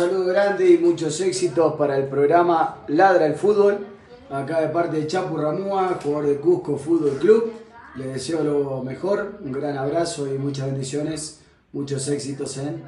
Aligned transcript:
saludo 0.00 0.24
grande 0.24 0.70
y 0.70 0.78
muchos 0.78 1.20
éxitos 1.20 1.74
para 1.74 1.94
el 1.98 2.06
programa 2.06 2.78
Ladra 2.88 3.26
el 3.26 3.34
Fútbol. 3.34 3.86
Acá 4.30 4.62
de 4.62 4.68
parte 4.68 4.96
de 4.96 5.06
Chapu 5.06 5.36
Ramúa, 5.36 5.98
jugador 6.02 6.26
de 6.26 6.36
Cusco 6.36 6.78
Fútbol 6.78 7.18
Club. 7.18 7.52
Le 7.96 8.06
deseo 8.06 8.42
lo 8.42 8.82
mejor, 8.82 9.40
un 9.44 9.52
gran 9.52 9.76
abrazo 9.76 10.26
y 10.26 10.38
muchas 10.38 10.68
bendiciones, 10.68 11.42
muchos 11.74 12.08
éxitos 12.08 12.56
en 12.56 12.82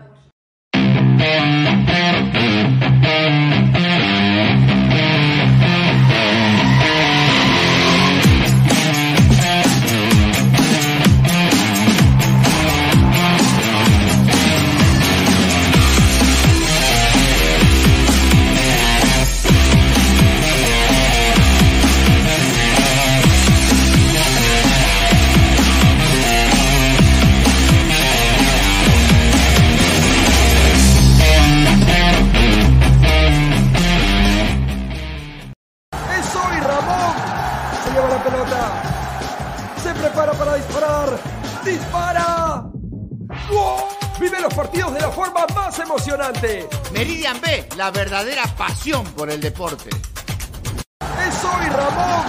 pasión 48.82 49.04
por 49.14 49.30
el 49.30 49.40
deporte. 49.40 49.90
¡Es 49.90 51.44
hoy 51.44 51.68
Ramón! 51.68 52.24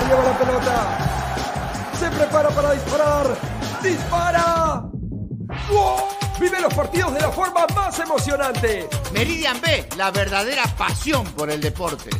Se 0.00 0.04
lleva 0.08 0.24
la 0.24 0.38
pelota. 0.38 0.98
Se 1.96 2.10
prepara 2.10 2.48
para 2.48 2.72
disparar. 2.72 3.26
¡Dispara! 3.84 4.82
Vive 6.40 6.60
los 6.60 6.74
partidos 6.74 7.14
de 7.14 7.20
la 7.20 7.30
forma 7.30 7.66
más 7.72 7.96
emocionante. 8.00 8.88
Meridian 9.12 9.60
B, 9.60 9.86
la 9.96 10.10
verdadera 10.10 10.64
pasión 10.76 11.24
por 11.36 11.50
el 11.52 11.60
deporte. 11.60 12.10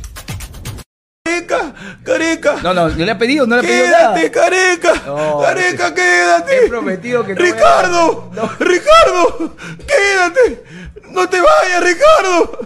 Careca, 1.25 1.75
careca. 2.05 2.57
No, 2.63 2.73
no, 2.73 2.89
no 2.89 3.05
le 3.05 3.11
ha 3.11 3.19
pedido, 3.19 3.49
no 3.49 3.57
le 3.57 3.63
ha 3.63 3.65
pedido 3.65 3.87
nada. 3.89 4.15
Quédate, 4.15 4.31
careca. 4.31 4.95
No, 5.07 5.41
careca, 5.41 5.89
He 5.89 5.95
quédate. 5.95 6.69
prometido 6.69 7.25
que 7.27 7.35
no 7.35 7.41
Ricardo, 7.43 8.31
No. 8.33 8.49
Ricardo, 8.61 9.57
quédate. 9.89 10.65
No 11.11 11.29
te 11.29 11.41
vayas, 11.41 11.83
Ricardo. 11.83 12.66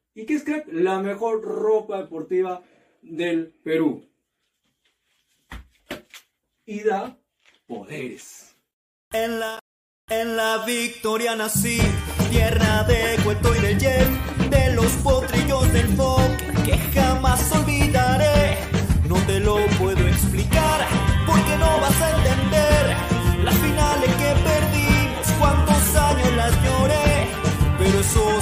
¿Y 0.13 0.25
qué 0.25 0.33
es 0.33 0.43
crack? 0.43 0.67
La 0.71 0.99
mejor 0.99 1.41
ropa 1.41 1.99
deportiva 1.99 2.61
del 3.01 3.53
Perú. 3.63 4.09
Y 6.65 6.81
da 6.81 7.17
poderes. 7.65 8.55
En 9.13 9.39
la, 9.39 9.59
en 10.09 10.35
la 10.35 10.65
victoria 10.65 11.35
nací, 11.35 11.79
tierra 12.29 12.83
de 12.83 13.15
cuento 13.23 13.55
y 13.55 13.59
de 13.59 13.79
Jeff, 13.79 14.49
de 14.49 14.75
los 14.75 14.91
potrillos 14.97 15.71
del 15.71 15.87
folk 15.95 16.63
que 16.65 16.77
jamás 16.93 17.49
olvidaré. 17.53 18.57
No 19.07 19.15
te 19.25 19.39
lo 19.39 19.65
puedo 19.79 20.05
explicar 20.07 20.87
porque 21.25 21.57
no 21.57 21.79
vas 21.79 22.01
a 22.01 22.17
entender 22.17 23.43
las 23.45 23.55
finales 23.55 24.09
que 24.15 24.31
perdimos, 24.43 25.31
cuántos 25.39 25.95
años 25.95 26.35
las 26.35 26.53
lloré, 26.63 27.27
pero 27.79 27.99
eso 27.99 28.41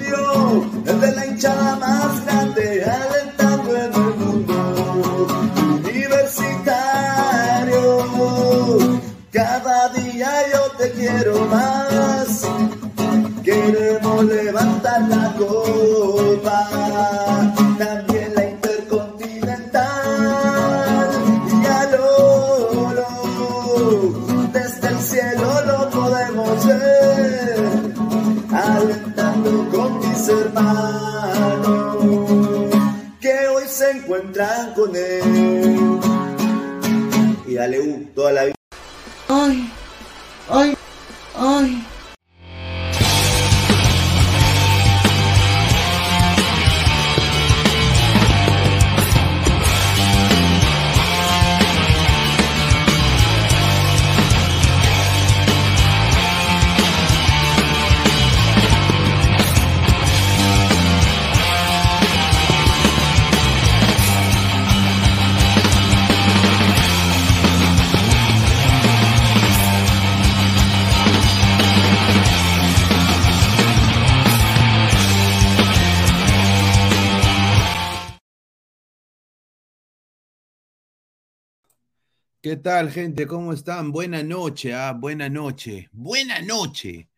tal, 82.61 82.91
gente? 82.91 83.27
¿Cómo 83.27 83.53
están? 83.53 83.91
Buena 83.91 84.23
noche, 84.23 84.73
ah, 84.73 84.93
buena 84.93 85.29
noche, 85.29 85.89
buena 85.91 86.41
noche. 86.41 87.09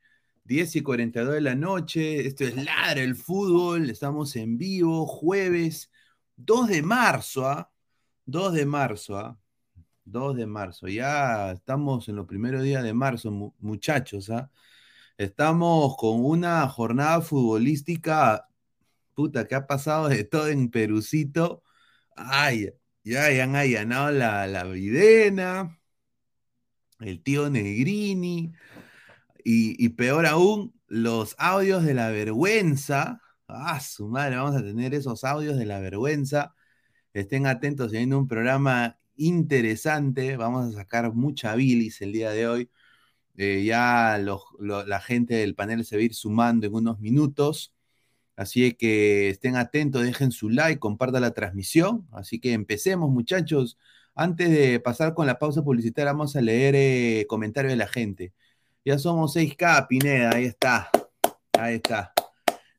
10 0.46 0.76
y 0.76 0.82
42 0.82 1.34
de 1.36 1.42
la 1.42 1.56
noche, 1.56 2.28
esto 2.28 2.44
es 2.44 2.56
Ladra 2.56 3.02
el 3.02 3.16
Fútbol, 3.16 3.90
estamos 3.90 4.36
en 4.36 4.58
vivo, 4.58 5.06
jueves 5.08 5.90
2 6.36 6.68
de 6.68 6.82
marzo, 6.84 7.48
¿ah? 7.48 7.72
2 8.26 8.54
de 8.54 8.66
marzo, 8.66 9.18
¿ah? 9.18 9.40
2 10.06 10.36
de 10.36 10.46
marzo, 10.46 10.88
ya 10.90 11.52
estamos 11.54 12.10
en 12.10 12.18
los 12.18 12.28
primeros 12.28 12.64
días 12.64 12.84
de 12.84 12.94
marzo, 12.94 13.32
mu- 13.32 13.54
muchachos, 13.60 14.30
¿ah? 14.30 14.52
Estamos 15.18 15.96
con 15.98 16.26
una 16.26 16.68
jornada 16.70 17.22
futbolística, 17.22 18.48
puta, 19.16 19.48
que 19.48 19.56
ha 19.56 19.68
pasado 19.68 20.10
de 20.10 20.24
todo 20.26 20.48
en 20.50 20.70
Perucito. 20.72 21.64
Ay, 22.16 22.72
ya, 23.04 23.32
ya 23.32 23.44
han 23.44 23.56
allanado 23.56 24.12
la, 24.12 24.48
la 24.48 24.64
Videna, 24.66 25.80
el 27.00 27.22
tío 27.24 27.50
Negrini, 27.50 28.54
y, 29.44 29.90
peor 29.90 30.26
aún, 30.26 30.74
los 30.88 31.36
audios 31.38 31.84
de 31.86 31.94
la 31.94 32.10
vergüenza. 32.12 33.22
Ah, 33.48 33.80
su 33.80 34.08
madre, 34.08 34.38
vamos 34.38 34.56
a 34.56 34.64
tener 34.64 34.94
esos 34.94 35.24
audios 35.24 35.58
de 35.58 35.66
la 35.66 35.80
vergüenza. 35.80 36.56
Estén 37.14 37.48
atentos, 37.48 37.92
se 37.92 37.98
viene 38.00 38.16
un 38.16 38.28
programa 38.28 39.00
interesante. 39.18 40.38
Vamos 40.38 40.76
a 40.76 40.78
sacar 40.80 41.14
mucha 41.14 41.56
bilis 41.56 42.02
el 42.02 42.14
día 42.14 42.32
de 42.32 42.48
hoy. 42.48 42.72
Eh, 43.38 43.64
ya 43.66 44.18
los- 44.20 44.44
lo- 44.60 44.86
la 44.86 45.02
gente 45.02 45.36
del 45.36 45.56
panel 45.56 45.86
se 45.86 45.96
va 45.98 46.02
a 46.02 46.06
ir 46.06 46.14
sumando 46.16 46.68
en 46.68 46.74
unos 46.76 47.00
minutos. 47.00 47.73
Así 48.36 48.74
que 48.74 49.30
estén 49.30 49.56
atentos, 49.56 50.04
dejen 50.04 50.32
su 50.32 50.50
like, 50.50 50.80
compartan 50.80 51.22
la 51.22 51.32
transmisión. 51.34 52.08
Así 52.12 52.40
que 52.40 52.54
empecemos, 52.54 53.10
muchachos. 53.12 53.78
Antes 54.16 54.50
de 54.52 54.80
pasar 54.80 55.14
con 55.14 55.28
la 55.28 55.40
pausa 55.40 55.64
publicitaria, 55.64 56.12
vamos 56.12 56.36
a 56.36 56.42
leer 56.42 56.76
eh, 56.76 57.26
comentarios 57.28 57.72
de 57.72 57.78
la 57.78 57.88
gente. 57.88 58.34
Ya 58.86 58.98
somos 59.00 59.36
6K, 59.36 59.88
Pineda, 59.88 60.32
ahí 60.36 60.46
está. 60.46 60.90
Ahí 61.54 61.76
está. 61.76 62.14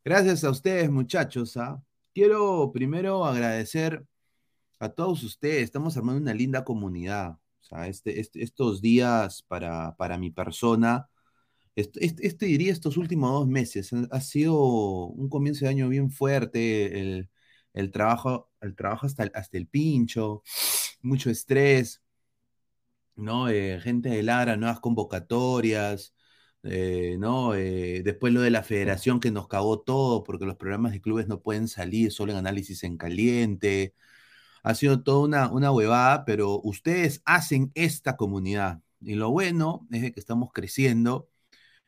Gracias 0.05 0.45
a 0.45 0.51
ustedes, 0.51 0.91
muchachos. 0.91 1.57
¿ah? 1.57 1.83
Quiero 2.15 2.71
primero 2.73 3.25
agradecer 3.25 4.05
a 4.79 4.89
todos 4.91 5.23
ustedes. 5.23 5.63
Estamos 5.63 5.97
armando 5.97 6.21
una 6.21 6.35
linda 6.35 6.65
comunidad. 6.65 7.39
Este, 7.87 8.21
este- 8.21 8.43
estos 8.43 8.83
días 8.83 9.43
para, 9.43 9.97
para 9.97 10.19
mi 10.19 10.31
persona, 10.31 11.09
este, 11.77 12.47
diría 12.47 12.73
estos 12.73 12.97
últimos 12.97 13.31
dos 13.33 13.49
meses, 13.49 13.93
ha, 13.93 14.07
ha 14.11 14.21
sido 14.21 14.57
un 15.09 15.29
comienzo 15.29 15.65
de 15.65 15.71
año 15.71 15.89
bien 15.89 16.11
fuerte, 16.11 17.01
el, 17.01 17.31
el 17.75 17.91
trabajo, 17.93 18.51
el 18.61 18.75
trabajo 18.77 19.07
hasta, 19.07 19.25
el- 19.25 19.33
hasta 19.35 19.59
el 19.59 19.67
pincho, 19.69 20.43
mucho 21.03 21.31
estrés, 21.31 22.03
¿no? 23.17 23.49
Eh, 23.49 23.81
gente 23.81 24.09
de 24.11 24.23
Lara, 24.23 24.57
nuevas 24.57 24.81
convocatorias, 24.81 26.15
eh, 26.63 27.17
¿no? 27.19 27.55
Eh, 27.55 28.03
después 28.05 28.33
lo 28.33 28.41
de 28.41 28.51
la 28.51 28.63
federación 28.63 29.21
que 29.21 29.31
nos 29.31 29.49
cagó 29.49 29.81
todo 29.81 30.25
porque 30.25 30.47
los 30.47 30.57
programas 30.57 30.93
de 30.93 31.01
clubes 31.01 31.29
no 31.29 31.41
pueden 31.43 31.69
salir 31.69 32.13
solo 32.13 32.33
en 32.33 32.39
análisis 32.39 32.83
en 32.85 32.97
caliente. 32.97 33.95
Ha 34.63 34.75
sido 34.77 35.03
toda 35.03 35.21
una, 35.27 35.53
una 35.53 35.73
huevada, 35.73 36.25
pero 36.27 36.61
ustedes 36.63 37.23
hacen 37.27 37.73
esta 37.75 38.17
comunidad. 38.17 38.83
Y 39.01 39.15
lo 39.17 39.31
bueno 39.31 39.87
es 39.93 40.03
de 40.03 40.13
que 40.13 40.21
estamos 40.21 40.51
creciendo 40.53 41.29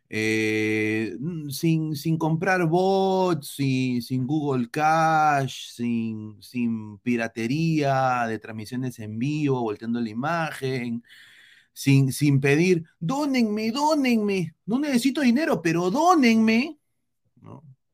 eh, 0.08 1.16
mm, 1.18 1.50
sin, 1.50 1.96
sin 1.96 2.18
comprar 2.18 2.66
bots, 2.66 3.48
sin, 3.56 4.02
sin 4.02 4.26
Google 4.26 4.70
Cash, 4.70 5.70
sin, 5.72 6.40
sin 6.42 6.98
piratería 6.98 8.26
de 8.26 8.38
transmisiones 8.38 8.98
en 8.98 9.18
vivo, 9.18 9.60
volteando 9.62 10.00
la 10.00 10.10
imagen, 10.10 11.02
sin, 11.72 12.12
sin 12.12 12.40
pedir, 12.40 12.84
dónenme, 13.00 13.70
dónenme, 13.72 14.54
no 14.66 14.78
necesito 14.78 15.20
dinero, 15.20 15.60
pero 15.62 15.90
dónenme. 15.90 16.78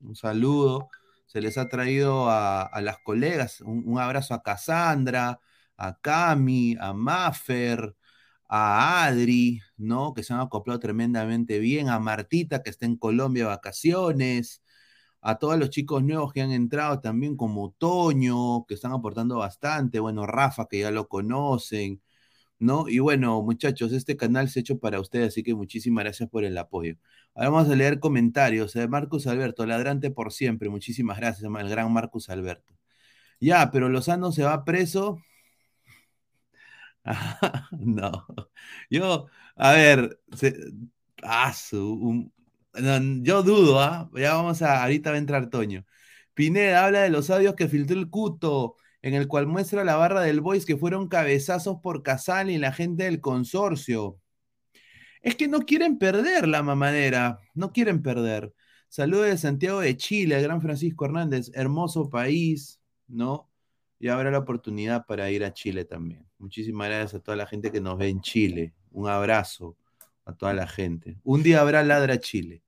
Un 0.01 0.17
saludo. 0.17 0.89
Se 1.27 1.41
les 1.41 1.57
ha 1.57 1.69
traído 1.69 2.29
a, 2.29 2.63
a 2.63 2.81
las 2.83 2.99
colegas, 2.99 3.61
un, 3.63 3.85
un 3.87 3.99
abrazo 3.99 4.35
a 4.35 4.43
Cassandra, 4.43 5.41
a 5.77 5.99
Cami, 6.01 6.77
a 6.79 6.93
Maffer, 6.93 7.97
a 8.55 9.07
Adri, 9.07 9.63
¿no? 9.79 10.13
Que 10.15 10.23
se 10.23 10.35
han 10.35 10.41
acoplado 10.41 10.79
tremendamente 10.79 11.59
bien, 11.59 11.89
a 11.89 11.99
Martita, 12.01 12.63
que 12.63 12.69
está 12.71 12.85
en 12.87 12.97
Colombia 12.99 13.47
vacaciones, 13.47 14.63
a 15.23 15.39
todos 15.39 15.59
los 15.59 15.71
chicos 15.71 16.03
nuevos 16.05 16.33
que 16.35 16.43
han 16.43 16.53
entrado 16.53 17.01
también, 17.01 17.37
como 17.37 17.73
Toño, 17.79 18.67
que 18.67 18.75
están 18.75 18.93
aportando 18.93 19.39
bastante, 19.39 20.01
bueno, 20.01 20.27
Rafa, 20.27 20.67
que 20.69 20.81
ya 20.81 20.91
lo 20.91 21.09
conocen, 21.09 22.03
¿no? 22.59 22.89
Y 22.89 22.99
bueno, 23.01 23.43
muchachos, 23.43 23.93
este 23.93 24.17
canal 24.17 24.49
se 24.51 24.61
ha 24.61 24.63
hecho 24.63 24.79
para 24.79 25.01
ustedes, 25.01 25.29
así 25.29 25.43
que 25.43 25.55
muchísimas 25.55 26.05
gracias 26.05 26.29
por 26.31 26.45
el 26.45 26.59
apoyo. 26.59 26.97
Ahora 27.35 27.51
vamos 27.51 27.71
a 27.71 27.77
leer 27.77 28.01
comentarios. 28.01 28.77
Eh, 28.77 28.89
Marcus 28.89 29.27
Alberto, 29.27 29.67
ladrante 29.67 30.11
por 30.11 30.33
siempre, 30.33 30.69
muchísimas 30.71 31.19
gracias, 31.19 31.45
el 31.45 31.69
gran 31.71 31.93
Marcus 31.93 32.31
Alberto. 32.31 32.75
Ya, 33.41 33.71
pero 33.73 33.89
Lozano 33.89 34.33
se 34.33 34.45
va 34.45 34.65
preso. 34.65 35.21
No, 37.79 38.27
yo, 38.91 39.27
a 39.57 39.73
ver, 39.73 40.19
ah, 41.23 41.53
su- 41.53 41.95
un- 41.95 42.33
yo 43.25 43.43
dudo, 43.43 43.81
¿ah? 43.81 44.11
Ya 44.15 44.35
vamos 44.35 44.63
a, 44.63 44.83
ahorita 44.83 45.11
va 45.11 45.17
a 45.17 45.19
entrar 45.19 45.51
Toño. 45.51 45.85
Pineda 46.35 46.85
habla 46.87 47.03
de 47.03 47.11
los 47.11 47.29
audios 47.31 47.55
que 47.55 47.69
filtró 47.69 47.99
el 47.99 48.09
Cuto, 48.11 48.77
en 49.03 49.15
el 49.15 49.29
cual 49.29 49.47
muestra 49.47 49.85
la 49.85 49.97
barra 49.97 50.23
del 50.23 50.41
Boys 50.41 50.65
que 50.67 50.77
fueron 50.77 51.09
cabezazos 51.09 51.79
por 51.83 52.03
Casal 52.03 52.51
y 52.51 52.59
la 52.59 52.73
gente 52.73 53.05
del 53.05 53.21
consorcio. 53.21 54.19
Es 55.23 55.37
que 55.37 55.49
no 55.49 55.61
quieren 55.61 55.99
perder 55.99 56.49
la 56.49 56.63
mamadera, 56.63 57.39
no 57.55 57.73
quieren 57.73 58.03
perder. 58.03 58.53
Saludos 58.89 59.27
de 59.27 59.39
Santiago 59.39 59.81
de 59.81 59.97
Chile, 59.97 60.41
gran 60.43 60.61
Francisco 60.61 61.05
Hernández, 61.05 61.51
hermoso 61.55 62.11
país, 62.11 62.81
¿no? 63.07 63.51
Y 63.99 64.09
habrá 64.09 64.31
la 64.31 64.39
oportunidad 64.39 65.07
para 65.07 65.31
ir 65.31 65.45
a 65.45 65.53
Chile 65.55 65.85
también. 65.85 66.27
Muchísimas 66.43 66.89
gracias 66.89 67.15
a 67.15 67.21
toda 67.21 67.37
la 67.37 67.47
gente 67.47 67.71
que 67.71 67.81
nos 67.81 67.97
ve 67.97 68.09
en 68.09 68.21
Chile. 68.21 68.75
Un 68.91 69.09
abrazo 69.09 69.77
a 70.25 70.33
toda 70.33 70.53
la 70.53 70.67
gente. 70.67 71.17
Un 71.23 71.45
día 71.45 71.61
habrá 71.61 71.85
Ladra 71.85 72.19
Chile. 72.19 72.65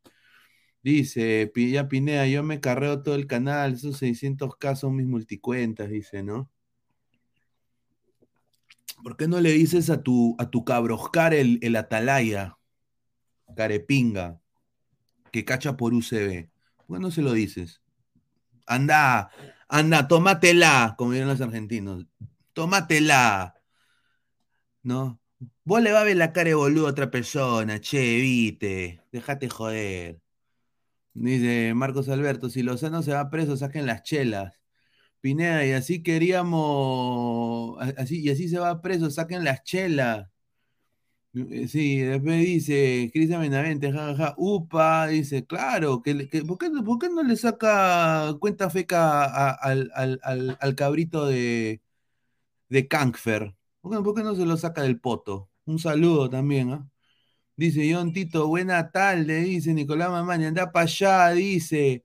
Dice, 0.80 1.50
ya 1.56 1.88
Pineda, 1.88 2.24
yo 2.28 2.44
me 2.44 2.60
carreo 2.60 3.02
todo 3.02 3.16
el 3.16 3.26
canal, 3.26 3.72
esos 3.74 3.96
600 3.96 4.54
k 4.58 4.76
son 4.76 4.94
mis 4.94 5.06
multicuentas, 5.06 5.90
dice, 5.90 6.22
¿no? 6.22 6.48
¿Por 9.02 9.16
qué 9.16 9.26
no 9.26 9.40
le 9.40 9.50
dices 9.50 9.90
a 9.90 10.04
tu, 10.04 10.36
a 10.38 10.50
tu 10.50 10.64
cabroscar 10.64 11.34
el, 11.34 11.58
el 11.60 11.74
atalaya, 11.74 12.56
carepinga, 13.56 14.40
que 15.32 15.44
cacha 15.44 15.76
por 15.76 15.94
UCB? 15.94 16.48
¿Por 16.86 16.96
qué 16.96 17.02
no 17.02 17.10
se 17.10 17.22
lo 17.22 17.32
dices? 17.32 17.82
Anda, 18.66 19.30
anda, 19.68 20.06
tómatela, 20.06 20.94
como 20.96 21.10
dirían 21.10 21.28
los 21.28 21.40
argentinos. 21.40 22.06
Tómatela. 22.52 23.54
¿No? 24.84 25.20
Vos 25.64 25.82
le 25.82 25.92
va 25.92 26.02
a 26.02 26.04
ver 26.04 26.16
la 26.16 26.32
cara 26.32 26.50
de 26.50 26.54
boludo 26.54 26.86
a 26.86 26.90
otra 26.90 27.10
persona, 27.10 27.80
che, 27.80 27.98
viste. 28.20 29.02
Déjate 29.12 29.48
joder. 29.48 30.20
Dice 31.14 31.74
Marcos 31.74 32.08
Alberto, 32.08 32.50
si 32.50 32.62
Lozano 32.62 33.02
se 33.02 33.12
va 33.14 33.30
preso, 33.30 33.56
saquen 33.56 33.86
las 33.86 34.02
chelas. 34.04 34.54
Pineda, 35.20 35.66
y 35.66 35.72
así 35.72 36.02
queríamos, 36.02 37.78
así, 37.98 38.20
y 38.22 38.30
así 38.30 38.48
se 38.48 38.58
va 38.60 38.82
preso, 38.82 39.10
saquen 39.10 39.44
las 39.44 39.64
chelas. 39.64 40.28
Eh, 41.34 41.66
Sí, 41.68 41.98
después 42.00 42.38
dice 42.44 43.10
Cristian 43.12 43.40
Benavente, 43.40 43.90
jajaja, 43.92 44.34
upa, 44.38 45.08
dice, 45.08 45.44
claro, 45.46 46.00
que, 46.02 46.28
que- 46.28 46.44
¿por, 46.44 46.58
qué, 46.58 46.70
por 46.84 46.98
qué 46.98 47.08
no 47.10 47.22
le 47.24 47.36
saca 47.36 48.34
cuenta 48.40 48.70
feca 48.70 49.24
a- 49.24 49.50
al- 49.52 49.90
al- 49.94 50.56
al 50.60 50.74
cabrito 50.76 51.26
de, 51.26 51.82
de 52.70 52.88
Kankfer? 52.88 53.54
¿Por 53.84 54.14
qué, 54.14 54.22
no 54.22 54.34
se 54.34 54.46
lo 54.46 54.56
saca 54.56 54.82
del 54.82 54.98
poto? 54.98 55.50
Un 55.66 55.78
saludo 55.78 56.30
también, 56.30 56.70
¿ah? 56.72 56.88
Dice 57.56 57.92
John 57.92 58.14
Tito, 58.14 58.48
buena 58.48 58.90
tarde, 58.90 59.42
dice 59.42 59.74
Nicolás 59.74 60.10
Mamani, 60.10 60.46
anda 60.46 60.72
para 60.72 60.84
allá, 60.84 61.30
dice. 61.32 62.04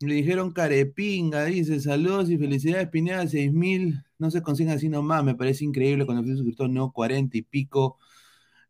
Le 0.00 0.14
dijeron 0.14 0.52
carepinga, 0.52 1.44
dice, 1.44 1.80
saludos 1.80 2.30
y 2.30 2.38
felicidades, 2.38 2.88
Pineda, 2.88 3.26
6000, 3.28 4.02
no 4.18 4.30
se 4.30 4.42
consiguen 4.42 4.72
así 4.72 4.88
nomás, 4.88 5.22
me 5.22 5.34
parece 5.34 5.64
increíble 5.66 6.06
cuando 6.06 6.22
fui 6.24 6.32
suscriptor, 6.32 6.70
no, 6.70 6.92
40 6.92 7.36
y 7.36 7.42
pico. 7.42 7.98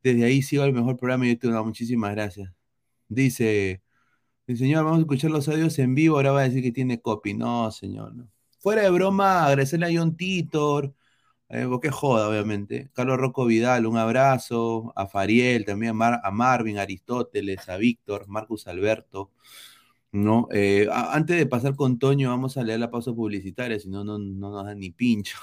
Desde 0.02 0.24
ahí 0.24 0.42
sigo 0.42 0.64
el 0.64 0.72
mejor 0.72 0.96
programa 0.96 1.24
de 1.24 1.34
YouTube, 1.34 1.64
muchísimas 1.64 2.12
gracias. 2.12 2.52
Dice, 3.08 3.82
el 4.48 4.58
señor, 4.58 4.84
vamos 4.84 4.98
a 4.98 5.02
escuchar 5.02 5.30
los 5.30 5.48
audios 5.48 5.78
en 5.78 5.94
vivo, 5.94 6.16
ahora 6.16 6.32
va 6.32 6.40
a 6.40 6.44
decir 6.44 6.62
que 6.62 6.72
tiene 6.72 7.00
copy. 7.00 7.34
No, 7.34 7.70
señor, 7.70 8.14
no. 8.16 8.28
Fuera 8.58 8.82
de 8.82 8.90
broma, 8.90 9.46
agradecerle 9.46 9.86
a 9.86 9.90
John 10.00 10.16
Titor, 10.16 10.94
eh, 11.52 11.90
joda, 11.90 12.28
obviamente. 12.28 12.90
Carlos 12.92 13.18
Rocco 13.18 13.44
Vidal, 13.46 13.86
un 13.86 13.96
abrazo. 13.96 14.92
A 14.96 15.06
Fariel, 15.06 15.64
también 15.64 15.90
a, 15.90 15.94
Mar- 15.94 16.20
a 16.24 16.30
Marvin, 16.30 16.78
a 16.78 16.82
Aristóteles, 16.82 17.68
a 17.68 17.76
Víctor, 17.76 18.26
Marcus 18.28 18.66
Alberto. 18.66 19.30
¿no? 20.12 20.48
Eh, 20.52 20.88
antes 20.92 21.36
de 21.38 21.46
pasar 21.46 21.74
con 21.76 21.98
Toño, 21.98 22.28
vamos 22.30 22.56
a 22.56 22.62
leer 22.64 22.80
la 22.80 22.90
pausa 22.90 23.12
publicitaria, 23.14 23.78
si 23.80 23.88
no, 23.88 24.04
no, 24.04 24.18
no 24.18 24.50
nos 24.50 24.64
dan 24.66 24.78
ni 24.78 24.90
pincho. 24.90 25.36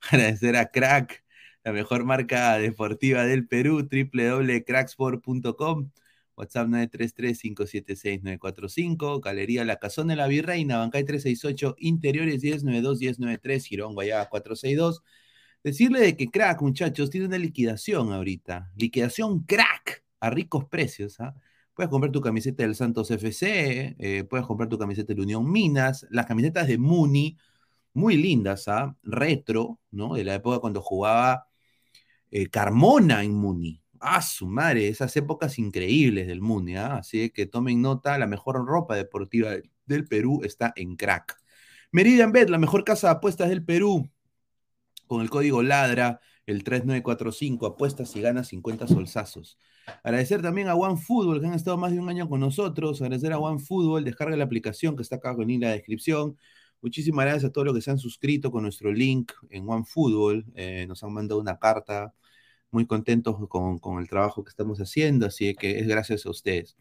Agradecer 0.10 0.56
a 0.56 0.66
Crack, 0.70 1.24
la 1.64 1.72
mejor 1.72 2.04
marca 2.04 2.56
deportiva 2.58 3.24
del 3.24 3.46
Perú, 3.48 3.88
www.cracksport.com. 3.90 5.90
WhatsApp 6.36 6.68
933-576-945, 6.68 9.20
Galería 9.20 9.64
La 9.64 9.76
Cazón 9.76 10.06
de 10.08 10.16
la 10.16 10.26
Virreina, 10.28 10.78
Bancay 10.78 11.04
368, 11.04 11.74
Interiores 11.80 12.42
1092-1093, 12.42 13.64
Girón 13.64 13.94
Guayaba 13.94 14.28
462. 14.28 15.02
Decirle 15.64 16.00
de 16.00 16.16
que 16.16 16.30
Crack, 16.30 16.62
muchachos, 16.62 17.10
tiene 17.10 17.26
una 17.26 17.38
liquidación 17.38 18.12
ahorita. 18.12 18.70
Liquidación 18.76 19.40
Crack 19.44 20.04
a 20.20 20.30
ricos 20.30 20.64
precios. 20.66 21.20
¿ah? 21.20 21.34
Puedes 21.74 21.90
comprar 21.90 22.12
tu 22.12 22.20
camiseta 22.20 22.62
del 22.62 22.74
Santos 22.74 23.10
FC, 23.10 23.96
eh, 23.98 24.24
puedes 24.24 24.46
comprar 24.46 24.68
tu 24.68 24.78
camiseta 24.78 25.08
de 25.08 25.16
la 25.16 25.22
Unión 25.24 25.50
Minas, 25.50 26.06
las 26.10 26.26
camisetas 26.26 26.68
de 26.68 26.78
Muni, 26.78 27.36
muy 27.92 28.16
lindas, 28.16 28.68
¿ah? 28.68 28.96
retro, 29.02 29.80
¿no? 29.90 30.14
De 30.14 30.24
la 30.24 30.34
época 30.34 30.60
cuando 30.60 30.80
jugaba 30.80 31.48
eh, 32.30 32.48
Carmona 32.48 33.24
en 33.24 33.34
Muni. 33.34 33.82
Ah, 34.00 34.22
su 34.22 34.46
madre, 34.46 34.88
esas 34.88 35.16
épocas 35.16 35.58
increíbles 35.58 36.28
del 36.28 36.40
Muni, 36.40 36.76
¿ah? 36.76 36.96
Así 36.98 37.30
que 37.30 37.46
tomen 37.46 37.82
nota, 37.82 38.18
la 38.18 38.26
mejor 38.26 38.64
ropa 38.66 38.94
deportiva 38.96 39.50
del 39.86 40.06
Perú 40.06 40.42
está 40.44 40.72
en 40.76 40.96
Crack. 40.96 41.36
Meridian 41.90 42.32
Bet, 42.32 42.50
la 42.50 42.58
mejor 42.58 42.84
casa 42.84 43.08
de 43.08 43.14
apuestas 43.14 43.48
del 43.48 43.64
Perú, 43.64 44.10
con 45.08 45.22
el 45.22 45.30
código 45.30 45.62
LADRA, 45.62 46.20
el 46.46 46.62
3945, 46.62 47.66
apuestas 47.66 48.14
y 48.14 48.20
ganas 48.20 48.48
50 48.48 48.86
solsazos. 48.86 49.58
Agradecer 50.02 50.42
también 50.42 50.68
a 50.68 50.74
OneFootball, 50.74 51.40
que 51.40 51.46
han 51.46 51.54
estado 51.54 51.76
más 51.76 51.92
de 51.92 51.98
un 51.98 52.08
año 52.08 52.28
con 52.28 52.40
nosotros. 52.40 53.02
Agradecer 53.02 53.32
a 53.32 53.38
OneFootball, 53.38 54.04
descarga 54.04 54.36
la 54.36 54.44
aplicación 54.44 54.96
que 54.96 55.02
está 55.02 55.16
acá 55.16 55.34
en 55.38 55.60
la 55.60 55.70
descripción. 55.70 56.36
Muchísimas 56.80 57.24
gracias 57.24 57.46
a 57.46 57.52
todos 57.52 57.66
los 57.66 57.74
que 57.74 57.80
se 57.80 57.90
han 57.90 57.98
suscrito 57.98 58.52
con 58.52 58.62
nuestro 58.62 58.92
link 58.92 59.32
en 59.50 59.68
OneFootball. 59.68 60.46
Eh, 60.54 60.86
nos 60.86 61.02
han 61.02 61.12
mandado 61.12 61.40
una 61.40 61.58
carta. 61.58 62.14
Muy 62.70 62.86
contentos 62.86 63.36
con, 63.48 63.78
con, 63.78 63.98
el 63.98 64.10
trabajo 64.10 64.44
que 64.44 64.50
estamos 64.50 64.78
haciendo, 64.78 65.24
así 65.24 65.54
que 65.54 65.78
es 65.78 65.88
gracias 65.88 66.26
a 66.26 66.30
ustedes. 66.30 66.76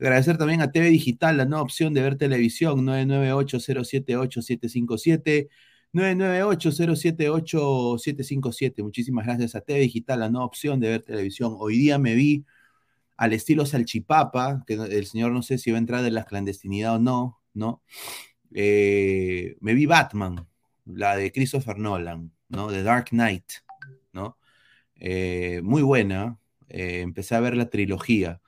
Agradecer 0.00 0.36
también 0.36 0.60
a 0.60 0.72
TV 0.72 0.90
Digital, 0.90 1.36
la 1.36 1.44
nueva 1.44 1.62
opción 1.62 1.94
de 1.94 2.02
ver 2.02 2.16
televisión, 2.16 2.84
998-078-757. 2.84 5.48
998-078-757. 5.92 8.82
Muchísimas 8.82 9.26
gracias 9.26 9.54
a 9.54 9.60
TV 9.60 9.80
Digital, 9.80 10.20
la 10.20 10.30
nueva 10.30 10.46
opción 10.46 10.80
de 10.80 10.88
ver 10.90 11.02
televisión. 11.02 11.56
Hoy 11.58 11.76
día 11.78 11.98
me 11.98 12.14
vi 12.14 12.44
al 13.16 13.32
estilo 13.32 13.66
Salchipapa, 13.66 14.64
que 14.66 14.74
el 14.74 15.06
señor 15.06 15.32
no 15.32 15.42
sé 15.42 15.58
si 15.58 15.70
va 15.70 15.78
a 15.78 15.80
entrar 15.80 16.04
en 16.04 16.14
la 16.14 16.24
clandestinidad 16.24 16.96
o 16.96 16.98
no, 16.98 17.40
¿no? 17.54 17.82
Eh, 18.54 19.56
me 19.60 19.74
vi 19.74 19.86
Batman, 19.86 20.46
la 20.86 21.16
de 21.16 21.32
Christopher 21.32 21.78
Nolan, 21.78 22.32
¿no? 22.48 22.70
The 22.70 22.82
Dark 22.82 23.06
Knight, 23.10 23.44
¿no? 24.12 24.38
Eh, 24.96 25.60
muy 25.62 25.82
buena. 25.82 26.38
Eh, 26.68 27.00
empecé 27.00 27.34
a 27.34 27.40
ver 27.40 27.56
la 27.56 27.70
trilogía. 27.70 28.40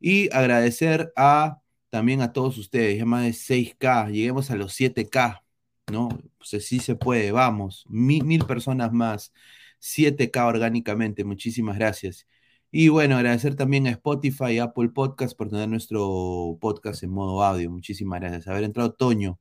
Y 0.00 0.30
agradecer 0.34 1.12
a 1.16 1.60
también 1.90 2.22
a 2.22 2.32
todos 2.32 2.58
ustedes, 2.58 2.98
ya 2.98 3.04
más 3.06 3.24
de 3.24 3.32
6K, 3.32 4.10
lleguemos 4.10 4.50
a 4.50 4.56
los 4.56 4.74
7K, 4.74 5.42
¿no? 5.90 6.08
Pues 6.38 6.66
sí 6.66 6.78
se 6.80 6.96
puede, 6.96 7.32
vamos, 7.32 7.84
mil, 7.88 8.24
mil 8.24 8.44
personas 8.46 8.92
más, 8.92 9.32
7K 9.78 10.46
orgánicamente, 10.46 11.24
muchísimas 11.24 11.78
gracias. 11.78 12.26
Y 12.70 12.88
bueno, 12.88 13.16
agradecer 13.16 13.54
también 13.56 13.86
a 13.86 13.90
Spotify 13.90 14.52
y 14.52 14.58
Apple 14.58 14.90
Podcast 14.90 15.36
por 15.36 15.48
tener 15.48 15.68
nuestro 15.68 16.58
podcast 16.60 17.02
en 17.02 17.10
modo 17.10 17.42
audio. 17.42 17.70
Muchísimas 17.70 18.20
gracias. 18.20 18.46
Haber 18.48 18.64
entrado 18.64 18.92
Toño. 18.92 19.38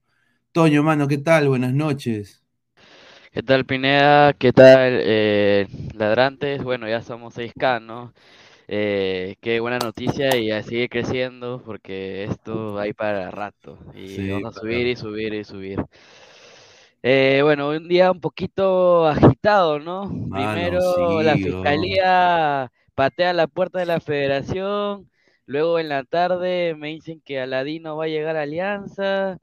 Toño, 0.54 0.84
mano, 0.84 1.08
¿qué 1.08 1.18
tal? 1.20 1.50
Buenas 1.50 1.74
noches. 1.74 2.44
¿Qué 3.32 3.44
tal, 3.44 3.66
Pineda? 3.66 4.34
¿Qué 4.34 4.52
tal, 4.54 5.00
eh, 5.04 5.68
ladrantes? 5.94 6.64
Bueno, 6.64 6.88
ya 6.90 7.02
somos 7.02 7.34
6K, 7.36 7.80
¿no? 7.80 8.14
Eh, 8.68 9.36
qué 9.42 9.60
buena 9.60 9.80
noticia 9.80 10.38
y 10.38 10.52
a 10.52 10.64
seguir 10.64 10.90
creciendo 10.90 11.62
porque 11.66 12.26
esto 12.26 12.80
hay 12.80 12.94
para 12.94 13.32
rato. 13.32 13.80
Y 13.96 14.28
Sí, 14.28 14.28
vamos 14.30 14.58
a 14.58 14.60
claro. 14.62 14.62
subir 14.62 14.88
y 14.88 14.96
subir 14.96 15.34
y 15.36 15.44
subir. 15.44 15.80
Eh, 17.04 17.42
bueno, 17.44 17.70
un 17.70 17.88
día 17.88 18.12
un 18.12 18.20
poquito 18.20 19.08
agitado, 19.08 19.80
¿no? 19.80 20.10
Primero 20.32 21.22
la 21.22 21.34
oh. 21.34 21.38
fiscalía 21.38 22.72
patea 22.96 23.34
la 23.34 23.48
puerta 23.48 23.80
de 23.80 23.86
la 23.86 24.00
federación, 24.00 25.10
luego 25.46 25.80
en 25.80 25.90
la 25.90 26.04
tarde 26.04 26.76
me 26.76 26.90
dicen 26.90 27.22
que 27.24 27.40
Aladino 27.40 27.96
va 27.96 28.06
a 28.06 28.10
llegar 28.10 28.36
a 28.36 28.42
Alianza, 28.42 29.38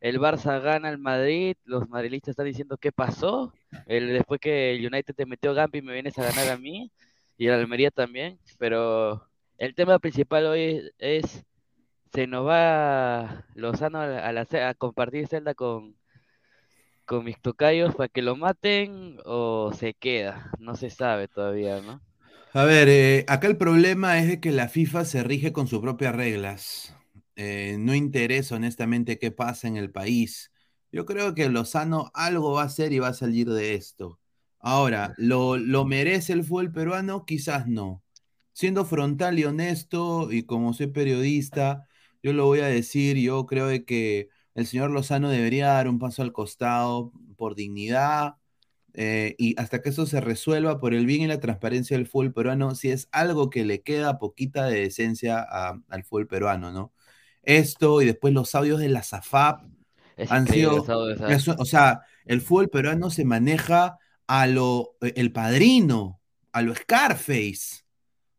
el 0.00 0.20
Barça 0.20 0.62
gana 0.62 0.88
al 0.88 0.98
Madrid, 0.98 1.56
los 1.64 1.88
madrilistas 1.88 2.30
están 2.30 2.46
diciendo 2.46 2.76
qué 2.78 2.92
pasó, 2.92 3.52
el, 3.86 4.12
después 4.12 4.40
que 4.40 4.74
el 4.76 4.86
United 4.86 5.14
te 5.14 5.26
metió 5.26 5.52
Gampi 5.54 5.82
me 5.82 5.92
vienes 5.92 6.16
a 6.18 6.24
ganar 6.24 6.48
a 6.50 6.56
mí 6.56 6.92
y 7.36 7.48
el 7.48 7.54
Almería 7.54 7.90
también, 7.90 8.38
pero 8.58 9.26
el 9.58 9.74
tema 9.74 9.98
principal 9.98 10.46
hoy 10.46 10.92
es, 10.98 11.24
es 11.24 11.44
se 12.14 12.26
nos 12.28 12.46
va 12.46 13.44
Lozano 13.54 14.00
a, 14.00 14.06
la- 14.06 14.26
a 14.26 14.32
la 14.32 14.44
ce- 14.44 14.62
a 14.62 14.74
compartir 14.74 15.26
celda 15.26 15.54
con, 15.54 15.96
con 17.06 17.24
mis 17.24 17.40
tocayos 17.40 17.94
para 17.94 18.08
que 18.08 18.22
lo 18.22 18.36
maten 18.36 19.18
o 19.24 19.72
se 19.74 19.94
queda, 19.94 20.50
no 20.58 20.76
se 20.76 20.90
sabe 20.90 21.28
todavía, 21.28 21.80
¿no? 21.82 22.02
A 22.52 22.64
ver, 22.64 22.88
eh, 22.88 23.24
acá 23.28 23.46
el 23.48 23.56
problema 23.58 24.18
es 24.18 24.40
que 24.40 24.50
la 24.50 24.68
FIFA 24.68 25.04
se 25.04 25.22
rige 25.22 25.52
con 25.52 25.66
sus 25.68 25.80
propias 25.80 26.14
reglas. 26.14 26.94
Eh, 27.36 27.76
no 27.78 27.94
interesa 27.94 28.56
honestamente 28.56 29.18
qué 29.18 29.30
pasa 29.30 29.68
en 29.68 29.76
el 29.76 29.90
país. 29.90 30.52
Yo 30.90 31.04
creo 31.04 31.34
que 31.34 31.48
Lozano 31.50 32.10
algo 32.14 32.52
va 32.54 32.62
a 32.62 32.64
hacer 32.66 32.92
y 32.92 32.98
va 32.98 33.08
a 33.08 33.14
salir 33.14 33.48
de 33.50 33.74
esto. 33.74 34.20
Ahora, 34.58 35.12
¿lo, 35.18 35.58
lo 35.58 35.84
merece 35.84 36.32
el 36.32 36.44
fútbol 36.44 36.72
peruano? 36.72 37.26
Quizás 37.26 37.66
no. 37.66 38.02
Siendo 38.52 38.84
frontal 38.86 39.38
y 39.38 39.44
honesto, 39.44 40.32
y 40.32 40.44
como 40.44 40.72
soy 40.72 40.86
periodista, 40.88 41.86
yo 42.22 42.32
lo 42.32 42.46
voy 42.46 42.60
a 42.60 42.66
decir, 42.66 43.18
yo 43.18 43.44
creo 43.46 43.66
de 43.66 43.84
que 43.84 44.30
el 44.56 44.66
señor 44.66 44.90
Lozano 44.90 45.28
debería 45.30 45.68
dar 45.68 45.88
un 45.88 45.98
paso 46.00 46.22
al 46.22 46.32
costado 46.32 47.12
por 47.36 47.54
dignidad, 47.54 48.36
eh, 48.94 49.34
y 49.38 49.60
hasta 49.60 49.82
que 49.82 49.90
eso 49.90 50.06
se 50.06 50.20
resuelva 50.20 50.80
por 50.80 50.94
el 50.94 51.06
bien 51.06 51.22
y 51.22 51.26
la 51.26 51.40
transparencia 51.40 51.96
del 51.96 52.06
fútbol 52.06 52.32
peruano, 52.32 52.74
si 52.74 52.90
es 52.90 53.08
algo 53.12 53.50
que 53.50 53.64
le 53.64 53.82
queda 53.82 54.18
poquita 54.18 54.66
de 54.66 54.80
decencia 54.80 55.40
a- 55.48 55.80
al 55.88 56.04
fútbol 56.04 56.26
peruano, 56.26 56.72
¿no? 56.72 56.92
Esto 57.42 58.02
y 58.02 58.06
después 58.06 58.34
los 58.34 58.54
audios 58.54 58.80
de 58.80 58.88
la 58.88 59.02
SAFAP 59.02 59.62
Es 60.16 60.30
han 60.30 60.48
sido, 60.48 60.82
o 61.58 61.64
sea, 61.64 62.00
el 62.24 62.40
fútbol 62.40 62.68
peruano 62.70 63.10
se 63.10 63.24
maneja 63.24 63.98
a 64.26 64.46
lo, 64.46 64.96
eh, 65.02 65.12
el 65.16 65.30
padrino, 65.32 66.20
a 66.52 66.62
lo 66.62 66.74
Scarface. 66.74 67.84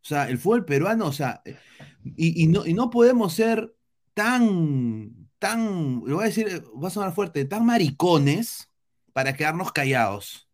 O 0.01 0.07
sea, 0.07 0.29
el 0.29 0.37
fútbol 0.37 0.65
peruano, 0.65 1.05
o 1.07 1.11
sea, 1.13 1.41
eh, 1.45 1.55
y, 2.03 2.43
y 2.43 2.47
no, 2.47 2.65
y 2.65 2.73
no 2.73 2.89
podemos 2.89 3.33
ser 3.33 3.73
tan, 4.13 5.26
tan, 5.39 6.01
lo 6.05 6.15
voy 6.15 6.23
a 6.23 6.27
decir, 6.27 6.63
va 6.81 6.87
a 6.87 6.91
sonar 6.91 7.13
fuerte, 7.13 7.45
tan 7.45 7.65
maricones 7.65 8.71
para 9.13 9.35
quedarnos 9.35 9.71
callados. 9.71 10.49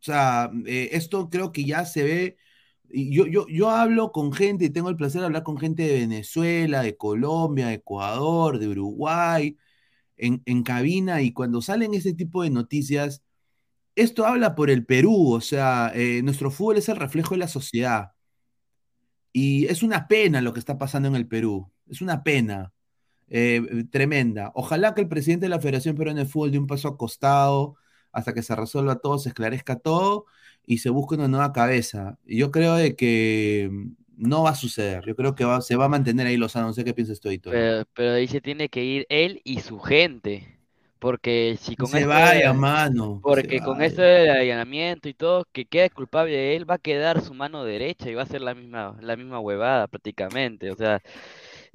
O 0.00 0.04
sea, 0.04 0.50
eh, 0.66 0.90
esto 0.92 1.30
creo 1.30 1.52
que 1.52 1.64
ya 1.64 1.84
se 1.86 2.02
ve. 2.04 2.36
Yo, 2.90 3.26
yo, 3.26 3.46
yo 3.48 3.70
hablo 3.70 4.12
con 4.12 4.32
gente 4.32 4.66
y 4.66 4.70
tengo 4.70 4.90
el 4.90 4.96
placer 4.96 5.20
de 5.20 5.26
hablar 5.26 5.42
con 5.42 5.58
gente 5.58 5.82
de 5.84 6.00
Venezuela, 6.00 6.82
de 6.82 6.96
Colombia, 6.96 7.68
de 7.68 7.74
Ecuador, 7.74 8.58
de 8.58 8.68
Uruguay, 8.68 9.56
en, 10.16 10.42
en 10.46 10.62
cabina, 10.62 11.22
y 11.22 11.32
cuando 11.32 11.62
salen 11.62 11.94
ese 11.94 12.14
tipo 12.14 12.42
de 12.42 12.50
noticias, 12.50 13.22
esto 13.96 14.26
habla 14.26 14.54
por 14.54 14.70
el 14.70 14.86
Perú, 14.86 15.32
o 15.34 15.40
sea, 15.40 15.92
eh, 15.94 16.22
nuestro 16.22 16.50
fútbol 16.50 16.78
es 16.78 16.88
el 16.88 16.96
reflejo 16.96 17.34
de 17.34 17.38
la 17.38 17.48
sociedad. 17.48 18.12
Y 19.32 19.66
es 19.66 19.82
una 19.82 20.06
pena 20.08 20.40
lo 20.40 20.52
que 20.52 20.60
está 20.60 20.78
pasando 20.78 21.08
en 21.08 21.16
el 21.16 21.26
Perú, 21.26 21.70
es 21.88 22.00
una 22.00 22.22
pena 22.22 22.72
eh, 23.28 23.84
tremenda. 23.90 24.52
Ojalá 24.54 24.94
que 24.94 25.02
el 25.02 25.08
presidente 25.08 25.46
de 25.46 25.50
la 25.50 25.60
Federación 25.60 25.96
Peruana 25.96 26.20
de 26.20 26.26
Fútbol 26.26 26.50
dé 26.52 26.58
un 26.58 26.66
paso 26.66 26.88
acostado 26.88 27.76
hasta 28.12 28.32
que 28.34 28.42
se 28.42 28.54
resuelva 28.56 28.96
todo, 29.00 29.18
se 29.18 29.28
esclarezca 29.30 29.76
todo 29.78 30.26
y 30.66 30.78
se 30.78 30.90
busque 30.90 31.14
una 31.16 31.28
nueva 31.28 31.52
cabeza. 31.52 32.18
Yo 32.26 32.50
creo 32.50 32.74
de 32.76 32.96
que 32.96 33.68
mm, 33.72 33.92
no 34.28 34.42
va 34.44 34.50
a 34.50 34.54
suceder. 34.54 35.04
Yo 35.06 35.16
creo 35.16 35.34
que 35.34 35.44
va- 35.44 35.60
se 35.60 35.76
va 35.76 35.86
a 35.86 35.88
mantener 35.88 36.26
ahí 36.26 36.36
Lozano. 36.36 36.68
No 36.68 36.72
sé 36.74 36.84
qué 36.84 36.94
piensas 36.94 37.20
tú. 37.20 37.28
Pero, 37.48 37.84
pero 37.94 38.12
ahí 38.14 38.26
se 38.28 38.40
tiene 38.40 38.68
que 38.68 38.84
ir 38.84 39.06
él 39.08 39.40
y 39.44 39.60
su 39.60 39.78
gente. 39.80 40.58
Porque 40.98 41.56
si 41.60 41.76
con 41.76 41.94
se 41.94 41.98
esto 41.98 42.06
vaya, 42.06 42.52
de- 42.52 42.54
mano. 42.54 43.22
porque 43.22 43.62
con 43.62 43.78
vaya. 43.78 43.86
esto 43.86 44.02
del 44.02 44.30
allanamiento 44.30 45.08
y 45.08 45.14
todo, 45.14 45.46
que 45.52 45.66
quede 45.66 45.90
culpable 45.90 46.56
él, 46.56 46.68
va 46.70 46.76
a 46.76 46.78
quedar 46.78 47.20
su 47.22 47.34
mano 47.34 47.64
derecha 47.64 48.10
y 48.10 48.14
va 48.14 48.22
a 48.22 48.26
ser 48.26 48.40
la 48.42 48.54
misma, 48.54 48.96
la 49.02 49.16
misma 49.16 49.40
huevada 49.40 49.88
prácticamente. 49.88 50.70
O 50.72 50.76
sea, 50.76 51.02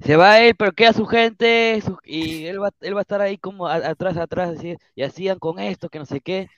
se 0.00 0.16
va 0.16 0.40
él, 0.40 0.54
pero 0.56 0.72
queda 0.72 0.92
su 0.92 1.06
gente 1.06 1.80
su- 1.82 1.98
y 2.04 2.46
él 2.46 2.62
va, 2.62 2.70
él 2.80 2.94
va 2.94 3.00
a 3.00 3.02
estar 3.02 3.20
ahí 3.20 3.38
como 3.38 3.66
a- 3.68 3.76
atrás, 3.76 4.16
atrás, 4.16 4.50
decir, 4.52 4.78
y 4.94 5.02
hacían 5.02 5.38
con 5.38 5.58
esto, 5.58 5.88
que 5.88 5.98
no 5.98 6.06
sé 6.06 6.20
qué. 6.20 6.48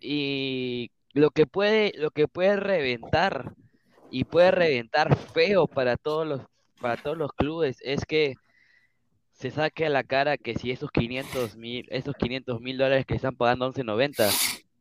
Y 0.00 0.90
lo 1.12 1.30
que 1.30 1.46
puede, 1.46 1.92
lo 1.96 2.10
que 2.10 2.28
puede 2.28 2.56
reventar, 2.56 3.52
y 4.10 4.24
puede 4.24 4.50
reventar 4.52 5.16
feo 5.16 5.66
para 5.66 5.96
todos 5.96 6.26
los, 6.26 6.42
para 6.80 6.96
todos 6.96 7.16
los 7.18 7.32
clubes, 7.32 7.78
es 7.82 8.04
que 8.06 8.34
se 9.32 9.50
saque 9.50 9.86
a 9.86 9.90
la 9.90 10.04
cara 10.04 10.36
que 10.38 10.54
si 10.54 10.70
esos 10.70 10.90
500 10.90 11.56
mil, 11.56 11.86
esos 11.90 12.14
500 12.16 12.60
mil 12.60 12.78
dólares 12.78 13.04
que 13.06 13.14
están 13.14 13.36
pagando 13.36 13.66
11.90 13.66 14.28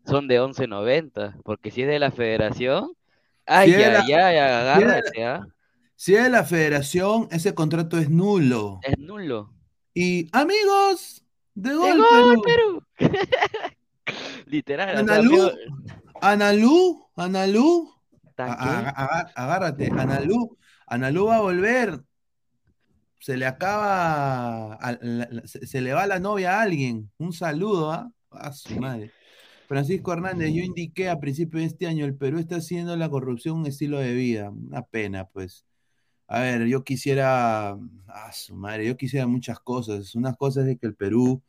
son 0.05 0.27
de 0.27 0.39
11.90, 0.39 1.35
porque 1.43 1.71
si 1.71 1.81
es 1.81 1.87
de 1.87 1.99
la 1.99 2.11
federación, 2.11 2.91
ay, 3.45 3.71
Si 3.71 3.83
ay, 3.83 3.91
la- 3.91 3.99
ay, 3.99 4.05
si 4.05 4.13
es 4.13 4.17
la- 4.47 4.59
agárrate, 4.61 5.23
¿ah? 5.25 5.47
Si 6.03 6.13
es 6.15 6.23
de 6.23 6.29
la 6.29 6.43
federación, 6.43 7.29
ese 7.31 7.53
contrato 7.55 7.97
es 7.97 8.09
nulo. 8.09 8.81
Es 8.83 8.97
nulo. 8.97 9.53
Y 9.93 10.27
amigos, 10.33 11.23
de 11.55 11.69
¡De 11.69 11.75
gol, 11.77 11.97
gol, 12.01 12.41
Perú. 12.43 12.83
Perú! 12.97 13.15
Literal, 14.47 14.89
o 14.89 15.07
sea, 15.07 15.15
Analú, 15.15 15.51
Analú, 16.19 17.07
Analú, 17.15 17.93
agárrate, 18.35 19.91
Analú, 19.97 20.57
Analú 20.87 21.27
va 21.27 21.37
a 21.37 21.39
volver. 21.39 22.01
Se 23.21 23.37
le 23.37 23.45
acaba, 23.45 24.73
a- 24.73 24.97
la- 24.99 25.29
la- 25.31 25.47
se, 25.47 25.65
se 25.65 25.79
le 25.79 25.93
va 25.93 26.05
la 26.05 26.19
novia 26.19 26.59
a 26.59 26.63
alguien. 26.63 27.09
Un 27.17 27.31
saludo, 27.31 27.93
¿ah? 27.93 28.11
A 28.29 28.51
su 28.51 28.77
madre. 28.77 29.13
Francisco 29.69 30.11
Hernández, 30.11 30.51
yo 30.53 30.63
indiqué 30.63 31.07
a 31.07 31.21
principio 31.21 31.61
de 31.61 31.67
este 31.67 31.87
año, 31.87 32.03
el 32.03 32.17
Perú 32.17 32.39
está 32.39 32.57
haciendo 32.57 32.97
la 32.97 33.07
corrupción 33.07 33.59
un 33.59 33.67
estilo 33.67 33.99
de 33.99 34.13
vida. 34.13 34.49
Una 34.49 34.81
pena, 34.81 35.23
pues. 35.29 35.63
A 36.33 36.39
ver, 36.41 36.65
yo 36.67 36.83
quisiera, 36.83 37.71
a 38.07 38.31
su 38.33 38.55
madre, 38.55 38.87
yo 38.87 38.97
quisiera 38.97 39.27
muchas 39.27 39.59
cosas. 39.59 40.15
Una 40.15 40.33
cosa 40.35 40.61
es 40.61 40.65
de 40.67 40.77
que 40.79 40.87
el 40.87 40.95
Perú 40.95 41.43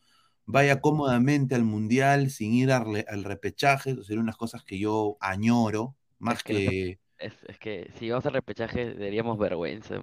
vaya 0.47 0.81
cómodamente 0.83 1.55
al 1.55 1.65
Mundial 1.65 2.31
sin 2.31 2.53
ir 2.53 2.71
al, 2.73 3.05
al 3.09 3.25
repechaje, 3.25 3.93
eso 3.93 4.03
serían 4.05 4.25
unas 4.25 4.37
cosas 4.37 4.63
que 4.65 4.79
yo 4.79 5.17
añoro, 5.21 5.97
más 6.19 6.39
Es 6.39 6.43
que, 6.43 6.99
es, 7.19 7.33
es 7.49 7.59
que 7.59 7.91
si 7.99 8.11
vamos 8.11 8.27
al 8.27 8.33
repechaje, 8.35 8.95
daríamos 8.95 9.39
vergüenza. 9.39 9.97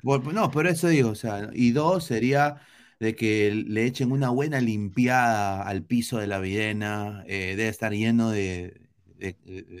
Bueno, 0.00 0.32
no, 0.32 0.50
pero 0.52 0.68
eso 0.68 0.88
digo, 0.88 1.10
o 1.10 1.14
sea, 1.14 1.50
y 1.52 1.72
dos 1.72 2.04
sería 2.04 2.60
de 3.00 3.16
que 3.16 3.50
le 3.52 3.84
echen 3.84 4.12
una 4.12 4.30
buena 4.30 4.60
limpiada 4.60 5.62
al 5.62 5.84
piso 5.84 6.18
de 6.18 6.26
la 6.28 6.38
Videna, 6.38 7.24
eh, 7.26 7.54
debe 7.56 7.68
estar 7.68 7.92
lleno 7.92 8.30
de- 8.30 8.88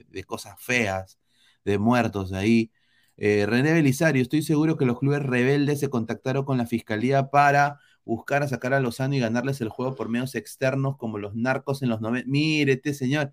de 0.08 0.24
cosas 0.24 0.56
feas, 0.62 1.18
de 1.64 1.78
muertos 1.78 2.32
ahí. 2.32 2.70
Eh, 3.18 3.46
René 3.46 3.72
Belisario, 3.72 4.22
estoy 4.22 4.42
seguro 4.42 4.76
que 4.76 4.86
los 4.86 4.98
clubes 4.98 5.22
rebeldes 5.22 5.80
se 5.80 5.90
contactaron 5.90 6.44
con 6.44 6.58
la 6.58 6.66
fiscalía 6.66 7.30
para 7.30 7.80
buscar 8.04 8.42
a 8.42 8.48
sacar 8.48 8.74
a 8.74 8.80
Lozano 8.80 9.14
y 9.16 9.20
ganarles 9.20 9.60
el 9.60 9.68
juego 9.70 9.94
por 9.96 10.08
medios 10.08 10.34
externos 10.36 10.96
como 10.96 11.18
los 11.18 11.34
narcos 11.34 11.82
en 11.82 11.90
los 11.90 12.00
90. 12.00 12.28
Mire, 12.30 12.74
este 12.74 12.94
señor. 12.94 13.32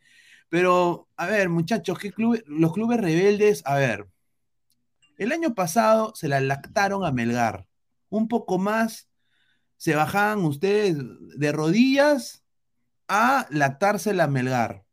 Pero, 0.49 1.07
a 1.17 1.27
ver, 1.27 1.49
muchachos, 1.49 1.99
¿qué 1.99 2.11
clube- 2.11 2.43
los 2.47 2.73
clubes 2.73 2.99
rebeldes, 2.99 3.61
a 3.65 3.75
ver, 3.75 4.07
el 5.17 5.31
año 5.31 5.55
pasado 5.55 6.13
se 6.15 6.27
la 6.27 6.39
lactaron 6.41 7.05
a 7.05 7.11
Melgar. 7.11 7.67
Un 8.09 8.27
poco 8.27 8.57
más 8.57 9.09
se 9.77 9.95
bajaban 9.95 10.39
ustedes 10.45 10.97
de 11.37 11.51
rodillas 11.51 12.43
a 13.07 13.47
lactársela 13.51 14.25
a 14.25 14.27
Melgar. 14.27 14.85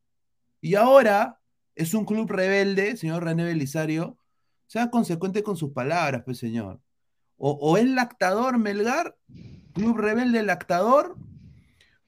Y 0.61 0.77
ahora 0.77 1.41
es 1.77 1.95
un 1.95 2.05
club 2.07 2.31
rebelde, 2.31 2.97
señor 2.97 3.25
René 3.25 3.45
Belisario. 3.45 4.19
Sea 4.73 4.89
consecuente 4.91 5.43
con 5.43 5.55
sus 5.59 5.71
palabras, 5.75 6.23
pues, 6.25 6.39
señor. 6.39 6.81
O, 7.37 7.51
o 7.61 7.77
es 7.77 7.87
lactador 7.87 8.57
Melgar, 8.57 9.19
club 9.75 9.99
rebelde 9.99 10.43
lactador, 10.43 11.15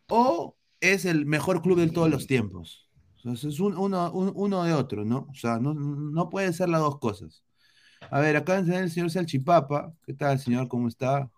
o 0.08 0.56
es 0.80 1.04
el 1.04 1.26
mejor 1.26 1.60
club 1.60 1.78
de 1.78 1.90
todos 1.90 2.08
los 2.08 2.26
tiempos. 2.26 2.88
O 3.16 3.36
sea, 3.36 3.50
es 3.50 3.60
un- 3.60 3.76
uno, 3.76 4.10
un- 4.12 4.32
uno 4.34 4.62
de 4.64 4.72
otro, 4.72 5.04
¿no? 5.04 5.26
O 5.30 5.34
sea, 5.34 5.58
no, 5.58 5.74
no 5.74 6.30
puede 6.30 6.54
ser 6.54 6.70
las 6.70 6.80
dos 6.80 6.98
cosas. 6.98 7.44
A 8.10 8.18
ver, 8.20 8.34
acá 8.34 8.56
enseñar 8.56 8.84
el 8.84 8.90
señor 8.90 9.10
Salchipapa. 9.10 9.92
¿Qué 10.06 10.14
tal, 10.14 10.38
señor? 10.38 10.66
¿Cómo 10.66 10.88
está? 10.88 11.30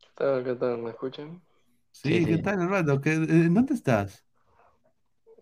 ¿Qué 0.00 0.08
tal? 0.16 0.42
¿Qué 0.42 0.54
tal? 0.56 0.78
¿Me 0.78 0.90
escuchan? 0.90 1.40
Sí, 1.92 2.18
Sí, 2.18 2.26
¿qué 2.26 2.36
sí. 2.36 2.42
tal, 2.42 2.60
hermano? 2.62 3.00
¿Qué- 3.00 3.12
eh, 3.12 3.48
¿Dónde 3.48 3.74
estás? 3.74 4.24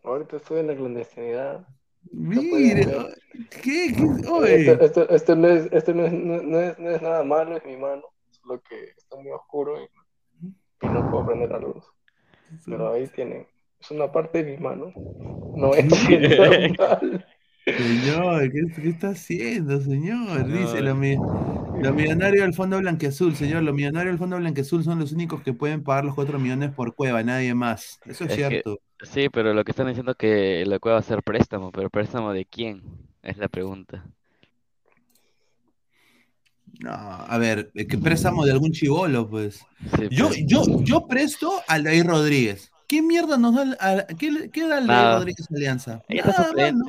Ahorita 0.04 0.36
estoy 0.36 0.60
en 0.60 0.66
la 0.66 0.76
clandestinidad. 0.76 1.66
Mire, 2.12 2.86
¿qué? 3.50 3.92
¿Qué? 3.94 3.94
Esto, 3.96 4.32
Oye, 4.32 4.72
esto, 4.80 5.08
esto 5.10 5.36
no 5.36 5.48
es, 5.48 5.68
esto 5.72 5.94
no 5.94 6.04
es, 6.06 6.12
no, 6.12 6.60
es, 6.60 6.78
no 6.78 6.90
es 6.90 7.02
nada 7.02 7.22
malo, 7.24 7.56
es 7.56 7.64
mi 7.64 7.76
mano. 7.76 8.02
Solo 8.30 8.60
que 8.62 8.90
está 8.96 9.16
muy 9.16 9.30
oscuro 9.32 9.76
y, 9.80 9.88
y 10.86 10.88
no 10.88 11.10
puedo 11.10 11.26
prender 11.26 11.50
la 11.50 11.58
luz. 11.58 11.84
Pero 12.66 12.92
ahí 12.92 13.06
tienen. 13.08 13.46
Es 13.80 13.90
una 13.90 14.10
parte 14.10 14.42
de 14.42 14.52
mi 14.52 14.58
mano. 14.58 14.92
No 15.54 15.74
es 15.74 15.84
normal. 15.86 17.26
señor, 17.76 18.50
¿qué, 18.52 18.60
qué 18.82 18.88
está 18.88 19.10
haciendo, 19.10 19.80
señor? 19.80 20.46
Dice, 20.50 20.80
los, 20.82 20.96
mi- 20.96 21.16
los 21.16 21.94
millonarios 21.94 22.44
del 22.44 22.54
Fondo 22.54 22.78
Blanqueazul, 22.78 23.36
señor, 23.36 23.62
los 23.62 23.74
millonarios 23.74 24.12
del 24.12 24.18
Fondo 24.18 24.36
Blanqueazul 24.36 24.82
son 24.84 24.98
los 24.98 25.12
únicos 25.12 25.42
que 25.42 25.52
pueden 25.52 25.84
pagar 25.84 26.04
los 26.04 26.14
4 26.14 26.38
millones 26.38 26.72
por 26.72 26.94
cueva, 26.94 27.22
nadie 27.22 27.54
más. 27.54 28.00
Eso 28.06 28.24
es 28.24 28.30
Es 28.32 28.36
que, 28.36 28.48
cierto. 28.48 28.78
Sí, 29.02 29.28
pero 29.28 29.54
lo 29.54 29.64
que 29.64 29.70
están 29.72 29.86
diciendo 29.88 30.12
es 30.12 30.18
que 30.18 30.64
la 30.66 30.78
cueva 30.78 30.96
va 30.96 31.00
a 31.00 31.04
ser 31.04 31.22
préstamo, 31.22 31.70
pero 31.72 31.90
préstamo 31.90 32.32
de 32.32 32.44
quién? 32.44 32.82
Es 33.22 33.36
la 33.38 33.48
pregunta. 33.48 34.04
No, 36.80 36.92
a 36.92 37.38
ver, 37.38 37.70
eh, 37.74 37.86
que 37.86 37.98
préstamo 37.98 38.44
de 38.44 38.52
algún 38.52 38.72
chivolo, 38.72 39.28
pues. 39.28 39.64
Sí, 39.96 40.08
Yo, 40.10 40.28
pues. 40.28 40.44
yo, 40.46 40.62
yo 40.84 41.06
presto 41.06 41.52
al 41.66 41.82
David 41.84 42.04
Rodríguez. 42.04 42.70
¿Qué 42.86 43.02
mierda 43.02 43.36
nos 43.36 43.54
da, 43.54 43.62
el- 43.62 43.76
a- 43.80 44.06
qué, 44.06 44.50
qué 44.52 44.66
da 44.68 44.80
David. 44.80 45.14
Rodríguez 45.18 45.46
Alianza? 45.50 46.02
Nada, 46.08 46.52
mano. 46.56 46.84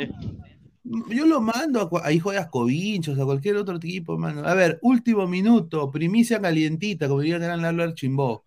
Yo 1.09 1.25
lo 1.25 1.41
mando 1.41 1.89
a, 2.01 2.07
a 2.07 2.11
Hijo 2.11 2.31
de 2.31 2.37
Ascovinchos, 2.37 3.19
a 3.19 3.25
cualquier 3.25 3.57
otro 3.57 3.75
equipo, 3.77 4.17
mano. 4.17 4.43
A 4.45 4.53
ver, 4.53 4.79
último 4.81 5.27
minuto, 5.27 5.89
primicia 5.91 6.39
calientita, 6.39 7.07
como 7.07 7.21
diría 7.21 7.35
el 7.35 7.41
gran 7.43 7.61
Lalo 7.61 7.83
Archimbó. 7.83 8.43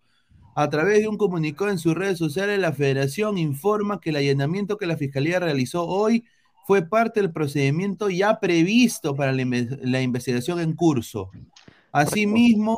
A 0.55 0.69
través 0.69 1.01
de 1.01 1.07
un 1.07 1.17
comunicado 1.17 1.71
en 1.71 1.79
sus 1.79 1.95
redes 1.95 2.17
sociales, 2.19 2.59
la 2.59 2.73
Federación 2.73 3.37
informa 3.37 3.99
que 3.99 4.11
el 4.11 4.17
allanamiento 4.17 4.77
que 4.77 4.85
la 4.85 4.97
Fiscalía 4.97 5.39
realizó 5.39 5.85
hoy 5.87 6.25
fue 6.67 6.83
parte 6.87 7.21
del 7.21 7.31
procedimiento 7.31 8.09
ya 8.09 8.39
previsto 8.39 9.15
para 9.15 9.31
la, 9.31 9.41
inve- 9.41 9.79
la 9.81 10.01
investigación 10.01 10.59
en 10.59 10.73
curso. 10.73 11.31
Asimismo, 11.91 12.77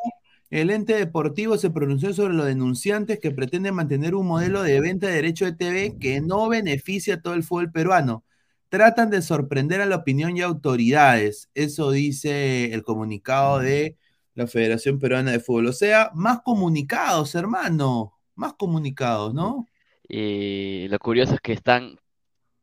el 0.50 0.70
ente 0.70 0.96
deportivo 0.96 1.58
se 1.58 1.70
pronunció 1.70 2.14
sobre 2.14 2.34
los 2.34 2.46
denunciantes 2.46 3.20
que 3.20 3.32
pretenden 3.32 3.76
mantener 3.76 4.16
un 4.16 4.28
modelo 4.28 4.64
de 4.64 4.80
venta 4.80 5.08
de 5.08 5.14
derecho 5.14 5.46
de 5.46 5.54
TV 5.54 5.98
que 6.00 6.22
no 6.22 6.48
beneficia 6.48 7.16
a 7.16 7.22
todo 7.22 7.34
el 7.34 7.44
fútbol 7.44 7.72
peruano. 7.72 8.24
Tratan 8.70 9.10
de 9.10 9.22
sorprender 9.22 9.82
a 9.82 9.86
la 9.86 9.98
opinión 9.98 10.36
y 10.38 10.42
autoridades. 10.42 11.50
Eso 11.54 11.92
dice 11.92 12.74
el 12.74 12.84
comunicado 12.84 13.60
de 13.60 13.98
la 14.36 14.48
Federación 14.48 15.00
Peruana 15.00 15.32
de 15.32 15.40
Fútbol. 15.40 15.68
O 15.68 15.74
sea, 15.74 16.12
más 16.16 16.42
comunicados, 16.44 17.36
hermano. 17.36 18.14
Más 18.36 18.54
comunicados, 18.56 19.34
¿no? 19.34 19.68
Y 20.08 20.88
lo 20.90 21.00
curioso 21.00 21.34
es 21.36 21.42
que 21.42 21.54
están, 21.54 21.98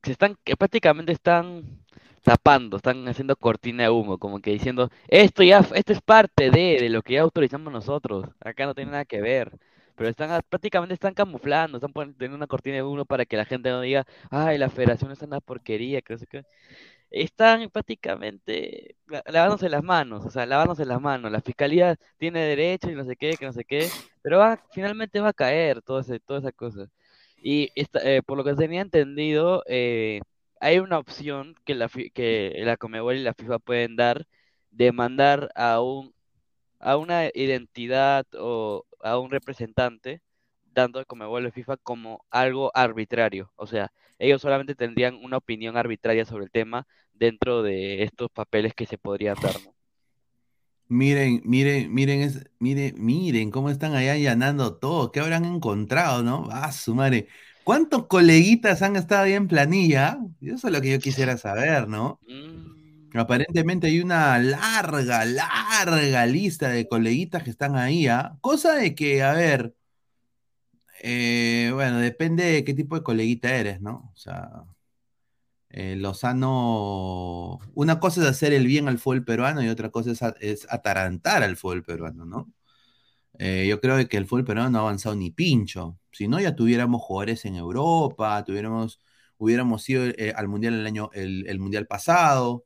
se 0.03 0.13
están, 0.13 0.37
que 0.45 0.57
prácticamente 0.57 1.13
están 1.13 1.85
tapando, 2.23 2.77
están 2.79 3.07
haciendo 3.09 3.37
cortina 3.37 3.85
de 3.85 3.91
humo, 3.91 4.19
como 4.19 4.41
que 4.41 4.53
diciendo, 4.53 4.91
esto 5.09 5.43
ya, 5.43 5.61
esto 5.75 5.93
es 5.93 6.03
parte 6.03 6.51
de, 6.51 6.79
de 6.81 6.89
lo 6.91 7.03
que 7.03 7.15
ya 7.15 7.23
autorizamos 7.23 7.73
nosotros, 7.73 8.27
acá 8.41 8.67
no 8.67 8.75
tiene 8.75 8.93
nada 8.93 9.05
que 9.05 9.21
ver. 9.23 9.53
Pero 9.97 10.11
están, 10.11 10.31
a- 10.33 10.43
prácticamente 10.43 10.95
están 10.95 11.15
camuflando, 11.15 11.79
están 11.79 11.93
poniendo 11.93 12.37
una 12.37 12.47
cortina 12.49 12.77
de 12.77 12.83
humo 12.85 13.05
para 13.07 13.27
que 13.27 13.37
la 13.37 13.45
gente 13.47 13.71
no 13.71 13.81
diga, 13.83 14.07
ay, 14.31 14.59
la 14.59 14.71
federación 14.71 15.13
es 15.13 15.23
una 15.23 15.41
porquería, 15.41 16.03
que 16.03 16.15
no 16.15 16.19
sé. 16.19 16.27
Están 17.13 17.69
prácticamente 17.71 18.97
la- 19.07 19.23
lavándose 19.27 19.69
las 19.69 19.83
manos, 19.85 20.25
o 20.27 20.31
sea, 20.31 20.47
lavándose 20.47 20.87
las 20.87 21.01
manos. 21.01 21.31
La 21.33 21.43
fiscalía 21.43 21.97
tiene 22.19 22.41
derecho 22.41 22.91
y 22.91 22.95
no 22.95 23.05
sé 23.05 23.17
qué, 23.17 23.37
que 23.39 23.47
no 23.47 23.53
sé 23.53 23.65
qué, 23.67 23.93
pero 24.23 24.39
va, 24.39 24.63
finalmente 24.73 25.21
va 25.21 25.29
a 25.31 25.33
caer 25.35 25.83
todo 25.83 26.01
ese, 26.01 26.21
toda 26.21 26.41
esa 26.41 26.53
cosa. 26.53 26.89
Y 27.37 27.71
esta- 27.75 28.01
eh, 28.09 28.23
por 28.23 28.39
lo 28.39 28.45
que 28.45 28.55
tenía 28.55 28.81
entendido, 28.81 29.63
eh, 29.67 30.21
hay 30.61 30.79
una 30.79 30.99
opción 30.99 31.55
que 31.65 31.75
la, 31.75 31.89
que 32.15 32.55
la 32.65 32.77
Conmebol 32.79 33.17
y 33.17 33.23
la 33.23 33.35
FIFA 33.35 33.59
pueden 33.59 33.97
dar 33.97 34.27
de 34.71 34.93
mandar 34.93 35.51
a 35.55 35.81
un, 35.83 36.15
a 36.81 36.97
una 36.97 37.29
identidad 37.35 38.27
o 38.35 38.85
a 39.01 39.19
un 39.19 39.31
representante, 39.31 40.23
tanto 40.73 40.99
de 40.99 41.05
Conmebol 41.05 41.47
y 41.47 41.51
FIFA 41.51 41.77
como 41.79 42.25
algo 42.31 42.71
arbitrario. 42.75 43.53
O 43.57 43.67
sea, 43.67 43.93
ellos 44.19 44.43
solamente 44.43 44.75
tendrían 44.75 45.15
una 45.17 45.37
opinión 45.39 45.77
arbitraria 45.77 46.25
sobre 46.25 46.45
el 46.45 46.51
tema 46.51 46.87
dentro 47.23 47.63
de 47.63 48.03
estos 48.03 48.31
papeles 48.31 48.75
que 48.75 48.85
se 48.87 48.99
podrían 48.99 49.37
dar, 49.41 49.55
¿no? 49.65 49.73
Miren, 50.89 51.41
miren, 51.45 51.93
miren, 51.95 52.21
es- 52.21 52.45
miren, 52.59 52.95
miren 52.99 53.51
cómo 53.51 53.71
están 53.71 53.95
allá 53.95 54.13
allanando 54.13 54.77
todo. 54.77 55.11
¿Qué 55.11 55.21
habrán 55.21 55.45
encontrado, 55.47 56.23
no? 56.23 56.49
Ah, 56.51 56.71
su 56.73 56.95
madre. 56.95 57.29
¿Cuántos 57.65 58.07
coleguitas 58.09 58.83
han 58.83 58.97
estado 58.97 59.23
ahí 59.23 59.33
en 59.33 59.49
planilla? 59.49 60.19
Eso 60.43 60.67
es 60.67 60.73
lo 60.73 60.81
que 60.83 60.91
yo 60.91 60.99
quisiera 60.99 61.39
saber, 61.39 61.89
¿no? 61.89 62.21
Mm, 62.29 63.17
Aparentemente 63.17 63.87
hay 63.87 64.01
una 64.01 64.39
larga, 64.39 65.25
larga 65.25 66.27
lista 66.27 66.69
de 66.69 66.89
coleguitas 66.89 67.43
que 67.43 67.51
están 67.51 67.77
ahí, 67.77 68.07
¿ah? 68.09 68.37
Cosa 68.41 68.75
de 68.75 68.95
que, 68.95 69.23
a 69.23 69.33
ver, 69.33 69.75
eh, 71.03 71.71
bueno, 71.75 71.99
depende 71.99 72.45
de 72.45 72.65
qué 72.65 72.75
tipo 72.75 72.97
de 72.97 73.03
coleguita 73.03 73.55
eres, 73.55 73.81
¿no? 73.81 74.11
O 74.15 74.17
sea, 74.17 74.51
eh, 75.73 75.97
Lozano, 75.97 77.59
una 77.75 78.01
cosa 78.01 78.23
es 78.23 78.27
hacer 78.29 78.53
el 78.53 78.67
bien 78.67 78.89
al 78.89 78.99
fútbol 78.99 79.25
peruano 79.25 79.63
y 79.63 79.69
otra 79.69 79.91
cosa 79.91 80.13
es, 80.13 80.23
a- 80.23 80.35
es 80.41 80.67
atarantar 80.71 81.43
al 81.43 81.57
fútbol 81.57 81.83
peruano, 81.85 82.25
¿no? 82.27 82.53
Eh, 83.39 83.67
yo 83.69 83.81
creo 83.81 84.07
que 84.09 84.17
el 84.17 84.27
fútbol 84.27 84.45
peruano 84.45 84.71
no 84.71 84.79
ha 84.79 84.83
avanzado 84.83 85.15
ni 85.17 85.31
pincho. 85.31 85.99
Si 86.13 86.29
no, 86.29 86.41
ya 86.41 86.55
tuviéramos 86.57 87.03
jugadores 87.03 87.45
en 87.47 87.57
Europa, 87.57 88.45
tuviéramos, 88.45 89.01
hubiéramos 89.39 89.89
ido 89.89 90.05
eh, 90.07 90.33
al 90.37 90.49
mundial 90.49 90.75
el 90.75 90.87
año, 90.87 91.11
el, 91.15 91.47
el 91.49 91.59
mundial 91.61 91.87
pasado, 91.87 92.65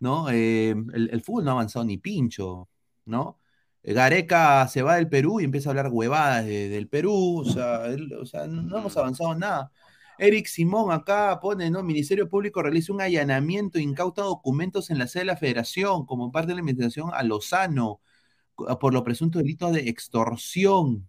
¿no? 0.00 0.30
Eh, 0.30 0.70
el, 0.70 1.10
el 1.12 1.22
fútbol 1.22 1.44
no 1.44 1.50
ha 1.52 1.54
avanzado 1.54 1.84
ni 1.84 1.98
pincho, 1.98 2.68
¿no? 3.06 3.38
Gareca 3.84 4.68
se 4.68 4.82
va 4.82 4.96
del 4.96 5.08
Perú 5.08 5.40
y 5.40 5.44
empieza 5.44 5.70
a 5.70 5.72
hablar 5.72 5.88
huevadas 5.92 6.44
de- 6.46 6.68
del 6.68 6.88
Perú, 6.88 7.40
o 7.40 7.44
sea, 7.44 7.86
él- 7.86 8.12
o 8.14 8.26
sea, 8.26 8.46
no, 8.46 8.62
no 8.62 8.78
hemos 8.78 8.96
avanzado 8.96 9.32
en 9.32 9.40
nada. 9.40 9.72
Eric 10.18 10.46
Simón 10.46 10.92
acá 10.92 11.38
pone, 11.40 11.70
¿no? 11.70 11.82
Ministerio 11.82 12.28
Público 12.28 12.62
realiza 12.62 12.92
un 12.92 13.00
allanamiento 13.00 13.78
e 13.78 13.82
incauta 13.82 14.22
documentos 14.22 14.90
en 14.90 14.98
la 14.98 15.06
sede 15.06 15.22
de 15.22 15.26
la 15.26 15.36
Federación 15.36 16.06
como 16.06 16.30
parte 16.30 16.48
de 16.48 16.54
la 16.54 16.60
investigación 16.60 17.10
a 17.12 17.22
Lozano 17.22 18.00
co- 18.54 18.78
por 18.78 18.92
los 18.92 19.02
presuntos 19.02 19.42
delitos 19.42 19.72
de 19.72 19.88
extorsión 19.88 21.08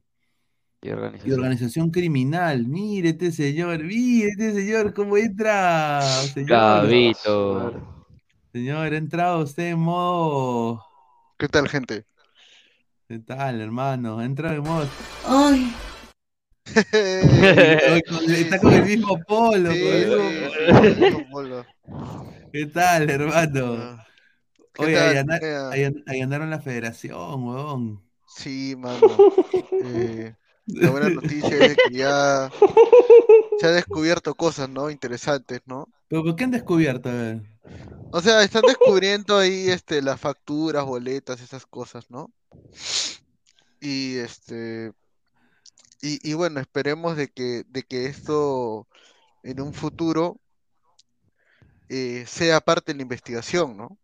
Y 0.81 0.87
y 0.87 0.91
organización. 0.91 1.39
organización 1.39 1.89
criminal. 1.91 2.67
Mire 2.67 3.09
este 3.09 3.31
señor, 3.31 3.83
mire 3.83 4.29
este 4.29 4.53
señor, 4.53 4.93
cómo 4.93 5.17
entra, 5.17 6.01
señor. 6.33 6.47
Gabito. 6.49 7.81
Señor, 8.51 8.93
ha 8.93 8.97
entrado 8.97 9.43
usted 9.43 9.71
en 9.71 9.79
modo. 9.79 10.83
¿Qué 11.37 11.47
tal, 11.47 11.67
gente? 11.67 12.05
¿Qué 13.07 13.19
tal, 13.19 13.59
hermano? 13.61 14.19
Ha 14.19 14.25
entrado 14.25 14.55
en 14.55 14.63
modo. 14.63 14.87
Ay, 15.25 15.73
Está 16.65 18.59
con 18.59 18.73
el 18.73 18.85
mismo 18.85 19.19
polo. 19.27 19.71
Sí, 19.71 19.81
el 19.81 20.97
mismo-. 20.97 21.65
¿Qué 22.51 22.65
tal, 22.67 23.09
hermano? 23.09 23.97
¿Qué 24.73 24.83
Oye, 24.85 24.93
tal? 24.95 25.09
allanar- 25.17 26.03
allanaron 26.07 26.49
la 26.49 26.59
federación, 26.59 27.43
huevón. 27.43 28.01
Sí, 28.27 28.75
mano. 28.77 29.07
Eh, 29.83 30.33
la 30.67 30.89
buena 30.89 31.09
noticia 31.09 31.65
es 31.65 31.75
que 31.75 31.93
ya 31.95 32.49
se 33.59 33.67
han 33.67 33.75
descubierto 33.75 34.33
cosas, 34.33 34.69
¿no? 34.69 34.89
Interesantes, 34.89 35.61
¿no? 35.65 35.89
¿Pero 36.07 36.23
por 36.23 36.35
qué 36.35 36.43
han 36.45 36.51
descubierto? 36.51 37.09
O 38.11 38.21
sea, 38.21 38.43
están 38.43 38.63
descubriendo 38.67 39.37
ahí 39.37 39.69
este, 39.69 40.01
las 40.01 40.19
facturas, 40.19 40.85
boletas, 40.85 41.41
esas 41.41 41.65
cosas, 41.65 42.09
¿no? 42.09 42.31
Y 43.81 44.17
este 44.17 44.91
y, 46.05 46.33
bueno, 46.33 46.59
esperemos 46.59 47.15
de 47.15 47.29
que, 47.29 47.63
de 47.69 47.83
que 47.83 48.07
esto 48.07 48.87
en 49.41 49.61
un 49.61 49.73
futuro 49.73 50.39
eh, 51.87 52.25
sea 52.27 52.59
parte 52.59 52.91
de 52.91 52.97
la 52.97 53.03
investigación, 53.03 53.77
¿no? 53.77 53.97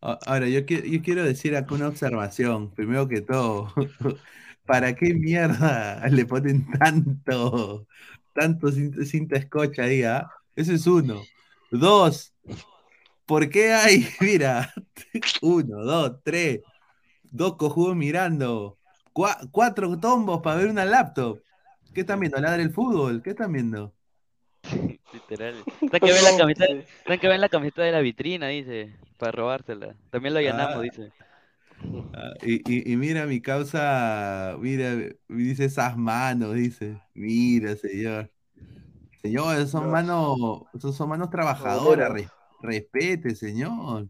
Ahora, 0.00 0.46
yo, 0.48 0.60
yo 0.60 1.02
quiero 1.02 1.24
decir 1.24 1.56
acá 1.56 1.74
una 1.74 1.88
observación, 1.88 2.70
primero 2.74 3.08
que 3.08 3.20
todo. 3.20 3.72
¿Para 4.66 4.94
qué 4.94 5.12
mierda 5.14 6.06
le 6.10 6.24
ponen 6.24 6.70
tanto, 6.70 7.86
tanto 8.32 8.70
cinta, 8.70 9.04
cinta 9.04 9.42
scotch 9.42 9.78
ahí, 9.78 10.02
ah? 10.02 10.30
Ese 10.54 10.74
es 10.74 10.86
uno. 10.86 11.22
Dos, 11.70 12.32
¿por 13.26 13.48
qué 13.48 13.72
hay, 13.72 14.06
mira, 14.20 14.72
uno, 15.42 15.82
dos, 15.82 16.20
tres, 16.22 16.60
dos 17.24 17.56
cojudos 17.56 17.96
mirando, 17.96 18.78
cua- 19.14 19.48
cuatro 19.50 19.98
tombos 19.98 20.42
para 20.42 20.56
ver 20.56 20.68
una 20.68 20.84
laptop? 20.84 21.38
¿Qué 21.94 22.00
están 22.00 22.20
viendo? 22.20 22.38
¿Ladra 22.40 22.62
el 22.62 22.72
fútbol? 22.72 23.22
¿Qué 23.22 23.30
están 23.30 23.52
viendo? 23.52 23.94
Literal. 25.12 25.54
Están 25.80 26.00
que 26.00 26.06
ven 26.12 26.24
la 26.24 26.36
camiseta, 26.36 26.72
están 26.98 27.18
que 27.20 27.28
ven 27.28 27.40
la 27.40 27.48
camiseta 27.48 27.82
de 27.82 27.92
la 27.92 28.00
vitrina, 28.00 28.48
dice, 28.48 28.94
para 29.18 29.32
robársela. 29.32 29.94
También 30.10 30.34
lo 30.34 30.40
allanamos, 30.40 30.76
Ah. 30.76 30.80
dice. 30.82 31.12
Ah, 32.14 32.32
y, 32.42 32.54
y- 32.72 32.92
y 32.92 32.96
mira 32.96 33.26
mi 33.26 33.40
causa, 33.40 34.56
mira, 34.58 34.94
dice 35.28 35.66
esas 35.66 35.96
manos, 35.96 36.54
dice, 36.54 37.00
mira, 37.14 37.76
señor. 37.76 38.30
Señor, 39.22 39.66
son 39.66 39.90
manos, 39.90 40.62
esos 40.74 40.94
son 40.96 41.08
manos 41.08 41.30
trabajadoras, 41.30 42.10
res- 42.10 42.28
respete, 42.60 43.34
señor. 43.34 44.08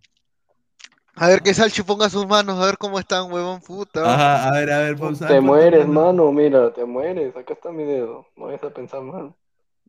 A 1.16 1.28
ver 1.28 1.42
que 1.42 1.54
Salchi 1.54 1.82
ponga 1.82 2.10
sus 2.10 2.26
manos, 2.26 2.60
a 2.60 2.66
ver 2.66 2.76
cómo 2.76 2.98
están, 2.98 3.32
huevón 3.32 3.60
puta. 3.60 4.02
Ajá, 4.02 4.48
a 4.48 4.52
ver, 4.52 4.72
a 4.72 4.78
ver, 4.80 4.96
pausa. 4.96 5.28
Te 5.28 5.40
mueres, 5.40 5.86
mano, 5.86 6.32
mira, 6.32 6.72
te 6.72 6.84
mueres. 6.84 7.36
Acá 7.36 7.54
está 7.54 7.70
mi 7.70 7.84
dedo. 7.84 8.26
No 8.36 8.46
vayas 8.46 8.64
a 8.64 8.70
pensar 8.70 9.00
mal. 9.00 9.32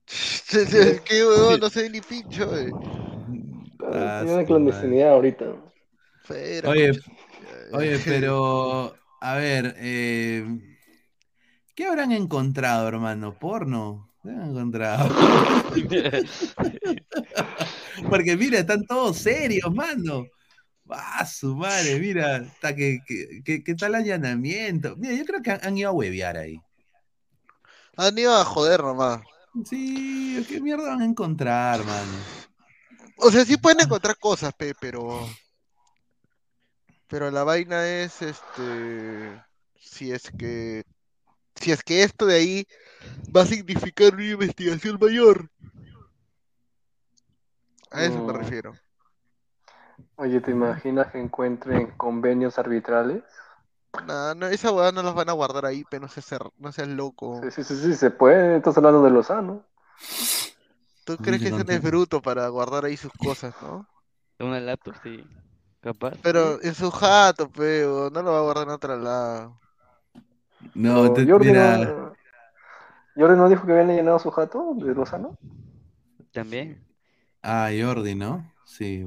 ¿Qué 1.06 1.26
huevón? 1.26 1.60
No 1.60 1.70
sé 1.70 1.90
ni 1.90 2.02
pincho, 2.02 2.56
eh. 2.56 2.72
Ah, 3.82 4.24
su 4.28 4.46
clandestinidad 4.46 5.14
ahorita. 5.14 5.46
Oye, 6.66 6.92
oye, 7.74 8.00
pero, 8.06 8.96
a 9.22 9.36
ver, 9.36 9.76
eh, 9.78 10.46
¿qué 11.76 11.86
habrán 11.86 12.12
encontrado, 12.12 12.88
hermano? 12.88 13.38
¿Porno? 13.38 14.10
¿Qué 14.24 14.30
han 14.30 14.52
encontrado? 14.52 15.10
Porque 18.10 18.38
mira, 18.38 18.60
están 18.60 18.86
todos 18.86 19.18
serios, 19.18 19.74
mano. 19.74 20.26
Ah, 20.90 21.26
su 21.26 21.56
madre, 21.56 22.00
mira, 22.00 22.38
está 22.38 22.76
que, 22.76 23.00
que, 23.08 23.42
que- 23.44 23.64
¿qué 23.64 23.76
tal 23.76 23.96
allanamiento? 23.96 24.96
Mira, 24.98 25.16
yo 25.16 25.26
creo 25.26 25.42
que 25.42 25.52
han, 25.52 25.60
han 25.64 25.78
ido 25.78 25.90
a 25.90 25.94
huevear 25.94 26.38
ahí. 26.38 26.62
Han 27.98 28.18
ido 28.18 28.36
a 28.36 28.46
joder 28.46 28.82
nomás. 28.84 29.22
Sí, 29.68 30.46
¿qué 30.48 30.60
mierda 30.60 30.90
van 30.90 31.02
a 31.02 31.06
encontrar, 31.06 31.84
mano? 31.86 32.12
O 33.18 33.32
sea, 33.32 33.46
sí 33.46 33.58
pueden 33.58 33.80
encontrar 33.82 34.18
cosas, 34.18 34.54
pe, 34.54 34.74
pero. 34.80 35.28
Pero 37.08 37.32
la 37.32 37.44
vaina 37.44 37.88
es, 37.88 38.22
este. 38.22 39.42
Si 39.80 40.12
es 40.12 40.30
que. 40.38 40.84
Si 41.56 41.72
es 41.72 41.82
que 41.84 42.04
esto 42.04 42.26
de 42.26 42.36
ahí 42.36 42.68
va 43.36 43.44
a 43.44 43.46
significar 43.46 44.14
una 44.14 44.26
investigación 44.26 44.98
mayor. 45.00 45.50
A 47.92 48.04
eso 48.04 48.22
me 48.24 48.34
refiero. 48.34 48.74
Oye, 50.18 50.42
¿te 50.42 50.52
imaginas 50.52 51.08
que 51.10 51.20
encuentren 51.22 51.88
convenios 51.96 52.60
arbitrales? 52.60 53.24
Nah, 54.08 54.34
no, 54.36 54.48
esa 54.48 54.72
hueá 54.72 54.92
no 54.94 55.04
las 55.04 55.14
van 55.16 55.30
a 55.30 55.34
guardar 55.34 55.66
ahí, 55.66 55.84
pero 55.86 56.04
no 56.04 56.08
seas, 56.10 56.42
no 56.58 56.72
seas 56.72 56.88
loco. 56.88 57.50
Sí, 57.50 57.52
sí, 57.52 57.64
sí, 57.64 57.76
sí, 57.76 57.94
se 57.96 58.10
puede. 58.12 58.58
Estás 58.58 58.78
hablando 58.78 59.04
de 59.04 59.12
Lozano. 59.12 59.64
¿Tú 61.04 61.18
crees 61.20 61.42
que 61.42 61.50
ese 61.50 61.64
no 61.64 61.72
es 61.74 61.82
bruto 61.82 62.22
para 62.22 62.48
guardar 62.50 62.86
ahí 62.86 62.98
sus 62.98 63.14
cosas, 63.14 63.56
no? 63.62 63.88
Una 64.40 64.60
laptop, 64.60 64.96
sí. 65.04 65.24
Capaz. 65.82 66.20
Pero 66.22 66.62
en 66.62 66.76
su 66.76 66.92
jato, 66.92 67.50
pero 67.52 68.10
no 68.10 68.22
lo 68.22 68.32
va 68.34 68.40
a 68.40 68.42
guardar 68.42 68.68
en 68.68 68.74
otro 68.74 68.98
lado. 68.98 69.62
No, 70.76 71.10
te- 71.12 71.28
Jordi 71.28 71.54
mira, 71.54 71.78
no, 71.78 72.16
Jordi 73.16 73.36
no 73.38 73.50
dijo 73.50 73.66
que 73.66 73.74
habían 73.74 73.96
llenado 73.96 74.20
su 74.20 74.32
jato 74.32 74.74
de 74.76 74.94
Lozano. 74.94 75.36
También. 76.32 76.86
ah, 77.44 77.70
Jordi, 77.78 78.16
¿no? 78.16 78.54
Sí. 78.66 79.06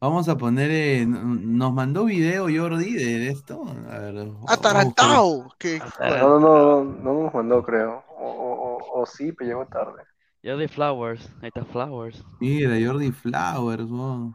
Vamos 0.00 0.28
a 0.30 0.36
poner, 0.36 0.70
eh, 0.70 1.02
n- 1.02 1.20
nos 1.44 1.74
mandó 1.74 2.04
video 2.06 2.44
Jordi 2.44 2.94
de, 2.94 3.28
esto. 3.28 3.62
A 3.90 3.98
ver, 3.98 4.14
vamos 4.14 4.36
a 4.36 4.40
buscar. 4.40 4.54
¡Atarantado! 4.58 5.50
¿Qué? 5.58 5.78
No, 6.00 6.40
no, 6.40 6.84
no, 6.84 6.84
no 6.84 7.22
nos 7.24 7.34
mandó, 7.34 7.62
creo. 7.62 8.02
O, 8.16 8.24
o, 8.30 8.76
o, 8.78 9.02
o 9.02 9.06
sí, 9.06 9.32
pero 9.32 9.48
llegó 9.48 9.66
tarde. 9.66 10.02
De 10.42 10.68
Flowers. 10.68 11.28
Ahí 11.42 11.48
está 11.48 11.64
Flowers. 11.66 12.24
Mira, 12.40 12.76
Jordi 12.82 13.12
Flowers, 13.12 13.90
weón. 13.90 14.34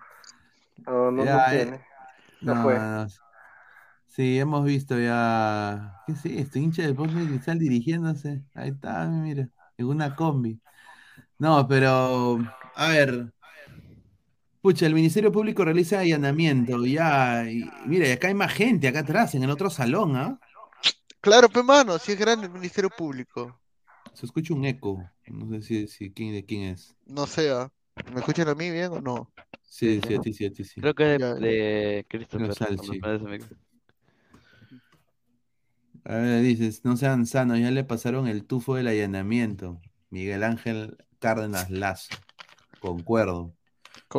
No, 0.86 1.10
no, 1.12 1.26
Ya, 1.26 1.34
no 1.34 1.54
eh, 1.54 1.64
tiene. 1.64 1.86
No, 2.42 2.62
fue. 2.62 2.78
no. 2.78 3.08
Sí, 4.08 4.40
hemos 4.40 4.64
visto 4.66 5.00
ya. 5.00 5.96
¿Qué 6.06 6.14
es 6.14 6.26
esto? 6.26 6.60
Hincha 6.60 6.84
del 6.84 6.92
Deportes 6.92 7.16
de 7.18 7.28
Cristal 7.28 7.60
dirigiéndose. 7.60 8.44
Ahí 8.54 8.70
está, 8.70 9.06
mira. 9.08 9.50
En 9.78 9.88
una 9.88 10.16
combi. 10.16 10.60
No, 11.40 11.68
pero. 11.68 12.38
A 12.76 12.88
ver. 12.90 13.34
Pucha, 14.66 14.88
el 14.88 14.96
Ministerio 14.96 15.32
Público 15.32 15.64
realiza 15.64 16.00
allanamiento. 16.00 16.84
Ya. 16.88 17.48
Y, 17.48 17.70
mira, 17.86 18.08
y 18.08 18.12
acá 18.14 18.30
hay 18.30 18.34
más 18.34 18.52
gente, 18.52 18.88
acá 18.88 19.02
atrás, 19.02 19.36
en 19.36 19.44
el 19.44 19.52
otro 19.52 19.70
salón, 19.70 20.16
¿ah? 20.16 20.40
Claro, 21.22 21.50
pe 21.50 21.62
mano, 21.62 22.00
si 22.00 22.14
es 22.14 22.18
grande 22.18 22.48
el 22.48 22.52
Ministerio 22.52 22.90
Público. 22.90 23.62
Se 24.16 24.26
escucha 24.26 24.56
un 24.56 24.66
eco. 24.66 25.08
No 25.28 25.48
sé 25.52 25.62
si, 25.62 25.88
si 25.88 26.12
quién, 26.12 26.34
de 26.34 26.44
quién 26.44 26.64
es. 26.64 26.96
No 27.06 27.28
sé, 27.28 27.52
¿ah? 27.52 27.72
¿me 28.12 28.22
escuchan 28.22 28.48
a 28.48 28.56
mí 28.56 28.72
bien 28.72 28.92
o 28.92 29.02
no? 29.02 29.32
Sí, 29.62 30.02
sí, 30.02 30.16
a 30.16 30.20
ti 30.20 30.34
sí, 30.34 30.46
a 30.48 30.52
ti 30.52 30.64
sí. 30.64 30.82
Creo 30.82 30.96
que 30.96 31.14
es 31.14 31.20
de, 31.20 31.40
de 31.40 32.06
Christopher. 32.10 32.52
A 36.06 36.16
ver, 36.16 36.42
dices, 36.42 36.84
no 36.84 36.98
sean 36.98 37.28
sanos, 37.28 37.60
ya 37.60 37.70
le 37.70 37.84
pasaron 37.84 38.28
el 38.28 38.46
tufo 38.46 38.74
del 38.74 38.88
allanamiento. 38.88 39.80
Miguel 40.10 40.44
Ángel 40.44 40.98
Cárdenas 41.20 41.70
Lazo. 41.70 42.16
Concuerdo. 42.80 43.55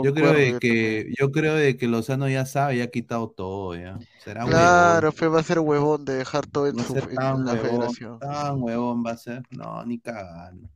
Yo 0.02 0.14
creo 0.14 0.32
de 0.32 0.58
que, 0.58 1.12
yo 1.18 1.30
creo 1.30 1.54
de 1.54 1.76
que 1.76 1.88
Lozano 1.88 2.28
ya 2.28 2.46
sabe, 2.46 2.78
ya 2.78 2.84
ha 2.84 2.86
quitado 2.88 3.30
todo, 3.30 3.74
ya. 3.74 3.98
Será 4.24 4.44
Claro, 4.44 5.08
huevón. 5.08 5.12
fe 5.12 5.26
va 5.28 5.40
a 5.40 5.42
ser 5.42 5.58
huevón 5.60 6.04
de 6.04 6.14
dejar 6.14 6.46
todo 6.46 6.66
en, 6.66 6.78
su, 6.78 6.92
ser 6.94 7.04
en 7.10 7.14
tan 7.14 7.44
la 7.44 7.52
huevón, 7.54 7.70
federación. 7.70 8.18
tan 8.18 8.62
huevón 8.62 9.04
va 9.04 9.10
a 9.12 9.16
ser. 9.16 9.42
No, 9.50 9.84
ni 9.84 9.98
cagando. 9.98 10.68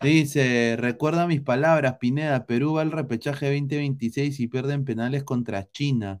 Dice, 0.00 0.76
recuerda 0.78 1.26
mis 1.28 1.40
palabras, 1.40 1.96
Pineda, 2.00 2.44
Perú 2.46 2.74
va 2.74 2.82
al 2.82 2.90
repechaje 2.90 3.46
2026 3.46 4.40
y 4.40 4.48
pierden 4.48 4.84
penales 4.84 5.22
contra 5.22 5.70
China. 5.70 6.20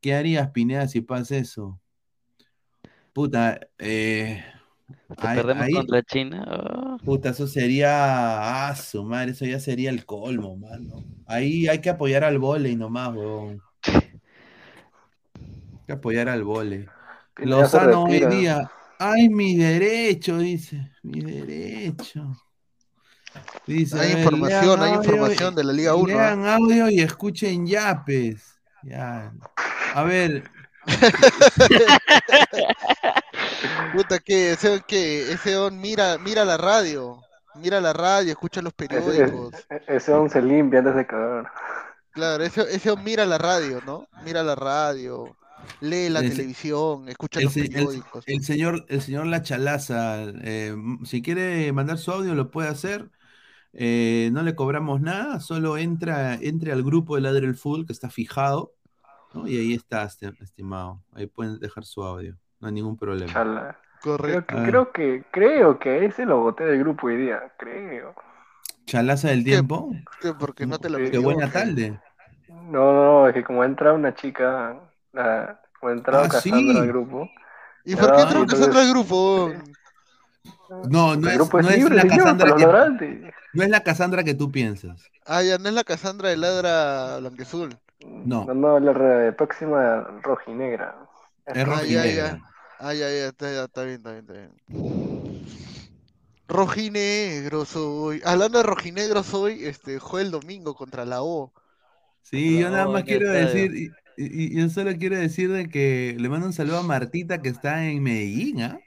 ¿Qué 0.00 0.14
harías, 0.14 0.50
Pineda, 0.50 0.88
si 0.88 1.00
pasa 1.00 1.36
eso? 1.36 1.80
Puta, 3.12 3.60
eh, 3.78 4.42
Si 5.20 5.26
ahí- 5.26 5.36
perdemos 5.36 5.62
ahí- 5.64 5.72
contra 5.72 6.02
China. 6.02 6.44
oh. 6.50 6.96
Puta, 7.04 7.30
eso 7.30 7.46
sería. 7.46 8.68
Ah, 8.68 8.74
su 8.76 9.04
madre, 9.04 9.32
eso 9.32 9.44
ya 9.44 9.60
sería 9.60 9.90
el 9.90 10.04
colmo, 10.06 10.56
mano. 10.56 11.04
Ahí 11.26 11.68
hay 11.68 11.80
que 11.80 11.90
apoyar 11.90 12.24
al 12.24 12.38
vóley 12.38 12.76
nomás, 12.76 13.14
weón. 13.14 13.60
Hay 13.86 14.02
que 15.86 15.92
apoyar 15.92 16.28
al 16.28 16.42
se 17.36 17.46
Lozano 17.46 18.04
hoy 18.04 18.24
día. 18.26 18.70
Ay, 18.98 19.28
mi 19.28 19.56
derecho, 19.56 20.38
dice. 20.38 20.90
Mi 21.02 21.20
derecho. 21.20 22.36
Dice, 23.66 23.98
Hay 23.98 24.08
ver, 24.08 24.18
información, 24.18 24.80
hay 24.82 24.92
audio 24.92 25.10
información 25.10 25.52
y- 25.52 25.56
de 25.56 25.64
la 25.64 25.72
Liga 25.72 25.94
1, 25.94 26.06
Lean 26.08 26.46
audio 26.46 26.90
y 26.90 27.00
escuchen 27.00 27.66
yapes. 27.66 28.56
Ya. 28.82 29.32
A 29.94 30.02
ver, 30.02 30.44
Puta, 33.92 34.18
que 34.18 34.52
ese 34.52 34.82
que 34.86 35.32
ese 35.32 35.56
on 35.56 35.80
mira, 35.80 36.18
mira 36.18 36.44
la 36.44 36.56
radio, 36.56 37.20
mira 37.56 37.80
la 37.80 37.92
radio, 37.92 38.30
escucha 38.32 38.62
los 38.62 38.72
periódicos. 38.72 39.54
ese- 39.54 39.82
ese 39.96 40.12
on 40.12 40.30
se 40.30 40.40
limpia 40.42 40.78
antes 40.80 40.94
de 40.96 41.06
cagar. 41.06 41.50
Claro, 42.12 42.42
ese, 42.44 42.62
ese 42.74 42.90
on 42.90 43.02
mira 43.04 43.24
la 43.26 43.38
radio, 43.38 43.80
¿no? 43.86 44.06
Mira 44.24 44.42
la 44.42 44.54
radio, 44.54 45.36
lee 45.80 46.08
la 46.08 46.20
Ese- 46.20 46.30
televisión, 46.36 47.08
escucha 47.08 47.38
el, 47.40 47.44
los 47.46 47.56
el- 47.56 47.68
periódicos. 47.68 48.24
el 48.26 48.42
señor, 48.42 48.84
el 48.88 49.00
señor 49.02 49.26
La 49.26 49.42
Chalaza, 49.42 50.24
eh, 50.42 50.74
si 51.04 51.22
quiere 51.22 51.72
mandar 51.72 51.98
su 51.98 52.10
audio, 52.12 52.34
lo 52.34 52.50
puede 52.50 52.68
hacer. 52.68 53.10
Eh, 53.72 54.30
no 54.32 54.42
le 54.42 54.56
cobramos 54.56 55.00
nada, 55.00 55.38
solo 55.38 55.78
entra, 55.78 56.34
entre 56.34 56.72
al 56.72 56.82
grupo 56.82 57.14
de 57.14 57.20
Ladre 57.20 57.46
el 57.46 57.54
Full 57.54 57.84
que 57.86 57.92
está 57.92 58.10
fijado, 58.10 58.72
¿no? 59.32 59.46
Y 59.46 59.56
ahí 59.58 59.74
está, 59.74 60.02
este- 60.04 60.32
estimado. 60.40 61.04
Ahí 61.12 61.26
pueden 61.28 61.60
dejar 61.60 61.84
su 61.84 62.02
audio, 62.02 62.36
no 62.60 62.68
hay 62.68 62.74
ningún 62.74 62.96
problema. 62.96 63.32
Chala. 63.32 63.76
Creo 64.02 64.16
Correcto. 64.16 64.54
que, 64.54 64.60
Ah. 64.60 64.64
creo 64.66 64.92
que, 64.92 65.24
creo 65.30 65.78
que 65.78 66.04
ese 66.06 66.24
lo 66.24 66.40
boté 66.40 66.64
del 66.64 66.78
grupo 66.78 67.08
hoy 67.08 67.16
día, 67.16 67.52
creo. 67.58 68.14
Chalaza 68.86 69.28
del 69.28 69.44
tiempo, 69.44 69.90
¿Qué? 70.20 70.32
Porque 70.32 70.66
no 70.66 70.78
te 70.78 70.88
la 70.88 70.98
Qué 71.10 71.18
buena 71.18 71.50
tarde. 71.50 72.00
No, 72.48 72.92
no, 72.92 73.28
es 73.28 73.34
que 73.34 73.44
como 73.44 73.62
entra 73.62 73.92
una 73.92 74.14
chica, 74.14 74.76
la, 75.12 75.60
como 75.78 75.92
entraba 75.92 76.24
Ah, 76.24 76.28
Cassandra 76.28 76.72
sí. 76.72 76.78
al 76.78 76.86
grupo. 76.88 77.28
¿Y 77.84 77.94
por 77.96 78.06
qué 78.12 78.16
Ah, 78.18 78.22
entró 78.22 78.40
entonces- 78.40 78.58
Cassandra 78.68 78.82
al 78.82 78.90
grupo? 78.90 79.52
No, 80.88 81.16
no 81.16 81.28
es, 81.28 81.38
no 81.52 81.58
es 81.68 81.90
la 81.90 82.02
Cassandra 82.06 82.54
que, 82.56 83.32
no 83.54 83.62
es 83.64 83.68
la 83.70 83.80
Cassandra 83.82 84.22
que 84.24 84.34
tú 84.34 84.50
piensas. 84.52 85.04
Ah, 85.26 85.42
ya 85.42 85.58
no 85.58 85.68
es 85.68 85.74
la 85.74 85.84
Cassandra 85.84 86.28
de 86.28 86.36
Ladra 86.36 87.18
Blanquezul. 87.18 87.76
No. 88.06 88.44
No, 88.46 88.54
no, 88.54 88.78
la 88.80 89.32
próxima 89.36 90.06
rojinegra. 90.22 90.94
Es 91.46 91.54
Ah, 91.54 91.58
ya, 91.58 91.64
rojinegra. 91.64 92.12
ya. 92.30 92.40
Ah, 92.80 92.92
ya, 92.94 93.08
ya, 93.10 93.28
está, 93.28 93.52
ya, 93.52 93.64
está 93.64 93.82
bien, 93.84 93.96
está 93.98 94.10
bien, 94.12 94.20
está 94.24 94.32
bien. 94.34 94.52
Rojinegro 96.48 97.64
soy. 97.64 98.20
Hablando 98.26 98.58
de 98.58 98.64
rojinegro 98.64 99.22
soy, 99.22 99.64
este, 99.64 99.98
juega 99.98 100.26
el 100.26 100.30
domingo 100.32 100.74
contra 100.74 101.04
la 101.06 101.22
O. 101.22 101.52
Sí, 102.22 102.58
yo 102.58 102.70
nada 102.70 102.86
más 102.88 103.04
quiero 103.04 103.30
decir, 103.30 103.74
y, 103.74 103.86
y- 104.16 104.54
y 104.56 104.60
yo 104.60 104.68
solo 104.68 104.92
quiero 104.96 105.16
decir 105.16 105.50
de 105.50 105.68
que 105.68 106.16
le 106.18 106.28
mando 106.28 106.46
un 106.46 106.52
saludo 106.52 106.78
a 106.78 106.82
Martita 106.82 107.42
que 107.42 107.48
está 107.48 107.84
en 107.86 108.02
Medellín, 108.02 108.62
¿ah? 108.62 108.78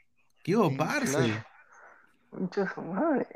¡Qué 0.43 0.56
Sí, 0.56 0.77
parce! 0.77 1.43
su 2.73 2.82
madre. 2.82 3.27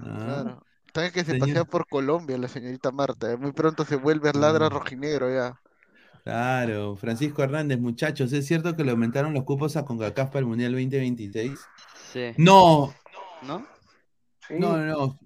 Ah, 0.00 0.16
Claro. 0.24 0.62
También 0.92 1.12
que 1.12 1.24
se 1.24 1.32
señor. 1.32 1.48
pasea 1.48 1.64
por 1.64 1.86
Colombia 1.88 2.38
la 2.38 2.48
señorita 2.48 2.90
Marta. 2.92 3.32
eh. 3.32 3.36
Muy 3.36 3.52
pronto 3.52 3.84
se 3.84 3.96
vuelve 3.96 4.32
ladra 4.32 4.68
Mm. 4.68 4.70
rojinegro 4.70 5.32
ya. 5.34 5.60
Claro, 6.24 6.96
Francisco 6.96 7.42
Hernández, 7.42 7.78
muchachos, 7.78 8.32
¿es 8.32 8.46
cierto 8.46 8.74
que 8.74 8.82
le 8.82 8.92
aumentaron 8.92 9.34
los 9.34 9.44
cupos 9.44 9.76
a 9.76 9.84
CONCACAF 9.84 10.28
para 10.28 10.38
el 10.40 10.46
Mundial 10.46 10.72
2026? 10.72 11.60
Sí. 12.12 12.32
No, 12.38 12.94
¿no? 13.46 13.66
Sí. 14.48 14.54
no, 14.58 14.78
no. 14.78 15.02
O 15.02 15.18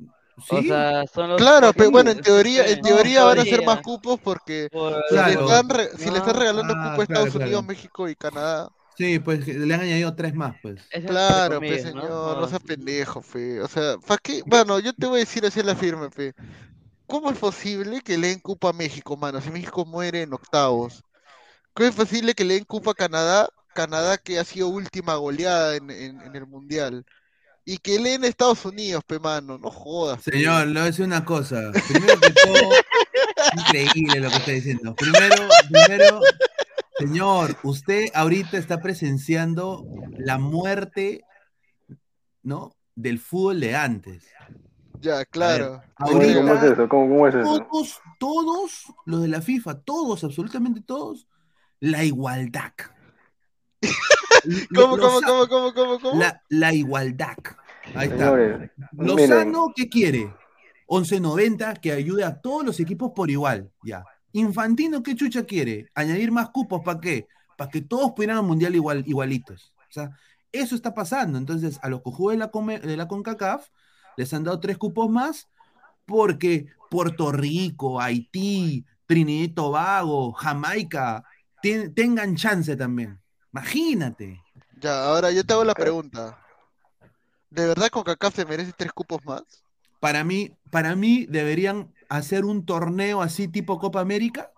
¿Sí? 0.60 0.66
sea, 0.68 1.04
son 1.06 1.30
los. 1.30 1.36
Claro, 1.40 1.72
pero 1.72 1.92
bueno, 1.92 2.10
en 2.10 2.20
teoría, 2.20 2.64
sí, 2.66 2.72
en 2.72 2.80
no, 2.80 2.88
teoría 2.88 3.24
van 3.24 3.38
a 3.38 3.44
ser 3.44 3.64
más 3.64 3.80
cupos 3.80 4.18
porque 4.18 4.68
Por- 4.72 4.94
si 5.08 5.14
le 5.14 5.20
Claro. 5.22 5.40
están, 5.42 5.68
re- 5.68 5.90
si 5.96 6.10
le 6.10 6.18
están 6.18 6.34
regalando 6.34 6.74
Ah, 6.76 6.90
cupo 6.90 7.02
a 7.02 7.06
claro, 7.06 7.24
Estados 7.26 7.34
Unidos, 7.36 7.50
claro. 7.50 7.62
México 7.62 8.08
y 8.08 8.16
Canadá. 8.16 8.68
Sí, 8.96 9.20
pues 9.20 9.46
le 9.46 9.72
han 9.72 9.80
añadido 9.82 10.12
tres 10.16 10.34
más, 10.34 10.56
pues. 10.60 10.80
es 10.90 11.04
Claro, 11.04 11.60
¿no? 11.60 11.66
señor, 11.78 11.94
no 12.02 12.40
No, 12.40 12.48
seas 12.48 12.62
pendejo, 12.62 13.22
fe. 13.22 13.60
O 13.60 13.68
sea, 13.68 13.96
¿para 13.98 14.18
qué? 14.18 14.42
Bueno, 14.44 14.80
yo 14.80 14.92
te 14.92 15.06
voy 15.06 15.18
a 15.18 15.20
decir 15.20 15.46
así 15.46 15.60
en 15.60 15.66
la 15.66 15.76
firme, 15.76 16.10
fe. 16.10 16.34
¿Cómo 17.08 17.30
es 17.30 17.38
posible 17.38 18.02
que 18.02 18.18
le 18.18 18.28
den 18.28 18.38
cupo 18.38 18.68
a 18.68 18.72
México, 18.72 19.16
mano? 19.16 19.40
Si 19.40 19.50
México 19.50 19.84
muere 19.84 20.22
en 20.22 20.32
octavos. 20.34 21.02
¿Cómo 21.72 21.88
es 21.88 21.94
posible 21.94 22.34
que 22.34 22.44
le 22.44 22.54
den 22.54 22.64
cupo 22.64 22.90
a 22.90 22.94
Canadá? 22.94 23.48
Canadá 23.74 24.18
que 24.18 24.38
ha 24.38 24.44
sido 24.44 24.68
última 24.68 25.16
goleada 25.16 25.76
en, 25.76 25.90
en- 25.90 26.20
en 26.20 26.36
el 26.36 26.46
Mundial. 26.46 27.04
Y 27.64 27.78
que 27.78 27.98
le 27.98 28.10
den 28.10 28.24
a 28.24 28.28
Estados 28.28 28.64
Unidos, 28.64 29.02
pe, 29.06 29.18
mano. 29.18 29.56
No 29.58 29.70
jodas, 29.70 30.22
pe. 30.22 30.32
Señor, 30.32 30.66
le 30.66 30.72
voy 30.74 30.82
a 30.82 30.84
decir 30.84 31.04
una 31.04 31.24
cosa. 31.24 31.70
Primero 31.88 32.20
que 32.20 32.30
todo, 32.30 32.70
increíble 33.58 34.20
lo 34.20 34.28
que 34.30 34.36
está 34.36 34.50
diciendo. 34.52 34.94
Primero, 34.94 35.48
primero, 35.68 36.20
señor, 36.98 37.56
usted 37.62 38.08
ahorita 38.14 38.58
está 38.58 38.80
presenciando 38.80 39.84
la 40.18 40.38
muerte, 40.38 41.22
¿no? 42.42 42.74
Del 42.94 43.18
fútbol 43.18 43.60
de 43.60 43.76
antes. 43.76 44.24
Ya, 45.00 45.24
claro. 45.24 45.80
¿Cómo, 45.98 46.22
es- 46.22 46.36
cómo 46.36 46.48
es 46.54 46.58
Ahorita, 46.60 46.72
eso? 46.74 46.88
¿Cómo, 46.88 47.08
cómo 47.08 47.28
es 47.28 47.34
eso? 47.34 47.66
todos, 47.70 48.00
todos 48.18 48.84
los 49.06 49.22
de 49.22 49.28
la 49.28 49.40
FIFA, 49.40 49.80
todos, 49.80 50.24
absolutamente 50.24 50.80
todos, 50.80 51.26
la 51.80 52.04
igualdad. 52.04 52.72
¿Cómo, 54.74 54.96
cómo, 54.98 55.20
cómo, 55.20 55.46
cómo, 55.48 55.74
cómo, 55.74 56.00
cómo? 56.00 56.20
La, 56.20 56.42
la 56.48 56.72
igualdad. 56.72 57.36
Ahí 57.94 58.08
está. 58.08 58.34
Lozano, 58.92 59.72
¿qué 59.74 59.88
quiere? 59.88 60.32
11.90 60.86 61.80
que 61.80 61.92
ayude 61.92 62.24
a 62.24 62.40
todos 62.40 62.64
los 62.64 62.80
equipos 62.80 63.12
por 63.14 63.30
igual, 63.30 63.70
ya. 63.82 64.04
Infantino, 64.32 65.02
¿qué 65.02 65.14
chucha 65.14 65.44
quiere? 65.44 65.90
Añadir 65.94 66.30
más 66.32 66.50
cupos, 66.50 66.82
¿para 66.84 67.00
qué? 67.00 67.28
Para 67.56 67.70
que 67.70 67.82
todos 67.82 68.12
pudieran 68.12 68.38
al 68.38 68.44
mundial 68.44 68.74
igual, 68.74 69.02
igualitos. 69.06 69.72
O 69.76 69.92
sea, 69.92 70.10
eso 70.52 70.74
está 70.74 70.94
pasando. 70.94 71.38
Entonces, 71.38 71.78
a 71.82 71.88
los 71.88 72.02
cojudos 72.02 72.32
de 72.32 72.38
la, 72.38 72.50
come- 72.50 72.78
de 72.80 72.96
la 72.96 73.08
CONCACAF 73.08 73.68
les 74.18 74.34
han 74.34 74.42
dado 74.42 74.58
tres 74.58 74.76
cupos 74.76 75.08
más 75.08 75.48
porque 76.04 76.66
Puerto 76.90 77.30
Rico, 77.30 78.00
Haití, 78.00 78.84
Trinidad 79.06 79.44
y 79.44 79.48
Tobago, 79.48 80.32
Jamaica 80.32 81.22
ten- 81.62 81.94
tengan 81.94 82.34
chance 82.34 82.74
también. 82.76 83.20
Imagínate. 83.52 84.42
Ya, 84.80 85.04
ahora 85.04 85.30
yo 85.30 85.44
te 85.44 85.52
hago 85.52 85.64
la 85.64 85.74
pregunta. 85.74 86.36
¿De 87.50 87.66
verdad 87.66 87.88
CONCACAF 87.90 88.34
se 88.34 88.44
merece 88.44 88.72
tres 88.76 88.92
cupos 88.92 89.24
más? 89.24 89.42
Para 90.00 90.24
mí, 90.24 90.50
para 90.70 90.96
mí 90.96 91.26
deberían 91.28 91.94
hacer 92.08 92.44
un 92.44 92.64
torneo 92.66 93.22
así 93.22 93.46
tipo 93.48 93.78
Copa 93.78 94.00
América, 94.00 94.50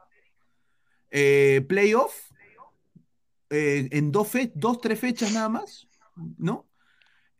eh, 1.10 1.64
playoff, 1.68 2.30
eh, 3.50 3.88
en 3.92 4.10
dos, 4.12 4.28
fe- 4.28 4.52
dos, 4.54 4.80
tres 4.80 4.98
fechas 4.98 5.32
nada 5.32 5.48
más, 5.48 5.86
¿no? 6.38 6.64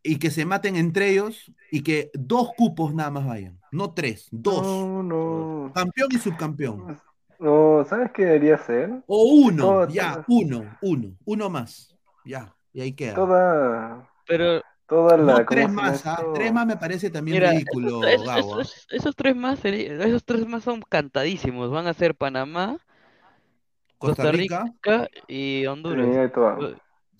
Y 0.02 0.18
que 0.18 0.30
se 0.30 0.46
maten 0.46 0.76
entre 0.76 1.10
ellos 1.10 1.52
y 1.70 1.82
que 1.82 2.10
dos 2.14 2.50
cupos 2.56 2.94
nada 2.94 3.10
más 3.10 3.26
vayan, 3.26 3.58
no 3.70 3.92
tres, 3.92 4.28
dos. 4.30 4.62
No, 4.62 5.02
no. 5.02 5.72
Campeón 5.74 6.08
y 6.12 6.18
subcampeón. 6.18 6.98
No, 7.38 7.84
¿sabes 7.88 8.10
qué 8.12 8.24
debería 8.24 8.58
ser? 8.58 9.02
O 9.06 9.24
uno, 9.24 9.62
Toda- 9.64 9.88
ya, 9.88 10.24
uno, 10.28 10.64
uno, 10.82 11.16
uno 11.24 11.50
más. 11.50 11.94
Ya, 12.24 12.54
y 12.72 12.80
ahí 12.82 12.92
queda. 12.92 13.14
Toda, 13.14 14.08
Pero 14.26 14.62
toda 14.86 15.16
la. 15.16 15.24
No 15.40 15.46
¿cómo 15.46 15.46
tres 15.46 15.70
más, 15.70 16.06
¿ah? 16.06 16.16
esto? 16.18 16.32
tres 16.34 16.52
más 16.52 16.66
me 16.66 16.76
parece 16.76 17.10
también 17.10 17.36
Mira, 17.36 17.50
ridículo, 17.50 18.04
esos, 18.04 18.26
Gabo, 18.26 18.54
¿ah? 18.58 18.62
esos- 18.62 18.86
esos 18.90 19.16
tres 19.16 19.36
más 19.36 19.64
esos 19.64 20.24
tres 20.24 20.46
más 20.46 20.64
son 20.64 20.82
cantadísimos. 20.82 21.70
Van 21.70 21.86
a 21.86 21.94
ser 21.94 22.14
Panamá, 22.14 22.78
Costa 23.98 24.24
Costa 24.24 24.32
Rica. 24.32 24.64
Rica 24.64 25.08
y 25.28 25.66
Honduras. 25.66 26.06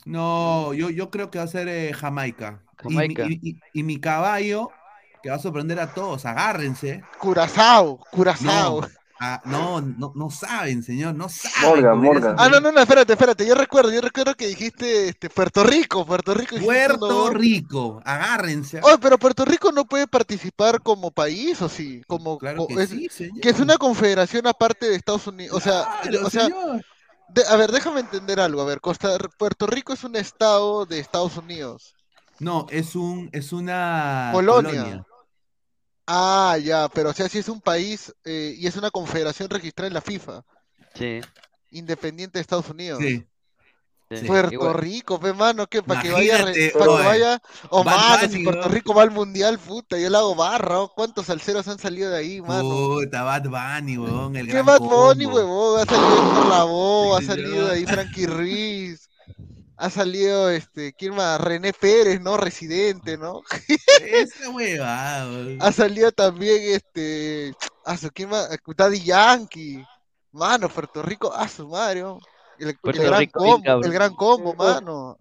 Y. 0.07 0.11
No, 0.11 0.73
yo, 0.75 0.91
yo 0.91 1.11
creo 1.11 1.31
que 1.31 1.39
va 1.39 1.45
a 1.45 1.49
ser 1.49 1.69
eh, 1.69 1.93
Jamaica. 1.93 2.63
Y 2.85 2.89
mi- 2.89 2.95
Jamaica. 2.95 3.27
Y, 3.29 3.41
y- 3.51 3.61
y 3.73 3.83
mi 3.83 3.99
caballo, 4.01 4.71
que 5.23 5.31
va 5.31 5.37
a 5.37 5.41
sorprender 5.41 5.79
a 5.81 5.93
todos, 5.93 6.25
agárrense. 6.27 7.03
Curazao, 7.19 7.99
Curazao. 8.11 8.81
No, 8.83 8.89
ah, 9.21 9.43
no, 9.45 9.81
no, 9.83 10.13
no 10.17 10.31
saben, 10.31 10.83
señor, 10.83 11.15
no 11.15 11.29
saben. 11.29 11.69
Morgan, 11.83 11.99
Morgan. 11.99 12.37
Ah, 12.39 12.49
no, 12.49 12.59
no, 12.59 12.73
no, 12.73 12.81
espérate, 12.81 13.13
espérate. 13.13 13.47
Yo 13.47 13.55
recuerdo, 13.55 13.93
yo 13.93 14.01
recuerdo 14.01 14.35
que 14.35 14.47
dijiste 14.47 15.09
este, 15.11 15.29
Puerto 15.29 15.63
Rico, 15.63 16.07
Puerto 16.07 16.33
Rico. 16.33 16.57
Puerto. 16.57 17.29
Rico, 17.31 18.01
agárrense. 18.03 18.81
Oh, 18.83 18.97
pero 18.99 19.19
Puerto 19.19 19.45
Rico 19.45 19.73
no 19.73 19.85
puede 19.85 20.07
participar 20.07 20.81
como 20.81 21.11
país, 21.11 21.61
¿o 21.61 21.69
sí? 21.69 22.03
Como, 22.07 22.39
Claro 22.39 22.67
que 22.67 22.83
es, 22.83 22.89
sí, 22.89 23.09
señor. 23.11 23.41
que 23.43 23.51
es 23.51 23.61
una 23.61 23.77
confederación 23.77 24.47
aparte 24.47 24.89
de 24.89 24.97
Estados 24.97 25.27
Unidos. 25.27 25.55
O 25.55 25.61
sea, 25.61 25.87
Claro, 26.03 26.27
o 26.27 26.31
sea, 26.31 26.45
señor. 26.45 26.83
de- 27.29 27.45
a 27.47 27.57
ver, 27.57 27.73
déjame 27.73 28.01
entender 28.01 28.41
algo. 28.41 28.63
A 28.63 28.65
ver, 28.65 28.81
Costa, 28.81 29.19
Puerto 29.39 29.67
Rico 29.67 29.93
es 29.93 30.03
un 30.03 30.17
estado 30.17 30.87
de 30.87 30.99
Estados 30.99 31.37
Unidos. 31.37 31.95
No, 32.41 32.67
es 32.71 32.97
un, 32.97 33.29
es 33.33 33.53
una 33.53 34.31
Colonia. 34.33 34.71
colonia. 34.83 35.07
Ah, 36.07 36.57
ya, 36.63 36.89
pero 36.89 37.11
o 37.11 37.13
sea, 37.13 37.29
si 37.29 37.39
es 37.39 37.49
un 37.49 37.61
país 37.61 38.13
eh, 38.25 38.55
y 38.59 38.67
es 38.67 38.77
una 38.77 38.91
confederación 38.91 39.49
registrada 39.49 39.87
en 39.89 39.95
la 39.95 40.01
FIFA, 40.01 40.43
Sí. 40.95 41.21
independiente 41.71 42.39
de 42.39 42.43
Estados 42.43 42.69
Unidos. 42.69 42.99
Sí. 43.01 43.25
Sí, 44.13 44.27
Puerto 44.27 44.53
igual. 44.53 44.75
Rico, 44.75 45.21
pe 45.21 45.33
mano, 45.33 45.69
que 45.69 45.85
para 45.85 46.03
que 46.03 46.11
vaya, 46.11 46.39
re- 46.39 46.51
Imagínate, 46.51 46.73
pa' 46.77 46.85
que 46.85 47.05
vaya, 47.05 47.43
o 47.69 47.85
mano, 47.85 48.29
si 48.29 48.43
Puerto 48.43 48.63
weón. 48.63 48.73
Rico 48.73 48.93
va 48.93 49.03
al 49.03 49.13
mundial, 49.13 49.57
puta, 49.61 49.97
yo 49.99 50.11
le 50.11 50.17
hago 50.17 50.35
barra. 50.35 50.79
¿cuántos 50.97 51.27
salseros 51.27 51.69
han 51.69 51.79
salido 51.79 52.11
de 52.11 52.19
ahí, 52.19 52.41
mano? 52.41 52.63
Puta, 52.63 53.23
Bad 53.23 53.45
Bunny, 53.45 53.99
weón, 53.99 54.35
el 54.35 54.47
¿Qué 54.47 54.53
gran 54.55 54.67
Bad 54.67 54.81
Bunny, 54.81 55.27
combo. 55.27 55.37
huevón? 55.39 55.81
Ha 55.81 55.85
salido 55.87 56.27
Héctor 56.27 56.47
Lavoe, 56.49 57.17
ha 57.17 57.21
Sí, 57.21 57.27
salido 57.27 57.55
yo. 57.67 57.71
ahí 57.71 57.87
Frankie 57.87 58.27
Ruiz, 58.27 59.10
ha 59.81 59.89
salido, 59.89 60.51
este, 60.51 60.93
¿quién 60.93 61.15
más? 61.15 61.41
René 61.41 61.73
Pérez, 61.73 62.21
¿no? 62.21 62.37
Residente, 62.37 63.17
¿no? 63.17 63.41
Esa 64.05 64.51
hueva. 64.51 65.23
Ha 65.59 65.73
salido 65.73 66.13
también, 66.13 66.75
este, 66.75 67.55
a 67.87 67.97
su, 67.97 68.11
¿quién 68.11 68.29
más? 68.29 68.51
Daddy 68.77 69.01
Yankee, 69.01 69.83
mano, 70.33 70.69
Puerto 70.69 71.03
Rico, 71.03 71.33
a 71.33 71.49
su 71.49 71.67
madre, 71.67 72.03
¿no? 72.03 72.19
el, 72.59 72.77
Puerto 72.79 73.01
el 73.01 73.09
gran 73.09 73.21
Rico, 73.21 73.41
combo, 73.41 73.81
el 73.83 73.93
gran 73.93 74.15
combo, 74.15 74.55
mano. 74.55 75.17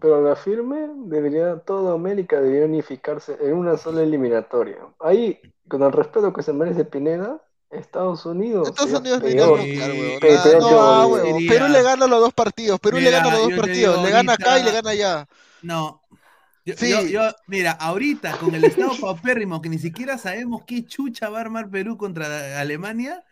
Pero 0.00 0.22
la 0.22 0.36
firme 0.36 0.88
debería, 1.04 1.58
toda 1.58 1.92
América 1.92 2.40
debería 2.40 2.64
unificarse 2.64 3.36
en 3.42 3.52
una 3.52 3.76
sola 3.76 4.02
eliminatoria. 4.02 4.78
Ahí, 5.00 5.38
con 5.68 5.82
el 5.82 5.92
respeto 5.92 6.32
que 6.32 6.42
se 6.42 6.54
merece 6.54 6.86
Pineda, 6.86 7.42
Estados 7.70 8.24
Unidos. 8.26 8.68
Estados 8.68 8.92
Unidos. 9.00 9.20
Pe- 9.20 9.36
Ah, 9.40 10.54
no, 10.58 11.20
que 11.22 11.46
ah, 11.46 11.48
Perú 11.48 11.68
le 11.68 11.82
gana 11.82 12.06
los 12.06 12.20
dos 12.20 12.32
partidos, 12.34 12.80
Perú 12.80 12.98
le 12.98 13.10
gana 13.10 13.30
los 13.30 13.42
dos 13.42 13.52
partidos, 13.52 13.94
digo 13.96 14.04
le 14.06 14.10
gana 14.10 14.32
acá 14.34 14.58
y 14.58 14.64
le 14.64 14.72
gana 14.72 14.90
allá. 14.90 15.28
No. 15.62 16.02
Yo, 16.64 16.74
Sí. 16.76 16.90
yo- 16.90 17.02
yo- 17.06 17.30
mira, 17.46 17.72
ahorita 17.72 18.36
con 18.38 18.54
el 18.54 18.64
estado 18.64 18.92
paupérrimo 19.00 19.60
que 19.62 19.68
ni 19.70 19.78
siquiera 19.78 20.18
sabemos 20.18 20.62
qué 20.66 20.84
chucha 20.84 21.28
va 21.30 21.38
a 21.38 21.40
armar 21.42 21.70
Perú 21.70 21.96
contra 21.96 22.60
Alemania, 22.60 23.24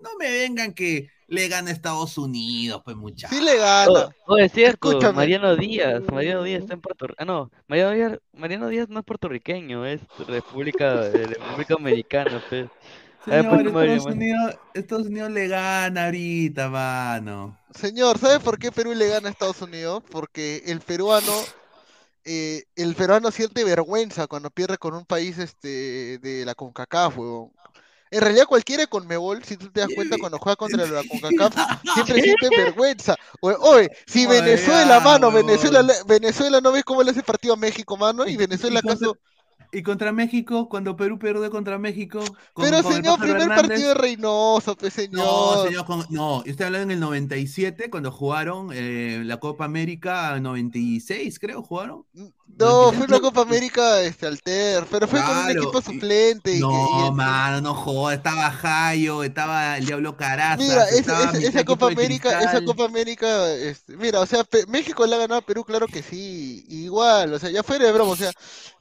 no 0.00 0.10
me 0.18 0.30
vengan 0.30 0.72
que 0.72 1.08
le 1.26 1.48
gana 1.48 1.70
Estados 1.70 2.18
Unidos, 2.18 2.82
pues 2.84 2.96
muchachos. 2.96 3.36
Sí 3.36 3.42
le 3.44 3.56
gana. 3.56 3.90
Oh, 3.90 4.10
oh, 4.34 4.38
es 4.38 4.52
cierto, 4.52 4.90
Escúchame. 4.90 5.14
Mariano 5.14 5.56
Díaz, 5.56 6.02
Mariano 6.12 6.42
Díaz 6.44 6.62
está 6.62 6.74
en 6.74 6.80
Puerto 6.80 7.06
Rico. 7.06 7.16
Ah, 7.20 7.24
no, 7.24 7.50
Mariano 7.66 7.92
Díaz, 7.92 8.18
Mariano 8.32 8.68
Díaz 8.68 8.88
no 8.88 9.00
es 9.00 9.04
puertorriqueño, 9.04 9.86
es 9.86 10.00
República, 10.28 10.94
de 11.08 11.26
República 11.26 11.74
Americana, 11.74 12.42
pues. 12.48 12.66
Señor, 13.24 13.62
pues, 13.62 13.72
Mario, 13.72 13.94
Estados. 13.94 14.16
Unidos, 14.16 14.54
Estados 14.74 15.06
Unidos 15.06 15.30
le 15.30 15.48
gana 15.48 16.04
ahorita, 16.06 16.68
mano. 16.68 17.58
Señor, 17.74 18.18
¿sabe 18.18 18.38
por 18.40 18.58
qué 18.58 18.70
Perú 18.70 18.92
le 18.94 19.08
gana 19.08 19.28
a 19.28 19.32
Estados 19.32 19.62
Unidos? 19.62 20.02
Porque 20.10 20.62
el 20.66 20.80
peruano, 20.80 21.32
eh, 22.24 22.64
el 22.76 22.94
peruano 22.94 23.30
siente 23.30 23.64
vergüenza 23.64 24.26
cuando 24.26 24.50
pierde 24.50 24.76
con 24.76 24.94
un 24.94 25.06
país 25.06 25.38
este 25.38 26.18
de 26.18 26.44
la 26.44 26.54
CONCACAF, 26.54 27.18
huevón. 27.18 27.52
En 28.10 28.20
realidad 28.20 28.46
cualquiera 28.46 28.86
con 28.86 29.08
Mebol, 29.08 29.42
si 29.42 29.56
tú 29.56 29.72
te 29.72 29.80
das 29.80 29.88
cuenta 29.92 30.16
cuando 30.18 30.38
juega 30.38 30.54
contra 30.54 30.86
la 30.86 31.02
CONCACAF, 31.02 31.82
siempre 31.94 32.22
siente 32.22 32.48
vergüenza. 32.56 33.16
Oye, 33.40 33.56
oye, 33.60 33.90
si 34.06 34.26
Venezuela, 34.26 34.98
ya, 34.98 35.00
mano. 35.00 35.32
Venezuela, 35.32 35.84
Venezuela 36.06 36.60
no 36.60 36.72
ves 36.72 36.84
cómo 36.84 37.02
le 37.02 37.10
hace 37.10 37.22
partido 37.22 37.54
a 37.54 37.56
México, 37.56 37.96
mano, 37.96 38.26
y 38.26 38.36
Venezuela 38.36 38.80
acaso... 38.80 39.16
Y 39.74 39.82
contra 39.82 40.12
México, 40.12 40.68
cuando 40.68 40.96
Perú 40.96 41.18
perdió 41.18 41.50
contra 41.50 41.78
México. 41.78 42.20
con- 42.52 42.64
Pero 42.64 42.82
con 42.82 42.92
señor, 42.94 43.18
primer 43.18 43.42
Hernández. 43.42 43.66
partido 43.68 43.88
de 43.88 43.94
Reynoso, 43.94 44.76
pues 44.76 44.94
No, 44.96 45.02
señor. 45.02 45.66
señor, 45.68 45.84
con- 45.84 46.06
no, 46.10 46.42
estoy 46.46 46.66
hablando 46.66 46.84
en 46.84 46.90
el 46.92 47.00
97, 47.00 47.90
cuando 47.90 48.12
jugaron 48.12 48.68
eh, 48.72 49.22
la 49.24 49.38
Copa 49.40 49.64
América 49.64 50.38
96, 50.40 51.38
creo, 51.40 51.62
jugaron. 51.62 52.04
No, 52.56 52.92
fue 52.92 53.06
una 53.06 53.18
Copa 53.18 53.40
América 53.42 54.00
este, 54.02 54.26
alter, 54.26 54.84
pero 54.88 55.08
fue 55.08 55.20
con 55.20 55.28
un 55.30 55.42
Claro, 55.44 55.62
equipo 55.62 55.82
suplente. 55.82 56.50
y 56.50 56.54
que- 56.54 56.58
y 56.58 56.60
No, 56.60 57.08
el- 57.08 57.14
mano, 57.14 57.60
no 57.60 57.74
jodas, 57.74 58.18
estaba 58.18 58.50
Jayo, 58.52 59.24
estaba 59.24 59.76
el 59.78 59.86
Diablo 59.86 60.16
Caraza. 60.16 60.62
Mira, 60.62 60.88
esa, 60.90 61.64
Copa 61.64 61.88
América, 61.88 62.40
esa. 62.40 62.64
Copa 62.64 62.84
América, 62.84 63.52
este, 63.54 63.96
mira, 63.96 64.20
o 64.20 64.26
sea, 64.26 64.46
México 64.68 65.04
le 65.04 65.16
ha 65.16 65.18
ganado 65.18 65.40
a 65.40 65.44
Perú, 65.44 65.64
claro 65.64 65.88
que 65.88 66.02
sí, 66.02 66.64
igual, 66.68 67.32
o 67.34 67.38
sea, 67.40 67.50
ya 67.50 67.64
fuera 67.64 67.86
de 67.86 67.92
broma, 67.92 68.12
o 68.12 68.16
sea, 68.16 68.30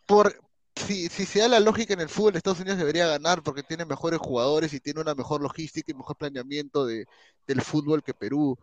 por 0.06 0.40
si, 0.76 1.10
si 1.10 1.26
se 1.26 1.40
da 1.40 1.48
la 1.48 1.60
lógica 1.60 1.94
en 1.94 2.02
el 2.02 2.10
fútbol, 2.10 2.36
Estados 2.36 2.60
Unidos 2.60 2.80
debería 2.80 3.08
ganar 3.08 3.44
porque 3.44 3.64
tiene 3.64 3.86
mejores 3.86 4.20
jugadores 4.20 4.74
y 4.74 4.80
tiene 4.80 5.02
una 5.02 5.16
mejor 5.16 5.42
logística 5.42 5.92
y 5.92 5.96
mejor 5.96 6.18
planeamiento 6.18 6.86
de, 6.86 7.06
del 7.48 7.62
fútbol 7.62 8.04
que 8.04 8.14
Perú, 8.14 8.58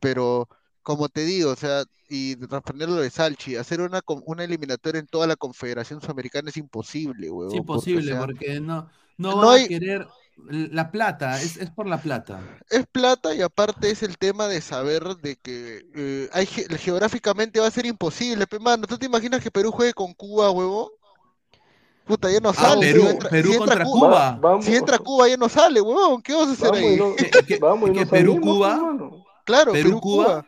pero 0.00 0.48
como 0.82 1.08
te 1.08 1.24
digo, 1.24 1.52
o 1.52 1.56
sea, 1.56 1.84
y 2.08 2.36
respondiendo 2.46 2.96
lo 2.96 3.02
de 3.02 3.10
Salchi, 3.10 3.56
hacer 3.56 3.80
una, 3.82 4.00
una 4.26 4.44
eliminatoria 4.44 5.00
en 5.00 5.06
toda 5.08 5.26
la 5.26 5.36
Confederación 5.36 6.00
Sudamericana 6.00 6.50
es 6.50 6.56
imposible, 6.58 7.30
huevón, 7.30 7.50
Es 7.50 7.56
porque, 7.68 7.98
o 7.98 8.02
imposible, 8.02 8.02
sea, 8.02 8.26
porque 8.26 8.60
no, 8.60 8.88
no, 9.16 9.42
no 9.42 9.50
hay- 9.50 9.64
a 9.64 9.66
querer 9.66 10.06
la 10.36 10.90
plata, 10.90 11.42
es, 11.42 11.56
es 11.56 11.70
por 11.70 11.86
la 11.86 12.00
plata. 12.02 12.52
es 12.70 12.86
plata 12.86 13.34
y 13.34 13.42
aparte 13.42 13.90
es 13.90 14.02
el 14.02 14.18
tema 14.18 14.46
de 14.48 14.60
saber 14.60 15.02
de 15.16 15.36
que 15.36 15.82
eh, 15.94 16.28
hay 16.32 16.46
ge- 16.46 16.66
geográficamente 16.78 17.60
va 17.60 17.66
a 17.68 17.70
ser 17.70 17.86
imposible, 17.86 18.46
mano. 18.60 18.86
¿Tú 18.86 18.98
te 18.98 19.06
imaginas 19.06 19.42
que 19.42 19.50
Perú 19.50 19.70
juegue 19.72 19.94
con 19.94 20.12
Cuba, 20.14 20.50
huevón? 20.50 20.88
Puta, 22.08 22.30
ya 22.30 22.40
no 22.40 22.52
sale. 22.54 22.92
Perú- 22.92 23.02
si 23.02 23.06
entra, 23.08 23.30
Perú 23.30 23.48
si 23.50 23.56
entra 23.56 23.66
contra 23.68 23.84
Cuba, 23.84 24.08
Cuba. 24.08 24.38
Vamos, 24.40 24.64
si 24.64 24.74
entra 24.74 24.98
Cuba 24.98 25.28
ya 25.28 25.36
no 25.36 25.48
sale, 25.48 25.80
huevón. 25.80 26.22
¿Qué 26.22 26.34
vas 26.34 26.48
a 26.48 26.52
hacer 26.52 26.70
vamos 26.70 26.80
y 26.80 26.86
ahí? 26.86 26.96
no, 26.96 27.14
Que- 27.16 27.30
que- 27.30 27.58
vamos 27.58 27.90
y 27.90 27.92
que 27.92 28.04
no 28.04 28.10
Perú, 28.10 28.32
salimos, 28.32 28.54
Cuba, 28.56 28.72
hermano. 28.74 29.24
Claro, 29.44 29.72
Perú, 29.72 29.88
Perú, 29.88 30.00
Cuba, 30.00 30.24
Cuba. 30.24 30.46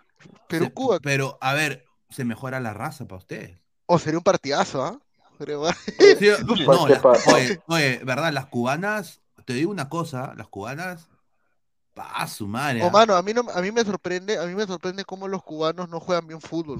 Perú, 0.49 0.65
se- 0.65 0.73
Cuba. 0.73 0.99
Pero, 1.01 1.39
a 1.41 1.55
ver, 1.55 1.85
se 2.09 2.25
mejora 2.25 2.59
la 2.61 2.73
raza 2.75 3.05
para 3.07 3.19
ustedes. 3.19 3.59
O 3.87 3.99
sería 3.99 4.19
un 4.19 4.25
partidazo, 4.25 4.83
¿ah? 4.83 4.99
Oye, 7.35 7.61
oye, 7.67 8.01
verdad, 8.05 8.33
las 8.33 8.47
cubanas, 8.47 9.21
te 9.47 9.55
digo 9.55 9.71
una 9.71 9.89
cosa, 9.89 10.35
las 10.37 10.49
cubanas, 10.49 11.09
pa 11.95 12.27
su 12.27 12.47
madre. 12.47 12.83
O 12.83 12.89
¿ah? 12.89 12.91
mano, 12.91 13.15
a 13.17 13.23
mí 13.23 13.33
no, 13.33 13.43
a 13.55 13.61
mí 13.63 13.73
me 13.73 13.85
sorprende, 13.85 14.39
a 14.39 14.45
mí 14.45 14.55
me 14.55 14.67
sorprende 14.67 15.05
cómo 15.05 15.29
los 15.29 15.43
cubanos 15.43 15.89
no 15.89 15.99
juegan 15.99 16.27
bien 16.27 16.41
fútbol, 16.41 16.79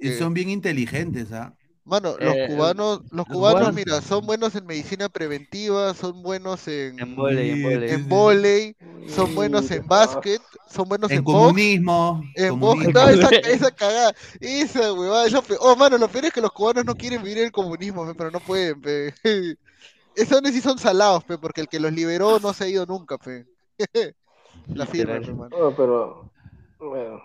Y, 0.00 0.12
son 0.12 0.34
bien 0.34 0.50
inteligentes, 0.50 1.32
¿ah? 1.32 1.54
Mano, 1.86 2.16
los 2.18 2.34
Eh, 2.34 2.46
cubanos, 2.48 2.98
los 2.98 3.10
los 3.12 3.26
cubanos, 3.26 3.60
cubanos- 3.60 3.74
mira, 3.74 4.00
son 4.00 4.26
buenos 4.26 4.54
en 4.56 4.66
medicina 4.66 5.08
preventiva, 5.08 5.94
son 5.94 6.20
buenos 6.22 6.66
en, 6.66 6.98
En 6.98 7.14
volei, 7.14 7.50
en 7.50 7.56
Sí, 7.56 7.62
volei. 7.62 7.90
en 7.94 8.08
vóley, 8.08 8.76
son 9.08 9.34
buenos 9.36 9.70
en 9.70 9.86
básquet, 9.86 10.42
son 10.68 10.88
buenos 10.88 11.10
En 11.12 11.18
en 11.18 11.24
box, 11.24 11.42
comunismo. 11.42 12.22
en 12.34 12.60
box, 12.60 12.80
comunismo. 12.82 13.00
no, 13.00 13.08
esa, 13.08 13.28
esa 13.68 13.70
cagada, 13.70 14.12
esa 14.40 14.92
huevada, 14.92 15.26
es 15.26 15.32
lo 15.32 15.42
peor. 15.42 15.60
Oh, 15.62 15.76
mano, 15.76 15.96
lo 15.96 16.08
peor 16.08 16.24
es 16.26 16.32
que 16.32 16.40
los 16.40 16.50
cubanos 16.50 16.84
no 16.84 16.94
quieren 16.96 17.22
vivir 17.22 17.38
el 17.38 17.52
comunismo, 17.52 18.04
pe, 18.04 18.14
pero 18.16 18.30
no 18.32 18.40
pueden, 18.40 18.80
pe. 18.80 19.14
Esos 20.16 20.40
sí 20.46 20.60
son 20.60 20.78
salados, 20.78 21.22
pe, 21.24 21.38
porque 21.38 21.60
el 21.60 21.68
que 21.68 21.78
los 21.78 21.92
liberó 21.92 22.40
no 22.40 22.52
se 22.52 22.64
ha 22.64 22.68
ido 22.68 22.84
nunca, 22.84 23.16
pe. 23.16 23.46
La 24.74 24.86
firma, 24.86 25.20
pe, 25.20 25.32
mano. 25.32 25.56
Oh, 25.56 25.72
pero, 25.76 26.30
bueno, 26.80 27.22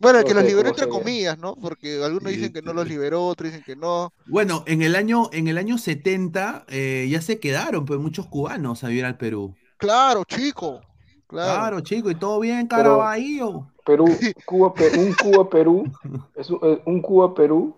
Bueno, 0.00 0.18
el 0.18 0.24
que 0.24 0.34
los 0.34 0.44
liberó 0.44 0.68
entre 0.68 0.88
comillas, 0.88 1.38
¿no? 1.38 1.54
Porque 1.56 2.02
algunos 2.02 2.32
dicen 2.32 2.52
que 2.52 2.62
no 2.62 2.72
los 2.72 2.86
liberó, 2.88 3.26
otros 3.26 3.50
dicen 3.50 3.64
que 3.64 3.76
no. 3.76 4.12
Bueno, 4.26 4.64
en 4.66 4.82
el 4.82 4.96
año, 4.96 5.28
en 5.32 5.48
el 5.48 5.58
año 5.58 5.78
70 5.78 6.64
eh, 6.68 7.06
ya 7.10 7.20
se 7.22 7.38
quedaron 7.40 7.84
pues, 7.84 8.00
muchos 8.00 8.26
cubanos 8.26 8.84
a 8.84 8.88
vivir 8.88 9.04
al 9.04 9.16
Perú. 9.16 9.54
Claro, 9.76 10.24
chico. 10.24 10.80
Claro, 11.26 11.80
Claro. 11.80 11.80
chico, 11.80 12.10
y 12.10 12.14
todo 12.14 12.40
bien, 12.40 12.66
Caraballo. 12.66 13.66
Perú, 13.84 14.06
Cuba, 14.46 14.72
un 14.96 15.14
Cuba-Perú, 15.14 15.84
es 16.34 16.50
un, 16.50 16.58
eh, 16.62 16.82
un 16.86 17.00
Cuba-Perú, 17.02 17.74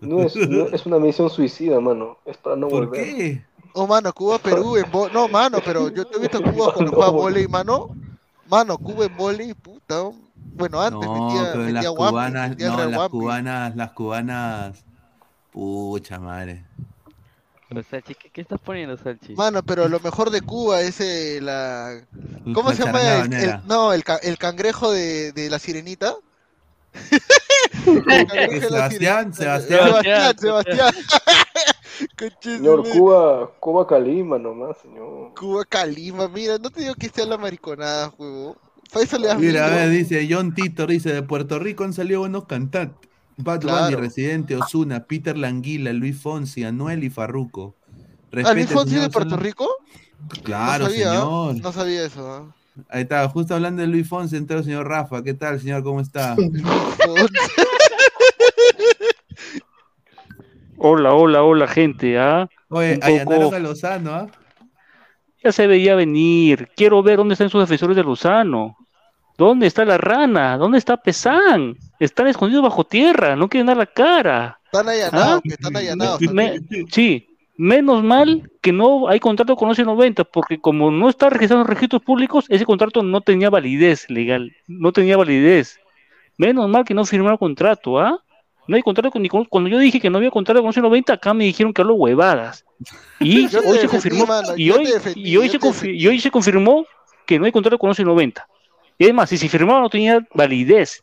no 0.00 0.22
es, 0.22 0.40
no 0.48 0.68
es 0.72 0.86
una 0.86 0.98
misión 0.98 1.30
suicida, 1.30 1.80
mano, 1.80 2.18
es 2.24 2.36
para 2.38 2.56
no 2.56 2.68
¿Por 2.68 2.86
volver. 2.86 3.00
qué? 3.06 3.44
Oh, 3.72 3.86
mano, 3.86 4.12
Cuba, 4.12 4.38
Perú, 4.38 4.76
en 4.76 4.86
No, 5.12 5.28
mano, 5.28 5.62
pero 5.64 5.88
yo 5.90 6.06
te 6.06 6.16
he 6.16 6.20
visto 6.20 6.38
a 6.38 6.42
Cuba 6.42 6.72
juega 6.72 7.08
volei, 7.10 7.46
mano. 7.48 7.90
Mano, 8.46 8.78
Cuba 8.78 9.06
en 9.06 9.16
volei, 9.16 9.54
puta. 9.54 10.02
oh. 10.02 10.29
Bueno, 10.54 10.80
antes 10.80 11.08
No, 11.08 11.26
metía, 11.28 11.52
pero 11.52 11.68
las 11.70 11.86
cubanas, 11.86 12.50
metía 12.50 12.68
no, 12.68 12.84
las 12.90 13.08
cubanas, 13.08 13.76
las 13.76 13.92
cubanas, 13.92 14.84
pucha 15.52 16.18
madre. 16.18 16.64
Pero, 17.68 17.82
Salchi, 17.84 18.14
¿qué, 18.16 18.30
qué 18.30 18.40
estás 18.40 18.60
poniendo, 18.60 18.96
Salchi? 18.96 19.34
Mano, 19.34 19.62
pero 19.62 19.88
lo 19.88 20.00
mejor 20.00 20.30
de 20.30 20.40
Cuba 20.40 20.80
es 20.80 21.00
eh, 21.00 21.38
la... 21.40 22.04
¿Cómo 22.52 22.70
La 22.70 22.74
se 22.76 22.84
llama? 22.84 23.00
El, 23.20 23.60
no, 23.66 23.92
el, 23.92 24.02
ca- 24.02 24.16
el 24.16 24.38
cangrejo 24.38 24.90
de, 24.90 25.32
de 25.32 25.48
la 25.48 25.58
sirenita. 25.58 26.14
Sebastián. 28.60 29.32
Sebastián. 29.32 29.86
Sebastián, 29.86 30.38
Sebastián. 30.38 30.94
Señor. 32.40 32.88
Cuba, 32.88 33.50
Cuba 33.60 33.86
Calima 33.86 34.38
nomás, 34.38 34.78
señor. 34.78 35.34
Cuba 35.38 35.64
Calima, 35.64 36.28
mira, 36.28 36.58
no 36.58 36.70
te 36.70 36.80
digo 36.82 36.94
que 36.94 37.08
sea 37.08 37.26
la 37.26 37.36
mariconada, 37.36 38.08
juego. 38.10 38.56
Mira, 39.38 39.66
a 39.66 39.70
ver, 39.70 39.90
dice 39.90 40.26
John 40.30 40.54
Titor, 40.54 40.88
dice, 40.90 41.12
de 41.12 41.22
Puerto 41.22 41.58
Rico 41.58 41.84
han 41.84 41.92
salido 41.92 42.20
buenos 42.20 42.46
cantantes. 42.46 43.08
Bad 43.36 43.60
Bunny, 43.60 43.72
Claro. 43.72 44.00
Residente, 44.00 44.56
Osuna, 44.56 45.04
Peter 45.04 45.36
Languila, 45.36 45.92
Luis 45.92 46.20
Fonsi, 46.20 46.64
Anuel 46.64 47.04
y 47.04 47.10
Farruco. 47.10 47.74
¿Ah, 48.44 48.52
Luis 48.52 48.66
Fonsi 48.68 48.90
señor, 48.90 49.04
de 49.04 49.10
Puerto 49.10 49.30
son- 49.30 49.40
Rico? 49.40 49.66
Claro, 50.42 50.84
no 50.84 50.90
sabía, 50.90 51.10
señor. 51.12 51.56
No 51.62 51.72
sabía 51.72 52.04
eso. 52.04 52.30
¿ah? 52.32 52.54
Ahí 52.90 53.02
está, 53.02 53.26
justo 53.28 53.54
hablando 53.54 53.80
de 53.82 53.88
Luis 53.88 54.06
Fonsi, 54.08 54.36
entró 54.36 54.58
el 54.58 54.64
señor 54.64 54.86
Rafa. 54.88 55.22
¿Qué 55.22 55.32
tal, 55.34 55.58
señor? 55.60 55.82
¿Cómo 55.82 56.00
está? 56.00 56.36
Hola, 60.82 61.12
hola, 61.12 61.42
hola, 61.42 61.66
gente, 61.68 62.18
¿ah? 62.18 62.48
Oye, 62.68 62.98
allanaron 63.02 63.42
poco- 63.42 63.54
a 63.56 63.58
Lozano, 63.58 64.14
¿ah? 64.14 64.26
Ya 65.42 65.52
se 65.52 65.66
veía 65.66 65.94
venir. 65.94 66.68
Quiero 66.76 67.02
ver 67.02 67.16
dónde 67.16 67.34
están 67.34 67.48
sus 67.50 67.60
defensores 67.62 67.96
de 67.96 68.02
Lozano. 68.04 68.76
¿Dónde 69.38 69.66
está 69.66 69.84
la 69.86 69.96
rana? 69.96 70.58
¿Dónde 70.58 70.76
está 70.78 70.96
Pesán? 70.98 71.76
están 71.98 72.26
escondidos 72.28 72.62
bajo 72.62 72.84
tierra, 72.84 73.36
no 73.36 73.48
quieren 73.48 73.66
dar 73.66 73.76
la 73.76 73.86
cara. 73.86 74.58
Están 74.66 74.88
allanados, 74.88 75.34
¿Ah? 75.36 75.40
que 75.42 75.48
están 75.50 75.76
allanados. 75.76 76.20
Me- 76.32 76.60
sí, 76.90 77.26
menos 77.56 78.02
mal 78.02 78.50
que 78.60 78.72
no 78.72 79.08
hay 79.08 79.18
contrato 79.20 79.56
con 79.56 79.68
1190, 79.68 80.24
porque 80.24 80.58
como 80.60 80.90
no 80.90 81.08
está 81.08 81.30
registrado 81.30 81.62
en 81.62 81.68
registros 81.68 82.02
públicos, 82.02 82.44
ese 82.48 82.64
contrato 82.66 83.02
no 83.02 83.20
tenía 83.22 83.48
validez 83.50 84.08
legal, 84.10 84.52
no 84.66 84.92
tenía 84.92 85.16
validez. 85.16 85.78
Menos 86.36 86.68
mal 86.68 86.84
que 86.84 86.94
no 86.94 87.04
firmaron 87.04 87.36
contrato, 87.38 87.98
¿ah? 87.98 88.22
No 88.70 88.76
hay 88.76 88.82
contrato 88.82 89.10
con, 89.10 89.20
ni 89.20 89.28
con- 89.28 89.44
Cuando 89.46 89.68
yo 89.68 89.78
dije 89.78 89.98
que 90.00 90.08
no 90.08 90.18
había 90.18 90.30
contrato 90.30 90.60
con 90.60 90.68
1190, 90.68 91.12
acá 91.14 91.34
me 91.34 91.42
dijeron 91.44 91.72
que 91.72 91.82
hablo 91.82 91.94
huevadas. 91.94 92.64
Y 93.18 93.48
Yo 93.48 93.60
hoy 93.66 93.78
se 93.78 93.88
confirmó, 93.88 94.26
y 94.56 94.70
hoy, 94.70 94.84
te 94.84 94.92
defendí, 94.92 95.28
y 95.28 95.36
hoy 95.36 95.46
yo 95.46 95.52
se 95.52 95.58
te 95.58 95.66
confi- 95.66 95.94
y 95.94 96.06
hoy 96.06 96.20
se 96.20 96.30
confirmó 96.30 96.86
que 97.26 97.38
no 97.38 97.44
hay 97.46 97.52
contrato 97.52 97.76
con 97.78 97.88
1190. 97.88 98.46
Y 98.96 99.04
además, 99.04 99.28
si 99.28 99.36
se 99.38 99.48
firmaba 99.48 99.80
no 99.80 99.90
tenía 99.90 100.20
validez. 100.32 101.02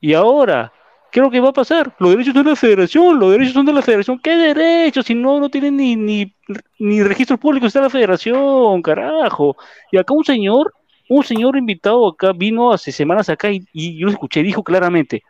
Y 0.00 0.12
ahora, 0.14 0.72
¿qué 1.10 1.20
es 1.20 1.24
lo 1.24 1.30
que 1.30 1.40
va 1.40 1.48
a 1.48 1.52
pasar? 1.52 1.94
Los 1.98 2.10
derechos 2.10 2.34
son 2.34 2.44
de 2.44 2.50
la 2.50 2.56
federación, 2.56 3.18
los 3.18 3.30
derechos 3.32 3.54
son 3.54 3.64
de 3.66 3.72
la 3.72 3.82
federación. 3.82 4.18
¿Qué 4.18 4.36
derechos? 4.36 5.06
Si 5.06 5.14
no, 5.14 5.40
no 5.40 5.48
tienen 5.48 5.76
ni, 5.76 5.96
ni, 5.96 6.34
ni 6.78 7.02
registros 7.02 7.40
públicos, 7.40 7.68
está 7.68 7.80
la 7.80 7.90
federación, 7.90 8.82
carajo. 8.82 9.56
Y 9.90 9.96
acá 9.96 10.12
un 10.12 10.24
señor, 10.24 10.72
un 11.08 11.24
señor 11.24 11.56
invitado 11.56 12.06
acá, 12.08 12.32
vino 12.32 12.72
hace 12.72 12.92
semanas 12.92 13.28
acá 13.30 13.50
y, 13.50 13.64
y 13.72 13.98
yo 13.98 14.06
lo 14.06 14.12
escuché, 14.12 14.42
dijo 14.42 14.62
claramente, 14.62 15.22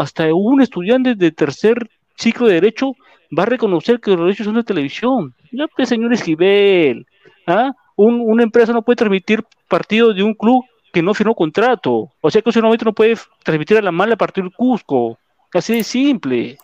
hasta 0.00 0.32
un 0.34 0.60
estudiante 0.62 1.14
de 1.14 1.30
tercer 1.32 1.88
ciclo 2.16 2.46
de 2.46 2.54
derecho 2.54 2.92
va 3.36 3.42
a 3.44 3.46
reconocer 3.46 4.00
que 4.00 4.10
los 4.10 4.20
derechos 4.20 4.46
son 4.46 4.54
de 4.54 4.64
televisión. 4.64 5.34
Ya, 5.52 5.66
pues, 5.68 5.88
señor 5.88 6.12
Esquivel, 6.12 7.06
¿ah? 7.46 7.72
Un- 7.96 8.20
una 8.24 8.42
empresa 8.42 8.72
no 8.72 8.82
puede 8.82 8.96
transmitir 8.96 9.44
partidos 9.68 10.14
de 10.14 10.22
un 10.22 10.34
club 10.34 10.64
que 10.92 11.02
no 11.02 11.12
firmó 11.14 11.34
contrato. 11.34 12.10
O 12.20 12.30
sea 12.30 12.40
que 12.40 12.50
un 12.56 12.62
momento 12.64 12.84
no 12.84 12.92
puede 12.94 13.16
transmitir 13.44 13.76
a 13.76 13.82
la 13.82 13.92
mala 13.92 14.16
partido 14.16 14.44
del 14.46 14.54
Cusco. 14.54 15.18
Así 15.52 15.74
de 15.76 15.84
simple. 15.84 16.58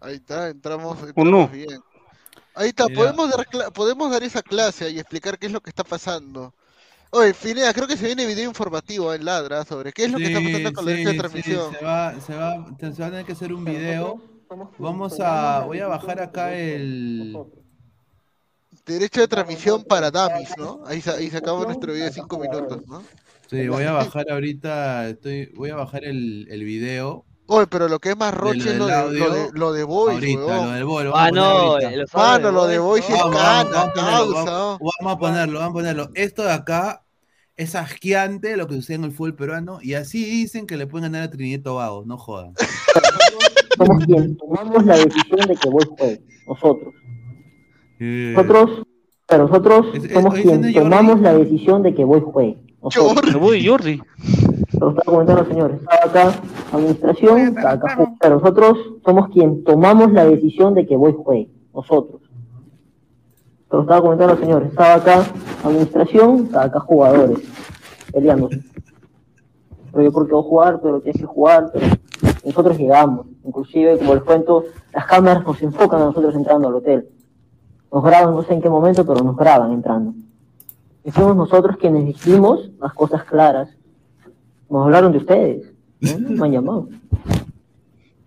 Ahí 0.00 0.14
está, 0.16 0.48
entramos, 0.48 1.00
¿O 1.02 1.06
entramos 1.06 1.30
no? 1.30 1.48
bien. 1.48 1.80
Ahí 2.54 2.68
está, 2.68 2.86
Mira. 2.88 2.98
podemos 3.00 3.30
dar, 3.30 3.46
cla- 3.46 3.70
podemos 3.72 4.10
dar 4.10 4.22
esa 4.22 4.42
clase 4.42 4.90
y 4.90 4.98
explicar 4.98 5.38
qué 5.38 5.46
es 5.46 5.52
lo 5.52 5.60
que 5.60 5.70
está 5.70 5.84
pasando. 5.84 6.52
Oye, 7.12 7.34
Finea, 7.34 7.72
creo 7.72 7.88
que 7.88 7.96
se 7.96 8.06
viene 8.06 8.24
video 8.26 8.48
informativo 8.48 9.12
en 9.12 9.24
Ladra 9.24 9.64
sobre 9.64 9.92
qué 9.92 10.04
es 10.04 10.12
lo 10.12 10.18
que 10.18 10.26
está 10.26 10.40
pasando 10.40 10.72
con 10.72 10.84
Sí, 10.84 10.90
derechos 10.90 11.06
de 11.06 11.12
sí, 11.12 11.18
transmisión. 11.18 11.72
se, 11.72 11.84
va, 11.84 12.20
se, 12.20 12.34
va, 12.34 12.66
se 12.78 13.02
va 13.02 13.06
a 13.06 13.10
tener 13.10 13.26
que 13.26 13.32
hacer 13.32 13.52
un 13.52 13.64
video. 13.64 14.22
Vamos 14.78 15.18
a. 15.20 15.64
Voy 15.64 15.80
a 15.80 15.86
bajar 15.88 16.20
acá 16.20 16.54
el. 16.54 17.46
Derecho 18.86 19.20
de 19.20 19.28
transmisión 19.28 19.84
para 19.84 20.10
Damis, 20.10 20.56
¿no? 20.56 20.82
Ahí 20.86 21.00
se, 21.00 21.10
ahí 21.10 21.30
se 21.30 21.36
acaba 21.38 21.64
nuestro 21.64 21.92
video 21.92 22.06
de 22.06 22.12
5 22.12 22.38
minutos, 22.38 22.86
¿no? 22.86 23.02
Sí, 23.48 23.68
voy 23.68 23.84
a 23.84 23.92
bajar 23.92 24.30
ahorita. 24.30 25.08
Estoy, 25.08 25.46
voy 25.54 25.70
a 25.70 25.76
bajar 25.76 26.04
el, 26.04 26.46
el 26.50 26.64
video. 26.64 27.24
Oye, 27.52 27.66
pero 27.66 27.88
lo 27.88 27.98
que 27.98 28.10
es 28.10 28.16
más 28.16 28.32
roche 28.32 28.70
es 28.70 28.78
lo 28.78 28.86
de, 28.86 29.18
lo 29.18 29.30
de, 29.34 29.48
lo 29.54 29.72
de 29.72 29.82
Voice, 29.82 30.14
Ahorita, 30.14 30.66
lo 30.66 30.70
del 30.72 30.84
Voice, 30.84 31.08
lo 31.08 31.16
Ah, 31.16 31.24
vamos 31.24 31.26
a 31.26 31.30
poner 31.30 31.34
no, 31.34 31.50
audios 31.88 32.14
Mano, 32.14 32.46
de 32.46 32.52
lo 32.52 32.66
de 32.68 32.78
Voice 32.78 33.12
es 33.12 33.18
Vamos, 33.18 33.36
cana, 33.36 33.60
a 33.82 33.92
ponerlo, 33.92 34.34
causa. 34.34 34.52
vamos, 34.52 34.78
vamos 35.00 35.12
a 35.12 35.18
ponerlo, 35.18 35.58
vamos 35.58 35.70
a 35.70 35.74
ponerlo. 35.74 36.10
Esto 36.14 36.42
de 36.44 36.52
acá 36.52 37.02
es 37.56 37.74
asqueante 37.74 38.56
lo 38.56 38.68
que 38.68 38.76
sucede 38.76 38.96
en 38.98 39.04
el 39.04 39.10
fútbol 39.10 39.34
peruano 39.34 39.80
y 39.82 39.94
así 39.94 40.24
dicen 40.24 40.64
que 40.68 40.76
le 40.76 40.86
pueden 40.86 41.10
ganar 41.10 41.26
a 41.26 41.30
Trinidad 41.30 41.62
Tobago, 41.64 42.04
no 42.06 42.16
jodan. 42.18 42.54
somos 43.76 44.04
quienes 44.06 44.36
tomamos 44.38 44.84
la 44.86 44.96
decisión 44.98 45.40
de 45.48 45.56
que 45.56 45.68
voy 45.70 45.84
juegue, 45.98 46.22
nosotros. 46.46 46.94
Nosotros, 47.98 48.86
pero 49.26 49.48
nosotros 49.48 49.86
somos 50.12 50.34
es- 50.36 50.42
quienes 50.42 50.66
¿oíste, 50.66 50.72
Jordi? 50.72 50.74
tomamos 50.74 51.20
la 51.20 51.34
decisión 51.34 51.82
de 51.82 51.94
que 51.94 52.04
voy 52.04 52.20
juegue, 52.20 52.58
Jordi. 53.66 54.00
Pero 54.80 54.92
estaba 54.92 55.12
comentando, 55.12 55.44
señores, 55.44 55.78
estaba 55.78 56.04
acá 56.06 56.40
administración, 56.72 57.58
acá 57.58 58.14
pero 58.18 58.36
nosotros 58.36 58.78
somos 59.04 59.28
quienes 59.28 59.62
tomamos 59.64 60.10
la 60.12 60.24
decisión 60.24 60.72
de 60.72 60.86
que 60.86 60.96
voy 60.96 61.12
juegue, 61.12 61.50
nosotros. 61.74 62.22
Pero 63.68 63.82
estaba 63.82 64.00
comentando, 64.00 64.38
señores, 64.38 64.70
estaba 64.70 64.94
acá 64.94 65.22
administración, 65.62 66.44
estaba 66.46 66.64
acá 66.64 66.80
jugadores, 66.80 67.40
peleándose. 68.10 68.62
Pero 69.92 70.04
yo 70.04 70.12
porque 70.12 70.32
voy 70.32 70.40
a 70.40 70.48
jugar, 70.48 70.80
pero 70.82 71.00
tienes 71.02 71.20
que 71.20 71.26
jugar, 71.26 71.70
pero 71.74 71.86
nosotros 72.46 72.78
llegamos. 72.78 73.26
Inclusive, 73.44 73.98
como 73.98 74.14
les 74.14 74.24
cuento, 74.24 74.64
las 74.94 75.04
cámaras 75.04 75.44
nos 75.44 75.60
enfocan 75.60 76.00
a 76.00 76.04
nosotros 76.06 76.34
entrando 76.34 76.68
al 76.68 76.76
hotel. 76.76 77.06
Nos 77.92 78.02
graban, 78.02 78.34
no 78.34 78.42
sé 78.44 78.54
en 78.54 78.62
qué 78.62 78.70
momento, 78.70 79.04
pero 79.04 79.22
nos 79.22 79.36
graban 79.36 79.72
entrando. 79.72 80.14
Y 81.04 81.10
fuimos 81.10 81.36
nosotros 81.36 81.76
quienes 81.76 82.06
dijimos 82.06 82.70
las 82.80 82.94
cosas 82.94 83.24
claras. 83.24 83.68
Nos 84.70 84.84
hablaron 84.84 85.12
de 85.12 85.18
ustedes. 85.18 85.72
Me 86.00 86.44
han 86.44 86.52
llamado. 86.52 86.88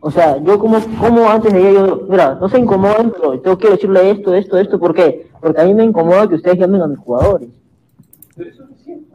O 0.06 0.12
sea, 0.12 0.38
yo 0.44 0.60
como, 0.60 0.80
como 1.00 1.30
antes 1.30 1.54
de 1.54 1.62
ir, 1.62 1.74
yo, 1.74 2.06
mira, 2.10 2.36
no 2.36 2.50
se 2.50 2.60
incomoden, 2.60 3.12
pero 3.12 3.42
yo 3.42 3.58
quiero 3.58 3.76
decirle 3.76 4.12
esto, 4.12 4.36
esto, 4.36 4.58
esto, 4.58 4.78
¿por 4.78 4.94
qué? 4.94 5.30
Porque 5.40 5.62
a 5.62 5.64
mí 5.64 5.74
me 5.74 5.86
incomoda 5.86 6.28
que 6.28 6.36
ustedes 6.36 6.60
llamen 6.60 6.82
a 6.82 6.88
mis 6.88 7.00
jugadores. 7.00 7.48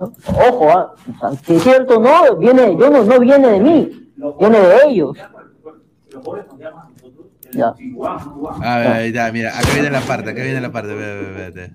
¿no? 0.00 0.12
Ojo, 0.48 0.70
ah, 0.70 0.94
o 0.94 1.18
sea, 1.18 1.32
si 1.44 1.56
es 1.56 1.62
cierto, 1.62 2.00
no, 2.00 2.36
viene, 2.36 2.74
yo 2.78 2.88
no, 2.88 3.04
no 3.04 3.20
viene 3.20 3.48
de 3.48 3.60
mí, 3.60 4.10
viene 4.38 4.60
de 4.60 4.76
ellos. 4.86 5.18
Ya. 7.52 7.74
A 8.62 8.78
ver, 8.78 9.02
está, 9.02 9.30
mira, 9.30 9.58
acá 9.58 9.68
viene 9.74 9.90
la 9.90 10.00
parte, 10.00 10.30
acá 10.30 10.42
viene 10.42 10.60
la 10.62 10.72
parte, 10.72 10.94
ve, 10.94 11.14
ve, 11.20 11.32
ve, 11.32 11.50
ve. 11.50 11.70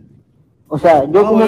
O 0.74 0.80
sea, 0.80 1.06
yo 1.06 1.24
como, 1.28 1.44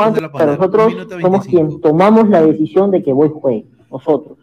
antes, 0.00 0.22
nosotros 0.22 0.94
somos 1.20 1.46
quienes 1.46 1.80
tomamos 1.80 2.28
la 2.28 2.42
decisión 2.42 2.92
de 2.92 3.02
que 3.02 3.12
voy 3.12 3.28
juegue, 3.28 3.66
nosotros. 3.90 4.38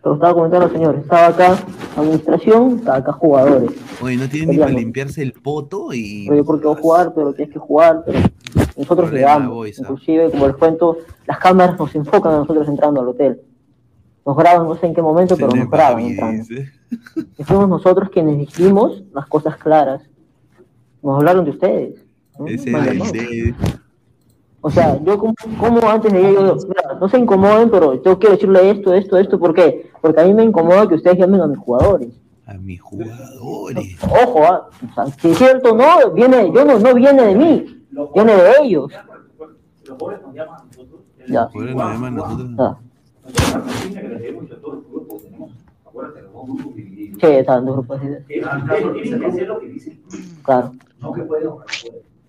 Pero 0.00 0.14
estaba 0.14 0.32
comentando, 0.32 0.68
señores, 0.70 1.02
estaba 1.02 1.26
acá 1.26 1.58
administración, 1.96 2.76
estaba 2.78 2.98
acá 2.98 3.12
jugadores. 3.14 3.72
Oye, 4.00 4.16
no 4.16 4.28
tienen 4.28 4.50
ni 4.50 4.58
para 4.58 4.70
limpiarse 4.70 5.22
el 5.22 5.32
poto 5.32 5.92
y. 5.92 6.26
Pero 6.28 6.36
yo 6.36 6.44
porque 6.44 6.68
voy 6.68 6.76
a 6.76 6.80
jugar, 6.80 7.12
pero 7.16 7.32
tienes 7.34 7.52
que 7.52 7.58
jugar, 7.58 8.04
pero 8.06 8.20
nosotros 8.76 9.10
¿ah? 9.26 9.44
Inclusive, 9.76 10.30
como 10.30 10.46
les 10.46 10.56
cuento, 10.56 10.98
las 11.26 11.38
cámaras 11.38 11.76
nos 11.76 11.92
enfocan 11.96 12.32
a 12.32 12.36
nosotros 12.36 12.68
entrando 12.68 13.00
al 13.00 13.08
hotel. 13.08 13.40
Nos 14.24 14.36
graban, 14.36 14.68
no 14.68 14.76
sé 14.76 14.86
en 14.86 14.94
qué 14.94 15.02
momento, 15.02 15.34
pero 15.34 15.48
nos 15.48 15.68
graban 15.68 15.98
entrando. 15.98 16.44
Y 17.36 17.42
fuimos 17.42 17.68
nosotros 17.68 18.08
quienes 18.10 18.38
dijimos 18.38 19.02
las 19.12 19.26
cosas 19.26 19.56
claras. 19.56 20.08
Nos 21.02 21.16
hablaron 21.16 21.44
de 21.44 21.50
ustedes. 21.50 22.03
¿No? 22.38 22.46
Ese 22.46 22.70
llamado. 22.70 23.12
de- 23.12 23.54
O 24.60 24.70
sea, 24.70 24.98
yo 25.04 25.18
como, 25.18 25.34
como 25.60 25.88
antes 25.88 26.12
de 26.12 26.22
yo, 26.22 26.56
mira, 26.68 26.98
no 26.98 27.08
se 27.08 27.18
incomoden, 27.18 27.70
pero 27.70 28.02
yo 28.02 28.18
quiero 28.18 28.34
decirle 28.34 28.70
esto, 28.70 28.94
esto, 28.94 29.18
esto, 29.18 29.38
¿por 29.38 29.52
qué? 29.54 29.90
Porque 30.00 30.20
a 30.20 30.24
mí 30.24 30.32
me 30.32 30.42
incomoda 30.44 30.88
que 30.88 30.94
ustedes 30.94 31.18
llamen 31.18 31.40
a 31.42 31.46
mis 31.46 31.58
jugadores. 31.58 32.08
A 32.46 32.54
mis 32.54 32.80
jugadores. 32.80 33.96
Ojo, 34.02 34.42
ah, 34.44 34.68
o 34.90 34.94
sea, 34.94 35.06
si 35.20 35.30
es 35.30 35.38
cierto, 35.38 35.74
no, 35.76 36.10
viene, 36.12 36.50
yo 36.54 36.64
no, 36.64 36.78
no 36.78 36.94
viene 36.94 37.22
de 37.26 37.34
mí, 37.34 37.84
viene 38.14 38.36
de 38.36 38.52
ellos. 38.62 38.90
Ya. 41.28 41.48
Por 41.48 41.68
eso 41.68 41.76
nos 41.76 41.92
llaman 41.92 42.14
nosotros. 42.14 42.50
Ah. 42.58 42.78
Sí, 47.20 47.26
están 47.26 47.64
dos 47.64 47.76
grupos 47.76 48.00
de 48.00 48.20
Tienen 48.26 49.20
que 49.20 49.26
hacer 49.26 49.46
lo 49.48 49.60
que 49.60 49.66
dicen. 49.68 50.00
Claro. 50.42 50.72
No 51.00 51.12
que 51.12 51.22
pueden 51.22 51.50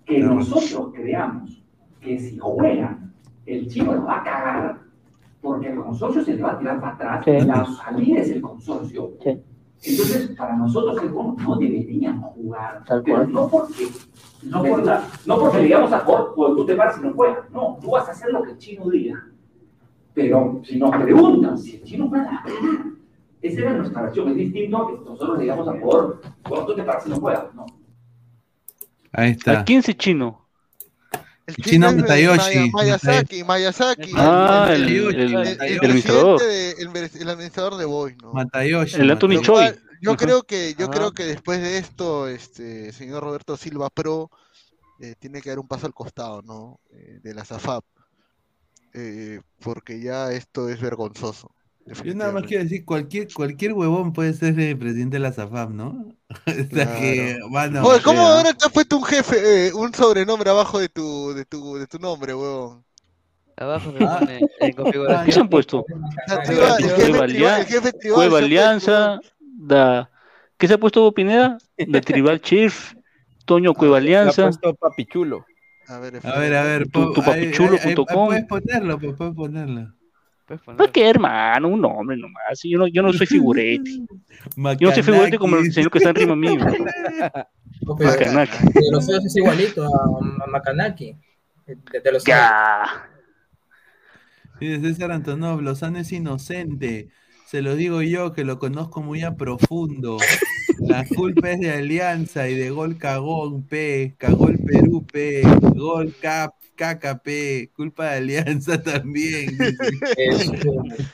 Que 0.05 0.19
nosotros 0.19 0.91
creamos 0.93 1.61
que 2.01 2.19
si 2.19 2.37
juegan, 2.37 3.13
el 3.45 3.67
chino 3.67 3.93
lo 3.93 4.05
va 4.05 4.19
a 4.21 4.23
cagar, 4.23 4.79
porque 5.41 5.67
el 5.69 5.75
consorcio 5.79 6.23
se 6.23 6.35
le 6.35 6.43
va 6.43 6.51
a 6.53 6.59
tirar 6.59 6.79
para 6.79 6.93
atrás, 6.93 7.25
Sí. 7.25 7.47
la 7.47 7.65
salida 7.65 8.19
es 8.21 8.29
el 8.31 8.41
consorcio. 8.41 9.11
Sí. 9.23 9.41
Entonces, 9.83 10.35
para 10.37 10.55
nosotros 10.55 11.01
es 11.03 11.11
bueno, 11.11 11.35
no 11.43 11.55
deberían 11.57 12.21
jugar, 12.21 12.83
Tal 12.85 13.03
pero 13.03 13.17
cual. 13.17 13.31
no 13.33 13.47
porque, 13.49 13.87
no, 14.43 14.63
por 14.63 14.83
la- 14.85 15.03
no 15.25 15.39
porque 15.39 15.57
digamos 15.59 15.91
a 15.91 15.99
jugar, 15.99 16.23
pues 16.35 16.55
tú 16.55 16.65
te 16.65 16.75
paras 16.75 16.97
y 16.99 17.01
no 17.05 17.13
juegas, 17.13 17.49
no, 17.51 17.77
tú 17.81 17.91
vas 17.91 18.07
a 18.07 18.11
hacer 18.11 18.31
lo 18.31 18.41
que 18.43 18.51
el 18.51 18.57
chino 18.57 18.89
diga. 18.89 19.23
Pero 20.13 20.61
si 20.63 20.79
nos 20.79 20.91
preguntan 20.95 21.57
si 21.57 21.75
el 21.75 21.83
chino 21.83 22.07
juega, 22.07 22.43
esa 23.41 23.61
era 23.61 23.73
nuestra 23.73 24.01
versión, 24.03 24.29
es 24.29 24.35
distinto 24.35 24.77
a 24.77 24.87
que 24.87 24.93
nosotros 25.09 25.39
digamos 25.39 25.67
a 25.67 25.79
cuando 25.79 26.65
tú 26.65 26.75
te 26.75 26.83
paras 26.83 27.05
y 27.05 27.09
no 27.09 27.15
juegas, 27.17 27.53
no. 27.53 27.65
Ahí 29.15 29.31
está. 29.31 29.59
¿A 29.61 29.65
quién 29.65 29.81
chino? 29.95 30.45
El 31.47 31.55
chino 31.57 31.89
es 31.89 31.95
de 31.95 32.01
Matayoshi. 32.01 32.69
Maya- 32.71 32.97
Miyazaki, 32.97 33.43
Miyazaki. 33.43 34.11
Ah, 34.15 34.67
el, 34.71 34.83
el- 34.83 34.89
el- 34.89 35.19
el- 35.19 35.35
el- 35.35 35.47
el 35.47 35.61
el 35.61 35.79
administrador. 35.79 36.39
de- 36.41 36.71
el, 36.71 36.89
el 37.21 37.29
administrador 37.29 37.77
de 37.77 37.85
Boy, 37.85 38.15
¿no? 38.21 38.33
Matayoshi. 38.33 38.95
El 38.99 39.11
Anthony 39.11 39.41
Choi. 39.41 39.73
Yo 40.01 40.17
creo 40.17 40.43
que, 40.43 40.75
yo 40.77 40.87
Ah. 40.87 40.91
creo 40.91 41.11
que 41.13 41.23
después 41.23 41.61
de 41.61 41.77
esto, 41.77 42.27
este 42.27 42.91
señor 42.91 43.23
Roberto 43.23 43.57
Silva 43.57 43.89
Pro 43.89 44.29
eh, 44.99 45.15
tiene 45.19 45.41
que 45.41 45.49
dar 45.49 45.59
un 45.59 45.67
paso 45.67 45.85
al 45.87 45.93
costado, 45.93 46.41
¿no? 46.41 46.79
Eh, 46.91 47.19
de 47.23 47.33
la 47.33 47.45
SAFAP. 47.45 47.83
Eh, 48.93 49.41
porque 49.61 49.99
ya 50.01 50.31
esto 50.31 50.69
es 50.69 50.79
vergonzoso. 50.79 51.54
Yo 52.03 52.15
nada 52.15 52.31
más 52.31 52.43
quiero 52.43 52.63
decir, 52.63 52.83
cualquier, 52.83 53.31
cualquier 53.31 53.73
huevón 53.73 54.11
puede 54.11 54.33
ser 54.33 54.59
el 54.59 54.77
presidente 54.77 55.17
de 55.17 55.19
la 55.19 55.31
SAFAP, 55.31 55.69
¿no? 55.69 56.15
o 56.47 56.75
sea 56.75 56.95
que, 56.99 57.37
mano, 57.51 57.83
Oye, 57.83 58.01
¿cómo 58.01 58.21
o 58.23 58.25
sea, 58.25 58.37
ahora 58.37 58.53
te 58.53 58.65
has 58.65 58.71
puesto 58.71 58.97
un 58.97 59.03
jefe, 59.03 59.67
eh, 59.67 59.73
un 59.73 59.93
sobrenombre 59.93 60.49
abajo 60.49 60.79
de 60.79 60.89
tu, 60.89 61.33
de 61.33 61.45
tu, 61.45 61.75
de 61.77 61.85
tu 61.85 61.99
nombre, 61.99 62.33
huevón? 62.33 62.83
Abajo 63.57 63.93
se 63.97 64.03
Ah. 64.03 64.17
pone 64.19 64.41
en 64.59 64.73
configuración. 64.75 65.25
¿Qué 65.25 65.31
se 65.31 65.39
han 65.39 65.49
puesto? 65.49 65.85
El 65.87 66.47
jefe 66.47 66.55
Cueva, 66.55 66.87
tribal- 66.87 67.29
Alian- 67.29 67.59
el 67.59 67.65
jefe 67.67 67.91
tribal 67.93 68.15
Cueva 68.15 68.31
se 68.31 68.43
ha 68.43 68.45
Alianza, 68.45 69.19
da... 69.41 70.09
¿qué 70.57 70.67
se 70.67 70.73
ha 70.73 70.77
puesto 70.79 71.11
Pineda? 71.13 71.57
The 71.77 72.01
Tribal 72.01 72.41
Chief, 72.41 72.93
Toño 73.45 73.73
Cueva 73.75 73.97
Alianza. 73.97 74.43
puesto 74.43 74.73
papichulo. 74.73 75.45
A 75.87 75.99
ver, 75.99 76.19
A 76.23 76.39
ver, 76.39 76.55
a 76.55 76.63
ver. 76.63 76.87
Tu- 76.89 77.13
po- 77.13 77.21
ahí- 77.27 77.31
ahí- 77.31 77.45
ahí- 77.45 77.51
tupapichulo.com. 77.51 78.25
Puedes 78.27 78.45
ponerlo, 78.45 78.99
pues, 78.99 79.15
puedes 79.15 79.35
ponerlo. 79.35 79.93
¿Para 80.45 80.91
qué, 80.91 81.09
hermano? 81.09 81.69
Un 81.69 81.81
nombre 81.81 82.15
nomás. 82.17 82.59
Yo 82.63 82.77
no, 82.77 82.87
yo 82.87 83.01
no 83.01 83.11
soy 83.13 83.25
figurete. 83.25 83.89
Yo 83.89 84.89
no 84.89 84.91
soy 84.91 85.03
figurete 85.03 85.37
como 85.37 85.57
el 85.57 85.71
señor 85.71 85.91
que 85.91 85.97
está 85.97 86.11
arriba 86.11 86.35
mío. 86.35 86.59
Macanaki. 87.81 88.57
De 88.73 88.91
los 88.91 89.05
feos 89.05 89.25
es 89.25 89.35
igualito 89.35 89.83
a, 89.83 90.43
a 90.43 90.47
Macanaki. 90.47 91.15
De, 91.65 91.99
de 91.99 92.11
los 92.11 92.23
Ya. 92.23 93.09
Dice 94.59 94.81
César 94.81 95.11
Antonov, 95.11 95.61
Lozano 95.61 95.99
es 95.99 96.11
inocente. 96.11 97.09
Se 97.47 97.61
lo 97.61 97.75
digo 97.75 98.01
yo 98.01 98.33
que 98.33 98.43
lo 98.43 98.59
conozco 98.59 99.01
muy 99.01 99.23
a 99.23 99.35
profundo. 99.35 100.17
La 100.87 101.05
culpa 101.05 101.51
es 101.51 101.59
de 101.59 101.71
Alianza 101.71 102.47
y 102.47 102.55
de 102.55 102.69
gol 102.69 102.97
cagón, 102.97 103.63
P. 103.63 104.15
Cagó 104.17 104.49
el 104.49 104.59
Perú, 104.59 105.05
P. 105.05 105.41
Gol 105.75 106.13
cap, 106.21 106.53
caca, 106.75 107.17
P. 107.17 107.71
Culpa 107.75 108.11
de 108.11 108.17
Alianza 108.17 108.81
también. 108.83 109.57
dice. 109.57 110.59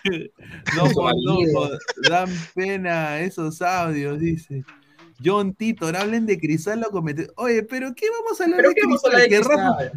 no, 0.75 1.13
no, 1.25 1.69
dan 2.09 2.29
pena 2.53 3.19
esos 3.19 3.61
audios, 3.61 4.19
dice. 4.19 4.63
John 5.23 5.53
Tito, 5.53 5.91
no 5.91 5.99
hablen 5.99 6.25
de 6.25 6.39
Cristal, 6.39 6.81
lo 6.81 6.89
comete. 6.89 7.27
Oye, 7.37 7.63
pero 7.63 7.93
¿qué 7.95 8.07
vamos 8.09 8.41
a 8.41 8.43
hablar 8.43 8.57
¿Pero 8.57 8.69
de 8.69 8.75
qué 8.75 8.81
vamos 8.83 9.03
a 9.03 9.07
hablar 9.07 9.21
de 9.21 9.29
Cristal? 9.29 9.91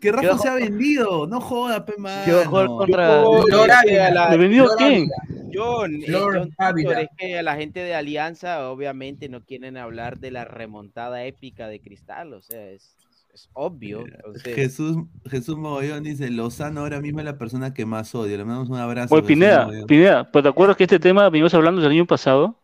Que 0.00 0.12
Rafa 0.12 0.38
se 0.38 0.48
ha 0.48 0.54
vendido. 0.54 1.26
No 1.26 1.40
joda, 1.40 1.84
pe, 1.84 1.94
mano. 1.98 2.22
Yo 2.26 2.44
jugar 2.44 2.66
contra. 2.66 3.22
Flor 3.48 3.70
Ávila. 3.70 4.30
¿Le 4.30 4.36
vendió 4.36 4.64
Flor 4.64 4.76
quién? 4.78 5.10
John, 5.52 6.02
Flor 6.04 6.48
Ávila. 6.58 7.00
Es 7.02 7.08
que 7.16 7.42
la 7.42 7.56
gente 7.56 7.80
de 7.80 7.94
Alianza 7.94 8.68
obviamente 8.70 9.28
no 9.28 9.40
quieren 9.44 9.76
hablar 9.76 10.18
de 10.18 10.30
la 10.30 10.44
remontada 10.44 11.24
épica 11.24 11.68
de 11.68 11.80
Cristal, 11.80 12.32
o 12.34 12.42
sea, 12.42 12.68
es, 12.70 12.94
es 13.32 13.48
obvio. 13.54 14.04
entonces- 14.06 14.54
Jesús, 14.54 14.96
Jesús 15.26 15.56
Mogollón 15.56 16.02
dice, 16.04 16.30
Lozano 16.30 16.80
ahora 16.80 17.00
mismo 17.00 17.20
es 17.20 17.24
la 17.24 17.38
persona 17.38 17.72
que 17.74 17.86
más 17.86 18.14
odio. 18.14 18.36
Le 18.36 18.44
mandamos 18.44 18.68
un 18.68 18.76
abrazo. 18.76 19.14
Oye, 19.14 19.26
Pineda. 19.26 19.68
Pineda, 19.86 20.30
¿pues 20.30 20.42
te 20.42 20.48
acuerdas 20.50 20.76
que 20.76 20.84
este 20.84 20.98
tema 20.98 21.28
venimos 21.30 21.54
hablando 21.54 21.80
desde 21.80 21.92
el 21.92 21.98
año 22.00 22.06
pasado? 22.06 22.56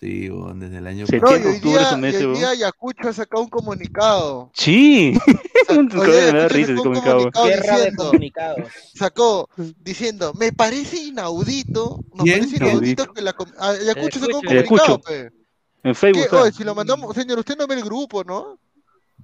Sí, 0.00 0.28
weón, 0.28 0.58
desde 0.58 0.78
el 0.78 0.86
año 0.86 1.06
No, 1.10 1.20
pasado. 1.20 1.48
hoy 1.48 1.56
octubre 1.56 1.78
día, 1.78 1.90
se 1.90 1.96
me 1.96 2.10
y 2.10 2.14
hace, 2.14 2.26
hoy 2.26 2.36
día 2.36 2.48
Ayacucho 2.50 3.08
ha 3.08 3.12
sacado 3.12 3.42
un 3.44 3.48
comunicado. 3.48 4.50
Sí. 4.54 5.14
Un 5.70 5.88
me 5.88 6.66
sacó 6.66 6.72
un 6.72 6.76
comunicado. 6.76 7.16
comunicado 7.30 7.46
Guerra 7.46 7.62
de 7.62 7.76
diciendo, 7.76 8.04
comunicados. 8.06 8.72
sacó 8.94 9.48
diciendo, 9.80 10.32
me 10.34 10.52
parece 10.52 10.96
inaudito, 10.98 12.00
nos 12.12 12.24
¿Quién? 12.24 12.40
parece 12.40 12.56
inaudito 12.56 13.12
que 13.12 13.22
la 13.22 13.34
ah, 13.58 13.68
Ayacucho 13.70 14.20
sacó 14.20 14.38
un 14.38 14.42
comunicado, 14.44 15.00
pe. 15.00 15.20
En 15.26 15.32
¿Qué? 15.82 15.94
Facebook. 15.94 16.34
Oye, 16.40 16.52
si 16.52 16.64
lo 16.64 16.74
mandamos, 16.74 17.14
señor, 17.14 17.38
usted 17.38 17.56
no 17.56 17.66
ve 17.66 17.74
el 17.76 17.84
grupo, 17.84 18.24
¿no? 18.24 18.58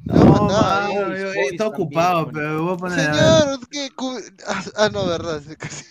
No, 0.05 0.90
yo 0.92 1.07
Boys 1.07 1.20
estoy 1.20 1.57
también, 1.57 1.62
ocupado, 1.62 2.30
pero 2.32 2.62
voy 2.64 2.74
a 2.74 2.76
poner... 2.76 3.01
Señor, 3.01 3.68
que 3.68 3.88
ah, 4.46 4.64
ah, 4.76 4.88
no, 4.92 5.07
verdad, 5.07 5.40
casi, 5.59 5.84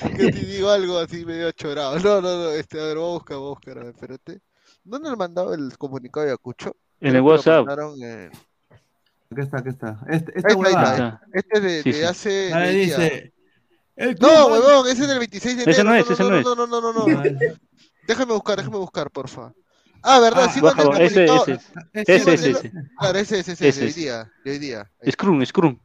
casi 0.00 0.30
digo 0.46 0.70
algo 0.70 0.98
así 0.98 1.24
medio 1.24 1.50
chorado. 1.52 1.98
No, 2.00 2.20
no, 2.20 2.36
no, 2.36 2.50
este, 2.50 2.80
a 2.80 2.84
ver, 2.84 2.96
voy 2.98 3.10
a 3.10 3.12
buscar, 3.14 3.36
voy 3.38 3.46
a 3.46 3.50
buscar, 3.50 3.78
a 3.78 3.84
ver, 3.84 3.94
espérate. 3.94 4.40
¿Dónde 4.84 5.08
le 5.08 5.12
han 5.12 5.18
mandado 5.18 5.54
el 5.54 5.76
comunicado 5.78 6.26
de 6.26 6.32
Ayacucho? 6.32 6.76
En 7.00 7.14
el 7.16 7.22
WhatsApp. 7.22 7.66
mandaron 7.66 8.02
en- 8.02 8.30
Aquí 9.30 9.40
está, 9.40 9.58
aquí 9.58 9.68
está. 9.70 9.98
Este, 10.08 10.32
Ahí 10.32 10.42
esta 10.44 10.68
está, 10.68 10.68
ahí 10.68 10.92
está. 10.92 11.20
Este 11.32 11.56
es 11.56 11.62
de, 11.62 11.82
Sí, 11.82 11.92
de 11.92 11.98
sí. 11.98 12.04
hace. 12.04 12.52
Ahí 12.54 12.76
dice... 12.84 13.32
No, 14.20 14.46
huevón, 14.48 14.88
ese 14.88 15.02
es 15.02 15.08
del 15.08 15.18
26 15.18 15.56
de 15.56 15.62
enero. 15.62 15.70
Ese 15.72 15.84
no 15.84 15.94
es, 15.94 16.06
no, 16.06 16.12
ese 16.12 16.22
no, 16.24 16.28
no 16.28 16.34
no, 16.34 16.38
es. 16.40 16.44
no, 16.44 16.66
no, 16.66 16.80
no, 16.80 16.92
no, 16.92 17.06
no. 17.22 17.22
Déjame 18.06 18.32
buscar, 18.34 18.56
déjame 18.58 18.76
buscar, 18.78 19.10
porfa. 19.10 19.52
Ah, 20.02 20.20
verdad, 20.20 20.46
Ah, 20.48 20.52
sí 20.52 20.60
Baja, 20.60 20.84
mandé 20.84 21.06
el 21.06 21.06
ese, 21.06 21.24
ese, 21.24 21.52
ese, 21.92 22.16
es 22.16 22.26
ese, 22.26 22.50
ese. 22.50 22.72
Claro, 22.98 23.18
ese, 23.18 23.38
ese, 23.40 23.52
ese, 23.52 23.68
Ese 23.68 23.80
de 23.80 23.86
hoy 23.86 23.92
día, 23.92 24.32
de 24.44 24.50
hoy 24.50 24.58
día. 24.58 24.90
Scrum, 25.10 25.44
Scrum. 25.44 25.78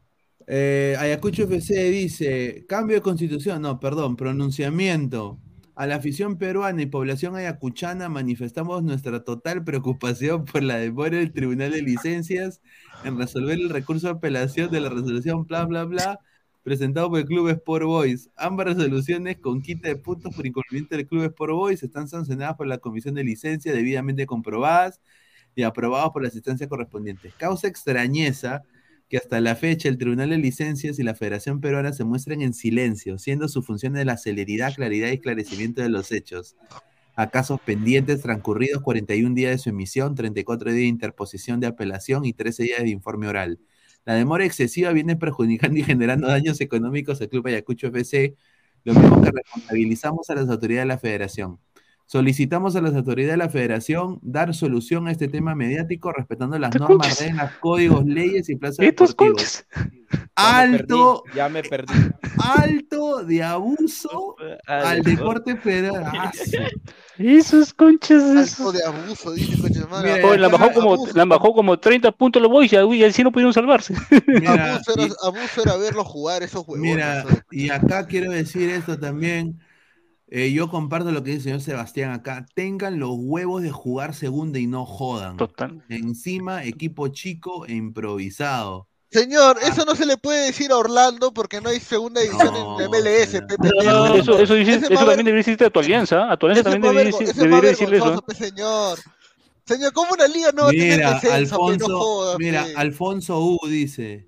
Eh, 0.47 0.95
Ayacucho 0.97 1.43
FC 1.43 1.89
dice, 1.91 2.65
cambio 2.67 2.95
de 2.95 3.01
constitución, 3.01 3.61
no, 3.61 3.79
perdón, 3.79 4.15
pronunciamiento. 4.15 5.39
A 5.75 5.85
la 5.85 5.97
afición 5.97 6.37
peruana 6.37 6.81
y 6.81 6.87
población 6.87 7.35
ayacuchana 7.35 8.09
manifestamos 8.09 8.81
nuestra 8.81 9.23
total 9.23 9.63
preocupación 9.63 10.43
por 10.45 10.63
la 10.63 10.77
demora 10.77 11.17
del 11.17 11.31
Tribunal 11.31 11.71
de 11.71 11.83
Licencias 11.83 12.61
en 13.03 13.15
resolver 13.19 13.59
el 13.59 13.69
recurso 13.69 14.07
de 14.07 14.13
apelación 14.13 14.71
de 14.71 14.79
la 14.79 14.89
resolución 14.89 15.45
bla 15.45 15.65
bla 15.65 15.83
bla 15.83 16.19
presentado 16.67 17.09
por 17.09 17.19
el 17.19 17.25
Club 17.25 17.47
Sport 17.47 17.85
Boys. 17.85 18.29
Ambas 18.35 18.65
resoluciones 18.65 19.37
con 19.37 19.61
quita 19.61 19.87
de 19.87 19.95
puntos 19.95 20.35
por 20.35 20.45
incumplimiento 20.45 20.97
del 20.97 21.07
Club 21.07 21.23
Sport 21.23 21.53
Boys 21.53 21.81
están 21.81 22.09
sancionadas 22.09 22.57
por 22.57 22.67
la 22.67 22.79
Comisión 22.79 23.15
de 23.15 23.23
Licencia 23.23 23.71
debidamente 23.71 24.25
comprobadas 24.25 24.99
y 25.55 25.63
aprobadas 25.63 26.09
por 26.09 26.23
las 26.23 26.35
instancias 26.35 26.67
correspondientes. 26.67 27.33
Causa 27.35 27.69
extrañeza 27.69 28.63
que 29.07 29.15
hasta 29.15 29.39
la 29.39 29.55
fecha 29.55 29.87
el 29.87 29.97
Tribunal 29.97 30.31
de 30.31 30.39
Licencias 30.39 30.99
y 30.99 31.03
la 31.03 31.15
Federación 31.15 31.61
Peruana 31.61 31.93
se 31.93 32.03
muestren 32.03 32.41
en 32.41 32.53
silencio, 32.53 33.17
siendo 33.17 33.47
su 33.47 33.63
función 33.63 33.93
de 33.93 34.03
la 34.03 34.17
celeridad, 34.17 34.75
claridad 34.75 35.07
y 35.07 35.13
esclarecimiento 35.13 35.81
de 35.81 35.87
los 35.87 36.11
hechos. 36.11 36.57
A 37.15 37.29
casos 37.29 37.61
pendientes 37.61 38.21
transcurridos 38.21 38.81
41 38.81 39.35
días 39.35 39.51
de 39.51 39.57
su 39.57 39.69
emisión, 39.69 40.15
34 40.15 40.71
días 40.71 40.81
de 40.81 40.87
interposición 40.87 41.61
de 41.61 41.67
apelación 41.67 42.25
y 42.25 42.33
13 42.33 42.63
días 42.63 42.83
de 42.83 42.89
informe 42.89 43.29
oral. 43.29 43.57
La 44.07 44.15
demora 44.15 44.45
excesiva 44.45 44.93
viene 44.93 45.17
perjudicando 45.17 45.77
y 45.77 45.83
generando 45.83 46.27
daños 46.29 46.61
económicos 46.61 47.19
al 47.19 47.27
Club 47.27 47.47
Ayacucho 47.47 47.87
FC, 47.87 48.37
lo 48.85 48.93
mismo 48.93 49.21
que 49.21 49.31
responsabilizamos 49.31 50.29
a 50.29 50.35
las 50.35 50.49
autoridades 50.49 50.85
de 50.85 50.87
la 50.87 50.97
Federación. 50.97 51.59
Solicitamos 52.09 52.73
a 52.77 52.81
las 52.81 52.95
autoridades 52.95 53.33
de 53.33 53.37
la 53.37 53.49
Federación 53.49 54.19
dar 54.21 54.55
solución 54.55 55.07
a 55.09 55.11
este 55.11 55.27
tema 55.27 55.55
mediático 55.55 56.13
respetando 56.13 56.57
las 56.57 56.73
normas, 56.73 57.07
conches. 57.09 57.19
reglas, 57.19 57.51
códigos, 57.59 58.05
leyes 58.05 58.47
y 58.49 58.55
deportivos. 58.55 59.13
conches. 59.13 59.67
Alto, 60.35 61.23
Ya 61.35 61.49
me 61.49 61.63
perdí. 61.63 61.93
alto 62.41 63.25
de 63.25 63.43
abuso 63.43 64.37
al 64.67 65.01
deporte 65.03 65.57
federal. 65.57 66.11
Ah, 67.19 67.23
Esos 67.23 67.73
conches, 67.73 68.23
Alto 68.23 68.71
de 68.71 68.83
abuso, 68.85 69.31
dice 69.33 69.85
madre. 69.89 70.13
Mira, 70.13 70.27
Oye, 70.27 70.37
la 70.37 70.47
bajó 70.49 70.71
como, 70.71 70.93
abuso, 70.93 71.17
la 71.17 71.25
bajó 71.25 71.51
como 71.53 71.79
30 71.79 72.11
puntos 72.11 72.39
los 72.41 72.51
boys 72.51 72.71
y 72.71 73.03
así 73.03 73.23
no 73.23 73.31
pudieron 73.31 73.53
salvarse. 73.53 73.95
Mira, 74.27 74.75
abuso, 74.75 74.93
era, 74.93 75.13
abuso 75.23 75.61
era 75.63 75.77
verlo 75.77 76.05
jugar 76.05 76.43
esos 76.43 76.63
huevos. 76.67 76.77
Mira, 76.77 77.25
y 77.51 77.69
acá 77.71 78.05
quiero 78.05 78.31
decir 78.31 78.69
esto 78.69 78.97
también. 78.99 79.59
Eh, 80.29 80.51
yo 80.51 80.69
comparto 80.69 81.11
lo 81.11 81.23
que 81.23 81.31
dice 81.31 81.37
el 81.37 81.43
señor 81.43 81.61
Sebastián 81.61 82.11
acá. 82.11 82.45
Tengan 82.53 82.99
los 82.99 83.11
huevos 83.13 83.61
de 83.61 83.71
jugar 83.71 84.13
segunda 84.13 84.59
y 84.59 84.67
no 84.67 84.85
jodan. 84.85 85.37
Total. 85.37 85.83
Encima, 85.89 86.63
equipo 86.63 87.07
chico 87.09 87.65
e 87.65 87.73
improvisado. 87.73 88.87
Señor, 89.09 89.57
eso 89.63 89.85
no 89.85 89.95
se 89.95 90.05
le 90.05 90.17
puede 90.17 90.47
decir 90.47 90.69
a 90.71 90.77
Orlando 90.77 91.33
porque 91.33 91.61
no 91.61 91.69
hay 91.69 91.79
segunda 91.79 92.19
división 92.21 92.53
No, 92.53 92.79
en 92.81 92.89
MLS. 92.91 93.41
No, 93.85 94.15
eso, 94.15 94.37
eso, 94.37 94.53
dice- 94.53 94.75
eso 94.75 94.87
también 94.89 95.17
debería 95.19 95.35
decirte 95.37 95.65
a 95.65 95.69
tu 95.69 95.79
alianza. 95.79 96.29
A 96.29 96.35
tu 96.37 96.47
alianza 96.47 96.71
también 96.71 96.93
debería, 96.93 97.17
decir- 97.17 97.33
debería 97.33 97.69
decirle 97.69 97.97
eso. 97.97 98.21
pe, 98.21 98.35
señor. 98.35 98.99
Señor, 99.65 99.91
¿cómo 99.93 100.11
una 100.13 100.27
liga 100.27 100.51
no 100.53 100.63
va 100.63 100.67
a 100.69 100.71
tener 100.71 100.97
pe? 101.21 101.27
No 101.27 101.33
Alfonso, 101.33 101.99
joda, 101.99 102.37
mira. 102.37 102.65
Alfonso 102.75 103.39
U 103.39 103.59
dice. 103.67 104.27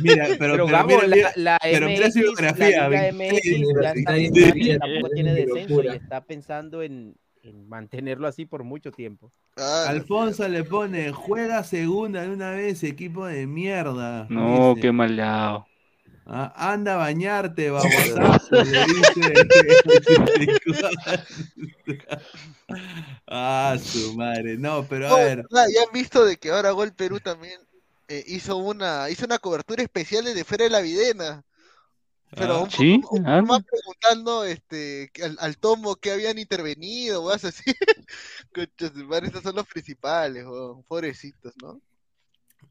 Mira, 0.00 0.26
pero, 0.38 0.66
Pero, 0.66 0.86
mira, 0.86 1.06
la, 1.06 1.32
la 1.36 1.58
pero 1.62 1.86
mira 1.88 2.10
su 2.10 2.18
MX, 2.18 2.24
biografía. 2.24 2.88
la 2.88 2.88
Liga 2.88 3.12
26 3.12 3.58
MX 3.60 3.82
ya 3.82 3.92
está 3.92 4.14
Sí. 4.14 4.30
pensando 4.30 4.54
que 4.54 4.78
tampoco 4.78 5.08
Sí. 5.08 5.14
tiene 5.14 5.34
descenso 5.34 5.82
y 5.82 5.88
está 5.88 6.20
pensando 6.24 6.82
en, 6.82 7.16
en 7.42 7.68
mantenerlo 7.68 8.26
así 8.28 8.44
por 8.46 8.64
mucho 8.64 8.90
tiempo. 8.92 9.32
Ah, 9.56 9.86
Alfonso 9.88 10.46
le 10.48 10.64
pone, 10.64 11.12
juega 11.12 11.64
segunda 11.64 12.22
de 12.22 12.30
una 12.30 12.50
vez, 12.50 12.82
equipo 12.84 13.26
de 13.26 13.46
mierda. 13.46 14.26
No, 14.28 14.70
dice. 14.74 14.80
qué 14.82 14.92
maleado. 14.92 15.66
Ah, 16.30 16.52
anda 16.72 16.94
a 16.94 16.96
bañarte, 16.98 17.70
babosazo, 17.70 18.62
le 18.62 18.84
dice. 18.86 19.34
ah, 23.26 23.76
su 23.82 24.14
madre. 24.14 24.56
No, 24.58 24.84
pero 24.88 25.08
a 25.08 25.16
ver. 25.16 25.44
ah, 25.54 25.64
ya 25.74 25.82
han 25.86 25.92
visto 25.92 26.24
de 26.24 26.36
que 26.36 26.50
ahora 26.50 26.70
Gol 26.72 26.92
Perú 26.92 27.20
también 27.20 27.58
eh, 28.08 28.24
hizo 28.26 28.56
una 28.56 29.08
hizo 29.10 29.24
una 29.26 29.38
cobertura 29.38 29.82
especial 29.82 30.24
de 30.24 30.44
Fuera 30.44 30.64
de 30.64 30.70
la 30.70 30.80
Videna. 30.80 31.42
Pero 32.30 32.56
Ah, 32.56 32.62
un, 32.62 32.70
¿Sí? 32.70 33.00
un 33.10 33.26
Ah, 33.26 33.40
más 33.40 33.62
preguntando 33.64 34.44
este, 34.44 35.10
al, 35.22 35.38
al 35.40 35.56
tomo 35.56 35.96
que 35.96 36.10
habían 36.12 36.38
intervenido, 36.38 37.24
o 37.24 37.30
así. 37.30 37.48
Estos 38.54 39.42
son 39.42 39.56
los 39.56 39.66
principales, 39.66 40.44
weón, 40.44 40.82
pobrecitos, 40.84 41.54
¿no? 41.62 41.80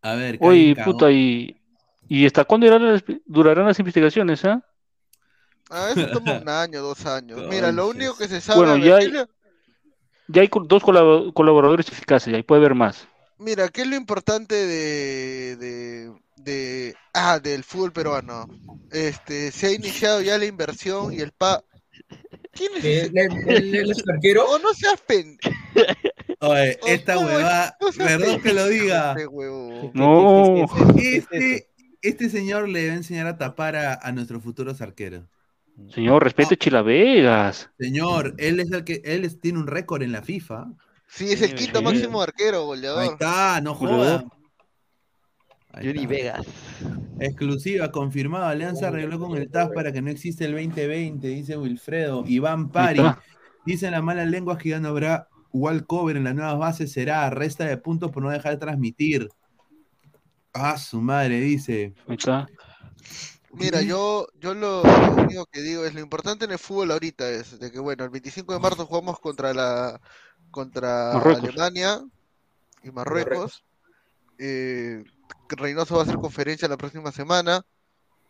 A 0.01 0.13
ver, 0.13 0.37
Oye, 0.41 0.75
puta, 0.85 1.11
y, 1.11 1.59
¿y 2.07 2.25
hasta 2.27 2.45
cuándo 2.45 2.67
durarán 2.67 2.93
las, 2.93 3.03
durarán 3.25 3.65
las 3.65 3.79
investigaciones, 3.79 4.45
ah? 4.45 4.63
A 5.69 5.85
veces 5.87 6.11
toma 6.11 6.33
un 6.33 6.47
año, 6.49 6.81
dos 6.81 7.05
años. 7.07 7.41
Mira, 7.49 7.71
lo 7.71 7.87
único 7.87 8.15
que 8.15 8.27
se 8.27 8.39
sabe, 8.41 8.59
Bueno, 8.59 8.77
ya 8.77 8.99
¿qué 8.99 9.05
hay- 9.05 9.25
Ya 10.27 10.41
hay 10.43 10.49
dos 10.65 10.83
colabo- 10.83 11.33
colaboradores 11.33 11.87
eficaces, 11.89 12.31
ya, 12.31 12.37
y 12.37 12.43
puede 12.43 12.59
haber 12.61 12.75
más. 12.75 13.07
Mira, 13.39 13.69
¿qué 13.69 13.81
es 13.81 13.87
lo 13.87 13.95
importante 13.95 14.55
de, 14.55 15.55
de, 15.57 16.11
de, 16.37 16.95
ah, 17.13 17.39
del 17.39 17.63
fútbol 17.63 17.91
peruano? 17.91 18.47
este, 18.91 19.51
se 19.51 19.67
ha 19.67 19.71
iniciado 19.73 20.21
ya 20.21 20.37
la 20.37 20.45
inversión 20.45 21.13
y 21.13 21.17
el 21.19 21.31
pa... 21.31 21.63
¿Quién 22.53 22.71
es 22.77 22.85
¿El- 22.85 23.17
ese? 23.17 23.27
el- 23.47 23.75
el- 23.75 23.75
el 23.91 23.93
arquero? 24.13 24.45
Oh, 24.47 24.59
no 24.59 24.73
seas 24.73 24.99
pen... 25.05 25.37
Oye, 26.39 26.79
esta 26.87 27.17
huevada, 27.17 27.75
No 27.81 27.87
perdón 27.97 28.41
que 28.41 28.53
lo 28.53 28.67
diga. 28.67 29.15
huevón. 29.29 29.91
No. 29.95 30.65
Este, 30.95 31.67
este 32.01 32.29
señor 32.29 32.69
le 32.69 32.87
va 32.87 32.93
a 32.93 32.97
enseñar 32.97 33.25
a 33.27 33.37
tapar 33.39 33.75
a, 33.75 33.95
a 33.95 34.11
nuestros 34.11 34.43
futuros 34.43 34.79
arqueros. 34.81 35.23
Señor, 35.93 36.23
respete 36.23 36.55
Chilavegas. 36.57 37.69
Señor, 37.79 38.35
él 38.37 38.59
es 38.59 38.71
el 38.71 38.83
que 38.83 39.01
él 39.05 39.25
es- 39.25 39.39
tiene 39.41 39.57
un 39.59 39.67
récord 39.67 40.01
en 40.03 40.11
la 40.11 40.21
FIFA. 40.21 40.67
Sí, 41.07 41.31
es 41.31 41.41
el 41.41 41.55
quinto 41.55 41.79
Sí. 41.79 41.85
máximo 41.85 42.21
arquero, 42.21 42.59
Ahí 42.59 42.65
goleador. 42.65 43.03
está, 43.05 43.61
no 43.61 43.75
Goleador. 43.75 44.21
joda. 44.21 44.31
Johnny 45.83 46.05
Vegas. 46.07 46.45
Exclusiva, 47.19 47.91
confirmado. 47.91 48.45
Alianza 48.45 48.87
arregló 48.87 49.19
con 49.19 49.37
el 49.37 49.49
TAF 49.49 49.71
para 49.73 49.91
que 49.91 50.01
no 50.01 50.09
existe 50.09 50.45
el 50.45 50.53
2020, 50.53 51.27
dice 51.27 51.55
Wilfredo. 51.57 52.23
Iván 52.27 52.69
Pari. 52.71 53.01
Dicen 53.65 53.91
las 53.91 54.01
malas 54.01 54.27
lenguas 54.27 54.57
que 54.57 54.69
ya 54.69 54.79
no 54.79 54.89
habrá 54.89 55.27
wallcover 55.53 56.17
en 56.17 56.23
las 56.23 56.33
nuevas 56.35 56.57
bases. 56.57 56.91
Será 56.91 57.29
resta 57.29 57.65
de 57.65 57.77
puntos 57.77 58.11
por 58.11 58.23
no 58.23 58.29
dejar 58.31 58.53
de 58.53 58.57
transmitir. 58.57 59.29
Ah, 60.53 60.77
su 60.77 60.99
madre, 60.99 61.39
dice. 61.41 61.93
Ahí 62.07 62.15
está. 62.15 62.47
Mira, 63.53 63.81
yo, 63.81 64.27
yo 64.39 64.53
lo, 64.55 64.83
lo 64.83 65.13
único 65.23 65.45
que 65.47 65.61
digo 65.61 65.85
es 65.85 65.93
lo 65.93 65.99
importante 65.99 66.45
en 66.45 66.51
el 66.51 66.59
fútbol 66.59 66.91
ahorita 66.91 67.29
es 67.29 67.59
de 67.59 67.71
que 67.71 67.79
bueno, 67.79 68.03
el 68.03 68.09
25 68.09 68.53
de 68.53 68.59
marzo 68.59 68.85
jugamos 68.85 69.19
contra 69.19 69.53
la 69.53 69.99
contra 70.51 71.11
Marruecos. 71.13 71.43
Alemania 71.43 72.01
y 72.83 72.91
Marruecos. 72.91 73.63
Eh, 74.37 75.03
Reynoso 75.49 75.95
va 75.95 76.01
a 76.01 76.03
hacer 76.03 76.17
conferencia 76.17 76.67
la 76.67 76.77
próxima 76.77 77.11
semana. 77.11 77.65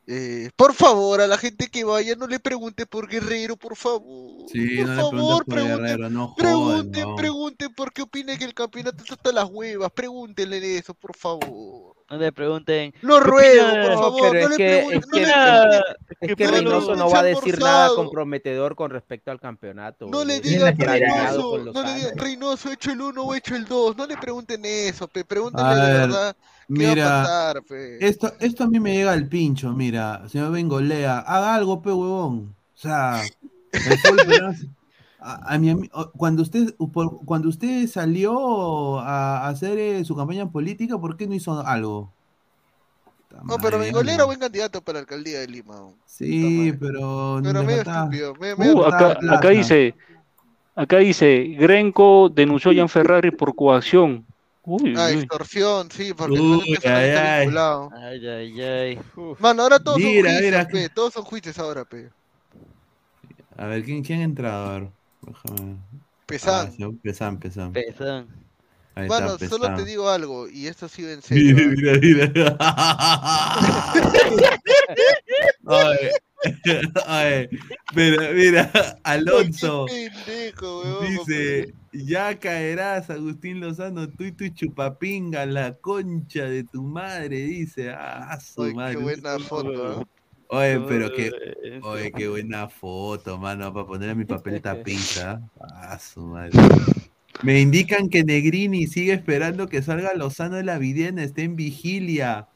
Eh, 0.10 0.50
por 0.56 0.74
favor, 0.74 1.20
a 1.20 1.28
la 1.28 1.38
gente 1.38 1.68
que 1.68 1.84
vaya, 1.84 2.16
no 2.16 2.28
le 2.28 2.40
pregunte 2.40 2.86
por 2.86 3.10
Guerrero, 3.10 3.58
por 3.58 3.76
favor. 3.76 4.48
Sí, 4.50 4.78
por 4.78 4.88
no 4.88 4.94
le 4.94 5.02
favor, 5.02 5.12
preguntes 5.12 5.46
por 5.46 5.54
pregunten, 5.54 5.86
Guerrero, 5.86 6.10
no 6.10 6.28
jodan, 6.30 6.38
pregunten, 6.38 7.10
no. 7.10 7.16
pregunten 7.18 7.74
por 7.76 7.92
qué 7.92 8.02
opina 8.04 8.38
que 8.38 8.46
el 8.46 8.54
campeonato 8.54 9.04
está 9.04 9.16
hasta 9.16 9.34
las 9.34 9.50
huevas. 9.50 9.92
Pregúntenle 9.92 10.62
de 10.62 10.78
eso, 10.78 10.94
por 10.94 11.14
favor. 11.14 11.94
No 12.10 12.18
le 12.18 12.32
pregunten. 12.32 12.94
Lo 13.02 13.20
¿qué 13.20 13.26
ruego, 13.26 13.68
por 13.68 13.94
favor, 13.96 14.32
pero 14.32 14.34
no 14.34 14.40
es 14.40 14.50
le 14.52 14.56
que, 14.58 14.78
pregunten, 14.78 14.98
es 14.98 15.08
no 15.08 15.12
que, 15.12 15.20
le 15.20 15.34
Ah, 15.36 15.82
es 16.22 16.28
¿qué 16.30 16.36
que 16.38 16.44
no 16.46 16.52
le 16.52 16.58
Reynoso 16.58 16.80
no 16.80 16.94
pregunten, 16.94 17.14
va 17.14 17.20
a 17.20 17.24
decir 17.24 17.60
nada 17.60 17.96
comprometedor 17.96 18.76
con 18.78 18.92
respecto 18.92 19.30
al 19.30 19.42
campeonato. 19.42 20.06
No 20.06 20.24
güey. 20.24 20.28
le 20.28 20.40
digan 20.40 20.78
Reynoso, 20.78 21.58
no 21.58 21.84
le 21.84 21.94
digan. 21.96 22.18
Reynoso, 22.18 22.70
he 22.70 22.76
hecho 22.76 22.92
el 22.92 23.02
uno 23.02 23.24
o 23.24 23.36
he 23.36 23.40
hecho 23.40 23.58
el 23.58 23.66
dos. 23.66 23.98
No 23.98 24.06
le 24.06 24.16
pregunten 24.16 24.64
eso, 24.64 25.10
pe. 25.10 25.26
Pregúntenle 25.26 25.76
de 25.76 25.82
ver, 25.82 26.00
verdad 26.08 26.38
mira, 26.68 27.06
pasar, 27.22 27.64
esto, 28.00 28.34
esto 28.40 28.64
a 28.64 28.68
mí 28.68 28.80
me 28.80 28.94
llega 28.94 29.12
al 29.14 29.28
pincho, 29.28 29.72
mira, 29.74 30.28
señor 30.30 30.52
Bengolea, 30.52 31.20
haga 31.20 31.56
algo, 31.56 31.82
pe 31.82 31.92
huevón. 31.92 32.56
O 32.76 32.80
sea, 32.80 33.24
el 33.72 33.98
fútbol 34.00 34.18
peruano- 34.28 34.74
a, 35.20 35.54
a 35.56 35.58
mi 35.58 35.90
cuando 36.16 36.44
usted 36.44 36.76
por- 36.94 37.26
cuando 37.26 37.50
usted 37.50 37.88
salió 37.88 39.00
a, 39.00 39.40
a 39.40 39.48
hacer 39.50 39.78
eh, 39.80 40.06
su 40.06 40.16
campaña 40.16 40.50
política, 40.50 40.98
¿por 41.00 41.18
qué 41.18 41.26
no 41.28 41.34
hizo 41.34 41.60
algo? 41.66 42.12
No, 43.44 43.58
pero 43.58 43.78
madre, 43.78 43.92
Bengolera 43.92 44.18
ya. 44.20 44.24
buen 44.26 44.40
candidato 44.40 44.82
para 44.82 44.98
la 44.98 45.00
alcaldía 45.02 45.40
de 45.40 45.48
Lima. 45.48 45.76
Sí, 46.06 46.74
pero 46.80 47.40
Pero 47.44 47.64
medio 47.64 47.82
estúpido, 47.82 48.36
medio, 48.36 48.58
medio 48.58 48.78
Uh, 48.78 48.86
acá, 48.86 49.18
acá 49.30 49.50
dice, 49.50 49.94
acá 50.76 50.98
dice, 50.98 51.56
Grenco 51.60 52.30
denunció 52.30 52.72
a 52.72 52.76
Jan 52.76 52.90
Ferrari 52.90 53.32
por 53.32 53.54
coacción. 53.56 54.26
Uy, 54.70 54.94
Ah, 54.98 55.08
uy. 55.08 55.14
extorsión, 55.20 55.90
sí, 55.90 56.14
porque 56.14 56.38
Uy, 56.42 56.78
ay, 56.84 57.08
está 57.08 57.36
ay. 57.38 57.40
vinculado. 57.46 57.90
Ay, 57.96 58.28
ay, 58.28 58.62
ay. 58.62 59.00
Mano, 59.40 59.64
ahora 59.64 59.80
todos 59.80 59.98
Mira, 59.98 60.30
son 60.30 60.40
juicios, 60.40 60.42
mira. 60.42 60.68
pe. 60.68 60.90
Todos 60.90 61.14
son 61.14 61.24
juicios 61.24 61.58
ahora, 61.58 61.86
pe. 61.86 62.10
A 63.56 63.66
ver, 63.68 63.86
¿quién, 63.86 64.04
quién 64.04 64.20
ha 64.20 64.24
entrado? 64.26 64.66
A 64.70 64.80
ver, 64.80 64.90
déjame. 65.22 65.78
Pesán. 66.26 66.68
Ah, 66.68 66.72
sí, 66.76 66.84
Pesán, 67.02 67.40
Pesán. 67.40 67.72
Pezón. 67.72 68.28
Ahí 68.94 69.08
está, 69.08 69.22
Mano, 69.22 69.38
solo 69.40 69.74
te 69.74 69.86
digo 69.86 70.10
algo, 70.10 70.50
y 70.50 70.68
esto 70.68 70.90
sí 70.90 71.06
en 71.06 71.22
serio. 71.24 71.56
Mira, 71.56 71.94
¿ah? 71.94 72.00
mira, 72.02 72.28
mira. 72.28 72.58
Mira, 77.96 78.32
mira, 78.34 78.72
Alonso 79.04 79.86
Qué 79.88 80.10
pendejo, 80.12 80.82
weón. 80.82 81.26
dice, 81.26 81.74
ya 81.92 82.38
caerás, 82.38 83.10
Agustín 83.10 83.60
Lozano, 83.60 84.08
tú 84.10 84.24
y 84.26 84.32
tu 84.32 84.48
chupapinga, 84.50 85.46
la 85.46 85.74
concha 85.78 86.46
de 86.46 86.64
tu 86.64 86.84
madre, 86.84 87.38
dice, 87.38 87.90
ah, 87.90 88.40
su 88.40 88.64
Ay, 88.64 88.74
madre. 88.74 88.96
qué 88.98 89.04
buena 89.04 89.40
foto. 89.40 90.08
Oye, 90.50 90.80
pero 90.88 91.12
que, 91.14 91.32
oye, 91.82 92.12
qué 92.12 92.28
buena 92.30 92.70
foto, 92.70 93.38
mano, 93.38 93.74
para 93.74 93.86
poner 93.86 94.12
a 94.12 94.16
mi 94.16 94.26
papel 94.26 94.62
tapiza. 94.62 95.42
Ah, 95.60 96.00
su 96.00 96.22
madre. 96.22 96.52
Me 97.44 97.62
indican 97.62 98.10
que 98.10 98.24
Negrini 98.24 98.88
sigue 98.88 99.14
esperando 99.14 99.68
que 99.68 99.84
salga 99.84 100.14
Lozano 100.16 100.56
de 100.56 100.64
la 100.64 100.80
Videna, 100.80 101.24
esté 101.24 101.44
en 101.44 101.56
vigilia. 101.56 102.48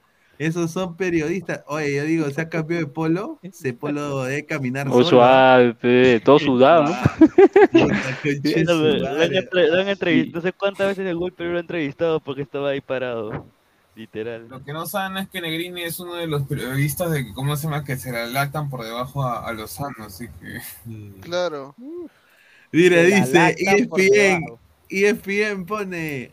Esos 0.41 0.71
son 0.71 0.97
periodistas. 0.97 1.61
Oye, 1.67 1.97
yo 1.97 2.03
digo, 2.03 2.31
se 2.31 2.41
ha 2.41 2.49
cambiado 2.49 2.83
de 2.83 2.91
polo, 2.91 3.37
ese 3.43 3.73
polo 3.75 4.23
de 4.23 4.43
caminar 4.43 4.89
solo. 4.89 5.05
suave, 5.05 5.75
pe, 5.75 6.19
todo 6.19 6.39
sudado, 6.39 6.85
¿no? 6.85 7.87
Lo, 9.51 9.79
han 9.79 9.87
entrevistado, 9.87 10.41
sé 10.41 10.51
cuántas 10.51 10.87
veces 10.87 11.05
el 11.05 11.15
gol 11.15 11.31
Perú 11.31 11.51
lo 11.51 11.57
ha 11.57 11.61
entrevistado 11.61 12.19
porque 12.19 12.41
estaba 12.41 12.69
ahí 12.69 12.81
parado. 12.81 13.45
Literal. 13.95 14.47
Lo 14.49 14.63
que 14.63 14.73
no 14.73 14.87
saben 14.87 15.17
es 15.19 15.29
que 15.29 15.41
Negrini 15.41 15.83
es 15.83 15.99
uno 15.99 16.15
de 16.15 16.25
los 16.25 16.47
periodistas 16.47 17.11
de 17.11 17.23
que, 17.23 17.33
¿cómo 17.33 17.55
se 17.55 17.67
llama? 17.67 17.83
Que 17.83 17.97
se 17.97 18.11
la 18.11 18.25
lactan 18.25 18.71
por 18.71 18.83
debajo 18.83 19.21
a, 19.21 19.47
a 19.47 19.53
Lozano, 19.53 20.05
así 20.05 20.25
que... 20.39 20.59
Claro. 21.21 21.75
Mira, 22.71 22.95
Se 22.95 23.05
dice 23.05 23.55
E 23.59 23.75
ESPN. 23.77 24.45
ESPN 24.89 25.65
pone, 25.67 26.31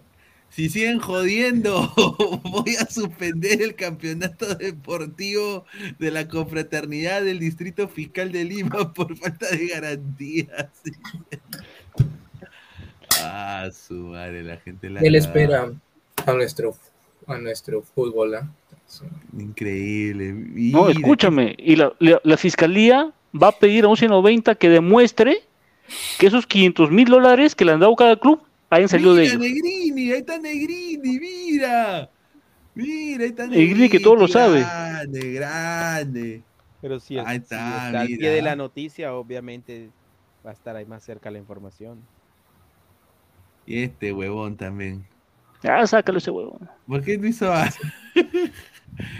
si 0.58 0.68
siguen 0.68 0.98
jodiendo, 0.98 1.92
voy 2.42 2.74
a 2.80 2.86
suspender 2.86 3.62
el 3.62 3.76
campeonato 3.76 4.56
deportivo 4.56 5.64
de 6.00 6.10
la 6.10 6.26
confraternidad 6.26 7.22
del 7.22 7.38
Distrito 7.38 7.86
Fiscal 7.86 8.32
de 8.32 8.42
Lima 8.42 8.92
por 8.92 9.16
falta 9.16 9.48
de 9.50 9.68
garantías. 9.68 10.66
ah, 13.22 13.68
su 13.72 13.94
madre, 13.94 14.42
la 14.42 14.56
gente 14.56 14.90
la 14.90 14.98
Él 14.98 15.14
espera 15.14 15.70
a 16.26 16.32
nuestro, 16.32 16.76
a 17.28 17.38
nuestro 17.38 17.82
fútbol. 17.82 18.34
¿ah? 18.34 18.50
Increíble. 19.38 20.32
No, 20.32 20.86
Mira, 20.86 20.90
escúchame, 20.90 21.54
y 21.56 21.76
la, 21.76 21.92
la- 22.00 22.20
la 22.24 22.36
fiscalía 22.36 23.12
va 23.32 23.46
a 23.50 23.52
pedir 23.52 23.84
a 23.84 23.88
1190 23.90 24.56
que 24.56 24.68
demuestre 24.68 25.44
que 26.18 26.26
esos 26.26 26.48
500 26.48 26.90
mil 26.90 27.06
dólares 27.06 27.54
que 27.54 27.64
le 27.64 27.70
han 27.70 27.78
dado 27.78 27.94
cada 27.94 28.16
club 28.16 28.40
mira, 28.70 29.22
ellos. 29.22 29.40
Negrini, 29.40 30.12
ahí 30.12 30.18
está 30.18 30.38
Negrini, 30.38 31.18
mira. 31.18 32.10
Mira, 32.74 33.24
ahí 33.24 33.30
está 33.30 33.46
Negrini 33.46 33.88
que 33.88 34.00
todo 34.00 34.16
lo 34.16 34.28
sabe. 34.28 34.60
Grande, 34.60 35.32
grande. 35.32 36.42
Pero 36.80 37.00
si, 37.00 37.18
es- 37.18 37.26
Ahí 37.26 37.38
si 37.38 37.42
está, 37.44 37.56
está 37.88 38.00
al 38.00 38.06
pie 38.06 38.30
de 38.30 38.42
la 38.42 38.54
noticia, 38.56 39.14
obviamente 39.14 39.90
va 40.46 40.50
a 40.50 40.52
estar 40.52 40.76
ahí 40.76 40.86
más 40.86 41.02
cerca 41.02 41.30
la 41.30 41.38
información. 41.38 41.98
Y 43.66 43.82
este 43.82 44.12
huevón 44.12 44.56
también. 44.56 45.04
Ah, 45.64 45.86
sácalo 45.86 46.18
ese 46.18 46.30
huevo. 46.30 46.58
¿Por 46.86 47.02
qué 47.02 47.18
no 47.18 47.26
hizo 47.26 47.52
a- 47.52 47.68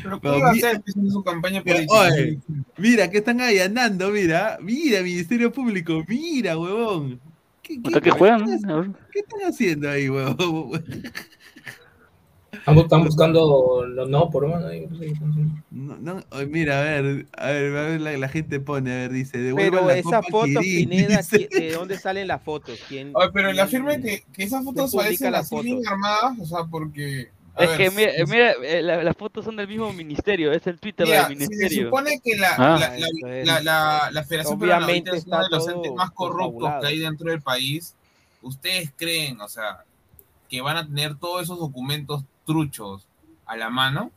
Pero 0.03 0.20
¿qué 0.22 0.38
iba 0.38 0.49
a 0.49 0.53
hacer 0.53 0.82
su 1.11 1.22
campaña 1.24 1.62
Mira, 1.64 1.76
política? 1.78 2.01
oye, 2.01 2.38
mira, 2.78 3.11
que 3.11 3.18
están 3.18 3.40
allanando, 3.40 4.11
mira. 4.11 4.59
Mira, 4.61 5.03
Ministerio 5.03 5.51
Público, 5.53 6.05
mira, 6.07 6.57
huevón. 6.57 7.20
¿Qué, 7.68 7.80
Hasta 7.84 8.00
que 8.00 8.10
juegan. 8.10 8.46
¿Qué 9.12 9.20
están 9.20 9.40
haciendo 9.46 9.90
ahí, 9.90 10.08
huevón? 10.08 10.82
Están, 12.50 12.78
están 12.78 13.04
buscando 13.04 13.84
los 13.86 14.08
no 14.08 14.30
por 14.30 14.44
uno. 14.44 14.66
ahí, 14.66 14.86
No, 15.70 15.96
no, 15.98 16.22
mira, 16.48 16.80
a 16.80 16.82
ver, 16.82 17.26
a 17.36 17.46
ver, 17.50 17.76
a 17.76 17.82
ver, 17.82 18.00
la, 18.00 18.16
la 18.16 18.28
gente 18.28 18.58
pone, 18.58 18.90
a 18.90 18.94
ver, 18.96 19.12
dice, 19.12 19.38
devuelvan 19.38 19.70
Pero 19.72 19.86
la 19.86 19.94
esa 19.98 20.22
Copa 20.22 20.22
foto, 20.30 20.60
Kirin, 20.60 20.88
Pineda, 20.88 21.18
dice. 21.18 21.48
¿qui- 21.48 21.50
¿de 21.50 21.72
dónde 21.72 21.98
salen 21.98 22.26
las 22.26 22.42
fotos? 22.42 22.78
¿Quién, 22.88 23.10
Oye, 23.14 23.30
pero 23.34 23.52
la 23.52 23.66
firma 23.66 23.94
es 23.94 24.02
que, 24.02 24.24
que 24.32 24.42
esas 24.44 24.64
fotos 24.64 24.94
parecen 24.94 25.32
las 25.32 25.50
bien 25.50 25.76
fotos? 25.76 25.86
armadas, 25.92 26.38
o 26.40 26.46
sea, 26.46 26.64
porque... 26.70 27.28
a 27.59 27.64
Es 27.64 27.70
ver, 27.70 27.78
que 27.78 27.90
mira, 27.90 28.12
mira 28.26 28.52
eh, 28.62 28.82
la- 28.82 29.02
las 29.02 29.16
fotos 29.16 29.44
son 29.44 29.56
del 29.56 29.66
mismo 29.68 29.92
ministerio, 29.92 30.52
es 30.52 30.66
el 30.66 30.78
Twitter 30.78 31.06
Mira, 31.06 31.28
del 31.28 31.36
si 31.38 31.44
se 31.44 31.48
ministerio. 31.50 31.84
supone 31.86 32.20
que 32.24 32.36
la, 32.36 32.54
Ah. 32.56 32.78
la, 32.78 32.96
la, 32.98 33.44
la, 33.44 33.61
la- 33.62 34.11
la 34.12 34.24
Federación 34.24 34.59
Peruana 34.59 34.86
es 34.92 35.24
uno 35.26 35.42
de 35.42 35.48
los 35.50 35.68
entes 35.68 35.92
más 35.94 36.11
corruptos 36.12 36.70
que 36.80 36.86
hay 36.86 36.98
dentro 36.98 37.30
del 37.30 37.42
país, 37.42 37.94
¿ustedes 38.42 38.92
creen, 38.96 39.40
o 39.40 39.48
sea, 39.48 39.84
que 40.48 40.61
van 40.61 40.76
a 40.76 40.86
tener 40.86 41.16
todos 41.16 41.42
esos 41.42 41.59
documentos 41.59 42.22
truchos 42.46 43.06
a 43.46 43.56
la 43.56 43.68
mano? 43.70 44.11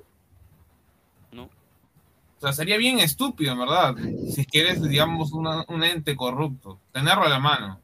No. 1.32 1.44
O 1.44 2.42
sea, 2.42 2.54
sería 2.54 2.78
bien 2.78 3.00
estúpido, 3.00 3.54
en 3.54 3.60
verdad, 3.60 3.96
si 4.34 4.42
es 4.42 4.48
que 4.48 4.62
eres, 4.62 4.82
digamos, 4.82 5.32
una- 5.32 5.66
un 5.68 5.84
ente 5.84 6.16
corrupto, 6.16 6.78
tenerlo 6.92 7.24
a 7.24 7.30
la 7.30 7.40
mano. 7.40 7.80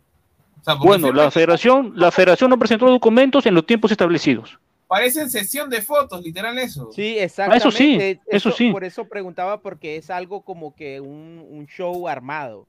O 0.62 0.64
sea, 0.64 0.76
porque 0.76 0.88
Bueno, 1.00 1.12
la 1.14 1.32
federación, 1.32 1.94
la 1.96 2.12
federación 2.12 2.50
no 2.50 2.60
presentó 2.60 2.88
documentos 2.88 3.46
en 3.46 3.54
los 3.56 3.66
tiempos 3.66 3.92
establecidos. 3.92 4.60
Parecen 4.88 5.30
sesión 5.30 5.70
de 5.70 5.82
fotos, 5.82 6.24
literal 6.24 6.58
eso. 6.58 6.92
Sí, 6.94 7.20
exactamente. 7.20 7.68
eso 7.68 7.78
sí, 7.78 8.20
eso 8.28 8.52
sí. 8.52 8.72
Por 8.72 8.86
eso 8.86 9.06
preguntaba, 9.06 9.62
porque 9.62 9.98
es 9.98 10.10
algo 10.10 10.44
como 10.44 10.76
que 10.76 11.02
un, 11.02 11.46
un 11.50 11.68
show 11.68 12.08
armado. 12.08 12.68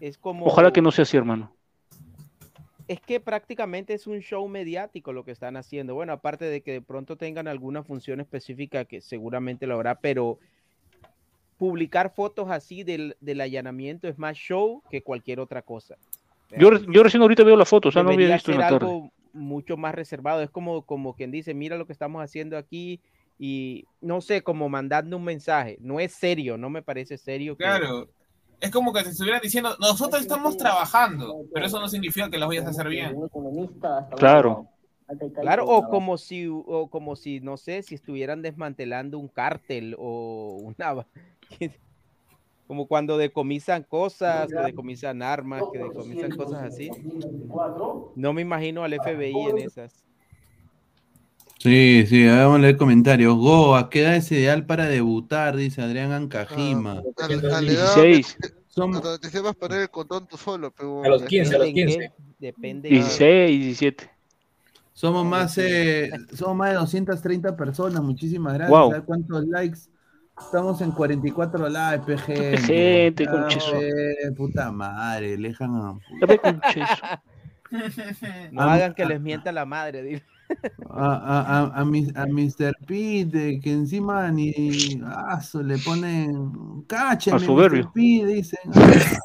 Es 0.00 0.18
como. 0.18 0.46
Ojalá 0.46 0.72
que 0.72 0.82
no 0.82 0.90
sea 0.90 1.04
así, 1.04 1.16
hermano. 1.16 1.52
Es 2.88 3.00
que 3.00 3.20
prácticamente 3.20 3.94
es 3.94 4.06
un 4.06 4.20
show 4.20 4.46
mediático 4.48 5.12
lo 5.12 5.24
que 5.24 5.32
están 5.32 5.56
haciendo. 5.56 5.94
Bueno, 5.94 6.12
aparte 6.12 6.44
de 6.44 6.62
que 6.62 6.72
de 6.72 6.82
pronto 6.82 7.16
tengan 7.16 7.48
alguna 7.48 7.82
función 7.82 8.20
específica 8.20 8.84
que 8.84 9.00
seguramente 9.00 9.66
lo 9.66 9.74
habrá, 9.74 9.96
pero 9.96 10.38
publicar 11.58 12.12
fotos 12.14 12.50
así 12.50 12.84
del, 12.84 13.16
del 13.20 13.40
allanamiento 13.40 14.08
es 14.08 14.18
más 14.18 14.36
show 14.36 14.82
que 14.90 15.02
cualquier 15.02 15.40
otra 15.40 15.62
cosa. 15.62 15.96
Yo, 16.56 16.70
yo 16.78 17.02
recién 17.02 17.22
ahorita 17.22 17.42
veo 17.42 17.56
las 17.56 17.68
fotos, 17.68 17.90
o 17.90 17.92
sea, 17.92 18.02
no 18.04 18.10
había 18.10 18.32
visto 18.34 18.52
en 18.52 18.58
la 18.58 18.68
tarde. 18.68 18.86
algo 18.86 19.12
mucho 19.36 19.76
más 19.76 19.94
reservado. 19.94 20.42
Es 20.42 20.50
como, 20.50 20.82
como 20.82 21.14
quien 21.14 21.30
dice, 21.30 21.54
mira 21.54 21.76
lo 21.76 21.86
que 21.86 21.92
estamos 21.92 22.22
haciendo 22.22 22.56
aquí 22.58 23.00
y 23.38 23.84
no 24.00 24.20
sé, 24.20 24.42
como 24.42 24.68
mandando 24.68 25.16
un 25.16 25.24
mensaje. 25.24 25.76
No 25.80 26.00
es 26.00 26.12
serio, 26.12 26.56
no 26.56 26.70
me 26.70 26.82
parece 26.82 27.18
serio. 27.18 27.56
que- 27.56 27.64
Claro. 27.64 28.08
Es 28.58 28.70
como 28.70 28.90
que 28.94 29.02
te 29.02 29.10
estuvieran 29.10 29.42
diciendo, 29.42 29.76
nosotros 29.78 30.22
estamos 30.22 30.56
trabajando, 30.56 31.42
pero 31.52 31.66
eso 31.66 31.78
no 31.78 31.88
significa 31.88 32.30
que 32.30 32.38
las 32.38 32.48
vayas 32.48 32.64
a 32.64 32.70
hacer 32.70 32.88
bien. 32.88 33.14
Claro. 34.16 34.66
Claro, 35.42 35.66
o 35.66 35.88
como 35.90 36.16
si, 36.16 36.48
o 36.48 36.88
como 36.90 37.14
si, 37.16 37.40
no 37.40 37.58
sé, 37.58 37.82
si 37.82 37.94
estuvieran 37.94 38.40
desmantelando 38.42 39.18
un 39.18 39.28
cártel 39.28 39.94
o 39.98 40.58
una... 40.62 41.06
Como 42.66 42.86
cuando 42.88 43.16
decomisan 43.16 43.84
cosas, 43.84 44.48
que 44.48 44.58
decomisan 44.60 45.22
armas, 45.22 45.62
que 45.72 45.78
decomisan 45.78 46.30
cosas 46.36 46.62
así. 46.64 46.90
No 48.16 48.32
me 48.32 48.42
imagino 48.42 48.82
al 48.82 48.92
FBI 48.92 49.34
en 49.50 49.58
esas. 49.58 50.04
Sí, 51.58 52.04
sí, 52.06 52.26
vamos 52.26 52.56
a 52.56 52.58
leer 52.60 52.76
comentarios. 52.76 53.34
Go, 53.36 53.76
¿a 53.76 53.88
qué 53.88 54.02
edad 54.02 54.16
es 54.16 54.30
ideal 54.30 54.66
para 54.66 54.86
debutar? 54.86 55.56
Dice 55.56 55.80
Adrián 55.82 56.12
Ancajima. 56.12 57.02
A, 57.18 57.24
a 57.26 57.32
edad 57.32 57.60
16. 57.62 58.36
donde- 58.74 59.00
donde 59.00 59.18
te 59.20 59.30
sepas 59.30 59.54
poner 59.56 59.80
el 59.82 59.90
condón 59.90 60.26
tú 60.28 60.36
solo, 60.36 60.70
pero 60.70 61.02
A 61.02 61.08
los 61.08 61.22
15, 61.22 61.54
a 61.56 61.58
los 61.58 61.66
Depende 61.68 61.80
en 61.82 61.88
15. 61.88 61.98
qué- 61.98 62.24
Depende. 62.38 62.88
16, 62.90 63.60
17. 63.60 64.10
Somos 64.92 65.24
más, 65.24 65.56
eh, 65.58 66.10
somos 66.34 66.56
más 66.56 66.70
de 66.70 66.76
230 66.76 67.56
personas. 67.56 68.02
Muchísimas 68.02 68.54
gracias. 68.54 68.70
Wow. 68.78 68.90
¿Sabes 68.90 69.04
¿Cuántos 69.06 69.44
likes? 69.46 69.78
Estamos 70.38 70.80
en 70.80 70.90
44 70.92 71.68
likes, 71.68 72.04
PG. 72.16 72.58
gente, 72.66 73.26
concheso. 73.26 73.72
Puta 74.36 74.70
madre, 74.70 75.36
lejan 75.38 75.74
a... 75.76 75.98
No 78.52 78.62
Ah, 78.62 78.74
hagan 78.74 78.94
que 78.94 79.02
ah, 79.02 79.08
les 79.08 79.20
mienta 79.20 79.50
la 79.50 79.64
madre. 79.64 80.02
dile. 80.02 80.22
a, 80.90 81.12
a, 81.14 81.40
a, 81.40 81.80
a, 81.80 81.82
a 82.22 82.26
Mr. 82.26 82.74
Pete, 82.86 83.58
que 83.60 83.72
encima 83.72 84.30
ni 84.30 84.52
ah, 85.04 85.40
le 85.64 85.78
ponen 85.78 86.84
cácheme, 86.86 87.36
A. 87.36 87.40
Mr. 87.40 87.92
Pete, 87.92 88.26
dicen. 88.26 88.60
ah, 88.76 89.18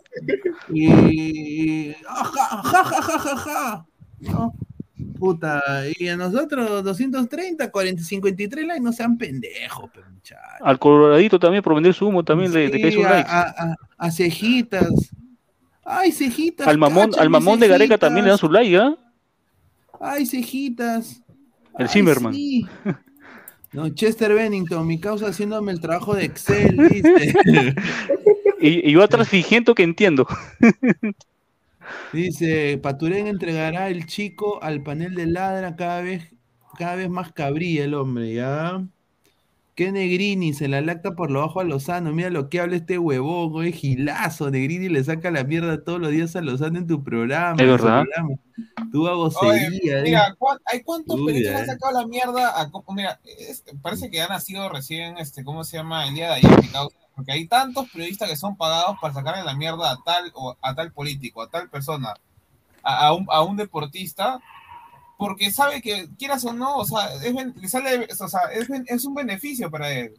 y 0.73 1.91
ah, 2.07 2.31
ja, 2.33 2.61
ja, 2.63 2.83
ja, 2.83 3.01
ja, 3.01 3.19
ja, 3.19 3.37
ja, 3.37 3.85
¿no? 4.21 4.53
Puta, 5.21 5.61
y 5.99 6.07
a 6.07 6.17
nosotros 6.17 6.83
230, 6.83 7.69
40, 7.71 8.03
53 8.03 8.65
likes, 8.65 8.81
no 8.81 8.91
sean 8.91 9.19
pendejos, 9.19 9.87
pero 9.93 10.09
muchachos. 10.09 10.43
Al 10.61 10.79
coloradito 10.79 11.37
también, 11.39 11.61
por 11.61 11.75
vender 11.75 11.93
su 11.93 12.07
humo, 12.07 12.23
también 12.25 12.51
le, 12.51 12.69
le 12.69 12.81
cae 12.81 12.91
sus 12.91 13.05
a, 13.05 13.09
likes. 13.13 13.29
a, 13.29 13.41
a- 13.41 13.75
a 13.99 14.11
cejitas. 14.11 14.89
Ay, 15.85 16.11
cejitas. 16.11 16.67
Al 16.67 16.79
mamón, 16.79 17.11
al 17.19 17.29
mamón 17.29 17.59
de 17.59 17.67
Gareca 17.67 17.99
también 17.99 18.25
le 18.25 18.29
dan 18.29 18.39
su 18.39 18.49
like, 18.49 18.75
¿ah? 18.77 18.95
Ay, 19.99 20.25
cejitas. 20.25 21.21
El 21.77 21.87
Zimmerman. 21.87 22.33
sí. 22.33 22.65
No, 23.73 23.87
Chester 23.87 24.33
Bennington, 24.33 24.85
mi 24.85 24.99
causa 24.99 25.27
haciéndome 25.27 25.71
el 25.71 25.79
trabajo 25.79 26.13
de 26.13 26.25
Excel, 26.25 26.75
¿viste? 26.89 27.33
Y, 28.59 28.89
y 28.89 28.91
yo 28.91 29.01
atrás 29.01 29.29
fingiendo 29.29 29.73
que 29.73 29.83
entiendo. 29.83 30.27
Dice, 32.13 32.77
Paturén 32.77 33.27
entregará 33.27 33.89
el 33.89 34.05
chico 34.05 34.61
al 34.61 34.83
panel 34.83 35.15
de 35.15 35.27
ladra 35.27 35.75
cada 35.75 36.01
vez, 36.01 36.33
cada 36.77 36.95
vez 36.95 37.09
más 37.09 37.31
cabrilla 37.31 37.83
el 37.85 37.93
hombre, 37.93 38.33
¿ya? 38.33 38.83
Qué 39.73 39.91
Negrini, 39.93 40.53
se 40.53 40.67
la 40.67 40.81
lacta 40.81 41.15
por 41.15 41.31
lo 41.31 41.39
bajo 41.39 41.61
a 41.61 41.63
Lozano. 41.63 42.11
Mira 42.11 42.29
lo 42.29 42.49
que 42.49 42.59
habla 42.59 42.75
este 42.75 42.99
huevón, 42.99 43.51
güey, 43.51 43.71
gilazo. 43.71 44.51
Negrini 44.51 44.89
le 44.89 45.01
saca 45.03 45.31
la 45.31 45.45
mierda 45.45 45.83
todos 45.83 45.99
los 45.99 46.11
días 46.11 46.35
a 46.35 46.41
Lozano 46.41 46.77
en 46.77 46.87
tu 46.87 47.01
programa. 47.03 47.55
Es 47.57 47.67
verdad. 47.67 48.03
programa. 48.03 48.35
Babosería. 48.91 49.99
¿eh? 49.99 50.03
mira, 50.03 50.35
¿cuán- 50.37 50.59
¿hay 50.65 50.81
cuántos 50.81 51.19
Uy, 51.19 51.25
periodistas 51.27 51.55
eh. 51.55 51.61
han 51.61 51.67
sacado 51.67 51.99
la 52.01 52.05
mierda? 52.07 52.49
A, 52.61 52.69
mira, 52.93 53.19
es- 53.23 53.63
parece 53.81 54.11
que 54.11 54.21
ha 54.21 54.27
nacido 54.27 54.67
recién, 54.69 55.17
este, 55.17 55.43
¿cómo 55.43 55.63
se 55.63 55.77
llama? 55.77 56.07
El 56.07 56.15
día 56.15 56.27
de 56.27 56.33
ayer, 56.35 56.51
mi 56.61 56.67
causa, 56.67 56.97
porque 57.15 57.31
hay 57.31 57.47
tantos 57.47 57.89
periodistas 57.89 58.29
que 58.29 58.35
son 58.35 58.55
pagados 58.55 58.97
para 59.01 59.13
sacarle 59.13 59.43
la 59.43 59.55
mierda 59.55 59.91
a 59.91 59.97
tal 60.03 60.31
o 60.33 60.55
a 60.61 60.75
tal 60.75 60.91
político, 60.91 61.41
a 61.41 61.49
tal 61.49 61.69
persona, 61.69 62.13
a, 62.83 63.07
a 63.07 63.13
un, 63.13 63.27
a 63.29 63.41
un 63.41 63.57
deportista, 63.57 64.39
porque 65.17 65.51
sabe 65.51 65.81
que 65.81 66.09
quieras 66.17 66.43
o 66.45 66.53
no, 66.53 66.77
o 66.77 66.85
sea, 66.85 67.13
es, 67.13 67.33
le 67.33 67.69
sale, 67.69 68.07
o 68.19 68.27
sea, 68.27 68.41
es, 68.87 69.05
un 69.05 69.13
beneficio 69.13 69.69
para 69.69 69.91
él. 69.91 70.13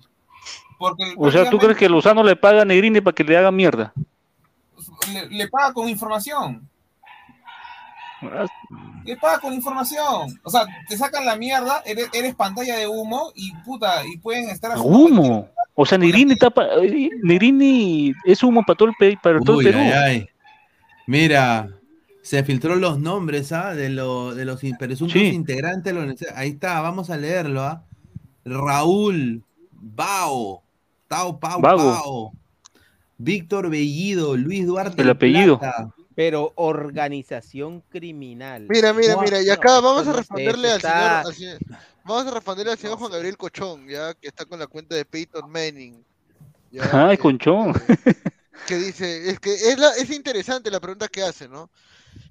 Porque 0.79 1.15
O 1.17 1.31
sea, 1.31 1.51
¿tú 1.51 1.59
crees 1.59 1.77
que 1.77 1.89
Lozano 1.89 2.23
le 2.23 2.37
paga 2.37 2.63
a 2.63 2.65
Negrini 2.65 3.01
para 3.01 3.15
que 3.15 3.25
le 3.25 3.37
haga 3.37 3.51
mierda? 3.51 3.93
le, 5.13 5.29
le 5.29 5.49
paga 5.49 5.73
con 5.73 5.89
información? 5.89 6.69
Le 9.05 9.17
paga 9.17 9.39
con 9.41 9.53
información. 9.53 10.39
O 10.45 10.51
sea, 10.51 10.67
te 10.89 10.97
sacan 10.97 11.25
la 11.25 11.37
mierda, 11.37 11.83
eres, 11.85 12.09
eres 12.13 12.35
pantalla 12.35 12.77
de 12.77 12.87
humo 12.87 13.33
y 13.35 13.53
puta, 13.65 14.05
y 14.07 14.17
pueden 14.19 14.49
estar 14.51 14.73
haciendo 14.73 14.97
Humo. 14.99 15.49
O 15.75 15.87
sea, 15.87 15.97
Negrini 15.99 16.37
tapa, 16.37 16.67
eh, 16.83 17.09
Negrini 17.23 18.13
es 18.25 18.43
humo 18.43 18.63
para 18.63 18.77
todo 18.77 18.89
el, 18.91 18.95
pe- 18.99 19.19
para 19.23 19.41
todo 19.41 19.61
el 19.61 19.67
Perú. 19.67 19.79
ay, 19.81 19.91
ay. 19.93 20.27
Mira, 21.07 21.69
se 22.23 22.45
filtró 22.45 22.77
los 22.77 22.99
nombres 23.01 23.53
¿ah? 23.53 23.75
de, 23.75 23.89
lo- 23.89 24.35
de 24.35 24.45
los 24.45 24.61
presuntos 24.79 25.13
Sí. 25.15 25.27
integrantes. 25.29 25.85
de 25.85 25.93
la 25.95 26.01
universidad. 26.01 26.35
Ahí 26.37 26.51
está, 26.51 26.81
vamos 26.81 27.11
a 27.11 27.17
leerlo. 27.17 27.63
¿ah? 27.63 27.83
Raúl 28.45 29.43
Bao, 29.73 30.63
Tao 31.09 31.39
Pau. 31.41 31.61
Pao, 31.61 32.33
Víctor 33.19 33.71
Bellido, 33.71 34.37
Luis 34.37 34.67
Duarte. 34.67 35.01
El 35.03 35.11
apellido. 35.11 35.59
Plata. 35.59 35.89
Pero 36.15 36.53
organización 36.57 37.83
criminal. 37.89 38.67
Mira, 38.69 38.93
mira, 38.93 39.17
mira, 39.21 39.41
y 39.43 39.49
acá 39.49 39.81
vamos 39.81 40.07
a 40.07 40.13
responderle 40.13 40.71
al 40.73 40.81
señor, 40.81 40.97
al 41.27 41.35
señor- 41.35 41.59
vamos 42.05 42.27
a 42.27 42.31
responderle 42.35 42.73
al 42.73 42.79
señor 42.79 42.99
Juan 42.99 43.13
Gabriel 43.13 43.37
Cochón, 43.37 43.89
ya, 43.89 44.15
que 44.15 44.29
está 44.29 44.45
con 44.45 44.59
la 44.59 44.67
cuenta 44.67 44.95
de 44.95 45.05
Peyton 45.05 45.51
Manning. 45.51 46.05
ya, 46.71 46.83
Ay, 47.11 47.17
que- 47.17 47.23
conchón. 47.23 47.73
que 48.67 48.77
dice, 48.77 49.31
es 49.31 49.41
que 49.41 49.55
es, 49.55 49.79
la- 49.79 49.95
es 49.97 50.11
interesante 50.11 50.71
la 50.71 50.81
pregunta 50.81 51.09
que 51.09 51.23
hace, 51.23 51.49
¿no? 51.49 51.71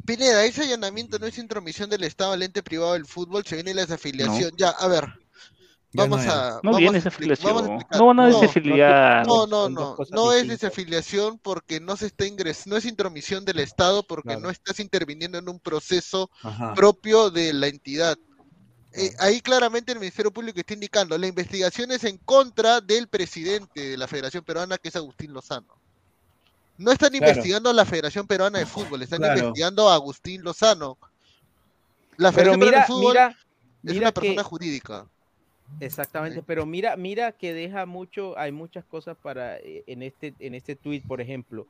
Pineda, 0.06 0.46
ese 0.46 0.62
allanamiento 0.64 1.18
no 1.20 1.26
es 1.26 1.38
intromisión 1.38 1.90
del 1.90 2.04
Estado 2.04 2.34
al 2.34 2.44
ente 2.44 2.62
privado 2.62 2.94
del 2.94 3.06
fútbol, 3.06 3.44
se 3.46 3.56
viene 3.56 3.74
la 3.74 3.82
desafiliación. 3.82 4.52
Ya, 4.58 4.70
a 4.70 4.88
ver. 4.88 5.06
Vamos 5.94 6.26
no, 6.26 6.32
a. 6.32 6.50
No 6.52 6.60
vamos 6.64 6.78
viene 6.80 6.96
a 6.98 7.00
esa 7.00 7.10
expli- 7.10 7.14
afiliación. 7.34 7.54
vamos 7.56 7.70
a 7.70 7.74
explicar. 7.76 8.00
No 8.00 8.06
van 8.08 8.20
a 8.22 8.30
No, 8.30 8.40
desafiliar. 8.42 9.28
No, 9.28 9.48
no, 9.48 9.70
no. 9.70 9.96
cosas 9.96 10.12
No 10.14 10.32
es 10.32 10.48
desafiliación 10.48 11.38
porque 11.40 11.80
no 11.82 11.98
se 11.98 12.06
está 12.06 12.26
ingres 12.26 12.66
no 12.66 12.78
es 12.78 12.86
intromisión 12.86 13.44
del 13.44 13.60
Estado 13.60 14.02
porque 14.04 14.30
Claro. 14.30 14.42
no 14.42 14.50
estás 14.50 14.80
interviniendo 14.80 15.38
en 15.38 15.50
un 15.50 15.60
proceso 15.60 16.30
Ajá. 16.44 16.74
propio 16.76 17.30
de 17.30 17.52
la 17.54 17.68
entidad. 17.68 18.18
Eh, 18.94 19.14
ahí 19.20 19.42
claramente 19.42 19.92
el 19.92 20.00
Ministerio 20.00 20.32
Público 20.32 20.60
está 20.60 20.74
indicando, 20.74 21.18
la 21.18 21.28
investigación 21.28 21.92
es 21.92 22.04
en 22.04 22.18
contra 22.18 22.82
del 22.82 23.08
presidente 23.08 23.90
de 23.92 23.98
la 23.98 24.08
Federación 24.08 24.44
Peruana, 24.44 24.78
que 24.78 24.90
es 24.90 24.96
Agustín 24.96 25.34
Lozano. 25.34 25.76
No 26.78 26.92
están 26.92 27.12
Claro. 27.12 27.28
investigando 27.30 27.70
a 27.70 27.74
la 27.74 27.86
Federación 27.86 28.28
Peruana 28.28 28.60
de 28.60 28.66
Fútbol, 28.66 29.02
están 29.02 29.20
Claro. 29.20 29.40
investigando 29.40 29.90
a 29.90 29.94
Agustín 29.96 30.42
Lozano. 30.42 30.98
La 32.18 32.32
Federación 32.32 32.60
Peruana 32.60 32.80
de 32.82 32.88
Fútbol 32.88 33.14
mira, 33.14 33.38
es 33.86 33.98
una 33.98 34.12
que- 34.12 34.22
persona 34.22 34.44
jurídica. 34.44 35.06
Exactamente, 35.80 36.44
pero 36.46 36.66
mira, 36.66 36.96
mira 36.96 37.32
que 37.32 37.54
deja 37.54 37.86
mucho, 37.86 38.38
hay 38.38 38.52
muchas 38.52 38.86
cosas 38.86 39.18
para 39.22 39.58
eh, 39.58 39.84
en 39.88 40.04
este, 40.04 40.34
en 40.40 40.54
este 40.56 40.76
tweet, 40.76 41.02
por 41.08 41.22
ejemplo. 41.22 41.66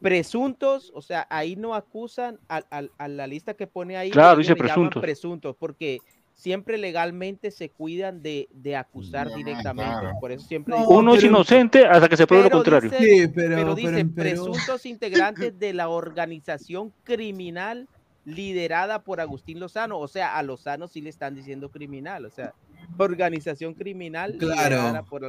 Presuntos, 0.00 0.92
o 0.94 1.02
sea, 1.02 1.26
ahí 1.28 1.56
no 1.56 1.74
acusan 1.74 2.38
al- 2.46 2.66
al- 2.70 2.92
a, 2.98 3.08
la 3.08 3.26
lista 3.26 3.54
que 3.54 3.66
pone 3.66 3.96
ahí. 3.96 4.10
Claro, 4.10 4.38
dice 4.38 4.54
presuntos. 4.54 5.00
presuntos, 5.02 5.56
porque 5.58 5.98
siempre 6.34 6.78
legalmente 6.78 7.50
se 7.50 7.68
cuidan 7.68 8.22
de, 8.22 8.48
de 8.52 8.76
acusar 8.76 9.34
directamente. 9.34 9.90
claro. 10.00 10.16
Por 10.20 10.30
eso 10.30 10.46
siempre 10.46 10.72
No, 10.76 10.82
dicen- 10.82 10.96
Uno 10.96 11.14
es 11.14 11.24
inocente 11.24 11.84
hasta 11.84 12.08
que 12.08 12.16
se 12.16 12.28
pruebe 12.28 12.44
lo 12.44 12.50
contrario. 12.50 12.90
dice- 12.90 13.02
Sí, 13.04 13.26
pero, 13.34 13.48
pero 13.56 13.56
pero 13.56 13.74
dice 13.74 13.98
en 13.98 14.14
Perú- 14.14 14.14
presuntos 14.44 14.86
integrantes 14.86 15.58
de 15.58 15.74
la 15.74 15.88
organización 15.88 16.92
criminal 17.02 17.88
liderada 18.24 19.02
por 19.02 19.20
Agustín 19.20 19.58
Lozano. 19.58 19.98
O 19.98 20.06
sea, 20.06 20.36
a 20.36 20.42
Lozano 20.44 20.86
sí 20.86 21.00
le 21.00 21.10
están 21.10 21.34
diciendo 21.34 21.70
criminal. 21.70 22.24
O 22.24 22.30
sea, 22.30 22.54
organización 22.96 23.74
criminal 23.74 24.36
Claro. 24.38 25.04
por. 25.08 25.22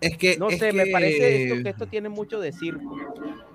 Es 0.00 0.16
que. 0.16 0.36
No 0.36 0.48
es 0.48 0.58
sé, 0.58 0.72
me 0.72 0.86
parece 0.86 1.44
esto, 1.44 1.62
que 1.62 1.68
esto 1.68 1.86
tiene 1.86 2.08
mucho 2.08 2.40
de 2.40 2.52
circo. 2.52 2.96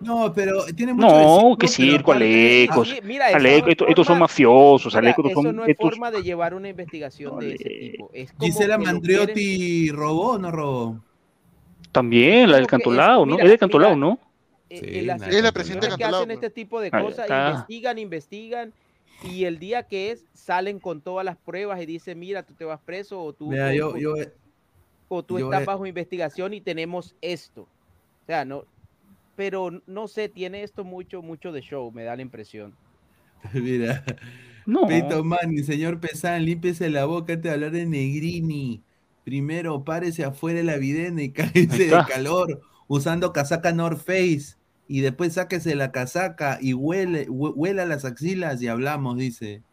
No, 0.02 0.34
pero 0.34 0.66
tiene 0.76 0.94
mucho 0.94 1.08
de 1.08 1.14
No, 1.24 1.40
circo, 1.40 1.58
que 1.58 1.68
circo, 1.68 2.12
Alecos. 2.12 2.96
Mira, 3.04 3.28
eso 3.30 3.38
Alecos, 3.38 3.62
no 3.62 3.68
es 3.68 3.72
estos, 3.72 3.90
estos 3.90 4.08
son 4.08 4.20
mafiosos, 4.20 4.94
Mira, 4.94 5.00
Alecos, 5.00 5.26
eso 5.32 5.42
son 5.42 5.56
no 5.56 5.64
es 5.64 5.70
estos- 5.70 5.90
forma 5.90 6.12
de 6.12 6.24
llevar 6.24 6.54
una 6.54 6.70
investigación 6.70 7.40
de 7.40 7.54
ese 7.56 7.70
tipo. 7.70 8.10
Es 8.14 8.32
como 8.34 8.46
Gisela 8.46 8.78
Mandriotti 8.78 9.90
robó 9.92 10.32
o 10.34 10.38
no 10.38 10.52
robó. 10.52 11.00
También, 11.92 12.50
la 12.52 12.58
del 12.58 12.68
Cantolao, 12.68 13.26
¿no? 13.26 13.34
mira, 13.34 13.44
es 13.44 13.50
del 13.52 13.60
Cantolao, 13.60 13.96
mira, 13.96 14.08
¿no? 14.08 14.20
eh, 14.70 14.78
Sí, 14.80 14.86
eh, 14.88 15.00
Es 15.30 15.44
la 15.44 15.52
presidenta 15.52 15.88
que 15.88 15.92
Cantolao, 15.92 16.22
hacen 16.22 16.32
este 16.32 16.50
tipo 16.50 16.82
de 16.82 16.90
cosas, 16.92 17.30
investigan, 17.30 17.98
investigan, 18.00 18.74
y 19.24 19.46
el 19.46 19.60
día 19.60 19.84
que 19.84 20.12
es, 20.12 20.26
salen 20.34 20.80
con 20.80 21.02
todas 21.02 21.26
las 21.26 21.38
pruebas 21.38 21.82
y 21.82 21.86
dicen, 21.86 22.20
mira, 22.20 22.44
tú 22.44 22.54
te 22.54 22.66
vas 22.66 22.80
preso 22.82 23.22
o 23.22 23.34
tú, 23.34 23.50
Mira, 23.50 23.70
o- 23.70 23.74
yo, 23.74 23.98
yo, 23.98 24.14
o 25.08 25.24
tú 25.24 25.40
yo 25.40 25.46
estás 25.46 25.66
bajo 25.66 25.86
investigación 25.86 26.54
y 26.54 26.62
tenemos 26.62 27.16
esto. 27.22 27.62
O 27.62 28.26
sea, 28.26 28.46
no, 28.46 28.66
pero 29.36 29.82
no 29.88 30.08
sé, 30.08 30.30
tiene 30.30 30.64
esto 30.64 30.84
mucho, 30.84 31.22
mucho 31.22 31.52
de 31.52 31.62
show, 31.62 31.92
me 31.92 32.04
da 32.04 32.16
la 32.16 32.22
impresión. 32.22 32.74
Mira. 33.54 34.04
No. 34.66 34.88
Peito 34.88 35.24
Manni, 35.24 35.64
señor 35.64 36.00
Pesán, 36.00 36.46
límpiese 36.46 36.90
la 36.90 37.06
boca 37.06 37.34
antes 37.34 37.44
de 37.44 37.52
hablar 37.52 37.72
de 37.72 37.86
Negrini. 37.86 38.82
Primero, 39.26 39.84
párese 39.84 40.24
afuera 40.24 40.60
de 40.60 40.64
la 40.66 40.78
videna 40.78 41.22
y 41.22 41.32
cállese 41.34 41.88
de 41.88 41.98
calor 42.08 42.62
usando 42.88 43.34
casaca 43.34 43.72
North 43.74 44.00
Face. 44.00 44.56
Y 44.94 45.02
después 45.02 45.34
sáquese 45.34 45.74
la 45.74 45.92
casaca 45.92 46.60
y 46.62 46.76
huele, 46.76 47.28
hue- 47.28 47.54
huela 47.56 47.84
las 47.84 48.06
axilas 48.06 48.62
y 48.62 48.68
hablamos, 48.68 49.18
dice. 49.18 49.64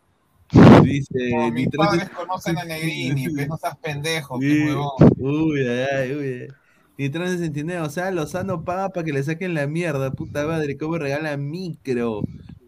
Dice. 0.82 1.10
Como 1.30 1.50
mis 1.50 1.68
padres 1.68 2.08
conocen 2.08 2.56
a 2.56 2.64
Negrini, 2.64 3.28
pues 3.28 3.46
no 3.46 3.58
seas 3.58 3.76
pendejo, 3.76 4.40
Sí. 4.40 4.46
qué 4.48 4.64
huevón. 4.64 4.90
Uy, 5.18 5.60
ay, 5.68 5.86
ay, 5.94 6.12
uy. 6.14 6.48
Nitrón 6.96 7.28
69, 7.28 7.86
o 7.86 7.90
sea, 7.90 8.10
Lozano 8.10 8.64
paga 8.64 8.88
para 8.88 9.04
que 9.04 9.12
le 9.12 9.22
saquen 9.22 9.52
la 9.52 9.66
mierda, 9.66 10.10
puta 10.10 10.46
madre, 10.46 10.78
cómo 10.78 10.96
regala 10.96 11.36
micro. 11.36 12.22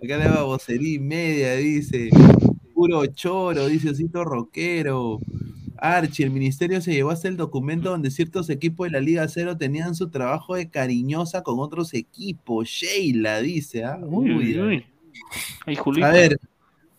Acá 0.05 0.19
le 0.19 0.29
va 0.29 0.43
vocería 0.43 0.93
y 0.97 0.99
media, 0.99 1.55
dice. 1.55 2.11
Puro 2.75 3.07
choro, 3.07 3.67
dice 3.67 3.89
Osito 3.89 4.25
Rockero. 4.25 5.21
Archie, 5.83 6.24
el 6.24 6.30
ministerio 6.30 6.80
se 6.80 6.93
llevó 6.93 7.11
hasta 7.11 7.28
el 7.28 7.37
documento 7.37 7.91
donde 7.91 8.11
ciertos 8.11 8.49
equipos 8.51 8.87
de 8.87 8.93
la 8.93 9.01
Liga 9.01 9.26
Cero 9.28 9.57
tenían 9.57 9.95
su 9.95 10.09
trabajo 10.11 10.55
de 10.55 10.68
cariñosa 10.70 11.43
con 11.43 11.59
otros 11.59 11.93
equipos. 11.95 12.68
Sheila, 12.68 13.41
dice. 13.41 13.85
¿ah? 13.85 13.99
Uy, 14.03 14.30
uy, 14.33 14.59
Uy, 14.59 14.61
uy. 14.61 14.87
Ay, 15.66 15.74
Julito. 15.76 16.07
a 16.07 16.11
ver, 16.11 16.39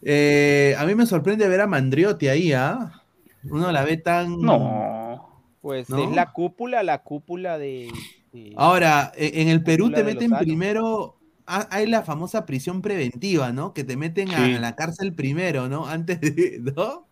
eh, 0.02 0.76
a 0.78 0.86
mí 0.86 0.96
me 0.96 1.06
sorprende 1.06 1.48
ver 1.48 1.62
a 1.62 1.68
Mandriotti 1.68 2.28
ahí, 2.28 2.52
¿ah? 2.54 3.02
Uno 3.50 3.72
la 3.72 3.84
ve 3.84 3.98
tan. 3.98 4.40
No. 4.42 5.30
Pues 5.62 5.90
¿No? 5.90 6.04
es 6.04 6.12
la 6.16 6.34
cúpula, 6.34 6.84
la 6.84 7.04
cúpula 7.04 7.58
de... 7.58 7.90
de- 8.34 8.54
Ahora, 8.58 9.14
e- 9.16 9.42
en 9.42 9.48
el 9.48 9.64
Perú 9.64 9.92
te 9.92 10.04
meten 10.04 10.32
primero. 10.38 11.18
ha- 11.46 11.68
Hay 11.72 11.88
la 11.88 12.04
famosa 12.04 12.46
prisión 12.46 12.82
preventiva, 12.82 13.54
¿no? 13.54 13.74
Que 13.74 13.84
te 13.86 13.96
meten 13.96 14.28
Sí. 14.28 14.34
a 14.36 14.60
la 14.60 14.76
cárcel 14.76 15.14
primero, 15.14 15.70
¿no? 15.70 15.86
Antes 15.88 16.20
de. 16.20 16.60
¿No? 16.76 17.08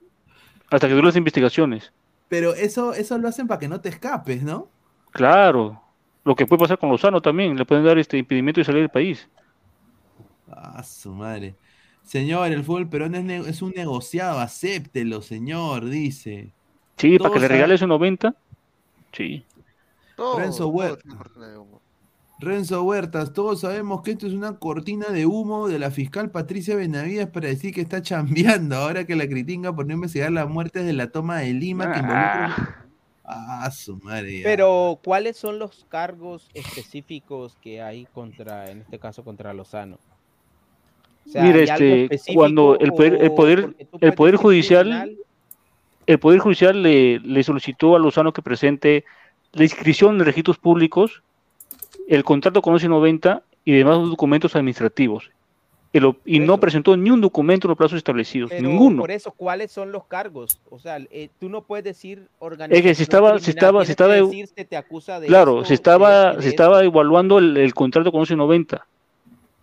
Hasta 0.71 0.87
que 0.87 0.93
duren 0.93 1.07
las 1.07 1.15
investigaciones. 1.17 1.91
Pero 2.29 2.55
eso, 2.55 2.93
eso 2.93 3.17
lo 3.17 3.27
hacen 3.27 3.47
para 3.47 3.59
que 3.59 3.67
no 3.67 3.81
te 3.81 3.89
escapes, 3.89 4.41
¿no? 4.41 4.69
Claro. 5.11 5.81
Lo 6.23 6.35
que 6.35 6.47
puede 6.47 6.61
pasar 6.61 6.79
con 6.79 6.89
Lozano 6.89 7.21
también. 7.21 7.55
Le 7.57 7.65
pueden 7.65 7.83
dar 7.85 7.97
este 7.99 8.17
impedimento 8.17 8.61
de 8.61 8.65
salir 8.65 8.81
del 8.81 8.89
país. 8.89 9.27
Ah, 10.49 10.81
su 10.83 11.11
madre. 11.11 11.55
Señor, 12.03 12.51
el 12.51 12.63
fútbol 12.63 12.89
peruano 12.89 13.17
es, 13.17 13.47
es 13.47 13.61
un 13.61 13.71
negociado, 13.71 14.39
acéptelo, 14.39 15.21
señor, 15.21 15.85
dice. 15.85 16.51
Sí, 16.97 17.17
para 17.17 17.33
que 17.33 17.39
le 17.39 17.47
saben- 17.47 17.55
regale 17.57 17.75
esos 17.75 17.87
90. 17.87 18.35
Sí. 19.11 19.45
Todo, 20.15 20.39
Renzo 20.39 20.71
todo 20.71 21.80
Renzo 22.41 22.81
Huertas, 22.83 23.33
todos 23.33 23.61
sabemos 23.61 24.01
que 24.01 24.11
esto 24.11 24.25
es 24.25 24.33
una 24.33 24.57
cortina 24.57 25.09
de 25.09 25.27
humo 25.27 25.67
de 25.67 25.77
la 25.77 25.91
fiscal 25.91 26.31
Patricia 26.31 26.75
Benavides 26.75 27.27
para 27.27 27.47
decir 27.47 27.71
que 27.71 27.81
está 27.81 28.01
chambeando, 28.01 28.75
ahora 28.77 29.05
que 29.05 29.15
la 29.15 29.27
critica 29.27 29.73
por 29.75 29.85
no 29.85 29.93
investigar 29.93 30.31
las 30.31 30.49
muertes 30.49 30.83
de 30.83 30.93
la 30.93 31.11
toma 31.11 31.37
de 31.37 31.53
Lima 31.53 31.91
que 31.91 31.99
involucran... 31.99 32.51
Ah, 33.23 33.69
su 33.71 33.95
madre. 33.97 34.41
Pero, 34.43 34.99
¿cuáles 35.03 35.37
son 35.37 35.57
los 35.57 35.85
cargos 35.87 36.49
específicos 36.53 37.55
que 37.61 37.81
hay 37.81 38.05
contra, 38.07 38.69
en 38.71 38.81
este 38.81 38.99
caso, 38.99 39.23
contra 39.23 39.53
Lozano? 39.53 39.99
O 41.25 41.29
sea, 41.29 41.43
Mira, 41.43 41.59
¿hay 41.59 41.69
algo 41.69 42.07
este, 42.09 42.33
cuando 42.33 42.77
el 42.79 42.91
poder, 42.91 43.19
el 43.21 43.31
poder, 43.31 43.75
el 44.01 44.13
poder 44.13 44.35
judicial, 44.35 44.81
criminal? 44.81 45.17
el 46.07 46.19
poder 46.19 46.39
judicial 46.39 46.83
le, 46.83 47.19
le 47.19 47.43
solicitó 47.43 47.95
a 47.95 47.99
Lozano 47.99 48.33
que 48.33 48.41
presente 48.41 49.05
la 49.53 49.63
inscripción 49.63 50.15
en 50.15 50.25
registros 50.25 50.57
públicos, 50.57 51.23
el 52.15 52.23
contrato 52.25 52.61
con 52.61 52.73
1190 52.73 53.41
y 53.63 53.71
demás 53.71 53.97
documentos 54.09 54.55
administrativos. 54.55 55.31
El 55.93 56.13
y 56.25 56.39
no 56.39 56.57
presentó 56.57 56.95
ni 56.95 57.09
un 57.09 57.19
documento 57.19 57.67
en 57.67 57.69
los 57.69 57.77
plazos 57.77 57.97
establecidos, 57.97 58.49
Pero 58.49 58.67
ninguno. 58.67 59.01
por 59.01 59.11
eso, 59.11 59.31
¿cuáles 59.31 59.71
son 59.71 59.91
los 59.91 60.05
cargos? 60.05 60.59
O 60.69 60.79
sea, 60.79 60.97
eh, 61.11 61.29
tú 61.39 61.49
no 61.49 61.63
puedes 61.63 61.83
decir 61.83 62.19
Es 62.19 62.27
organización 62.39 62.83
que 62.83 62.95
si 62.95 63.03
estaba, 63.03 63.39
si 63.39 63.49
estaba, 63.49 63.85
si 63.85 63.91
estaba, 63.91 64.13
decir, 64.15 64.47
se 64.47 64.63
te 64.65 64.77
acusa 64.77 65.19
de 65.19 65.27
claro, 65.27 65.57
esto, 65.57 65.65
se 65.65 65.69
de 65.71 65.75
estaba, 65.75 66.31
y 66.31 66.35
se 66.37 66.41
de 66.43 66.49
estaba 66.49 66.83
evaluando 66.83 67.39
el, 67.39 67.57
el 67.57 67.73
contrato 67.73 68.11
con 68.11 68.21
1190. 68.21 68.85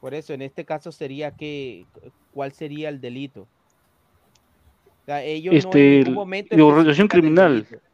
Por 0.00 0.14
eso, 0.14 0.32
en 0.34 0.42
este 0.42 0.64
caso 0.64 0.92
sería 0.92 1.30
que, 1.32 1.86
¿cuál 2.32 2.52
sería 2.52 2.88
el 2.90 3.00
delito? 3.00 3.42
O 5.02 5.04
sea, 5.06 5.22
ellos 5.22 5.52
no 5.52 5.58
Este, 5.58 5.92
en 5.98 5.98
ningún 6.00 6.14
momento 6.14 6.54
de 6.56 6.62
organización 6.62 7.08
criminal. 7.08 7.64
delito. 7.64 7.87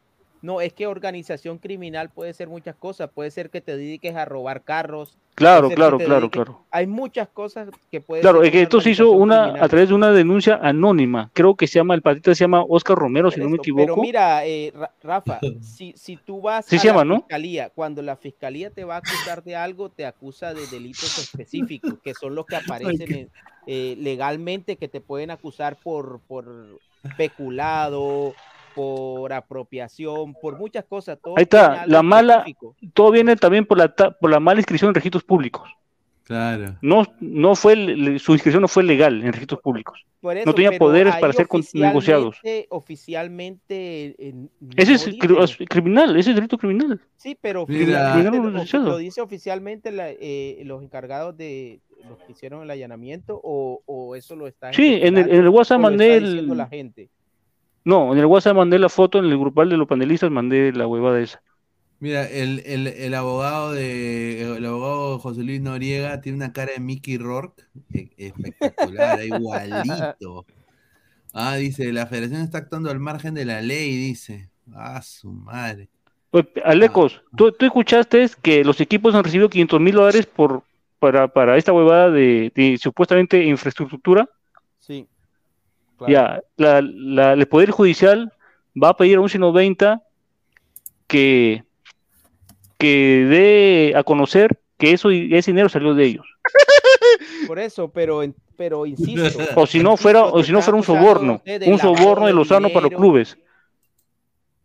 No, 0.45 0.61
es 0.61 0.73
que 0.73 0.85
organización 0.85 1.57
criminal 1.57 2.11
puede 2.11 2.31
ser 2.33 2.47
muchas 2.47 2.75
cosas. 2.75 3.09
Puede 3.09 3.31
ser 3.31 3.49
que 3.49 3.61
te 3.61 3.75
dediques 3.75 4.15
a 4.15 4.25
robar 4.25 4.61
carros. 4.61 5.17
Claro, 5.33 5.69
claro, 5.71 5.97
claro, 5.97 6.27
dediques- 6.27 6.31
claro. 6.31 6.65
Hay 6.69 6.85
muchas 6.85 7.27
cosas 7.29 7.67
que 7.89 7.99
puede 7.99 8.21
Claro, 8.21 8.37
ser 8.37 8.45
es 8.45 8.51
que 8.51 8.61
esto 8.61 8.79
se 8.79 8.91
hizo 8.91 9.09
una 9.09 9.41
criminal. 9.45 9.63
a 9.65 9.67
través 9.69 9.89
de 9.89 9.95
una 9.95 10.11
denuncia 10.11 10.59
anónima. 10.61 11.31
Creo 11.33 11.55
que 11.55 11.65
se 11.65 11.79
llama, 11.79 11.95
el 11.95 12.03
patita 12.03 12.35
se 12.35 12.43
llama 12.43 12.63
Oscar 12.63 12.95
Romero, 12.95 13.31
si 13.31 13.39
no 13.39 13.49
me 13.49 13.55
Eso, 13.55 13.63
Pero 13.63 13.83
equivoco. 13.83 14.01
mira, 14.03 14.45
eh, 14.45 14.71
Ra- 14.75 14.91
Rafa, 15.01 15.39
si, 15.61 15.93
si 15.97 16.15
tú 16.15 16.41
vas 16.41 16.67
Sí 16.67 16.75
a 16.75 16.79
se 16.79 16.93
la 16.93 17.03
fiscalía, 17.15 17.71
cuando 17.71 18.03
la 18.03 18.15
fiscalía 18.15 18.69
te 18.69 18.83
va 18.83 18.97
a 18.97 18.99
acusar 18.99 19.43
de 19.43 19.55
algo, 19.55 19.89
te 19.89 20.05
acusa 20.05 20.53
de 20.53 20.67
delitos 20.67 21.17
específicos, 21.17 21.95
que 22.03 22.13
son 22.13 22.35
los 22.35 22.45
que 22.45 22.55
aparecen 23.01 23.11
en- 23.11 23.29
eh, 23.65 23.95
legalmente, 23.97 24.75
que 24.75 24.87
te 24.87 25.01
pueden 25.01 25.31
acusar 25.31 25.75
por, 25.83 26.19
por 26.27 26.45
peculado, 27.17 28.33
por 28.75 29.31
apropiación, 29.33 30.33
por 30.41 30.57
muchas 30.57 30.83
cosas. 30.85 31.17
Todo 31.23 31.35
Ahí 31.37 31.43
está, 31.43 31.87
la 31.87 32.03
mala, 32.03 32.33
específico. 32.39 32.75
todo 32.93 33.11
viene 33.11 33.35
también 33.37 33.65
por 33.65 33.77
la, 33.77 33.87
por 33.95 34.29
la 34.29 34.39
mala 34.39 34.59
inscripción 34.59 34.89
en 34.89 34.95
registros 34.95 35.23
públicos. 35.23 35.67
Claro. 36.23 36.75
No, 36.81 37.03
no 37.19 37.55
fue, 37.55 37.75
su 38.19 38.33
inscripción 38.33 38.61
no 38.61 38.67
fue 38.67 38.83
legal 38.83 39.23
en 39.23 39.31
registros 39.31 39.61
públicos. 39.61 40.03
Por 40.21 40.35
eso, 40.35 40.45
no 40.47 40.55
tenía 40.55 40.75
poderes 40.77 41.15
para 41.17 41.31
ser 41.33 41.47
negociados. 41.73 42.37
oficialmente- 42.69 44.15
eh, 44.17 44.33
Ese 44.75 44.91
no 44.91 44.95
es 44.95 45.05
dice- 45.05 45.11
cri- 45.19 45.43
es 45.43 45.57
criminal, 45.69 46.15
ese 46.17 46.31
es 46.31 46.35
delito 46.35 46.57
criminal. 46.57 46.99
Sí, 47.17 47.37
pero 47.39 47.65
Criminal 47.65 48.23
lo, 48.83 48.97
dice 48.97 49.21
oficialmente 49.21 49.91
la- 49.91 50.09
eh, 50.11 50.61
los 50.65 50.81
encargados 50.83 51.37
de 51.37 51.79
los 52.09 52.17
que 52.23 52.31
hicieron 52.31 52.63
el 52.63 52.69
allanamiento 52.71 53.39
o, 53.43 53.81
o 53.85 54.15
eso 54.15 54.35
lo 54.35 54.47
está 54.47 54.73
Sí, 54.73 54.99
en 55.01 55.17
el, 55.17 55.29
en 55.29 55.41
el 55.41 55.49
WhatsApp 55.49 55.79
mandé 55.79 56.15
está 56.17 56.25
diciendo 56.27 56.53
el... 56.53 56.57
la 56.57 56.67
gente. 56.67 57.09
No, 57.85 58.11
en 58.13 58.19
el 58.19 58.25
WhatsApp 58.25 58.55
mandé 58.57 58.79
la 58.79 58.89
foto, 58.89 59.19
en 59.19 59.25
el 59.25 59.37
grupal 59.37 59.69
de 59.69 59.77
los 59.77 59.87
panelistas 59.87 60.29
mandé 60.31 60.71
la 60.73 60.87
huevada 60.87 61.21
esa. 61.21 61.41
Mira, 61.99 62.29
el, 62.29 62.61
el, 62.65 62.87
el 62.87 63.13
abogado 63.13 63.71
de 63.73 64.41
el 64.57 64.65
abogado 64.65 65.17
José 65.19 65.43
Luis 65.43 65.61
Noriega 65.61 66.21
tiene 66.21 66.35
una 66.37 66.51
cara 66.53 66.73
de 66.73 66.79
Mickey 66.79 67.17
Rourke 67.17 67.63
e- 67.93 68.11
espectacular, 68.17 69.23
igualito. 69.25 70.45
Ah, 71.33 71.55
dice, 71.57 71.93
la 71.93 72.07
federación 72.07 72.41
está 72.41 72.59
actuando 72.59 72.89
al 72.91 72.99
margen 72.99 73.33
de 73.35 73.45
la 73.45 73.61
ley, 73.61 73.95
dice. 73.97 74.51
Ah, 74.73 75.01
su 75.03 75.31
madre. 75.33 75.89
Oye, 76.31 76.47
Alecos, 76.63 77.21
¿tú, 77.35 77.51
tú 77.51 77.65
escuchaste 77.65 78.25
que 78.41 78.63
los 78.63 78.81
equipos 78.81 79.15
han 79.15 79.23
recibido 79.23 79.49
500 79.49 79.79
mil 79.79 79.95
dólares 79.95 80.25
por, 80.25 80.63
para, 80.99 81.27
para 81.27 81.57
esta 81.57 81.71
huevada 81.73 82.11
de, 82.11 82.51
de 82.55 82.77
supuestamente 82.77 83.43
infraestructura? 83.43 84.29
Ya, 86.07 86.41
la, 86.57 86.81
la- 86.81 87.33
el 87.33 87.47
Poder 87.47 87.71
Judicial 87.71 88.31
va 88.81 88.89
a 88.89 88.97
pedir 88.97 89.17
a 89.17 89.21
un 89.21 89.29
90 89.37 90.01
que, 91.07 91.63
que 92.77 93.25
dé 93.29 93.93
a 93.95 94.03
conocer 94.03 94.59
que 94.77 94.91
eso, 94.91 95.09
ese 95.09 95.51
dinero 95.51 95.69
salió 95.69 95.93
de 95.93 96.05
ellos. 96.05 96.25
Por 97.47 97.59
eso, 97.59 97.89
pero, 97.89 98.23
en- 98.23 98.35
pero 98.57 98.85
insisto. 98.85 99.39
O 99.55 99.65
si 99.65 99.79
no 99.79 99.97
fuera, 99.97 100.25
o 100.25 100.43
si 100.43 100.51
no 100.51 100.61
fuera 100.61 100.77
un 100.77 100.83
soborno, 100.83 101.41
un 101.65 101.77
soborno 101.79 102.27
de 102.27 102.33
Lozano 102.33 102.69
para 102.69 102.81
los 102.81 102.91
clubes. 102.93 103.37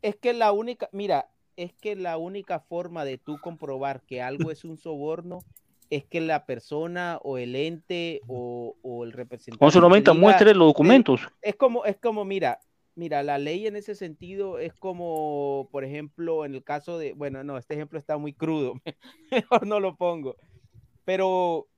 Es 0.03 0.16
que 0.16 0.33
la 0.33 0.53
única, 0.53 0.89
mira, 0.93 1.28
es 1.57 1.74
que 1.74 1.95
la 1.95 2.16
única 2.16 2.61
forma 2.61 3.05
de 3.05 3.18
tú 3.18 3.39
comprobar 3.41 4.01
que 4.03 4.22
algo 4.22 4.51
es 4.51 4.64
un 4.64 4.78
soborno 4.78 5.45
es 5.91 6.05
que 6.07 6.20
la 6.20 6.47
persona 6.47 7.18
o 7.22 7.36
el 7.36 7.57
ente 7.57 8.20
o, 8.28 8.76
o 8.82 9.05
el 9.05 9.12
representante. 9.12 9.64
1190 9.64 10.12
te 10.12 10.16
diga- 10.16 10.20
muestre 10.20 10.55
los 10.55 10.68
documentos. 10.68 11.20
Es 11.43 11.57
como, 11.57 11.84
es 11.84 11.99
como, 11.99 12.24
mira, 12.24 12.59
Mira, 12.97 13.22
la 13.22 13.38
ley 13.38 13.66
en 13.68 13.76
ese 13.76 13.95
sentido 13.95 14.59
es 14.59 14.74
como, 14.74 15.68
por 15.70 15.84
ejemplo, 15.84 16.45
en 16.45 16.55
el 16.55 16.64
caso 16.64 16.99
de, 16.99 17.12
bueno, 17.14 17.43
no, 17.45 17.57
este 17.57 17.74
ejemplo 17.74 17.99
está 17.99 18.18
muy 18.18 18.34
crudo, 18.34 18.74
mejor 19.30 19.66
no 19.66 19.78
lo 19.78 19.97
pongo, 19.97 20.36
pero, 21.05 21.68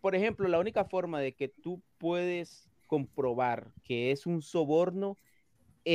por 0.00 0.14
ejemplo, 0.14 0.46
la 0.46 0.60
única 0.60 0.84
forma 0.84 1.18
de 1.20 1.32
que 1.32 1.48
tú 1.48 1.82
puedes 1.96 2.68
comprobar 2.86 3.72
que 3.82 4.12
es 4.12 4.26
un 4.26 4.42
soborno 4.42 5.16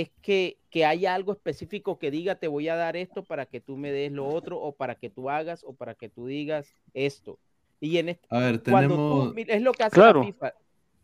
es 0.01 0.09
que, 0.21 0.57
que 0.71 0.85
haya 0.85 1.13
algo 1.13 1.31
específico 1.33 1.99
que 1.99 2.09
diga 2.09 2.35
te 2.35 2.47
voy 2.47 2.67
a 2.67 2.75
dar 2.75 2.95
esto 2.97 3.23
para 3.23 3.45
que 3.45 3.59
tú 3.61 3.77
me 3.77 3.91
des 3.91 4.11
lo 4.11 4.27
otro 4.27 4.59
o 4.59 4.71
para 4.71 4.95
que 4.95 5.09
tú 5.09 5.29
hagas 5.29 5.63
o 5.63 5.73
para 5.73 5.93
que 5.93 6.09
tú 6.09 6.25
digas 6.25 6.73
esto. 6.95 7.37
Y 7.79 7.97
en 7.99 8.09
este, 8.09 8.25
A 8.29 8.39
ver, 8.39 8.63
cuando 8.63 8.95
tenemos- 8.95 9.27
tú- 9.29 9.33
mira, 9.35 9.53
es 9.55 9.61
lo 9.61 9.71
que 9.73 9.83
hace 9.83 9.93
Claro. 9.93 10.21
la 10.21 10.25
FIFA. 10.25 10.53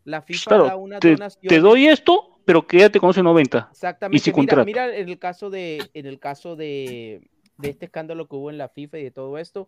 La 0.05 0.21
FIFA 0.23 0.57
da 0.57 0.75
una 0.75 0.99
te, 0.99 1.11
donación. 1.11 1.47
te 1.47 1.59
doy 1.59 1.87
esto, 1.87 2.39
pero 2.45 2.65
quédate 2.65 2.99
con 2.99 3.11
ese 3.11 3.21
90. 3.21 3.67
Exactamente. 3.69 4.29
Y 4.29 4.33
mira, 4.33 4.65
mira 4.65 4.95
en 4.95 5.07
el 5.09 5.19
caso 5.19 5.49
de, 5.51 5.87
en 5.93 6.05
el 6.07 6.17
caso 6.19 6.55
de, 6.55 7.21
de 7.57 7.69
este 7.69 7.85
escándalo 7.85 8.27
que 8.27 8.35
hubo 8.37 8.49
en 8.49 8.57
la 8.57 8.69
FIFA 8.69 8.97
y 8.99 9.03
de 9.03 9.11
todo 9.11 9.37
esto, 9.37 9.67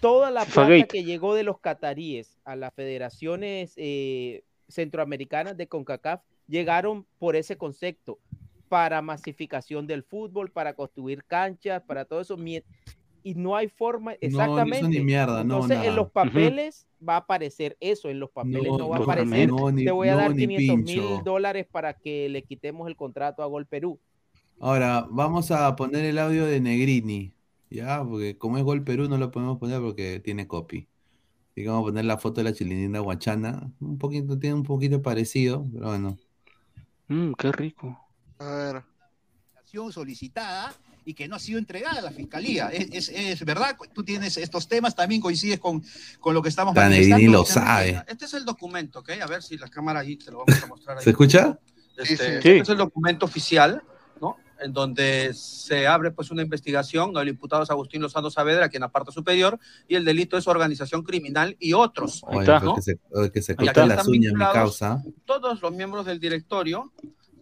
toda 0.00 0.30
la 0.30 0.44
plata 0.46 0.86
que 0.86 1.04
llegó 1.04 1.34
de 1.34 1.42
los 1.42 1.58
cataríes 1.60 2.38
a 2.44 2.56
las 2.56 2.72
federaciones 2.72 3.74
eh, 3.76 4.42
centroamericanas 4.68 5.56
de 5.56 5.66
CONCACAF 5.66 6.22
llegaron 6.46 7.04
por 7.18 7.36
ese 7.36 7.58
concepto 7.58 8.18
para 8.68 9.02
masificación 9.02 9.86
del 9.86 10.02
fútbol, 10.02 10.50
para 10.50 10.74
construir 10.74 11.24
canchas, 11.24 11.82
para 11.82 12.04
todo 12.04 12.20
eso. 12.20 12.36
Y 13.24 13.34
no 13.34 13.56
hay 13.56 13.68
forma, 13.68 14.14
hizo 14.14 14.20
ni 14.22 14.28
exactamente. 14.28 15.00
mierda, 15.00 15.44
no, 15.44 15.54
Entonces, 15.56 15.76
nada. 15.78 15.88
en 15.88 15.96
los 15.96 16.10
papeles 16.10 16.86
va 17.06 17.14
a 17.14 17.18
aparecer 17.18 17.76
eso, 17.80 18.08
en 18.08 18.20
los 18.20 18.30
papeles 18.30 18.68
no, 18.68 18.78
No, 18.78 18.88
va 18.88 18.96
a 18.98 19.00
aparecer. 19.00 19.48
No, 19.48 19.70
ni- 19.70 19.84
Te 19.84 19.90
voy 19.90 20.08
a 20.08 20.12
no, 20.12 20.18
dar 20.18 20.34
ni 20.34 20.46
500 20.46 20.78
mil 20.86 21.24
dólares 21.24 21.66
para 21.70 21.94
que 21.94 22.28
le 22.28 22.42
quitemos 22.42 22.88
el 22.88 22.96
contrato 22.96 23.42
a 23.42 23.46
Gol 23.46 23.66
Perú. 23.66 23.98
Ahora, 24.60 25.06
vamos 25.10 25.50
a 25.50 25.74
poner 25.76 26.04
el 26.04 26.18
audio 26.18 26.46
de 26.46 26.60
Negrini, 26.60 27.32
¿ya? 27.70 28.02
Porque 28.04 28.36
como 28.38 28.58
es 28.58 28.64
Gol 28.64 28.82
Perú 28.84 29.08
no 29.08 29.18
lo 29.18 29.30
podemos 29.30 29.58
poner 29.58 29.80
porque 29.80 30.20
tiene 30.20 30.46
copy. 30.46 30.88
Así 31.52 31.62
que 31.62 31.68
vamos 31.68 31.82
a 31.82 31.86
poner 31.90 32.04
la 32.04 32.18
foto 32.18 32.40
de 32.40 32.44
la 32.44 32.52
chilinina 32.52 33.00
guachana. 33.00 33.70
Un 33.80 33.98
poquito, 33.98 34.38
tiene 34.38 34.54
un 34.56 34.62
poquito 34.62 35.02
parecido, 35.02 35.66
pero 35.72 35.86
bueno. 35.88 36.16
Mm, 37.08 37.32
qué 37.34 37.52
rico. 37.52 38.07
A 38.38 38.44
ver. 38.44 38.82
solicitada 39.92 40.72
y 41.04 41.14
que 41.14 41.28
no 41.28 41.36
ha 41.36 41.38
sido 41.38 41.58
entregada 41.58 41.98
a 41.98 42.02
la 42.02 42.10
fiscalía. 42.10 42.68
Es, 42.68 42.88
es- 42.92 43.08
es 43.08 43.44
verdad, 43.44 43.76
tú 43.94 44.02
tienes 44.04 44.36
estos 44.36 44.68
temas, 44.68 44.94
también 44.94 45.20
coincides 45.20 45.58
con, 45.58 45.82
con 46.20 46.34
lo 46.34 46.42
que 46.42 46.48
estamos 46.48 46.74
La 46.74 46.88
Negrini 46.88 47.28
lo 47.28 47.44
sabe. 47.44 48.02
Este 48.06 48.24
es 48.26 48.34
el 48.34 48.44
documento, 48.44 49.00
¿ok? 49.00 49.10
A 49.22 49.26
ver 49.26 49.42
si 49.42 49.56
la 49.56 49.68
cámara 49.68 50.00
ahí 50.00 50.16
te 50.16 50.30
lo 50.30 50.44
vamos 50.44 50.62
a 50.62 50.66
mostrar. 50.66 50.98
Ahí. 50.98 51.04
¿Se 51.04 51.10
escucha? 51.10 51.58
Este, 51.96 52.16
Sí, 52.16 52.16
sí. 52.16 52.26
este 52.50 52.58
es 52.60 52.68
el 52.68 52.76
documento 52.76 53.24
oficial, 53.26 53.82
¿no? 54.20 54.36
En 54.60 54.72
donde 54.72 55.32
se 55.34 55.86
abre 55.86 56.10
pues 56.10 56.30
una 56.30 56.42
investigación, 56.42 57.12
¿no? 57.12 57.20
El 57.20 57.28
imputado 57.28 57.62
es 57.62 57.70
Agustín 57.70 58.02
Lozano 58.02 58.30
Saavedra, 58.30 58.68
quien 58.68 58.82
aparte 58.82 59.10
superior, 59.12 59.58
y 59.88 59.94
el 59.96 60.04
delito 60.04 60.36
es 60.36 60.46
organización 60.46 61.02
criminal 61.02 61.56
y 61.58 61.72
otros, 61.72 62.22
Oye, 62.26 62.46
¿no? 62.62 62.74
que 62.76 62.82
se, 62.82 62.98
que 63.32 63.42
se 63.42 63.56
corta 63.56 63.86
las 63.86 64.06
uñas, 64.06 64.32
mi 64.32 64.38
causa. 64.40 65.02
Todos 65.24 65.60
los 65.62 65.72
miembros 65.72 66.06
del 66.06 66.20
directorio, 66.20 66.92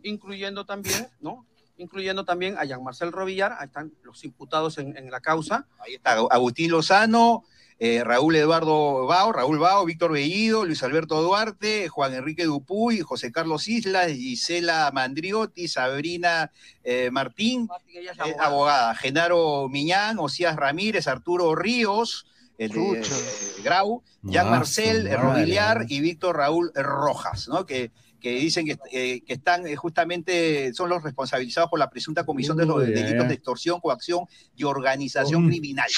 incluyendo 0.06 0.64
también, 0.64 1.08
¿no? 1.20 1.46
Incluyendo 1.78 2.24
también 2.24 2.56
a 2.58 2.64
Jean 2.64 2.82
Marcel 2.82 3.12
Rovillar, 3.12 3.56
ahí 3.58 3.66
están 3.66 3.92
los 4.02 4.24
imputados 4.24 4.78
en, 4.78 4.96
en 4.96 5.10
la 5.10 5.20
causa. 5.20 5.66
Ahí 5.78 5.94
está 5.94 6.12
Agustín 6.12 6.70
Lozano, 6.70 7.44
eh, 7.78 8.02
Raúl 8.02 8.36
Eduardo 8.36 9.06
Bao, 9.06 9.32
Raúl 9.32 9.58
Bao, 9.58 9.84
Víctor 9.84 10.12
Bellido, 10.12 10.64
Luis 10.64 10.82
Alberto 10.82 11.20
Duarte, 11.20 11.88
Juan 11.88 12.14
Enrique 12.14 12.44
Dupuy, 12.44 13.00
José 13.00 13.30
Carlos 13.30 13.68
Islas, 13.68 14.12
Gisela 14.12 14.90
Mandriotti, 14.94 15.68
Sabrina 15.68 16.50
eh, 16.82 17.10
Martín, 17.10 17.68
eh, 17.94 18.34
abogada. 18.38 18.94
Genaro 18.94 19.68
Miñán, 19.68 20.18
Osías 20.18 20.56
Ramírez, 20.56 21.06
Arturo 21.06 21.54
Ríos, 21.54 22.26
el 22.56 22.72
de 22.72 23.00
eh, 23.00 23.02
Grau, 23.62 24.02
Jean 24.22 24.48
Marcel. 24.48 25.14
Robiliar 25.14 25.84
y 25.88 26.00
Víctor 26.00 26.38
Raúl 26.38 26.72
Rojas, 26.74 27.48
¿no? 27.48 27.66
Que, 27.66 27.90
que 28.20 28.30
dicen 28.30 28.66
que, 28.66 28.78
eh, 28.92 29.20
que 29.22 29.34
están 29.34 29.66
eh, 29.66 29.76
justamente, 29.76 30.72
son 30.74 30.88
los 30.88 31.02
responsabilizados 31.02 31.70
por 31.70 31.78
la 31.78 31.90
presunta 31.90 32.24
comisión 32.24 32.56
de 32.56 32.66
los 32.66 32.80
delitos 32.80 33.22
ya. 33.22 33.24
de 33.24 33.34
extorsión, 33.34 33.80
coacción 33.80 34.24
y 34.56 34.64
organización 34.64 35.44
Uy. 35.44 35.50
criminal. 35.50 35.88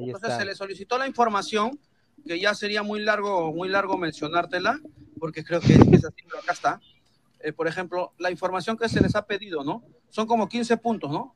Entonces 0.00 0.36
se 0.36 0.44
le 0.44 0.54
solicitó 0.54 0.98
la 0.98 1.06
información, 1.06 1.78
que 2.26 2.38
ya 2.38 2.54
sería 2.54 2.82
muy 2.82 3.00
largo, 3.00 3.52
muy 3.52 3.68
largo 3.68 3.96
mencionártela, 3.96 4.78
porque 5.18 5.44
creo 5.44 5.60
que 5.60 5.72
es 5.74 6.04
así, 6.04 6.22
pero 6.28 6.40
acá 6.40 6.52
está. 6.52 6.80
Eh, 7.40 7.52
por 7.52 7.66
ejemplo, 7.66 8.12
la 8.18 8.30
información 8.30 8.76
que 8.76 8.88
se 8.88 9.00
les 9.00 9.14
ha 9.16 9.26
pedido, 9.26 9.64
¿no? 9.64 9.82
Son 10.10 10.26
como 10.26 10.48
15 10.48 10.76
puntos, 10.76 11.10
¿no? 11.10 11.34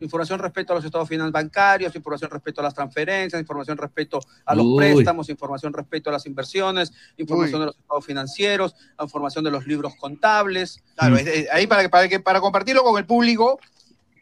Información 0.00 0.38
respecto 0.40 0.72
a 0.72 0.76
los 0.76 0.84
estados 0.84 1.08
finales 1.08 1.32
bancarios, 1.32 1.94
información 1.94 2.30
respecto 2.30 2.60
a 2.60 2.64
las 2.64 2.74
transferencias, 2.74 3.40
información 3.40 3.78
respecto 3.78 4.20
a 4.44 4.54
los 4.54 4.66
Uy. 4.66 4.76
préstamos, 4.76 5.28
información 5.28 5.72
respecto 5.72 6.10
a 6.10 6.12
las 6.12 6.26
inversiones, 6.26 6.92
información 7.16 7.56
Uy. 7.56 7.60
de 7.60 7.66
los 7.66 7.76
estados 7.78 8.04
financieros, 8.04 8.74
información 9.00 9.44
de 9.44 9.50
los 9.50 9.66
libros 9.66 9.94
contables. 9.96 10.82
Claro, 10.96 11.16
es- 11.16 11.26
es- 11.26 11.48
ahí 11.52 11.66
para, 11.66 11.82
que- 11.82 11.88
para, 11.88 12.08
que, 12.08 12.20
para 12.20 12.40
compartirlo 12.40 12.82
con 12.82 12.98
el 12.98 13.06
público, 13.06 13.58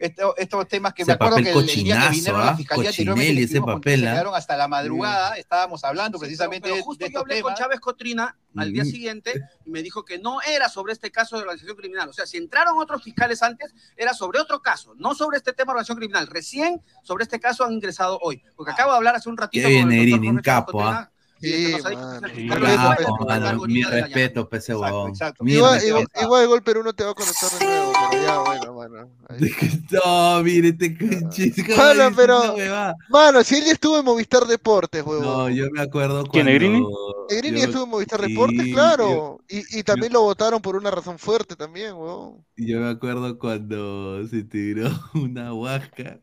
esto- 0.06 0.36
estos 0.36 0.68
temas 0.68 0.92
que 0.94 1.02
Ese 1.02 1.10
me 1.10 1.14
acuerdo 1.14 1.36
papel 1.36 1.44
que 1.44 1.50
el, 1.52 1.58
el 1.58 1.64
día 1.66 1.72
que 1.74 1.76
cochinazo, 2.00 2.10
vinieron 2.10 2.40
a 2.40 2.44
la 2.44 2.50
¿ah? 2.50 2.56
fiscalía 2.56 2.90
Cochinelli, 2.90 3.42
ese 3.44 3.60
papel, 3.60 4.06
¿ah? 4.06 4.10
quedaron 4.12 4.34
hasta 4.34 4.56
la 4.56 4.68
madrugada, 4.68 5.36
estábamos 5.36 5.84
hablando 5.84 6.18
precisamente 6.18 6.70
Pero 6.70 6.82
justo 6.82 7.04
de 7.04 7.12
yo 7.12 7.20
hablé 7.20 7.40
con. 7.42 7.54
Chávez 7.54 7.80
Cotrina 7.80 8.36
al 8.56 8.72
día 8.72 8.82
Mm. 8.84 8.86
siguiente 8.86 9.42
y 9.64 9.70
me 9.70 9.82
dijo 9.82 10.04
que 10.04 10.18
no 10.18 10.42
era 10.42 10.68
sobre 10.68 10.92
este 10.92 11.10
caso 11.10 11.36
de 11.36 11.42
organización 11.42 11.76
criminal. 11.76 12.08
O 12.08 12.12
sea, 12.12 12.26
si 12.26 12.36
entraron 12.36 12.78
otros 12.78 13.02
fiscales 13.02 13.42
antes, 13.42 13.74
era 13.96 14.12
sobre 14.14 14.40
otro 14.40 14.60
caso, 14.60 14.94
no 14.96 15.14
sobre 15.14 15.38
este 15.38 15.52
tema 15.52 15.72
de 15.72 15.76
organización 15.76 15.98
criminal. 15.98 16.26
Recién 16.26 16.82
sobre 17.02 17.24
este 17.24 17.40
caso 17.40 17.64
han 17.64 17.72
ingresado 17.72 18.18
hoy. 18.22 18.42
Porque 18.56 18.72
acabo 18.72 18.90
de 18.90 18.96
hablar 18.98 19.14
hace 19.16 19.28
un 19.28 19.36
ratito 19.36 19.66
Qué 19.66 19.72
bien, 19.72 19.84
con 19.84 19.92
el 19.92 20.10
Chávez 20.10 20.42
capo, 20.42 20.72
Cotrina, 20.72 20.98
¿ah? 20.98 21.11
De 21.42 21.74
algoritmo 23.28 23.66
mi 23.66 23.82
de 23.82 24.02
respeto, 24.02 24.48
pese 24.48 24.74
huevón. 24.74 25.12
Mi 25.40 25.54
Igual, 25.54 25.84
igual, 25.84 26.06
igual 26.20 26.46
Gol 26.46 26.62
Perú 26.62 26.82
no 26.82 26.92
te 26.92 27.04
va 27.04 27.10
a 27.10 27.14
conectar 27.14 27.50
de 27.50 27.66
nuevo, 27.66 27.92
pero 28.10 28.22
ya, 28.22 28.38
bueno, 28.38 28.74
mano. 28.74 29.10
No, 29.90 30.42
mire. 30.42 30.76
¿cómo 30.76 31.76
Mano, 31.76 32.10
dice 32.10 32.16
pero. 32.16 32.54
Mano, 33.08 33.42
si 33.44 33.56
él 33.56 33.64
ya 33.64 33.72
estuvo 33.72 33.98
en 33.98 34.04
Movistar 34.04 34.46
Deportes, 34.46 35.02
huevón. 35.04 35.24
No, 35.24 35.48
yo 35.50 35.66
me 35.70 35.80
acuerdo 35.80 36.24
cuando... 36.26 36.30
¿Quién, 36.30 36.46
Negrini? 36.46 36.86
Negrini 37.30 37.60
estuvo 37.62 37.84
en 37.84 37.90
Movistar 37.90 38.20
sí, 38.24 38.28
Deportes, 38.28 38.72
claro. 38.72 39.40
Y, 39.48 39.78
y 39.78 39.82
también 39.82 40.12
lo 40.12 40.22
votaron 40.22 40.62
por 40.62 40.76
una 40.76 40.90
razón 40.90 41.18
fuerte 41.18 41.56
también, 41.56 41.94
huevón. 41.94 42.44
Yo 42.56 42.80
me 42.80 42.90
acuerdo 42.90 43.38
cuando 43.38 44.26
se 44.28 44.44
tiró 44.44 44.88
una 45.14 45.52
huasca. 45.52 46.20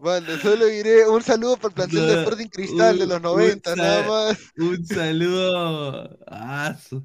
Bueno, 0.00 0.26
solo 0.40 0.66
diré 0.66 1.08
un 1.08 1.22
saludo 1.22 1.56
para 1.56 1.68
el 1.68 1.74
plantel 1.74 2.06
de 2.06 2.14
Sporting 2.20 2.46
Cristal 2.48 2.98
de 2.98 3.06
los 3.06 3.16
un 3.16 3.22
90, 3.22 3.74
nada 3.76 4.06
más. 4.06 4.38
Un 4.56 4.86
saludo 4.86 6.18
a 6.28 6.76
su- 6.88 7.04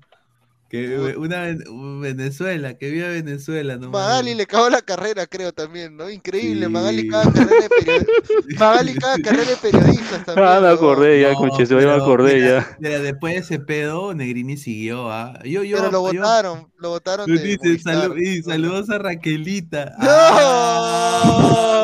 que 0.70 0.98
una 1.18 1.42
Ven- 1.42 2.02
Venezuela, 2.02 2.74
que 2.80 2.90
viva 2.90 3.08
Venezuela, 3.10 3.78
no 3.78 3.92
Magali 3.92 4.34
le 4.34 4.48
cagó 4.48 4.72
la 4.72 4.82
carrera, 4.82 5.28
creo 5.28 5.52
también, 5.54 5.96
¿no? 5.96 6.10
Increíble, 6.10 6.66
Sí. 6.66 6.72
Magali 6.72 7.08
cada 7.08 7.32
carrera 7.32 7.62
de 7.62 7.70
periodistas. 7.70 8.08
Magali 8.60 8.94
cada 8.96 9.18
carrera 9.20 9.50
de 9.52 9.56
periodistas 9.58 10.26
también. 10.26 10.48
Ah, 10.48 10.60
me 10.62 10.68
acordé 10.70 11.22
ya, 11.22 11.34
No, 11.34 11.38
conche, 11.38 11.66
ya 11.68 11.76
me 11.76 11.92
acordé 11.92 12.40
ya. 12.40 12.76
mira, 12.80 12.98
después 13.00 13.36
de 13.36 13.40
ese 13.42 13.60
pedo, 13.60 14.16
Negrini 14.16 14.58
siguió, 14.58 15.12
¿ah? 15.12 15.38
Yo, 15.46 15.62
yo, 15.64 15.78
Pero 15.78 15.92
lo 15.92 16.12
yo- 16.12 16.20
votaron, 16.22 16.72
lo 16.78 16.90
votaron 16.90 17.28
de 17.28 17.40
Dice, 17.40 17.58
Movistar. 17.68 17.96
salu- 18.10 18.20
y 18.20 18.42
saludos 18.42 18.90
a 18.90 18.98
Raquelita. 18.98 19.94
¡No! 20.00 21.83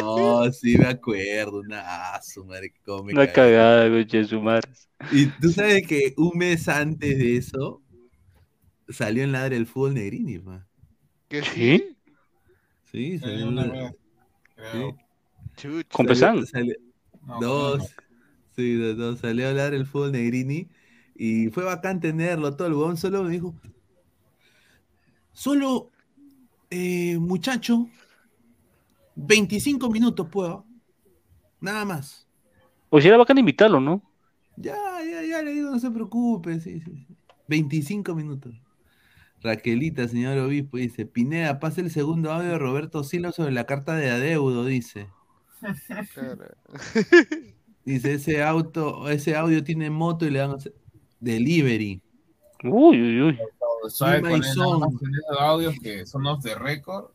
No, 0.00 0.50
sí 0.52 0.76
me 0.78 0.86
acuerdo, 0.86 1.60
una 1.60 2.20
su 2.22 2.44
madre, 2.44 2.72
cómo 2.84 3.04
me 3.04 3.12
Una 3.12 3.26
cagué. 3.26 3.32
cagada, 3.32 3.88
conche, 3.90 4.24
su 4.24 4.40
madre. 4.40 4.68
Y 5.10 5.26
tú 5.26 5.50
sabes 5.50 5.86
que 5.86 6.14
un 6.16 6.36
mes 6.38 6.68
antes 6.68 7.18
de 7.18 7.36
eso 7.36 7.82
salió 8.88 9.24
en 9.24 9.32
Ladre 9.32 9.56
el 9.56 9.66
Fútbol 9.66 9.94
Negrini, 9.94 10.38
pa. 10.38 10.66
¿Qué 11.28 11.42
¿Sí? 11.42 11.96
Sí, 12.90 13.18
salió 13.18 13.48
una 13.48 13.64
en 13.64 13.70
creo. 13.70 14.96
Sí. 15.56 15.84
¿Con 15.90 16.06
Salió- 16.06 16.08
Pesán? 16.08 16.46
salió- 16.46 16.76
No, 17.26 17.40
dos. 17.40 17.78
no. 17.78 17.84
Sí, 18.54 18.74
dos, 18.76 18.96
dos. 18.96 19.18
Salió 19.20 19.46
a 19.46 19.50
hablar 19.50 19.72
el 19.74 19.86
fútbol 19.86 20.12
Negrini 20.12 20.68
y 21.14 21.48
fue 21.48 21.64
bacán 21.64 22.00
tenerlo. 22.00 22.54
Todo 22.54 22.68
el 22.68 22.74
huevón 22.74 22.96
solo 22.98 23.22
me 23.22 23.30
dijo: 23.30 23.54
Solo, 25.32 25.90
eh, 26.70 27.16
muchacho, 27.18 27.88
25 29.14 29.90
minutos 29.90 30.26
puedo. 30.30 30.64
Nada 31.60 31.84
más. 31.84 32.26
O 32.90 33.00
si 33.00 33.08
era 33.08 33.16
bacán 33.16 33.38
invitarlo, 33.38 33.80
¿no? 33.80 34.02
Ya, 34.56 34.76
ya, 35.02 35.22
ya 35.22 35.42
le 35.42 35.52
digo, 35.52 35.70
no 35.70 35.78
se 35.78 35.90
preocupe. 35.90 36.60
Sí, 36.60 36.80
sí, 36.80 36.92
sí. 37.06 37.16
25 37.48 38.14
minutos. 38.14 38.54
Raquelita, 39.40 40.06
señor 40.08 40.38
obispo, 40.38 40.76
dice: 40.76 41.06
Pineda, 41.06 41.58
pasa 41.58 41.80
el 41.80 41.90
segundo 41.90 42.30
audio 42.30 42.50
de 42.50 42.58
Roberto 42.58 43.02
Silo 43.02 43.32
sobre 43.32 43.52
la 43.52 43.64
carta 43.64 43.94
de 43.94 44.10
adeudo, 44.10 44.64
dice. 44.64 45.08
Dice, 47.84 48.14
ese 48.14 48.42
auto, 48.44 49.08
ese 49.08 49.34
audio 49.34 49.64
tiene 49.64 49.90
moto 49.90 50.24
y 50.24 50.30
le 50.30 50.40
hacer. 50.40 50.72
Delivery. 51.18 52.00
Uy, 52.64 53.00
uy, 53.00 53.22
uy. 53.22 53.38
¿Sabes 53.88 54.16
Lima 54.18 54.28
cuál 54.30 54.42
y 54.42 54.46
es 54.46 54.54
Son. 54.54 54.80
de 54.80 55.38
audios 55.38 55.74
que 55.80 56.06
son 56.06 56.26
off 56.26 56.42
the 56.44 56.54
record? 56.54 57.11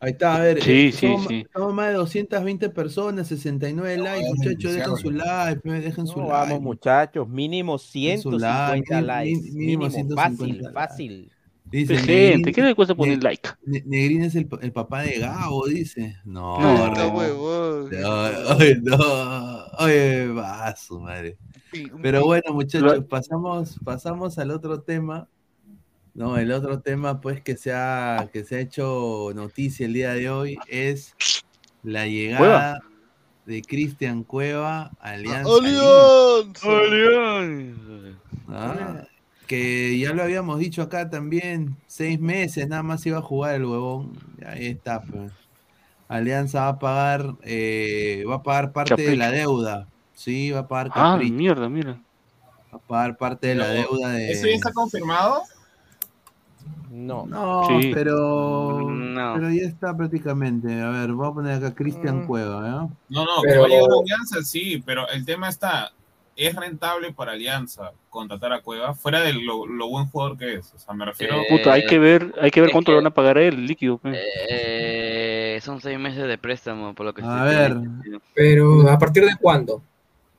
Ahí 0.00 0.12
está, 0.12 0.36
a 0.36 0.40
ver. 0.40 0.62
Sí, 0.62 0.70
eh, 0.88 0.92
sí, 0.92 1.06
somos, 1.06 1.26
sí. 1.26 1.46
somos 1.52 1.74
más 1.74 1.88
de 1.88 1.94
220 1.94 2.70
personas, 2.70 3.28
69 3.28 3.98
likes. 3.98 4.26
es 4.26 4.34
Muchachos, 4.34 4.72
dejen 4.74 4.96
su 4.96 5.10
like, 5.10 5.60
dejen 5.70 6.06
su 6.06 6.16
No, 6.20 6.28
like. 6.28 6.32
vamos, 6.32 6.60
muchachos, 6.62 7.28
mínimo 7.28 7.76
Dejen 7.78 8.20
su 8.22 8.30
like, 8.32 8.86
150 8.88 9.00
mi- 9.00 9.06
likes. 9.06 9.40
mínimo 9.52 9.58
Mínimo, 9.58 9.90
150 9.90 10.16
fácil, 10.38 10.56
likes. 10.58 10.72
fácil. 10.72 11.32
Dice, 11.64 11.94
Gente, 11.98 12.12
Negrín, 12.38 12.54
¿qué 12.54 12.62
le 12.62 12.74
cuesta 12.74 12.94
poner 12.96 13.18
Ne- 13.18 13.22
like? 13.22 13.48
Ne- 13.64 13.82
Negrín 13.86 14.22
es 14.24 14.34
el, 14.34 14.46
pa- 14.48 14.58
el 14.60 14.72
papá 14.72 15.02
de 15.02 15.18
Gabo, 15.20 15.66
dice. 15.66 16.16
No, 16.24 16.58
No. 16.94 17.08
Huevón. 17.16 17.90
no, 17.90 18.56
oye, 18.56 18.76
no, 18.82 18.96
oye, 19.78 20.26
va 20.28 20.74
su 20.76 20.98
madre. 20.98 21.36
Pero 22.02 22.24
bueno, 22.24 22.52
muchachos, 22.54 23.04
pasamos, 23.08 23.78
pasamos 23.84 24.36
al 24.38 24.50
otro 24.50 24.80
tema. 24.80 25.28
No, 26.20 26.36
el 26.36 26.52
otro 26.52 26.80
tema, 26.80 27.18
pues, 27.22 27.40
que 27.40 27.56
se 27.56 27.72
ha, 27.72 28.28
que 28.30 28.44
se 28.44 28.56
ha 28.56 28.60
hecho 28.60 29.30
noticia 29.34 29.86
el 29.86 29.94
día 29.94 30.12
de 30.12 30.28
hoy 30.28 30.58
es 30.68 31.14
la 31.82 32.06
llegada 32.06 32.78
de 33.46 33.62
Cristian 33.62 34.22
Cueva 34.24 34.90
a 35.00 35.12
Alianza 35.12 35.50
¡Alianza! 36.62 36.68
Ah, 38.48 39.04
que 39.46 39.98
ya 39.98 40.12
lo 40.12 40.22
habíamos 40.22 40.58
dicho 40.58 40.82
acá 40.82 41.08
también, 41.08 41.74
seis 41.86 42.20
meses 42.20 42.68
nada 42.68 42.82
más 42.82 43.06
iba 43.06 43.16
a 43.16 43.22
jugar 43.22 43.54
el 43.54 43.64
huevón. 43.64 44.12
Ahí 44.44 44.66
está, 44.66 45.00
pues. 45.00 45.32
Alianza 46.06 46.60
va 46.64 46.68
a 46.68 46.78
pagar, 46.78 47.34
eh, 47.44 48.24
va 48.28 48.34
a 48.34 48.42
pagar 48.42 48.72
parte 48.72 49.00
de 49.00 49.16
la 49.16 49.30
deuda. 49.30 49.88
Sí, 50.12 50.50
va 50.50 50.58
a 50.58 50.68
pagar 50.68 50.88
Ah, 50.94 51.12
capricho. 51.14 51.32
mierda, 51.32 51.70
mira. 51.70 51.92
Va 52.70 52.76
a 52.76 52.78
pagar 52.78 53.16
parte 53.16 53.46
de 53.46 53.54
la 53.54 53.68
deuda 53.68 54.10
de. 54.10 54.32
¿Eso 54.32 54.46
ya 54.46 54.56
está 54.56 54.70
confirmado? 54.74 55.44
No. 56.90 57.24
No, 57.26 57.66
Sí. 57.80 57.92
pero. 57.94 58.90
No. 58.90 59.34
Pero 59.34 59.50
ya 59.50 59.62
está 59.62 59.96
prácticamente. 59.96 60.80
A 60.82 60.90
ver, 60.90 61.12
voy 61.12 61.28
a 61.28 61.32
poner 61.32 61.52
acá 61.54 61.74
Cristian 61.74 62.24
Mm. 62.24 62.26
Cueva, 62.26 62.58
¿eh? 62.68 62.94
No, 63.08 63.24
no, 63.24 63.30
Pero- 63.42 63.52
que 63.54 63.58
va 63.60 63.64
a 63.66 63.68
llegar 63.68 63.90
a 63.90 64.00
Alianza, 64.02 64.42
sí, 64.42 64.82
pero 64.84 65.08
el 65.08 65.24
tema 65.24 65.48
está, 65.48 65.92
¿es 66.36 66.54
rentable 66.56 67.12
para 67.12 67.32
Alianza 67.32 67.92
contratar 68.08 68.52
a 68.52 68.60
Cueva? 68.60 68.92
Fuera 68.94 69.20
de 69.20 69.34
lo, 69.34 69.66
lo 69.66 69.88
buen 69.88 70.06
jugador 70.06 70.36
que 70.36 70.54
es, 70.54 70.72
o 70.74 70.78
sea, 70.80 70.92
me 70.94 71.04
refiero... 71.04 71.36
Eh, 71.36 71.46
Puta, 71.48 71.72
hay 71.74 71.86
que 71.86 71.98
ver, 72.00 72.34
hay 72.40 72.50
que 72.50 72.60
ver 72.60 72.70
cuánto 72.72 72.86
que- 72.86 72.92
le 72.92 72.96
van 73.02 73.06
a 73.06 73.14
pagar 73.14 73.38
a 73.38 73.42
él, 73.42 73.54
el 73.54 73.66
líquido. 73.66 73.98
pe. 73.98 74.10
Eh, 74.48 75.60
son 75.62 75.80
seis 75.80 75.98
meses 75.98 76.26
de 76.26 76.38
préstamo, 76.38 76.94
por 76.94 77.06
lo 77.06 77.14
que 77.14 77.22
A 77.22 77.46
estoy 77.52 77.56
ver. 77.56 78.20
Pero 78.34 78.88
¿a 78.90 78.98
partir 78.98 79.24
de 79.24 79.36
cuándo? 79.40 79.82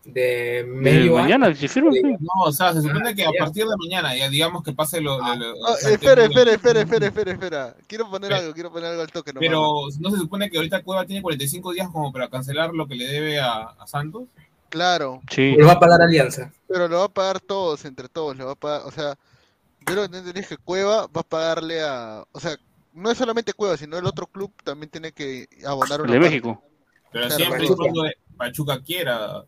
De 0.04 0.22
De 0.22 0.64
medio 0.66 1.16
año. 1.18 1.24
mañana, 1.38 1.56
si 1.56 1.68
firma. 1.68 1.92
No, 2.20 2.44
o 2.46 2.52
sea, 2.52 2.74
se 2.74 2.82
supone 2.82 3.14
que 3.14 3.24
a 3.24 3.30
partir 3.38 3.66
de 3.68 3.76
mañana, 3.78 4.16
ya 4.16 4.30
digamos 4.30 4.64
que 4.64 4.74
pase 4.74 5.00
lo... 5.00 5.20
lo- 5.20 5.36
lo- 5.36 5.68
Ah, 5.68 5.76
el 5.86 5.92
espera, 5.94 6.24
espera, 6.24 6.52
espera, 6.54 6.82
espera, 6.82 7.06
espera, 7.08 7.32
espera. 7.32 7.76
Quiero 7.88 8.10
poner 8.10 8.30
Pero- 8.30 8.42
algo, 8.42 8.54
quiero 8.54 8.72
poner 8.72 8.90
algo 8.90 9.02
al 9.04 9.12
toque 9.12 9.32
nomás. 9.32 9.48
Pero 9.48 9.68
no 10.00 10.10
se 10.10 10.18
supone 10.18 10.50
que 10.50 10.58
ahorita 10.58 10.82
Cueva 10.82 11.06
tiene 11.06 11.22
45 11.22 11.72
días 11.74 11.88
como 11.92 12.12
para 12.12 12.30
cancelar 12.30 12.74
lo 12.74 12.88
que 12.88 12.96
le 12.96 13.06
debe 13.06 13.40
a, 13.40 13.62
a 13.78 13.86
Santos. 13.88 14.24
Claro, 14.70 15.22
Sí. 15.30 15.54
Lo 15.58 15.68
va 15.68 15.74
a 15.74 15.80
pagar 15.80 16.02
Alianza. 16.02 16.52
pero 16.68 16.88
lo 16.88 17.00
va 17.00 17.06
a 17.06 17.10
pagar 17.10 17.40
todos, 17.40 17.86
entre 17.86 18.08
todos, 18.10 18.36
lo 18.38 18.46
va 18.48 18.52
a 18.54 18.56
pagar, 18.56 18.82
o 18.86 18.92
sea, 18.92 19.16
yo 19.86 19.94
lo 19.96 20.10
que 20.10 20.18
entendí 20.18 20.40
es 20.40 20.48
que 20.48 20.58
Cueva 20.58 21.08
va 21.16 21.22
a 21.22 21.24
pagarle 21.24 21.82
a, 21.84 22.24
o 22.32 22.40
sea, 22.40 22.56
no 22.94 23.12
es 23.12 23.18
solamente 23.18 23.54
Cueva, 23.54 23.78
sino 23.78 23.98
el 23.98 24.06
otro 24.06 24.26
club 24.28 24.52
también 24.64 24.90
tiene 24.90 25.12
que 25.12 25.48
abonar 25.66 26.00
El 26.00 26.06
una 26.06 26.14
de 26.14 26.20
parte. 26.20 26.30
México. 26.32 26.64
Pero 27.12 27.28
Claro, 27.28 27.36
siempre 27.44 27.66
y 27.66 27.68
cuando 27.68 28.04
Pachuca 28.38 28.82
quiera. 28.82 29.44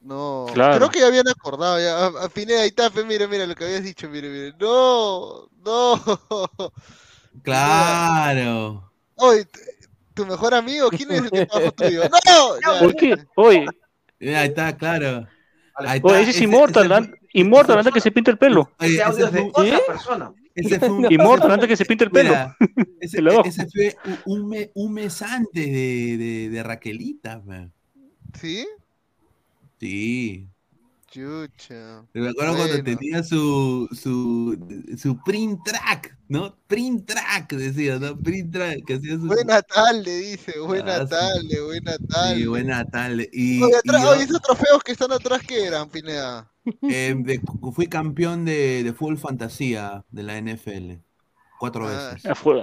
No, 0.00 0.46
Claro. 0.54 0.76
creo 0.76 0.90
que 0.90 1.00
ya 1.00 1.08
habían 1.08 1.28
acordado, 1.28 1.78
ya, 1.80 2.06
a, 2.06 2.24
a 2.26 2.28
Pineda, 2.28 2.60
ahí 2.62 2.68
está, 2.68 2.90
fe, 2.90 3.04
mira, 3.04 3.26
mira 3.26 3.46
lo 3.46 3.54
que 3.54 3.64
habías 3.64 3.82
dicho, 3.82 4.08
mire, 4.08 4.28
mire, 4.30 4.54
no, 4.60 5.48
no, 5.64 6.00
Claro. 7.42 8.90
oye, 9.16 9.46
tu 10.14 10.24
mejor 10.26 10.54
amigo, 10.54 10.88
¿quién 10.90 11.10
es 11.12 11.22
el 11.22 11.30
que 11.30 11.42
está 11.42 11.56
abajo 11.56 11.72
tuyo? 11.72 12.02
No, 12.04 12.60
ya, 12.74 12.78
¿Por 12.80 12.94
qué? 12.94 13.16
Oye, 13.36 13.66
Ahí 14.20 14.48
está, 14.48 14.76
claro. 14.76 15.26
Ahí 15.76 16.00
oye, 16.02 16.20
ese 16.22 16.30
es 16.30 16.36
ese- 16.36 16.44
Immortal, 16.44 16.86
ese 16.86 16.94
an- 16.94 17.14
Immortal 17.34 17.78
antes 17.78 17.92
que 17.94 18.00
se 18.00 18.10
pinte 18.10 18.30
el 18.32 18.38
pelo. 18.38 18.70
Oye, 18.80 18.94
Ese 18.94 19.02
audio 19.02 19.26
es 19.26 19.32
ese 19.34 19.42
de 19.44 19.50
otra 19.54 19.78
persona. 19.86 20.32
ese 20.54 20.78
fue 20.80 20.90
un- 20.90 21.06
Immortal 21.12 21.50
antes 21.52 21.68
que 21.68 21.76
se 21.76 21.84
pinte 21.84 22.04
el 22.04 22.10
pelo. 22.10 22.30
Mira, 22.30 22.56
ese, 23.00 23.18
ese 23.44 23.66
fue 23.68 23.96
un, 24.04 24.40
un 24.42 24.48
me- 24.48 24.70
un 24.74 24.92
mes 24.92 25.22
antes 25.22 25.66
de, 25.66 26.16
de, 26.16 26.48
de 26.50 26.62
Raquelita. 26.64 27.40
man. 27.44 27.72
¿Sí? 28.40 28.66
Sí. 29.80 30.48
Chucha. 31.10 32.04
Me 32.12 32.28
acuerdo 32.28 32.54
cuando 32.56 32.82
tenía 32.84 33.22
su, 33.22 33.88
su, 33.92 34.58
su 34.98 35.18
print 35.24 35.58
track, 35.64 36.18
¿no? 36.28 36.54
Print 36.66 37.06
track, 37.06 37.50
decía, 37.54 37.98
¿no? 37.98 38.14
Print 38.18 38.52
track, 38.52 38.84
que 38.86 38.94
hacía 38.94 39.12
su... 39.16 39.26
Buena 39.26 39.62
tarde, 39.62 40.18
dice, 40.18 40.58
buena 40.60 40.96
Ah, 40.96 41.04
sí. 41.04 41.10
tarde, 41.10 41.60
buena 41.64 41.96
tarde. 42.10 42.36
Sí, 42.36 42.46
buena 42.46 42.84
tarde. 42.84 43.30
Y, 43.32 43.62
Oye, 43.62 43.72
y 43.72 43.76
atrás- 43.78 44.02
yo, 44.02 44.10
oye, 44.10 44.22
esos 44.24 44.42
trofeos 44.42 44.82
que 44.84 44.92
están 44.92 45.10
atrás, 45.12 45.40
¿qué 45.48 45.64
eran, 45.64 45.88
Pineda? 45.88 46.52
eh, 46.82 47.14
de- 47.16 47.40
fui 47.74 47.86
campeón 47.86 48.44
de, 48.44 48.82
de 48.84 48.92
fútbol 48.92 49.16
fantasía 49.16 50.04
de 50.10 50.22
la 50.22 50.36
NFL. 50.38 51.00
Cuatro 51.58 51.88
Ah, 51.88 52.10
veces. 52.12 52.26
Ah, 52.30 52.34
fue- 52.34 52.62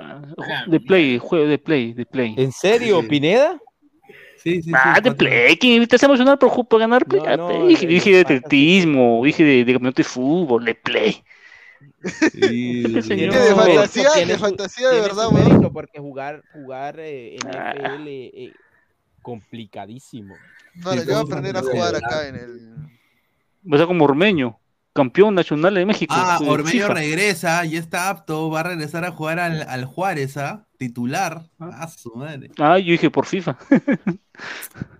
De 0.67 0.79
play, 0.79 1.17
juego 1.17 1.47
de 1.47 1.57
play, 1.57 1.93
de 1.93 2.05
play. 2.05 2.35
¿En 2.37 2.51
serio, 2.51 3.01
Sí. 3.01 3.07
Pineda? 3.07 3.59
Sí, 4.45 4.61
sí, 4.61 4.61
sí. 4.61 4.71
Ah, 4.75 4.93
de 4.95 5.01
cuatro- 5.09 5.17
play, 5.17 5.57
que 5.57 5.87
te 5.87 5.95
hace 5.95 6.05
emocionar 6.05 6.37
por, 6.37 6.67
por 6.67 6.79
ganar 6.79 7.03
play. 7.05 7.19
No, 7.21 7.27
Ah, 7.27 7.35
no, 7.37 7.47
play. 7.47 7.67
dije, 7.69 7.87
dije 7.87 8.11
de 8.11 8.19
atletismo, 8.21 9.21
dije 9.25 9.43
de, 9.43 9.65
de 9.65 9.73
campeonato 9.73 9.97
de 9.97 10.03
fútbol, 10.03 10.63
de 10.65 10.75
play. 10.75 11.23
Sí, 12.31 12.83
sí. 12.83 13.01
señor. 13.01 13.33
¿Qué, 13.33 13.39
de 13.39 13.49
No, 13.49 13.55
fantasía? 13.55 14.09
¿De 14.25 14.37
fantasía 14.37 14.89
de 14.89 15.01
verdad, 15.01 15.29
mérito, 15.31 15.73
porque 15.73 15.99
jugar, 15.99 16.43
jugar 16.53 16.97
eh, 16.99 17.37
Ah. 17.45 17.73
NFL 17.75 18.07
eh, 18.07 18.53
complicadísimo. 19.23 20.35
No, 20.75 20.91
Sí, 20.91 20.99
yo 20.99 21.05
voy 21.05 21.13
a 21.15 21.19
aprender 21.19 21.57
a 21.57 21.61
jugar 21.63 21.95
acá 21.95 22.27
en 22.27 22.35
el... 22.35 22.75
Va 23.71 23.75
a 23.75 23.77
ser 23.79 23.87
como 23.87 24.05
Ormeño, 24.05 24.59
campeón 24.95 25.35
nacional 25.35 25.75
de 25.75 25.85
México. 25.85 26.15
Ah, 26.17 26.39
Ormeño 26.41 26.71
FIFA. 26.71 26.93
regresa, 26.93 27.65
ya 27.65 27.77
está 27.79 28.09
apto, 28.09 28.49
va 28.49 28.61
a 28.61 28.63
regresar 28.63 29.03
a 29.03 29.11
jugar 29.11 29.39
al, 29.39 29.61
al 29.67 29.83
Juárez, 29.85 30.37
¿ah? 30.37 30.65
Titular. 30.77 31.43
Ah, 31.59 31.87
su 31.89 32.15
madre. 32.15 32.49
Ah, 32.57 32.79
yo 32.79 32.91
dije 32.93 33.11
por 33.11 33.25
FIFA. 33.25 33.57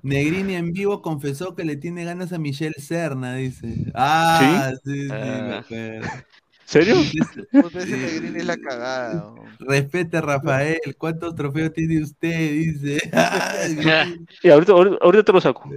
Negrini 0.03 0.55
en 0.55 0.73
vivo 0.73 1.01
confesó 1.01 1.55
que 1.55 1.63
le 1.63 1.77
tiene 1.77 2.03
ganas 2.03 2.34
a 2.34 2.38
Michelle 2.38 2.76
Serna, 2.77 3.35
dice. 3.35 3.91
Ah, 3.93 4.73
sí, 4.84 4.91
sí, 5.03 5.07
me 5.09 5.99
Ah. 6.03 6.23
¿Serio? 6.65 6.95
Puta, 7.51 7.80
ese 7.80 7.97
Negrini 7.97 8.39
es 8.39 8.45
la 8.45 8.57
cagada. 8.57 9.34
Respete 9.59 10.19
Rafael, 10.19 10.80
¿cuántos 10.97 11.35
trofeos 11.35 11.72
tiene 11.73 12.03
usted? 12.03 12.51
Dice. 12.51 12.99
Y 14.43 14.49
ahorita, 14.49 14.73
ahorita, 14.73 14.97
ahorita 15.01 15.23
te 15.23 15.31
lo 15.31 15.41
saco. 15.41 15.69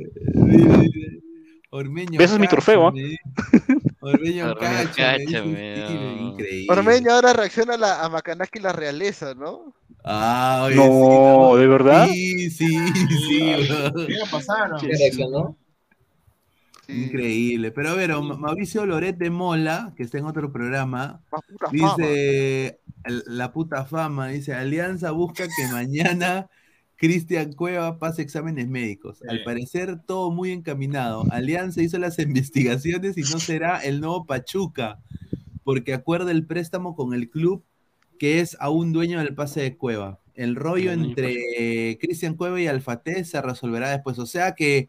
Ormeño. 1.70 2.20
Ese 2.20 2.34
es 2.34 2.40
mi 2.40 2.48
trofeo, 2.48 2.88
¿ah? 2.88 2.92
Ormeño, 4.00 4.50
Ormeño, 4.52 4.90
cáchame. 4.94 6.20
Increíble. 6.20 6.66
Ormeño 6.68 7.12
ahora 7.12 7.32
reacciona 7.32 7.74
a, 7.74 7.78
la, 7.78 8.04
a 8.04 8.08
Macanaki 8.08 8.60
la 8.60 8.72
realeza, 8.72 9.34
¿no? 9.34 9.74
Ah, 10.04 10.62
oye, 10.66 10.76
No, 10.76 10.82
sí, 10.84 10.88
no. 10.90 11.56
¿de 11.56 11.66
verdad? 11.66 12.06
Sí, 12.06 12.50
sí, 12.50 12.78
sí. 13.28 13.68
Increíble. 16.88 17.70
Pero 17.72 17.90
a 17.90 17.94
ver, 17.94 18.10
Ma- 18.16 18.36
Mauricio 18.36 18.86
Loret 18.86 19.16
de 19.16 19.30
Mola, 19.30 19.92
que 19.96 20.04
está 20.04 20.18
en 20.18 20.26
otro 20.26 20.50
programa, 20.52 21.20
fama. 21.28 21.42
dice, 21.70 22.80
la 23.26 23.52
puta 23.52 23.84
fama, 23.84 24.28
dice, 24.28 24.54
Alianza 24.54 25.10
busca 25.10 25.44
que 25.44 25.66
mañana 25.72 26.48
Cristian 26.98 27.52
Cueva 27.52 27.98
pase 27.98 28.22
exámenes 28.22 28.68
médicos. 28.68 29.22
Al 29.28 29.44
parecer 29.44 30.00
todo 30.04 30.32
muy 30.32 30.50
encaminado. 30.50 31.24
Alianza 31.30 31.80
hizo 31.80 31.96
las 31.98 32.18
investigaciones 32.18 33.16
y 33.16 33.22
no 33.22 33.38
será 33.38 33.78
el 33.78 34.00
nuevo 34.00 34.26
Pachuca, 34.26 34.98
porque 35.62 35.94
acuerda 35.94 36.32
el 36.32 36.44
préstamo 36.44 36.96
con 36.96 37.14
el 37.14 37.30
club 37.30 37.64
que 38.18 38.40
es 38.40 38.56
aún 38.58 38.92
dueño 38.92 39.20
del 39.20 39.34
pase 39.36 39.60
de 39.60 39.76
Cueva. 39.76 40.18
El 40.34 40.56
rollo 40.56 40.90
entre 40.90 41.98
Cristian 42.00 42.34
Cueva 42.34 42.60
y 42.60 42.66
Alfate 42.66 43.24
se 43.24 43.40
resolverá 43.40 43.90
después. 43.90 44.18
O 44.18 44.26
sea 44.26 44.54
que 44.56 44.88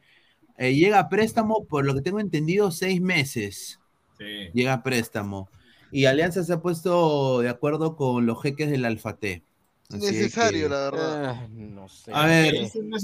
eh, 0.58 0.74
llega 0.74 1.00
a 1.00 1.10
préstamo, 1.10 1.66
por 1.66 1.86
lo 1.86 1.94
que 1.94 2.02
tengo 2.02 2.20
entendido, 2.20 2.72
seis 2.72 3.02
meses. 3.02 3.80
Sí. 4.18 4.50
Llega 4.54 4.74
a 4.74 4.84
préstamo. 4.84 5.48
Y 5.92 6.06
Alianza 6.06 6.44
se 6.44 6.54
ha 6.54 6.62
puesto 6.62 7.42
de 7.42 7.50
acuerdo 7.50 7.96
con 7.96 8.26
los 8.26 8.42
jeques 8.42 8.72
del 8.72 8.86
Alfate. 8.86 9.44
Necesario, 9.90 10.64
que- 10.64 10.70
la 10.70 10.78
verdad. 10.92 11.36
Ah, 11.36 11.48
no 11.52 11.88
sé. 11.90 12.12
A 12.14 12.26
ver, 12.28 12.54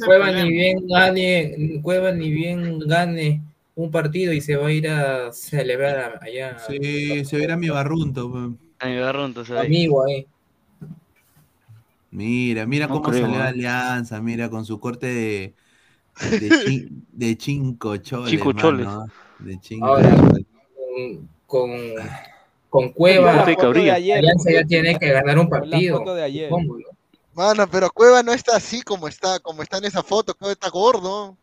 Cueva 0.05 0.31
ni 0.31 0.49
bien 0.51 0.87
gane, 0.87 1.79
Cueva 1.81 2.11
ni 2.11 2.31
bien 2.31 2.79
gane 2.79 3.41
un 3.75 3.91
partido 3.91 4.33
y 4.33 4.41
se 4.41 4.55
va 4.55 4.67
a 4.67 4.71
ir 4.71 4.87
a 4.87 5.31
celebrar 5.33 5.97
a- 5.97 6.23
allá. 6.23 6.57
sí, 6.59 7.25
se 7.25 7.37
verá 7.37 7.57
mi 7.57 7.69
barrunto. 7.69 8.31
A 8.79 8.85
mi 8.87 8.99
barrunto, 8.99 9.43
¿sabes? 9.45 9.65
Amigo 9.65 10.03
ahí. 10.05 10.27
Mira, 12.11 12.65
mira 12.65 12.87
No 12.87 12.93
cómo 12.93 13.11
creo, 13.11 13.25
salió 13.25 13.43
¿eh? 13.43 13.47
Alianza, 13.47 14.21
mira, 14.21 14.49
con 14.49 14.65
su 14.65 14.79
corte 14.79 15.07
de, 15.07 15.55
de, 16.39 16.51
chi- 16.53 16.87
de 17.11 17.37
cinco 17.39 17.97
choles. 17.97 18.31
Cinco 18.31 18.53
choles. 18.53 18.87
mano. 18.87 19.07
De 19.39 19.59
chinga. 19.59 19.87
Ahora, 19.87 20.15
con, 20.15 21.29
con, 21.47 21.71
con 22.75 22.89
Cueva, 22.89 23.33
La 23.33 23.45
foto 23.45 23.71
de 23.71 23.89
ayer. 23.91 24.17
Alianza 24.17 24.51
ya 24.51 24.65
tiene 24.65 24.99
que 24.99 25.09
ganar 25.09 25.39
un 25.39 25.47
partido. 25.49 26.03
Mano, 27.33 27.67
pero 27.71 27.89
Cueva 27.89 28.21
no 28.21 28.33
está 28.33 28.57
así 28.57 28.81
como 28.81 29.07
está, 29.07 29.39
como 29.39 29.63
está 29.63 29.77
en 29.77 29.85
esa 29.85 30.03
foto, 30.03 30.35
Cueva 30.35 30.51
está 30.51 30.69
gordo. 30.69 31.37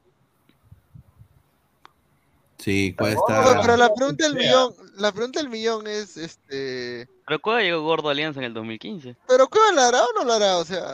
Sí, 2.58 2.94
¿cuál 2.96 3.14
No, 3.14 3.20
está? 3.28 3.60
pero 3.62 3.76
la 3.76 3.92
pregunta 3.94 4.24
del 4.24 4.34
millón, 4.34 4.74
la 4.96 5.10
pregunta 5.12 5.40
del 5.40 5.48
millón 5.48 5.86
es, 5.86 6.16
este, 6.16 7.08
Pero 7.26 7.40
Cueva 7.40 7.60
llegó 7.62 7.82
gordo 7.82 8.08
a 8.08 8.12
Alianza 8.12 8.40
en 8.40 8.44
el 8.46 8.54
2015. 8.54 9.16
pero 9.26 9.48
Cueva 9.48 9.72
la 9.72 9.88
hará 9.88 10.02
o 10.04 10.12
no 10.14 10.24
la 10.24 10.36
hará, 10.36 10.58
o 10.58 10.64
sea, 10.64 10.84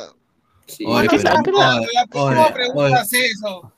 Oye, 0.87 1.09
pero- 1.11 1.23
La 1.59 1.77
oye, 1.79 1.89
próxima 2.11 2.45
oye, 2.45 2.53
pregunta 2.55 3.01
es 3.03 3.13
eso. 3.13 3.73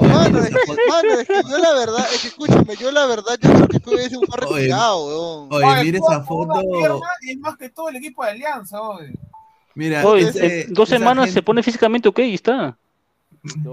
Mano, 0.00 0.38
es 0.40 0.48
que, 0.50 0.76
mano, 0.88 1.12
es 1.20 1.26
que 1.28 1.42
yo 1.48 1.58
la 1.58 1.72
verdad, 1.74 2.06
es 2.12 2.20
que 2.22 2.28
escúchame, 2.28 2.76
yo 2.76 2.90
la 2.92 3.06
verdad, 3.06 3.38
yo 3.40 3.68
creo 3.68 3.96
que 3.98 4.04
es 4.04 4.16
un 4.16 4.26
par 4.26 4.44
Oye, 4.44 4.54
retirado, 4.56 5.06
weón. 5.06 5.48
Oye, 5.52 5.84
mira 5.84 5.98
Cueva 6.00 6.14
esa 6.16 6.24
foto. 6.24 6.60
es 7.22 7.38
más 7.38 7.56
que 7.56 7.68
todo 7.68 7.88
el 7.88 7.96
equipo 7.96 8.24
de 8.24 8.30
Alianza, 8.30 8.80
oye. 8.80 9.12
Mira, 9.74 10.06
Oye, 10.06 10.28
ese- 10.28 10.62
en 10.62 10.74
dos 10.74 10.88
semanas 10.88 11.24
gente- 11.26 11.40
se 11.40 11.42
pone 11.42 11.62
físicamente 11.62 12.08
ok 12.08 12.18
y 12.20 12.34
está. 12.34 12.76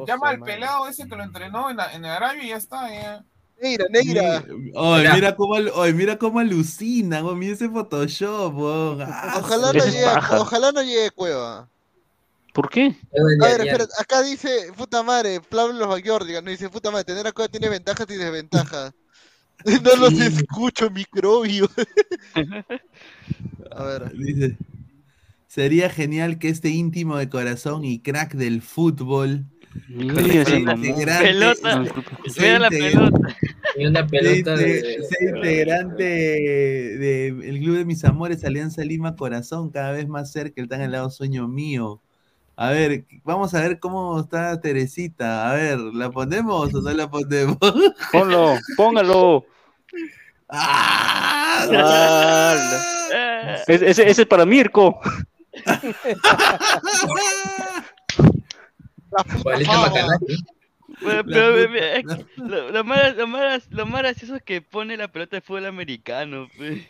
Llama 0.08 0.30
al 0.30 0.40
pelado 0.42 0.88
ese 0.88 1.08
que 1.08 1.16
lo 1.16 1.24
entrenó 1.24 1.70
en, 1.70 1.78
la- 1.78 1.94
en 1.94 2.04
Arabia 2.06 2.44
y 2.44 2.50
ya 2.50 2.58
está. 2.58 2.90
Ya. 2.90 3.24
Negra, 3.62 3.86
negra. 3.92 4.44
Oye, 4.76 5.02
Mira. 5.04 5.14
mira 5.14 5.36
cómo, 5.36 5.54
oye, 5.54 5.94
mira 5.94 6.18
cómo 6.18 6.40
alucina, 6.40 7.24
weón, 7.24 7.38
mira 7.38 7.54
ese 7.54 7.70
Photoshop, 7.70 8.56
weón. 8.58 9.02
Ojalá 9.04 9.72
no 9.72 9.86
llegue, 9.86 10.06
ojalá 10.38 10.72
no 10.72 10.82
llegue 10.82 11.12
Cueva. 11.12 11.68
¿Por 12.54 12.70
qué? 12.70 12.96
A 13.42 13.48
ver, 13.48 13.62
espera, 13.62 13.88
acá 14.00 14.22
dice, 14.22 14.72
puta 14.76 15.04
madre, 15.04 15.40
Pablo 15.42 15.88
Bayordiga, 15.88 16.42
no 16.42 16.52
dice, 16.52 16.70
puta 16.70 16.92
madre, 16.92 17.06
tener 17.06 17.26
a 17.28 17.32
Cueva 17.32 17.48
tiene 17.48 17.70
ventajas 17.70 18.08
y 18.10 18.16
desventajas. 18.16 18.94
No 19.84 19.96
los 19.96 20.14
escucho, 20.14 20.90
microbio. 20.90 21.70
A 23.72 23.84
ver. 23.84 24.12
Dice, 24.18 24.58
sería 25.46 25.88
genial 25.88 26.40
que 26.40 26.50
este 26.50 26.70
íntimo 26.70 27.16
de 27.18 27.30
corazón 27.30 27.86
y 27.86 28.00
crack 28.00 28.34
del 28.34 28.64
fútbol 28.64 29.46
Mira 29.88 31.20
Pelota. 31.22 31.86
sea 32.28 32.44
Vea 32.44 32.60
la 32.60 32.70
pelota. 32.70 33.38
Y 33.78 33.86
una 33.86 34.08
pelota 34.08 34.58
sea 34.58 34.68
de. 34.68 34.98
integrante 35.22 36.04
del 36.04 37.60
club 37.60 37.78
de 37.78 37.86
mis 37.86 38.04
amores, 38.04 38.44
Alianza 38.44 38.84
Lima 38.84 39.16
Corazón, 39.16 39.70
cada 39.70 39.92
vez 39.92 40.08
más 40.08 40.32
cerca, 40.32 40.62
el 40.62 40.68
tan 40.68 40.82
helado 40.82 41.10
sueño 41.10 41.48
mío. 41.48 42.02
A 42.62 42.70
ver, 42.70 43.06
vamos 43.24 43.56
a 43.56 43.62
ver 43.62 43.80
cómo 43.80 44.20
está 44.20 44.62
Teresita. 44.62 45.50
A 45.50 45.56
ver, 45.56 45.80
¿la 45.80 46.12
ponemos 46.12 46.72
o 46.72 46.82
no 46.84 46.92
la 46.92 47.10
ponemos? 47.10 47.58
Ponlo, 48.12 48.54
póngalo. 48.78 49.44
¡Ah! 50.48 51.66
¡Hala! 51.68 53.64
Ese, 53.68 53.90
ese- 53.90 54.10
ese 54.12 54.22
es 54.22 54.28
para 54.28 54.46
Mirko. 54.46 55.00
Pero, 61.00 61.26
La 61.26 61.98
eh, 61.98 62.04
lo, 62.38 62.72
lo 62.72 62.84
más, 62.84 63.16
lo, 63.16 63.26
más, 63.28 63.68
lo 63.72 63.86
más 63.88 64.02
gracioso 64.02 64.36
es 64.36 64.44
que 64.44 64.62
pone 64.62 64.98
la 64.98 65.08
pelota 65.08 65.38
de 65.38 65.42
fútbol 65.42 65.66
americano. 65.66 66.48
pe. 66.60 66.88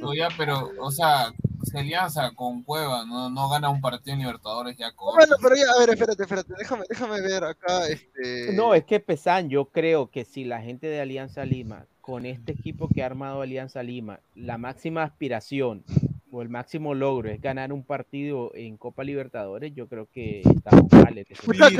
No, 0.00 0.14
ya, 0.14 0.28
pero, 0.38 0.70
o 0.80 0.90
sea, 0.90 1.30
si 1.66 1.76
Alianza 1.76 2.30
con 2.34 2.62
Cueva 2.62 3.04
no, 3.04 3.28
no 3.28 3.48
gana 3.48 3.68
un 3.68 3.80
partido 3.80 4.14
en 4.14 4.20
Libertadores, 4.20 4.76
ya 4.76 4.92
con. 4.92 5.14
Bueno, 5.14 5.36
pero 5.42 5.56
ya, 5.56 5.64
a 5.74 5.80
ver, 5.80 5.90
espérate, 5.90 6.22
espérate, 6.22 6.54
déjame, 6.56 6.84
déjame 6.88 7.20
ver 7.20 7.44
acá, 7.44 7.88
este... 7.88 8.52
No, 8.54 8.74
es 8.74 8.84
que 8.84 9.00
Pesan, 9.00 9.48
yo 9.48 9.66
creo 9.66 10.10
que 10.10 10.24
si 10.24 10.44
la 10.44 10.62
gente 10.62 10.86
de 10.86 11.00
Alianza 11.00 11.44
Lima, 11.44 11.86
con 12.00 12.24
este 12.24 12.52
equipo 12.52 12.88
que 12.88 13.02
ha 13.02 13.06
armado 13.06 13.42
Alianza 13.42 13.82
Lima, 13.82 14.20
la 14.34 14.58
máxima 14.58 15.02
aspiración 15.02 15.84
o 16.30 16.42
el 16.42 16.48
máximo 16.48 16.94
logro 16.94 17.30
es 17.30 17.40
ganar 17.40 17.72
un 17.72 17.82
partido 17.82 18.52
en 18.54 18.76
Copa 18.76 19.02
Libertadores, 19.02 19.74
yo 19.74 19.88
creo 19.88 20.08
que 20.12 20.42
estamos 20.42 20.92
mal. 20.92 21.14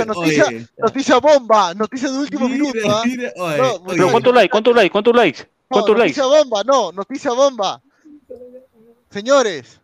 noticia, 0.07 0.47
noticia 0.79 1.19
bomba, 1.19 1.75
noticia 1.75 2.11
de 2.11 2.19
último 2.19 2.49
minuto, 2.49 2.79
¿ah? 2.89 3.03
mira, 3.05 3.33
No, 3.37 3.45
oye. 3.45 3.97
Pero 3.97 4.11
¿cuántos 4.11 4.35
likes? 4.35 4.51
¿Cuántos 4.51 4.75
likes? 4.75 4.91
¿Cuántos 4.91 5.15
likes? 5.17 5.41
No, 5.41 5.49
¿Cuántos 5.69 5.99
likes? 5.99 6.21
noticia 6.21 6.27
bomba, 6.27 6.65
no, 6.65 6.93
noticia 6.93 7.33
bomba. 7.33 7.83
Señores. 9.11 9.81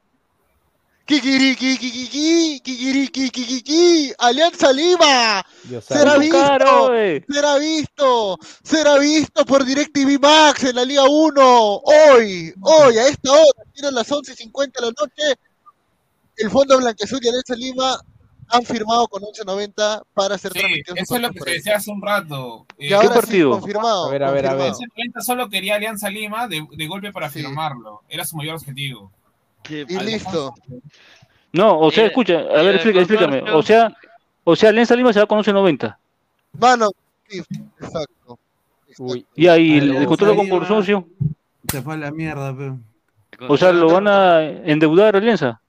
Kikiriki, 1.05 1.77
kikiriki, 1.79 3.31
kikiki, 3.31 4.15
Alianza 4.19 4.73
Lima. 4.73 5.45
Será 5.81 6.17
visto, 6.17 6.39
Caro, 6.39 6.87
será 7.29 7.59
visto, 7.59 8.39
será 8.63 8.99
visto 8.99 9.45
por 9.45 9.65
DirecTV 9.65 10.21
Max 10.21 10.63
en 10.65 10.77
la 10.77 10.85
Liga 10.85 11.05
1. 11.05 11.83
Hoy, 11.85 12.55
hoy, 12.61 12.99
a 12.99 13.09
esta 13.09 13.33
hora, 13.33 13.63
tienen 13.75 13.95
las 13.95 14.09
11.50 14.11 14.73
de 14.73 14.81
la 14.81 14.93
noche. 14.99 15.41
El 16.37 16.51
Fondo 16.51 16.79
Blanquezul 16.79 17.19
y 17.23 17.29
Alianza 17.29 17.57
Lima 17.57 18.01
han 18.49 18.63
firmado 18.65 19.09
con 19.09 19.23
11.90 19.23 20.03
para 20.15 20.37
ser 20.39 20.53
Sí, 20.53 20.59
transmitidos. 20.59 20.99
eso 20.99 21.17
es 21.17 21.23
lo 21.23 21.31
que 21.31 21.41
se 21.41 21.51
decía 21.51 21.77
hace 21.77 21.91
un 21.91 22.03
rato. 22.03 22.67
Eh, 22.79 22.89
sí, 22.89 23.09
partido? 23.09 23.51
confirmado. 23.53 24.07
A 24.09 24.11
ver, 24.11 24.23
a 24.25 24.31
ver, 24.31 24.47
a 24.47 24.55
ver. 24.55 24.69
confirmado. 24.71 24.73
ese 24.73 24.87
90 24.97 25.21
solo 25.23 25.49
quería 25.49 25.77
Alianza 25.77 26.11
Lima 26.11 26.49
de, 26.49 26.67
de 26.77 26.87
golpe 26.87 27.13
para 27.13 27.31
Sí. 27.31 27.41
firmarlo. 27.41 28.03
Era 28.09 28.25
su 28.25 28.37
mayor 28.37 28.57
objetivo. 28.57 29.11
Y 29.69 29.85
listo. 30.01 30.55
No, 31.53 31.79
o 31.79 31.91
sea, 31.91 32.05
Eh, 32.05 32.07
escucha, 32.09 32.35
a 32.35 32.61
eh, 32.61 32.65
ver, 32.65 32.75
explica- 32.77 32.99
explícame. 33.01 33.43
O 33.53 33.63
sea, 33.63 33.95
o 34.45 34.57
sea, 34.57 34.71
Alianza 34.71 34.97
Lima 34.97 35.13
se 35.13 35.21
va 35.21 35.27
con 35.27 35.39
11.90. 35.39 35.97
Mano, 36.59 36.91
sí, 37.29 37.43
exacto. 37.81 38.39
Uy, 38.99 39.25
Y 39.35 39.47
ahí 39.47 39.79
el, 39.79 39.89
Pero, 39.89 40.01
el 40.01 40.07
contrato 40.07 40.37
con 40.37 40.49
consorcio. 40.49 41.09
Se 41.71 41.81
fue 41.81 41.95
a 41.95 41.97
la 41.97 42.11
mierda, 42.11 42.55
pe. 42.57 42.73
O 43.49 43.57
sea, 43.57 43.73
lo 43.73 43.89
van 43.91 44.07
a 44.09 44.43
endeudar 44.43 45.17
Alianza. 45.17 45.61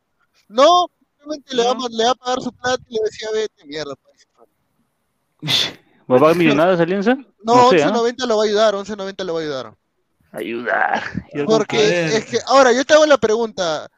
No, 0.49 0.87
simplemente 1.23 1.55
le, 1.55 1.63
va, 1.63 1.71
a- 1.71 1.89
le 1.89 2.03
va 2.05 2.11
a 2.11 2.15
pagar 2.15 2.41
su 2.41 2.51
plata 2.53 2.83
y 2.89 2.93
le 2.95 2.99
decía, 3.05 3.27
vete, 3.33 3.65
mierda. 3.65 3.95
pues". 3.95 5.73
¿Va 6.11 6.17
a 6.17 6.19
pagar 6.19 6.35
millonadas 6.35 6.79
Alianza? 6.79 7.15
No, 7.43 7.69
sé, 7.69 7.83
¿ah? 7.83 7.91
11.90 7.91 8.25
lo 8.27 8.37
va 8.37 8.43
a 8.43 8.45
ayudar, 8.45 8.73
11.90 8.75 9.23
lo 9.23 9.33
va 9.33 9.39
a 9.39 9.43
ayudar. 9.43 9.73
Ayudar. 10.31 11.03
Porque 11.45 12.05
es 12.17 12.25
que, 12.25 12.37
ahora, 12.47 12.71
yo 12.71 12.83
te 12.85 12.93
hago 12.93 13.05
la 13.05 13.17
pregunta. 13.17 13.89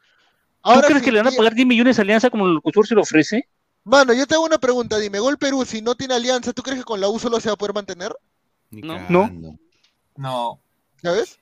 ¿Tú 0.63 0.81
crees 0.87 1.01
que 1.03 1.11
le 1.11 1.21
van 1.21 1.33
a 1.33 1.35
pagar 1.37 1.53
10 1.53 1.67
millones 1.67 1.97
a 1.99 2.01
Alianza 2.01 2.29
como 2.29 2.47
el 2.47 2.61
consorcio 2.61 2.95
le 2.95 3.01
ofrece? 3.03 3.47
Mano, 3.83 4.13
yo 4.13 4.25
te 4.25 4.33
hago 4.33 4.45
una 4.45 4.57
pregunta, 4.57 4.97
dime, 4.97 5.19
Gol 5.19 5.37
Perú, 5.37 5.63
si 5.63 5.79
no 5.81 5.93
tiene 5.93 6.15
alianza, 6.15 6.53
¿tú 6.53 6.63
crees 6.63 6.79
que 6.79 6.85
con 6.85 6.99
la 6.99 7.07
U 7.07 7.19
solo 7.19 7.39
se 7.39 7.49
va 7.49 7.53
a 7.53 7.57
poder 7.57 7.75
mantener? 7.75 8.15
No. 8.71 8.95
cagando. 8.95 9.55
No. 10.17 10.59
¿Sabes? 11.03 11.39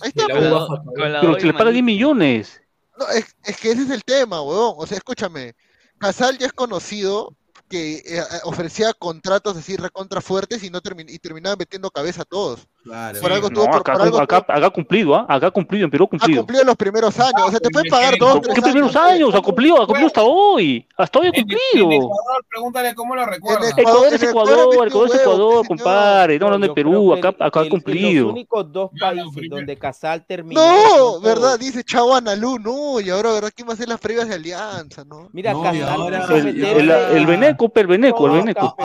Ahí 0.00 0.12
está, 0.14 0.28
la 0.28 0.34
pues. 0.34 0.80
Con 0.94 1.12
la 1.12 1.20
Pero 1.20 1.40
se 1.40 1.46
le 1.46 1.52
paga 1.54 1.70
10 1.72 1.82
manito. 1.82 1.84
millones. 1.84 2.62
No, 2.98 3.08
es, 3.08 3.36
es 3.44 3.56
que 3.58 3.70
ese 3.72 3.82
es 3.82 3.90
el 3.90 4.04
tema, 4.04 4.42
huevón. 4.42 4.74
O 4.78 4.86
sea, 4.86 4.96
escúchame. 4.98 5.54
Casal 5.98 6.38
ya 6.38 6.46
es 6.46 6.52
conocido 6.52 7.36
que 7.68 7.96
eh, 8.06 8.22
ofrecía 8.44 8.92
contratos 8.94 9.56
así 9.56 9.76
recontra 9.76 10.20
fuertes 10.20 10.62
y 10.62 10.70
no 10.70 10.80
termin- 10.82 11.10
y 11.10 11.18
terminaba 11.18 11.56
metiendo 11.56 11.90
cabeza 11.90 12.22
a 12.22 12.24
todos. 12.24 12.66
Claro. 12.86 13.20
Por 13.20 13.32
algo 13.32 13.48
No, 13.50 13.54
tuvo, 13.54 13.66
por, 13.66 13.76
acá, 13.80 13.92
por 13.94 14.02
algo 14.02 14.18
acá, 14.20 14.40
tuvo- 14.42 14.52
acá 14.56 14.66
ha 14.66 14.70
cumplido, 14.70 15.14
¿ah? 15.16 15.26
Acá 15.28 15.46
ha 15.48 15.50
cumplido, 15.50 15.84
en 15.84 15.90
Perú 15.90 16.04
ha 16.04 16.06
ha 16.06 16.10
cumplido. 16.10 16.40
cumplido 16.42 16.62
los 16.64 16.76
primeros 16.76 17.18
años. 17.18 17.42
O 17.46 17.50
sea, 17.50 17.58
te 17.58 17.68
pueden 17.70 17.90
pagar 17.90 18.14
¿Qué 18.14 18.20
dos, 18.20 18.34
¿Qué 18.40 18.48
tres 18.52 18.62
primeros 18.62 18.94
años. 18.94 19.34
Ha 19.34 19.40
cumplido, 19.40 19.82
ha 19.82 19.86
cumplido 19.86 20.06
hasta 20.06 20.22
hoy. 20.22 20.86
Hasta 20.96 21.18
hoy 21.18 21.26
ha 21.26 21.30
En, 21.30 21.34
en 21.36 21.42
cumplido. 21.42 21.92
Ecuador, 21.92 22.44
pregúntale 22.48 22.94
cómo 22.94 23.16
lo 23.16 23.26
recuerda. 23.26 23.68
En 23.70 23.78
Ecuador 23.80 24.06
es 24.14 24.22
en 24.22 24.28
Ecuador, 24.28 24.74
Ecuador 24.86 25.08
es 25.12 25.20
Ecuador, 25.20 25.66
compadre. 25.66 26.34
Estamos 26.34 26.54
hablando 26.54 26.66
de 26.68 26.74
Perú, 26.74 27.12
acá, 27.12 27.28
el- 27.38 27.42
acá 27.46 27.60
ha 27.60 27.68
cumplido. 27.68 28.22
Los 28.26 28.32
únicos 28.32 28.72
dos 28.72 28.90
países 29.00 29.48
donde 29.50 29.76
Casal 29.76 30.24
terminó. 30.24 30.60
No, 30.60 31.20
¿verdad? 31.20 31.58
Dice 31.58 31.82
Chavo 31.82 32.14
Analú, 32.14 32.58
no, 32.60 33.00
y 33.00 33.10
ahora, 33.10 33.32
¿verdad? 33.32 33.50
¿Quién 33.54 33.66
va 33.66 33.72
a 33.72 33.74
hacer 33.74 33.88
las 33.88 33.98
previas 34.00 34.28
de 34.28 34.34
alianza, 34.36 35.04
no? 35.04 35.28
Mira, 35.32 35.52
No, 35.52 35.62
Casal 35.62 36.46
El, 36.48 37.26
Beneco, 37.26 37.70
el 37.74 37.86
Beneco, 37.86 38.26
el 38.26 38.32
Beneco. 38.32 38.32
El 38.32 38.32
Beneco. 38.32 38.76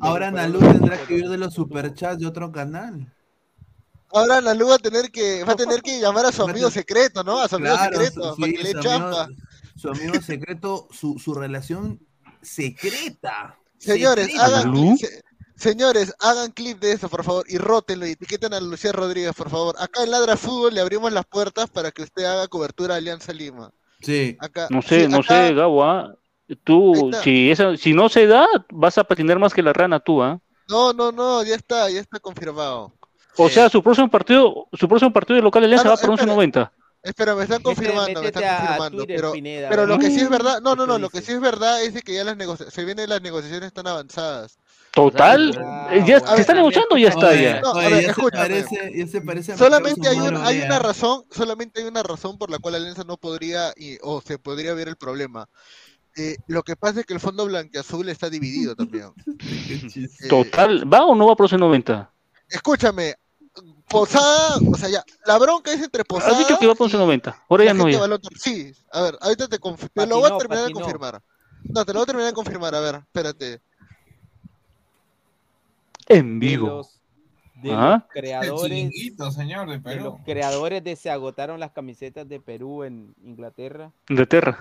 Ahora, 0.00 0.28
en 0.28 0.38
en 0.38 0.52
no 0.52 0.58
tendrá 0.58 0.96
que 0.98 1.14
ir 1.14 1.28
de 1.28 1.36
los 1.38 1.47
superchats 1.50 2.18
de 2.20 2.26
otro 2.26 2.50
canal. 2.52 3.12
Ahora 4.10 4.38
Analú 4.38 4.68
va 4.68 4.76
a 4.76 4.78
tener 4.78 5.10
que, 5.10 5.44
va 5.44 5.52
a 5.52 5.56
tener 5.56 5.82
que 5.82 6.00
llamar 6.00 6.26
a 6.26 6.32
su 6.32 6.42
amigo 6.42 6.70
secreto, 6.70 7.22
¿no? 7.22 7.38
A 7.40 7.48
su 7.48 7.56
amigo 7.56 7.74
Claro, 7.74 7.92
secreto, 8.00 8.34
su- 8.34 8.40
para 8.40 8.50
sí, 8.52 8.56
que 8.56 8.62
le 8.62 8.70
su 8.72 8.78
dé 8.80 8.90
amigo- 8.90 9.12
chamba. 9.12 9.28
Su 9.76 9.88
amigo 9.90 10.20
secreto, 10.22 10.88
su, 10.90 11.18
su 11.18 11.34
relación 11.34 12.00
secreta. 12.42 13.56
Señores, 13.78 14.26
Secreta. 14.26 14.44
hagan, 14.46 14.98
se- 14.98 15.22
señores, 15.54 16.14
hagan 16.18 16.50
clip 16.50 16.80
de 16.80 16.92
eso, 16.92 17.08
por 17.08 17.22
favor, 17.22 17.44
y 17.48 17.58
rótenlo 17.58 18.06
y 18.06 18.10
etiqueten 18.12 18.52
a 18.54 18.60
Lucía 18.60 18.90
Rodríguez, 18.92 19.34
por 19.36 19.50
favor. 19.50 19.76
Acá 19.78 20.02
en 20.02 20.10
Ladra 20.10 20.36
Fútbol 20.36 20.74
le 20.74 20.80
abrimos 20.80 21.12
las 21.12 21.26
puertas 21.26 21.70
para 21.70 21.92
que 21.92 22.02
usted 22.02 22.24
haga 22.24 22.48
cobertura 22.48 22.94
de 22.94 22.98
Alianza 22.98 23.32
Lima. 23.32 23.70
Sí. 24.00 24.36
Acá, 24.40 24.66
No 24.70 24.82
sé, 24.82 25.02
sí, 25.02 25.08
no 25.08 25.18
acá- 25.18 25.46
sé, 25.48 25.54
Gabo, 25.54 25.84
¿ah? 25.84 26.12
Tú, 26.64 27.10
si, 27.22 27.50
esa, 27.50 27.76
si 27.76 27.92
no 27.92 28.08
se 28.08 28.26
da, 28.26 28.46
vas 28.72 28.96
a 28.98 29.04
patinar 29.04 29.38
más 29.38 29.52
que 29.54 29.62
la 29.62 29.72
rana 29.74 30.00
tú, 30.00 30.22
¿ah? 30.22 30.40
No, 30.68 30.92
no, 30.92 31.12
no, 31.12 31.42
ya 31.44 31.54
está, 31.54 31.88
ya 31.90 32.00
está 32.00 32.18
confirmado. 32.20 32.92
O 33.36 33.48
sea, 33.48 33.68
su 33.68 33.82
próximo 33.82 34.10
partido, 34.10 34.66
su 34.72 34.88
próximo 34.88 35.12
partido 35.12 35.36
de 35.36 35.42
local 35.42 35.62
de 35.62 35.66
Alianza 35.66 35.88
Ah, 35.88 35.90
no, 35.92 35.96
va 35.96 36.00
por 36.00 36.10
espera. 36.18 36.32
11.90. 36.34 36.72
Espera, 37.00 37.34
me 37.36 37.44
están 37.44 37.62
confirmando, 37.62 38.20
me 38.20 38.26
están 38.26 38.42
confirmando. 38.58 38.96
Twitter, 38.98 39.16
Pero, 39.16 39.32
Pineda, 39.32 39.68
pero 39.70 39.82
a 39.82 39.86
lo 39.86 39.98
que 40.00 40.10
sí 40.10 40.20
es 40.20 40.28
verdad, 40.28 40.60
no, 40.60 40.74
no, 40.74 40.84
no, 40.86 40.98
lo 40.98 41.08
que 41.08 41.22
sí 41.22 41.30
es 41.32 41.40
verdad 41.40 41.82
es 41.84 41.94
de 41.94 42.02
que 42.02 42.12
ya 42.14 42.24
las, 42.24 42.36
negocia- 42.36 42.70
se 42.70 42.84
vienen 42.84 43.08
las 43.08 43.22
negociaciones 43.22 43.68
están 43.68 43.86
avanzadas. 43.86 44.58
Total, 44.90 45.56
Ah, 45.64 45.88
eh, 45.92 46.02
ya 46.04 46.18
se 46.18 46.40
está 46.40 46.54
negociando 46.54 46.96
o 46.96 46.98
ya 46.98 47.10
está 47.10 47.28
Oye, 47.28 47.42
ya. 47.44 47.60
No, 47.60 47.68
a 47.68 47.72
oye, 47.74 47.90
ver, 47.90 47.94
ya, 48.00 48.00
se 48.00 48.10
escúchame. 48.10 48.42
parece, 48.42 48.92
ya 48.96 49.06
se 49.06 49.20
parece 49.20 49.52
a 49.52 49.56
Solamente 49.56 50.08
hay, 50.08 50.18
un- 50.18 50.36
hay 50.38 50.60
una 50.62 50.78
razón, 50.80 51.22
solamente 51.30 51.80
hay 51.80 51.86
una 51.86 52.02
razón 52.02 52.36
por 52.36 52.50
la 52.50 52.58
cual 52.58 52.74
Alianza 52.74 53.04
no 53.04 53.16
podría 53.16 53.72
y- 53.76 53.98
o 54.02 54.20
se 54.20 54.38
podría 54.38 54.74
ver 54.74 54.88
el 54.88 54.96
problema. 54.96 55.48
Eh, 56.18 56.36
lo 56.48 56.64
que 56.64 56.74
pasa 56.74 57.00
es 57.00 57.06
que 57.06 57.14
el 57.14 57.20
fondo 57.20 57.46
blanqueazul 57.46 58.08
está 58.08 58.28
dividido 58.28 58.74
también. 58.74 59.12
Eh, 59.70 60.28
Total, 60.28 60.92
¿va 60.92 61.04
o 61.06 61.14
no 61.14 61.26
va 61.28 61.36
por 61.36 61.46
ese 61.46 61.56
90? 61.56 62.10
escúchame, 62.48 63.14
Posada, 63.88 64.58
o 64.70 64.76
sea, 64.76 64.88
ya, 64.88 65.02
la 65.26 65.38
bronca 65.38 65.72
es 65.72 65.80
entre 65.82 66.04
Posada. 66.04 66.32
Has 66.32 66.38
dicho 66.38 66.58
que 66.58 66.66
va 66.66 66.74
por 66.74 66.88
ese 66.88 66.96
90, 66.98 67.44
ahora 67.48 67.64
ya 67.64 67.74
no 67.74 67.88
ya. 67.88 68.00
de 68.00 68.08
de. 68.08 68.28
Sí, 68.36 68.72
a 68.92 69.02
ver, 69.02 69.18
ahorita 69.20 69.48
te, 69.48 69.58
lo 69.58 69.70
voy 69.70 69.76
a 69.76 69.88
Patinó, 69.94 70.38
terminar 70.38 70.58
de 70.58 70.62
patinó. 70.64 70.80
confirmar. 70.80 71.22
No, 71.64 71.84
te 71.84 71.92
lo 71.92 71.98
voy 72.00 72.02
a 72.02 72.06
terminar 72.06 72.28
de 72.30 72.34
confirmar, 72.34 72.74
a 72.74 72.80
ver, 72.80 72.94
espérate. 72.96 73.60
En 76.08 76.40
De 76.40 76.46
vivo. 76.46 76.88
Los, 77.58 77.62
de 77.62 77.70
Ah. 77.72 77.90
los 78.04 78.12
creadores, 78.12 78.90
señor, 79.34 79.68
de 79.68 79.74
de 79.74 79.80
Perú. 79.80 80.04
los 80.04 80.14
creadores 80.24 80.84
de 80.84 80.96
se 80.96 81.10
agotaron 81.10 81.60
las 81.60 81.72
camisetas 81.72 82.28
de 82.28 82.40
Perú 82.40 82.84
en 82.84 83.14
Inglaterra. 83.24 83.92
Inglaterra. 84.08 84.58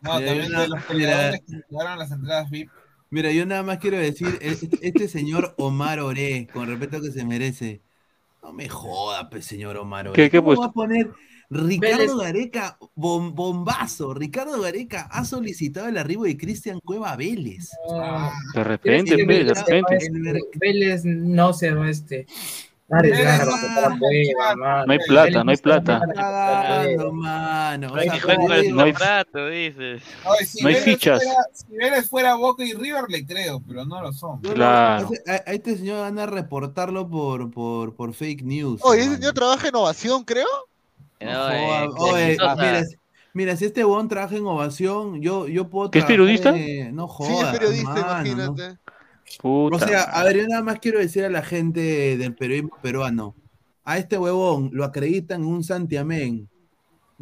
No, 0.00 0.14
Mira, 0.18 0.26
también 0.26 0.52
de 0.52 0.68
los 0.68 0.78
mira. 0.78 0.84
creadores 0.88 1.40
que 1.46 1.60
jugaron 1.68 1.98
las 1.98 2.10
entradas 2.10 2.50
VIP. 2.50 2.70
Mira, 3.10 3.32
yo 3.32 3.44
nada 3.44 3.62
más 3.62 3.78
quiero 3.78 3.98
decir, 3.98 4.38
e- 4.40 4.48
este, 4.50 4.68
este 4.82 5.08
señor 5.08 5.54
Omar 5.58 5.98
Oré, 6.00 6.46
con 6.52 6.68
respeto 6.68 7.00
que 7.00 7.10
se 7.10 7.24
merece, 7.24 7.80
no 8.42 8.52
me 8.52 8.68
joda, 8.68 9.28
pues, 9.28 9.44
señor 9.46 9.76
Omar 9.76 10.08
Oré. 10.08 10.14
¿Qué- 10.16 10.30
qué 10.30 10.38
¿Cómo 10.38 10.56
va 10.60 10.66
a 10.66 10.72
poner 10.72 11.10
Ricardo 11.50 11.98
Vélez. 11.98 12.16
Gareca, 12.16 12.78
bom- 12.94 13.34
bombazo? 13.34 14.14
Ricardo 14.14 14.60
Gareca 14.60 15.08
ha 15.10 15.24
solicitado 15.24 15.88
el 15.88 15.98
arribo 15.98 16.24
de 16.24 16.36
Cristian 16.36 16.78
Cueva 16.80 17.12
a 17.12 17.16
Vélez. 17.16 17.70
Ah, 17.92 18.32
De 18.54 18.62
repente, 18.64 19.16
¿Quieres 19.16 19.26
que 19.26 19.26
pe, 19.26 19.32
de 19.34 19.44
Vélez 19.44 19.58
repente. 20.32 20.58
Vélez 20.60 21.04
no 21.04 21.52
se 21.52 21.72
va 21.72 21.90
este. 21.90 22.26
No 22.88 22.98
hay 24.92 24.98
plata, 25.06 25.44
no 25.44 25.50
hay 25.50 25.56
plata. 25.56 26.00
No 27.78 27.94
hay 27.94 28.70
contrato, 28.72 29.46
dices. 29.48 30.02
No 30.60 30.68
hay 30.68 30.74
fichas. 30.74 31.22
Si 31.52 31.76
Vélez 31.76 32.08
fuera 32.08 32.34
Boca 32.34 32.64
y 32.64 32.74
River, 32.74 33.04
le 33.08 33.24
creo, 33.24 33.62
pero 33.66 33.84
no 33.84 34.02
lo 34.02 34.12
son. 34.12 34.40
Claro. 34.40 35.08
a, 35.26 35.36
este 35.52 35.76
señor 35.76 36.00
van 36.00 36.18
a 36.18 36.26
reportarlo 36.26 37.08
por, 37.08 37.50
por, 37.50 37.94
por 37.94 38.12
fake 38.12 38.42
news. 38.42 38.80
Oye, 38.82 39.02
ese 39.02 39.14
señor 39.16 39.34
trabaja 39.34 39.68
en 39.68 39.76
Ovación, 39.76 40.24
creo. 40.24 40.46
No, 41.20 41.50
eh, 41.50 41.88
oye, 41.98 42.26
exitosa. 42.32 42.54
mira, 42.56 42.84
si- 42.84 42.96
mira, 43.34 43.56
si 43.56 43.64
este 43.66 43.84
huevón 43.84 44.08
trabaja 44.08 44.36
en 44.36 44.46
ovación, 44.46 45.20
yo, 45.20 45.46
yo 45.48 45.68
puedo 45.68 45.90
¿Que 45.90 46.00
es 46.00 46.04
periodista? 46.04 46.52
de- 46.52 46.90
No 46.92 47.06
Sí, 47.08 47.24
es 47.24 47.28
jodas, 47.38 47.52
periodista, 47.58 47.90
mano, 47.94 48.06
¿no? 48.06 48.10
imagínate. 48.32 48.78
Puta. 49.40 49.76
O 49.76 49.78
sea, 49.78 50.02
a 50.02 50.24
ver, 50.24 50.38
yo 50.38 50.46
nada 50.48 50.62
más 50.62 50.78
quiero 50.80 50.98
decir 50.98 51.24
a 51.24 51.28
la 51.28 51.42
gente 51.42 52.16
del 52.16 52.34
periodismo 52.34 52.76
peruano, 52.82 53.34
a 53.84 53.98
este 53.98 54.18
huevón 54.18 54.70
lo 54.72 54.84
acreditan 54.84 55.42
en 55.42 55.46
un 55.46 55.62
santiamén, 55.62 56.48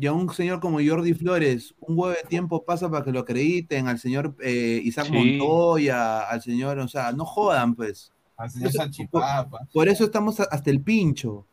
y 0.01 0.07
a 0.07 0.13
un 0.13 0.33
señor 0.33 0.61
como 0.61 0.79
Jordi 0.81 1.13
Flores, 1.13 1.75
un 1.81 1.99
huevo 1.99 2.11
de 2.15 2.23
tiempo 2.29 2.65
pasa 2.65 2.89
para 2.89 3.05
que 3.05 3.11
lo 3.11 3.19
acrediten, 3.21 3.89
al 3.89 3.99
señor 3.99 4.37
eh, 4.41 4.81
Isaac 4.85 5.07
Sí. 5.07 5.13
Montoya, 5.13 6.21
al 6.21 6.41
señor, 6.41 6.79
o 6.79 6.87
sea, 6.89 7.11
no 7.13 7.25
jodan, 7.25 7.75
pues. 7.75 8.13
Al 8.37 8.49
señor 8.49 8.69
Eso- 8.69 8.79
Salchipapa. 8.79 9.59
Por 9.73 9.89
eso 9.89 10.05
estamos 10.05 10.39
hasta 10.39 10.71
el 10.71 10.81
pincho. 10.81 11.33
O 11.33 11.47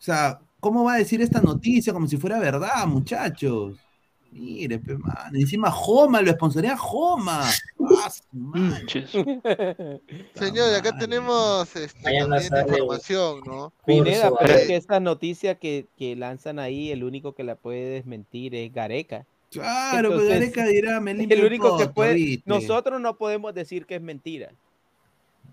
sea, 0.00 0.40
¿cómo 0.60 0.84
va 0.84 0.94
a 0.94 0.98
decir 0.98 1.20
esta 1.22 1.40
noticia 1.40 1.92
como 1.92 2.06
si 2.06 2.16
fuera 2.16 2.38
verdad, 2.38 2.86
muchachos? 2.86 3.78
Mire, 4.32 4.78
pe, 4.78 4.98
mano. 4.98 5.38
Encima 5.38 5.70
Joma, 5.70 6.20
lo 6.20 6.30
sponsorea 6.32 6.76
Joma. 6.76 7.44
Ah. 7.98 8.10
Señor, 10.34 10.72
y 10.72 10.74
acá 10.74 10.98
tenemos 10.98 11.76
este, 11.76 12.02
sale 12.02 12.78
información, 12.78 13.40
¿no? 13.46 13.72
Pineda, 13.86 14.32
pero 14.36 14.54
es 14.54 14.66
que 14.66 14.74
esta 14.76 14.98
noticia 14.98 15.54
que, 15.54 15.86
que 15.96 16.16
lanzan 16.16 16.58
ahí, 16.58 16.90
el 16.90 17.04
único 17.04 17.34
que 17.34 17.44
la 17.44 17.54
puede 17.54 17.88
desmentir 17.88 18.56
es 18.56 18.72
Gareca. 18.72 19.24
Claro, 19.50 20.08
pues 20.08 20.22
Entonces, 20.22 20.52
Gareca 20.52 20.66
dirá, 20.66 21.00
me 21.00 21.14
limpio 21.14 21.38
El 21.38 21.44
único 21.44 21.78
que 21.78 21.86
puede, 21.86 22.14
¿viste? 22.14 22.42
nosotros 22.46 23.00
no 23.00 23.16
podemos 23.16 23.54
decir 23.54 23.86
que 23.86 23.94
es 23.96 24.02
mentira. 24.02 24.52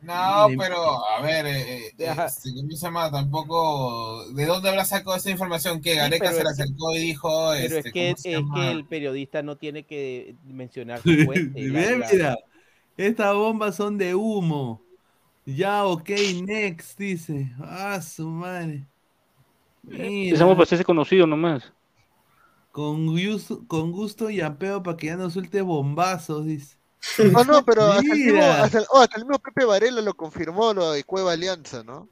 No, 0.03 0.47
pero 0.57 1.07
a 1.09 1.21
ver, 1.21 1.45
eh, 1.45 1.87
eh, 1.87 1.93
este, 1.97 2.49
¿cómo 2.53 2.69
se 2.71 2.77
llama? 2.85 3.09
Tampoco. 3.11 4.25
¿De 4.33 4.45
dónde 4.45 4.69
habrá 4.69 4.83
sacado 4.85 5.15
esa 5.15 5.29
información? 5.29 5.81
Que 5.81 5.95
Gareca 5.95 6.31
se 6.33 6.41
que- 6.41 6.47
acercó 6.49 6.93
y 6.95 6.99
dijo. 6.99 7.49
Pero 7.53 7.77
este, 7.77 7.89
es 7.89 7.93
que, 7.93 8.01
¿cómo 8.03 8.15
es 8.15 8.21
se 8.21 8.31
llama? 8.31 8.55
que 8.55 8.71
el 8.71 8.85
periodista 8.85 9.41
no 9.43 9.55
tiene 9.57 9.83
que 9.85 10.35
mencionar 10.45 11.01
su 11.01 11.09
fuente. 11.25 11.61
la- 11.69 11.91
la- 11.97 12.07
mira, 12.11 12.37
estas 12.97 13.33
bombas 13.33 13.75
son 13.75 13.97
de 13.97 14.13
humo. 14.15 14.81
Ya, 15.45 15.85
ok, 15.85 16.09
next, 16.45 16.97
dice. 16.97 17.51
Ah, 17.59 18.01
su 18.01 18.27
madre. 18.29 18.85
Mira, 19.83 20.05
Empezamos 20.07 20.53
para 20.55 20.63
hacerse 20.63 20.85
conocido 20.85 21.27
nomás. 21.27 21.71
con, 22.71 23.05
gusto, 23.07 23.61
con 23.67 23.91
gusto 23.91 24.29
y 24.29 24.41
apeo 24.41 24.81
para 24.83 24.97
que 24.97 25.07
ya 25.07 25.15
no 25.17 25.29
suelte 25.29 25.61
bombazos, 25.61 26.45
dice. 26.45 26.77
Oh, 27.35 27.43
no, 27.43 27.63
pero 27.65 27.91
hasta 27.91 28.13
el, 28.13 28.19
mismo, 28.19 28.41
hasta, 28.43 28.77
el- 28.79 28.85
oh, 28.89 28.99
hasta 28.99 29.17
el 29.17 29.25
mismo 29.25 29.39
Pepe 29.39 29.65
Varela 29.65 30.01
lo 30.01 30.13
confirmó, 30.15 30.73
lo 30.73 30.91
de 30.91 31.03
Cueva 31.03 31.33
Alianza, 31.33 31.83
¿no? 31.83 32.07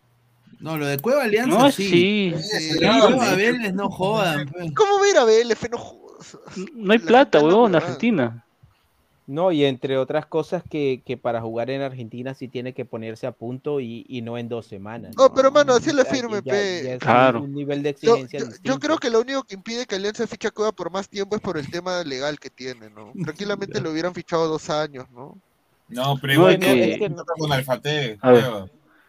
No, 0.60 0.78
lo 0.78 0.86
de 0.86 1.00
Cueva 1.00 1.24
Alianza 1.24 1.58
No, 1.58 1.72
sí. 1.72 1.90
sí. 1.90 2.36
Sí, 2.44 2.76
Pero 2.80 2.94
no, 2.94 3.06
Cueva 3.16 3.36
de 3.36 3.36
Vélez 3.52 3.74
no 3.74 3.90
jodan, 3.90 4.48
pues. 4.48 4.72
¿Cómo 4.76 5.00
va 5.00 5.20
a 5.20 5.22
a 5.24 5.26
BLF? 5.26 5.70
No. 5.72 6.02
No 6.76 6.94
hay 6.94 7.00
La 7.00 7.06
plata, 7.06 7.40
weón, 7.40 7.72
en. 7.72 7.76
Argentina. 7.78 8.46
No, 9.28 9.52
y 9.52 9.64
entre 9.66 9.98
otras 9.98 10.26
cosas 10.26 10.64
que, 10.70 11.04
que 11.06 11.16
para 11.16 11.42
jugar 11.42 11.70
en 11.70 11.82
Argentina 11.82 12.34
sí 12.34 12.48
tiene 12.48 12.74
que 12.74 12.86
ponerse 12.86 13.28
a 13.28 13.32
punto 13.32 13.80
y, 13.80 14.06
y 14.10 14.22
no 14.22 14.38
en 14.38 14.50
dos 14.50 14.66
semanas. 14.66 15.14
Oh, 15.18 15.32
pero 15.34 15.52
mano, 15.52 15.74
así 15.74 15.94
le 15.94 16.04
firme, 16.06 16.42
ya- 16.44 16.52
pe. 16.54 16.82
ya 16.84 16.94
es 16.96 17.00
Claro. 17.00 17.42
un 17.44 17.54
nivel 17.54 17.84
de 17.84 17.96
Yo, 18.02 18.16
exigencia 18.18 18.58
yo- 18.64 18.80
creo 18.80 18.98
que 18.98 19.10
lo 19.10 19.22
único 19.22 19.44
que 19.44 19.56
impide 19.56 19.86
que 19.86 19.96
Alianza 19.96 20.26
fiche 20.28 20.48
a 20.48 20.52
Cueva 20.52 20.72
por 20.72 20.92
más 20.92 21.08
tiempo 21.08 21.36
es 21.36 21.42
por 21.42 21.58
el 21.58 21.70
tema 21.70 22.04
legal 22.04 22.40
que 22.40 22.50
tiene, 22.50 22.90
¿no? 22.90 23.14
Tranquilamente 23.36 23.80
lo 23.80 23.92
hubieran 23.92 24.14
fichado 24.14 24.48
dos 24.48 24.70
años, 24.70 25.06
¿no? 25.12 25.38
No, 25.88 26.18
pero 26.20 26.34
No, 26.34 26.40
igual 26.40 26.54
no, 26.60 26.66
que- 26.66 26.92
es 26.94 27.00
que 27.00 27.10
no 27.10 27.22
está 27.22 27.34
con 27.38 27.52
Alfate. 27.54 28.18
A 28.22 28.32
ver. 28.32 28.44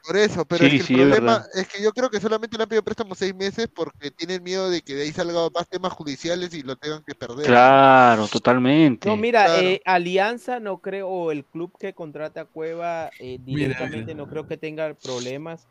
Por 0.06 0.16
eso, 0.16 0.44
pero 0.44 0.64
es 0.66 0.70
que 0.72 0.78
el 0.80 0.86
sí, 0.86 0.94
problema 0.94 1.20
verdad. 1.20 1.46
es 1.54 1.68
que 1.68 1.82
yo 1.82 1.92
creo 1.92 2.10
que 2.10 2.20
solamente 2.20 2.56
le 2.56 2.64
han 2.64 2.68
pedido 2.68 2.82
préstamo 2.82 3.14
seis 3.14 3.34
meses 3.34 3.68
porque 3.72 4.10
tienen 4.10 4.42
miedo 4.42 4.68
de 4.68 4.82
que 4.82 4.94
de 4.94 5.02
ahí 5.02 5.12
salgan 5.12 5.48
más 5.54 5.68
temas 5.68 5.92
judiciales 5.92 6.52
y 6.54 6.62
lo 6.62 6.74
tengan 6.76 7.04
que 7.04 7.14
perder. 7.14 7.46
Claro, 7.46 8.26
totalmente. 8.26 9.08
No, 9.08 9.16
mira, 9.16 9.44
Claro. 9.44 9.68
eh, 9.68 9.80
Alianza 9.84 10.58
no 10.58 10.80
creo, 10.80 11.08
o 11.08 11.30
el 11.30 11.44
club 11.44 11.72
que 11.78 11.94
contrata 11.94 12.42
a 12.42 12.44
Cueva 12.46 13.10
eh, 13.20 13.38
directamente 13.44 14.14
no 14.14 14.26
creo 14.26 14.44
que 14.46 14.56
tenga 14.56 14.92
problemas, 14.94 15.68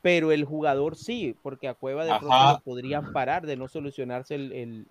pero 0.00 0.32
el 0.32 0.44
jugador 0.44 0.96
sí, 0.96 1.34
porque 1.42 1.68
a 1.68 1.74
Cueva 1.74 2.04
de 2.04 2.18
pronto 2.18 2.54
lo 2.54 2.60
podrían 2.60 3.12
parar 3.12 3.46
de 3.46 3.56
no 3.56 3.68
solucionarse 3.68 4.36
el, 4.36 4.52
el- 4.52 4.86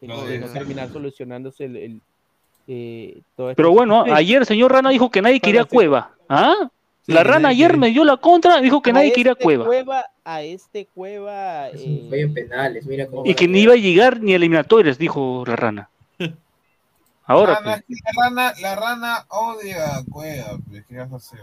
de 0.00 0.38
no 0.40 0.52
terminar 0.52 0.90
solucionándose 0.90 1.64
el, 1.66 1.76
el, 1.76 2.02
eh, 2.66 3.22
todo 3.36 3.50
esto. 3.50 3.56
Pero 3.56 3.70
bueno, 3.70 4.02
ayer 4.04 4.38
el 4.38 4.46
señor 4.46 4.72
Rana 4.72 4.90
dijo 4.90 5.10
que 5.10 5.22
nadie 5.22 5.38
quería 5.40 5.64
Cueva. 5.64 6.16
¿Ah? 6.28 6.68
La 7.12 7.22
Rana 7.24 7.48
ayer 7.48 7.76
me 7.76 7.90
dio 7.90 8.04
la 8.04 8.16
contra, 8.16 8.60
dijo 8.60 8.80
que 8.82 8.90
A 8.90 8.94
nadie 8.94 9.12
quería 9.12 9.32
este 9.32 9.44
Cueva. 9.44 10.04
A 10.24 10.42
este 10.42 10.86
Cueva. 10.94 11.68
Es 11.68 11.80
eh, 11.80 12.00
un 12.04 12.10
fallo 12.10 12.22
en 12.22 12.34
penales, 12.34 12.86
mira 12.86 13.06
cómo. 13.06 13.24
Y 13.26 13.34
que 13.34 13.46
ni 13.48 13.60
iba 13.60 13.74
a 13.74 13.76
llegar 13.76 14.20
ni 14.20 14.32
a 14.32 14.36
eliminatorias, 14.36 14.98
dijo 14.98 15.44
la 15.46 15.56
Rana. 15.56 15.90
Ahora, 17.26 17.54
Rana, 17.54 17.82
pues. 17.86 17.98
es 17.98 18.02
que 18.02 18.10
la, 18.16 18.24
rana, 18.28 18.52
la 18.60 18.74
rana 18.76 19.26
odia 19.28 19.96
a 19.98 20.04
Cueva. 20.04 20.58
pues, 20.68 20.84
¿Qué 20.88 20.96
vas 20.96 21.12
a 21.12 21.16
hacer? 21.16 21.40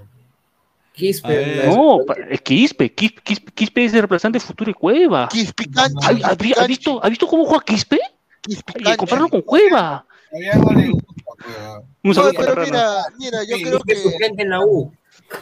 Quispe, 0.94 1.30
ver. 1.30 1.66
No, 1.68 2.00
es 2.30 2.42
Quispe, 2.42 2.94
Quispe, 2.94 3.22
Quispe, 3.22 3.52
Quispe 3.54 3.86
es 3.86 3.94
el 3.94 4.00
reemplazante 4.00 4.40
futuro 4.42 4.70
de 4.70 4.74
Cueva. 4.74 5.30
Quispicanchi, 5.30 5.96
¿Ha, 6.02 6.08
ha- 6.08 6.12
ha 6.32 6.36
Quispicanchi, 6.36 6.68
visto, 6.68 7.00
¿Ha 7.04 7.10
visto 7.10 7.28
cómo 7.28 7.46
juega 7.46 7.64
Quispe? 7.64 8.00
Y 8.48 8.56
Quispicanchi. 8.56 8.98
compararlo 8.98 9.30
con 9.30 9.42
Cueva. 9.44 10.06
Cueva. 10.30 11.80
Un 11.80 11.84
No, 12.04 12.14
saludo 12.14 12.34
para 12.34 12.48
pero 12.54 12.66
la 12.66 12.66
Rana. 12.66 13.06
mira, 13.18 13.38
mira, 13.38 13.44
yo 13.50 13.56
Sí, 13.56 13.64
creo 13.64 13.80
Quispe 13.80 14.34
que 14.36 14.42
en 14.42 14.50
la 14.50 14.60
U. 14.60 14.92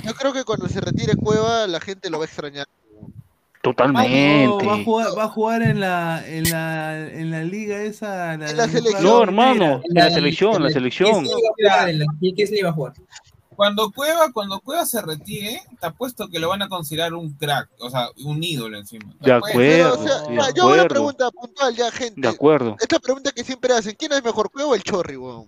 yo 0.03 0.14
creo 0.15 0.34
que 0.34 0.43
cuando 0.43 0.68
se 0.69 0.81
retire 0.81 1.15
Cueva 1.15 1.68
la 1.68 1.80
gente 1.80 2.09
lo 2.09 2.19
va 2.19 2.26
a 2.26 2.27
extrañar. 2.27 2.68
No, 3.01 3.73
Totalmente. 3.73 4.65
va 4.65 4.76
a 4.76 4.84
jugar, 4.84 5.07
va 5.18 5.23
a 5.23 5.27
jugar 5.30 5.61
en 5.61 5.80
la, 5.81 6.23
en 6.26 6.49
la, 6.49 6.97
en 7.09 7.31
la 7.31 7.43
liga 7.43 7.81
esa. 7.84 8.38
La, 8.38 8.49
En 8.51 8.57
la 8.57 8.68
selección. 8.68 9.03
No, 9.03 9.23
hermano, 9.23 9.81
En 9.84 9.93
la 9.95 10.09
selección, 10.09 10.55
en 10.55 10.64
la 10.64 10.69
selección. 10.69 11.23
Quispe 11.23 11.39
iba 11.39 11.49
a 11.49 11.53
jugar 11.73 11.89
en 11.89 11.99
la- 11.99 12.05
Quispe 12.35 12.59
iba 12.59 12.69
a 12.69 12.73
jugar. 12.73 12.93
Cuando 13.57 13.91
Cueva, 13.91 14.31
cuando 14.31 14.59
Cueva 14.61 14.85
se 14.85 15.01
retire, 15.01 15.64
te 15.81 15.88
apuesto 15.88 16.27
que 16.30 16.38
lo 16.39 16.47
van 16.47 16.61
a 16.61 16.69
considerar 16.69 17.14
un 17.15 17.34
crack, 17.34 17.68
o 17.80 17.89
sea, 17.89 18.07
un 18.23 18.41
ídolo 18.43 18.77
encima. 18.77 19.05
De. 19.07 19.15
Pero, 19.19 19.35
o 19.35 19.38
acuerdo, 19.47 20.03
sea, 20.07 20.18
de 20.30 20.35
ya, 20.35 20.53
yo 20.53 20.61
hago 20.61 20.73
una 20.73 20.84
acuerdo. 20.84 20.88
pregunta 20.89 21.31
puntual 21.31 21.76
ya, 21.76 21.91
gente. 21.91 22.22
De 22.22 22.27
acuerdo. 22.27 22.76
Esta 22.80 22.99
pregunta 22.99 23.31
que 23.31 23.43
siempre 23.43 23.73
hacen, 23.73 23.95
¿quién 23.97 24.14
es 24.14 24.23
mejor, 24.23 24.51
Cueva 24.51 24.69
o 24.69 24.76
el 24.76 24.84
Chorri, 24.84 25.18
weón? 25.18 25.47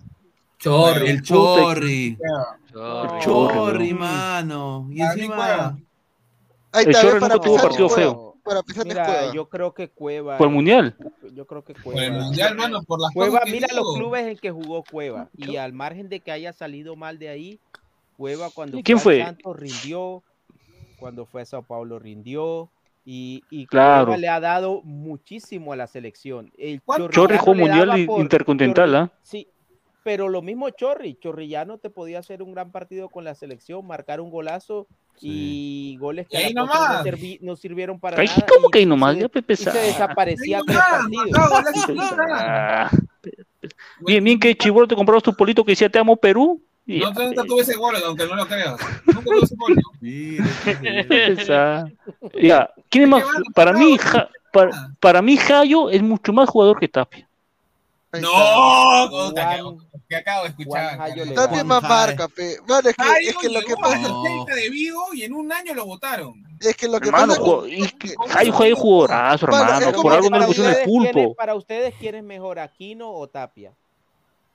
Chorri. 0.59 1.09
El 1.09 1.21
Chorri. 1.21 2.17
Cueva. 2.17 2.59
Chorri. 2.71 3.19
Chorri, 3.21 3.93
mano. 3.93 4.87
Y 4.91 5.01
encima. 5.01 5.35
Cueva. 5.35 5.77
Ahí 6.71 6.83
El 6.83 6.89
está, 6.91 7.01
Chorri 7.01 7.13
ves, 7.13 7.21
para 7.21 7.33
nunca 7.35 7.45
tuvo 7.47 7.57
partido 7.57 7.87
Cueva. 7.87 8.01
feo. 8.11 8.25
Para 8.43 8.61
Mira, 8.85 9.05
Cueva. 9.05 9.33
yo 9.33 9.49
creo 9.49 9.73
que 9.73 9.89
Cueva. 9.89 10.37
Por 10.37 10.47
el 10.47 10.53
Mundial. 10.53 10.95
Yo 11.33 11.45
creo 11.45 11.63
que 11.63 11.73
Por 11.73 11.93
el 11.97 12.09
Cueva. 12.09 12.23
mundial, 12.25 12.55
mano, 12.55 12.81
por 12.83 12.99
las 12.99 13.11
Cueva, 13.13 13.41
mira 13.45 13.67
los 13.75 13.95
clubes 13.95 14.25
en 14.27 14.37
que 14.37 14.51
jugó 14.51 14.83
Cueva. 14.83 15.29
Y 15.37 15.55
al 15.57 15.73
margen 15.73 16.09
de 16.09 16.19
que 16.19 16.31
haya 16.31 16.51
salido 16.53 16.95
mal 16.95 17.19
de 17.19 17.29
ahí, 17.29 17.59
Cueva 18.17 18.49
cuando 18.49 18.79
¿Quién 18.83 18.97
fue, 18.99 19.15
fue? 19.15 19.21
a 19.21 19.25
Santos 19.27 19.55
rindió, 19.57 20.23
cuando 20.97 21.25
fue 21.25 21.41
a 21.43 21.45
Sao 21.45 21.61
Paulo 21.63 21.99
rindió. 21.99 22.69
Y, 23.05 23.43
y 23.49 23.65
Claro. 23.65 24.05
Cueva 24.07 24.17
le 24.17 24.27
ha 24.29 24.39
dado 24.39 24.81
muchísimo 24.83 25.73
a 25.73 25.75
la 25.75 25.87
selección. 25.87 26.51
El 26.57 26.81
Chorri 27.11 27.37
jugó 27.37 27.55
mundial 27.55 28.05
por- 28.05 28.19
intercontinental, 28.21 28.95
¿ah? 28.95 29.11
Sí, 29.23 29.47
pero 30.09 30.27
lo 30.27 30.41
mismo 30.41 30.71
Chorri, 30.71 31.19
Chorrillano 31.21 31.77
te 31.77 31.91
podía 31.91 32.17
hacer 32.17 32.41
un 32.41 32.51
gran 32.51 32.71
partido 32.71 33.09
con 33.09 33.23
la 33.23 33.35
selección, 33.35 33.85
marcar 33.85 34.19
un 34.21 34.31
golazo 34.31 34.87
y 35.21 35.97
goles 35.99 36.27
que 36.27 36.49
Y 36.49 36.53
no, 36.55 36.65
no 37.41 37.55
sirvieron 37.55 37.99
para 37.99 38.19
Ay, 38.19 38.25
nada. 38.25 38.43
¿Cómo 38.51 38.69
y- 38.69 38.71
que 38.71 38.79
ahí 38.79 38.85
y 38.85 38.87
nomás? 38.87 39.13
se- 39.13 39.21
Ya 39.21 39.29
Pepe 39.29 39.53
y 39.53 39.55
se 39.55 39.63
Sa- 39.65 39.71
desaparecía 39.73 40.61
tres 40.65 40.79
partidos. 40.79 41.29
Ah, 42.31 42.89
Bien, 43.99 44.23
bien 44.23 44.39
que 44.39 44.57
Chibolo 44.57 44.87
te 44.87 44.95
comprabas 44.95 45.21
tu 45.21 45.31
polito 45.35 45.63
que 45.63 45.73
decía 45.73 45.89
te 45.89 45.99
amo 45.99 46.15
Perú. 46.17 46.59
No, 46.87 47.11
nunca 47.13 47.43
tuve 47.43 47.61
ese 47.61 47.75
gol, 47.75 47.93
aunque 48.03 48.25
no 48.25 48.33
lo 48.35 48.47
creas. 48.47 48.79
Nunca 49.05 49.21
tuve 49.21 49.39
ese 49.43 49.55
gol. 49.59 49.75
Esa. 51.11 51.85
Ya, 52.41 52.67
¿quién 52.89 53.03
es 53.03 53.09
más? 53.11 53.23
Para 53.53 53.73
mí, 53.73 53.95
Ja- 53.99 54.27
para, 54.51 54.71
para 54.99 55.21
mí 55.21 55.37
Jayo 55.37 55.91
es 55.91 56.01
mucho 56.01 56.33
más 56.33 56.49
jugador 56.49 56.79
que 56.79 56.87
Tapia. 56.87 57.27
No, 58.11 59.07
puta, 59.07 59.59
que, 60.09 60.15
acabo 60.15 60.43
de 60.43 60.49
escuchar. 60.49 60.97
Tapia 61.35 61.59
es 61.59 61.65
más 61.65 61.83
marca, 61.83 62.27
pe. 62.27 62.57
Mano, 62.67 62.89
es 62.89 62.95
que, 62.95 63.03
Jairo 63.03 63.29
es 63.29 63.37
que 63.37 63.49
lo 63.49 63.61
que 63.61 63.75
pasa 63.75 64.09
de 64.55 64.69
Vigo 64.71 65.13
y 65.13 65.23
en 65.23 65.33
un 65.33 65.51
año 65.53 65.73
lo 65.75 65.85
votaron. 65.85 66.43
es 66.59 66.75
que 66.75 66.87
lo 66.87 66.99
que 66.99 67.09
Hermano, 67.09 67.35
pasa 67.35 67.67
y 67.69 68.51
que 68.51 68.63
de 68.65 68.73
jugadorazo, 68.73 69.45
Mano, 69.47 69.63
hermano. 69.63 69.89
es 69.89 69.93
Por 70.01 70.13
algo 70.13 70.29
no 70.31 70.37
le 70.37 70.39
para 70.39 70.47
pusieron 70.47 70.71
el 70.71 70.77
ustedes, 70.77 70.87
¿quién 70.87 71.05
es- 71.05 71.13
pulpo. 71.13 71.35
para 71.35 71.55
ustedes, 71.55 71.93
¿quién 71.99 72.15
es 72.15 72.23
mejor, 72.23 72.57
Aquino 72.59 73.11
o 73.11 73.27
Tapia? 73.27 73.71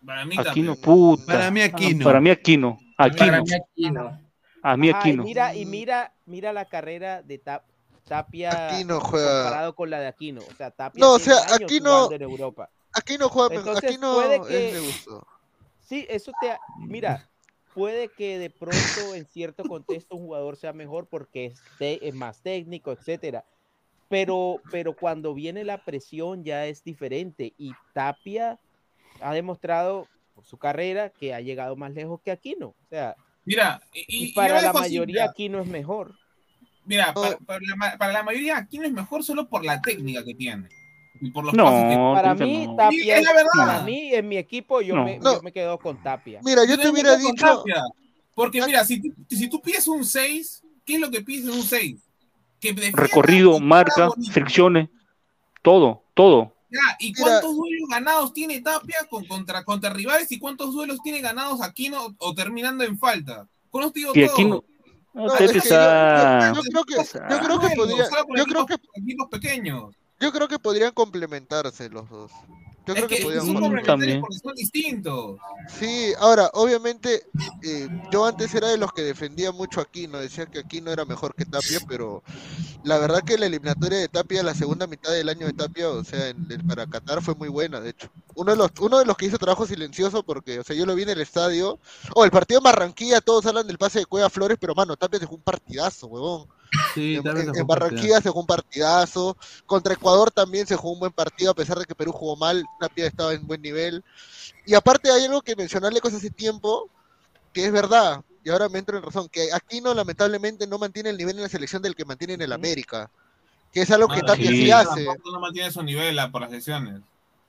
Para 0.05 0.24
mí 0.24 0.36
Aquino, 0.39 0.74
puta. 0.74 1.24
Para 1.32 1.51
mí 1.52 1.62
Aquino. 1.62 2.05
Para 2.05 2.20
mí 2.20 2.31
Aquino. 2.31 2.78
Aquino. 2.98 3.36
Aquino. 3.72 4.20
A 4.62 4.76
mí 4.76 4.90
Aquino. 4.90 5.22
mira, 5.22 5.55
y 5.55 5.66
mira, 5.66 6.12
mira 6.26 6.52
la 6.52 6.64
carrera 6.64 7.22
de 7.22 7.39
Tap- 7.39 7.62
Tapia 8.09 8.68
Aquino 8.70 9.01
juega- 9.01 9.43
comparado 9.44 9.74
con 9.76 9.89
la 9.89 10.01
de 10.01 10.09
Aquino. 10.09 10.40
O 10.43 10.55
sea, 10.56 10.70
Tapia 10.72 11.01
No, 11.01 11.12
o 11.12 11.18
sea, 11.20 11.36
Aquino- 11.55 12.10
en 12.12 12.22
Europa. 12.22 12.68
Aquí 12.93 13.16
no 13.18 13.28
juega 13.28 13.48
mejor. 13.51 13.68
Entonces, 13.68 13.90
Aquí 13.90 13.98
no 14.01 14.14
puede 14.14 14.36
es 14.36 14.43
que- 14.47 14.72
de 14.74 14.81
gusto. 14.81 15.26
Sí, 15.85 16.06
eso 16.09 16.32
te... 16.40 16.56
Mira, 16.89 17.28
puede 17.74 18.09
que 18.09 18.39
de 18.39 18.51
pronto 18.51 19.15
en 19.15 19.27
cierto 19.27 19.65
contexto 19.65 20.16
un 20.16 20.23
jugador 20.27 20.56
sea 20.56 20.73
mejor 20.73 21.09
porque 21.09 21.47
es, 21.47 21.62
te- 21.78 22.06
es 22.06 22.15
más 22.15 22.43
técnico, 22.43 22.93
etcétera. 22.93 23.44
Pero, 24.09 24.62
pero 24.70 24.94
cuando 24.94 25.35
viene 25.35 25.65
la 25.65 25.85
presión 25.85 26.44
ya 26.44 26.66
es 26.66 26.85
diferente 26.85 27.55
y 27.59 27.73
Tapia 27.93 28.59
ha 29.20 29.35
demostrado 29.35 30.09
por 30.35 30.44
su 30.44 30.59
carrera 30.59 31.11
que 31.11 31.35
ha 31.35 31.40
llegado 31.40 31.77
más 31.77 31.93
lejos 31.93 32.20
que 32.20 32.31
Aquino. 32.31 32.69
O 32.69 32.86
sea, 32.89 33.16
Mira, 33.44 33.81
y, 33.93 34.01
y, 34.01 34.05
y- 34.09 34.24
y 34.31 34.32
para 34.32 34.61
la 34.62 34.73
mayoría. 34.73 35.24
Aquino 35.24 35.61
es 35.61 35.66
mejor. 35.66 36.15
Mira, 36.85 37.12
para, 37.15 37.39
para 37.39 37.61
la, 37.62 37.77
ma- 37.77 37.97
para 37.98 38.12
la 38.12 38.23
mayoría 38.23 38.59
Aquino 38.59 38.85
es 38.86 38.93
mejor 38.93 39.23
solo 39.24 39.48
por 39.48 39.65
la 39.65 39.81
técnica 39.81 40.24
que 40.24 40.35
tiene. 40.35 40.69
Por 41.32 41.45
los 41.45 41.55
No, 41.55 42.12
Para 42.15 42.35
mí, 42.35 42.66
no. 42.66 42.77
Tapia, 42.77 43.19
es 43.19 43.24
la 43.24 43.32
verdad. 43.32 43.51
para 43.57 43.81
mí, 43.82 44.12
en 44.12 44.28
mi 44.28 44.36
equipo, 44.36 44.81
yo, 44.81 44.97
No. 44.97 45.05
me, 45.05 45.19
No. 45.19 45.35
yo 45.35 45.43
me 45.43 45.53
quedo 45.53 45.78
con 45.78 46.03
Tapia. 46.03 46.41
Mira, 46.45 46.65
yo 46.65 46.70
Yo 46.77 46.82
te 46.82 46.89
hubiera 46.91 47.16
dicho. 47.16 47.35
Tapia, 47.47 47.82
Porque 48.35 48.61
mira, 48.66 48.85
si 48.85 49.01
tú, 49.01 49.09
si 49.31 49.49
tú 49.49 49.61
pides 49.61 49.86
un 49.86 50.05
6, 50.05 50.62
¿qué 50.85 50.95
es 50.95 51.01
lo 51.01 51.09
que 51.11 51.20
pides 51.20 51.45
en 51.45 51.53
un 51.53 51.62
6? 51.62 52.01
Que 52.61 52.73
defienda 52.73 53.03
Recorrido, 53.03 53.61
marca, 53.61 54.09
fricciones. 54.32 54.89
Todo, 55.62 56.03
todo. 56.15 56.53
Ya, 56.70 56.81
¿y 56.99 57.12
Mira. 57.12 57.23
cuántos 57.23 57.57
duelos 57.57 57.89
ganados 57.89 58.32
tiene 58.32 58.61
Tapia 58.61 58.97
con, 59.09 59.24
contra, 59.27 59.62
contra 59.65 59.91
rivales 59.91 60.31
y 60.32 60.39
cuántos 60.41 60.74
duelos 60.74 60.99
tiene 61.05 61.20
ganados 61.20 61.62
Aquino 61.62 62.16
o 62.19 62.35
terminando 62.35 62.82
en 62.82 62.99
falta? 62.99 63.47
Con 63.70 63.93
digo 63.93 64.11
Y 64.15 64.27
todo. 64.27 64.65
No, 65.15 65.27
No, 65.27 65.32
te 65.35 65.45
es 65.45 65.53
que 65.53 65.61
yo, 65.69 65.74
yo- 65.77 66.55
yo 66.55 66.62
creo 66.62 66.85
que, 66.85 66.95
yo 66.97 67.39
creo 67.39 67.61
que 67.61 67.77
podría, 67.77 68.05
yo 68.36 68.45
creo 68.47 68.66
equipos- 68.66 68.66
que, 68.66 69.01
equipos 69.01 69.28
pequeños. 69.31 69.95
Yo 70.24 70.32
creo 70.32 70.48
que 70.48 70.59
podrían 70.59 70.92
complementarse 70.92 71.88
los 71.90 72.09
dos. 72.09 72.32
Yo 72.86 72.92
Es 72.92 72.98
creo 72.98 73.09
que, 73.09 73.16
que 73.16 73.22
podrían 73.22 73.46
son 73.46 73.55
complementarios 73.55 74.20
porque 74.20 74.38
son 74.38 74.55
distintos. 74.55 75.38
Sí, 75.78 76.12
ahora, 76.18 76.51
obviamente, 76.52 77.22
eh, 77.62 77.88
yo 78.10 78.26
antes 78.26 78.55
era 78.55 78.68
de 78.68 78.76
los 78.76 78.92
que 78.92 79.02
defendía 79.02 79.52
mucho 79.52 79.80
a 79.80 79.84
Aquino, 79.84 80.18
decía 80.18 80.44
que 80.46 80.59
Aquino 80.59 80.90
era 80.90 81.05
mejor 81.06 81.34
que 81.34 81.46
Tapia, 81.46 81.80
pero 81.88 82.22
la 82.82 82.98
verdad 82.98 83.22
que 83.24 83.38
la 83.38 83.46
eliminatoria 83.46 83.98
de 83.98 84.09
Tapia, 84.09 84.42
la 84.42 84.55
segunda 84.55 84.86
mitad 84.86 85.10
del 85.12 85.30
año 85.30 85.46
de 85.46 85.55
Tapia, 85.55 85.88
o 85.88 86.05
sea, 86.05 86.28
en, 86.28 86.46
el- 86.51 86.64
para 86.64 86.86
Qatar 86.86 87.22
fue 87.22 87.34
muy 87.34 87.48
buena, 87.48 87.80
de 87.80 87.90
hecho. 87.90 88.09
Uno 88.34 88.51
de 88.52 88.59
los, 88.59 88.70
uno 88.80 88.98
de 88.98 89.06
los 89.06 89.16
que 89.16 89.26
hizo 89.26 89.38
trabajo 89.38 89.66
silencioso, 89.66 90.22
porque, 90.22 90.59
o 90.60 90.64
sea, 90.64 90.76
yo 90.76 90.84
lo 90.84 90.94
vi 90.94 91.05
en 91.05 91.09
el 91.10 91.20
estadio, 91.22 91.78
o 92.14 92.24
el 92.24 92.30
partido 92.30 92.60
de 92.60 92.64
Barranquilla, 92.64 93.22
todos 93.22 93.46
hablan 93.46 93.66
del 93.66 93.78
pase 93.78 94.01
de 94.01 94.06
Cueva 94.06 94.28
Flores, 94.28 94.59
pero 94.60 94.74
mano, 94.74 94.96
Tapia 94.96 95.18
dejó 95.18 95.34
un 95.34 95.42
partidazo, 95.42 96.06
huevón. 96.09 96.48
Sí, 96.95 97.16
En, 97.16 97.27
en- 97.57 97.66
Barranquilla 97.66 98.20
se 98.20 98.28
jugó 98.28 98.41
un 98.41 98.47
partidazo. 98.47 99.36
Contra 99.66 99.95
Ecuador 99.95 100.31
también 100.31 100.66
se 100.66 100.77
jugó 100.77 100.95
un 100.95 101.01
buen 101.01 101.12
partido, 101.12 101.51
a 101.51 101.55
pesar 101.55 101.78
de 101.78 101.85
que 101.85 101.95
Perú 101.95 102.12
jugó 102.12 102.36
mal. 102.36 102.65
Tapia 102.81 103.07
estaba 103.07 103.32
en 103.32 103.47
buen 103.47 103.62
nivel. 103.62 104.05
Y 104.66 104.74
aparte 104.74 105.11
hay 105.11 105.24
algo 105.24 105.43
que 105.43 105.57
mencionarle 105.57 106.01
cosas 106.01 106.19
hace 106.19 106.31
tiempo, 106.31 106.89
que 107.53 107.66
es 107.66 107.73
verdad, 107.73 108.23
y 108.43 108.51
ahora 108.51 108.69
me 108.69 108.78
entro 108.78 108.97
en 108.97 109.03
razón, 109.05 109.28
que 109.28 109.53
Aquino 109.53 109.95
lamentablemente 109.95 110.66
no 110.66 110.78
mantiene 110.78 111.11
el 111.11 111.16
nivel 111.16 111.36
en 111.36 111.43
la 111.43 111.49
selección 111.49 111.81
del 111.82 111.95
que 111.95 112.05
mantiene 112.05 112.35
en 112.35 112.43
el 112.43 112.53
América. 112.53 113.11
Que 113.73 113.82
es 113.82 113.91
algo 113.91 114.09
que 114.09 114.20
Ah, 114.20 114.27
Tapia 114.27 114.51
sí, 114.51 114.57
sí. 114.65 114.70
hace. 114.70 115.05
Tampoco 115.07 115.31
no 115.32 115.41
mantiene 115.41 115.70
su 115.70 115.82
nivel 115.82 116.19
ah, 116.19 116.31
por 116.31 116.43
las 116.43 116.51
lesiones. 116.51 117.01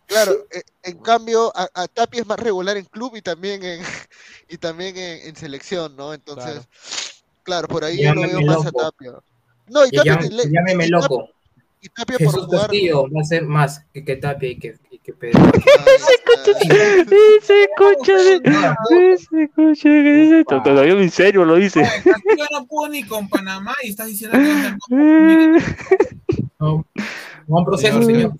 Claro, 0.07 0.33
eh, 0.51 0.61
en 0.83 0.99
cambio, 0.99 1.51
a, 1.55 1.67
a 1.73 1.87
Tapia 1.87 2.21
es 2.21 2.27
más 2.27 2.39
regular 2.39 2.77
en 2.77 2.85
club 2.85 3.15
y 3.15 3.21
también 3.21 3.63
en, 3.63 3.81
y 4.49 4.57
también 4.57 4.95
en, 4.97 5.27
en 5.27 5.35
selección, 5.35 5.95
¿no? 5.95 6.13
Entonces, 6.13 6.53
claro, 6.53 6.65
por 7.69 7.83
ahí 7.83 8.03
yo 8.03 8.13
lo 8.13 8.21
veo 8.21 8.29
Llámeme 8.31 8.45
más 8.55 8.65
a. 8.65 8.71
Tapia. 8.71 9.11
No, 9.67 9.85
y 9.85 9.91
Tapia, 9.91 10.19
le- 10.21 10.51
llámeme 10.51 10.85
y 10.85 10.89
Tapia- 10.89 11.01
loco. 11.01 11.29
y 11.81 11.89
Tapia 11.89 12.17
por 12.17 12.27
Jesús 12.27 12.45
jugar. 12.45 12.61
Castillo 12.61 13.03
va 13.15 13.21
a 13.21 13.23
ser 13.23 13.43
más 13.45 13.85
que, 13.93 14.03
que 14.03 14.15
Tapia 14.17 14.49
y 14.49 14.59
que, 14.59 14.75
y 14.91 14.99
que 14.99 15.13
Pedro. 15.13 15.39
Ese 16.45 17.69
coche 17.77 18.13
de. 18.39 19.13
Ese 19.13 19.49
coche 19.55 19.83
que 20.03 20.13
dice. 20.13 20.43
Todavía 20.45 20.93
en 20.93 21.09
serio 21.11 21.45
lo 21.45 21.55
dice. 21.55 21.81
No 22.51 22.65
pudo 22.67 22.89
ni 22.89 23.03
con 23.03 23.27
Panamá 23.29 23.75
y 23.83 23.89
estás 23.89 24.07
diciendo 24.07 24.37
que. 24.89 25.59
No, 26.59 26.85
no 27.47 27.65
proceso, 27.65 28.01
Señor, 28.01 28.33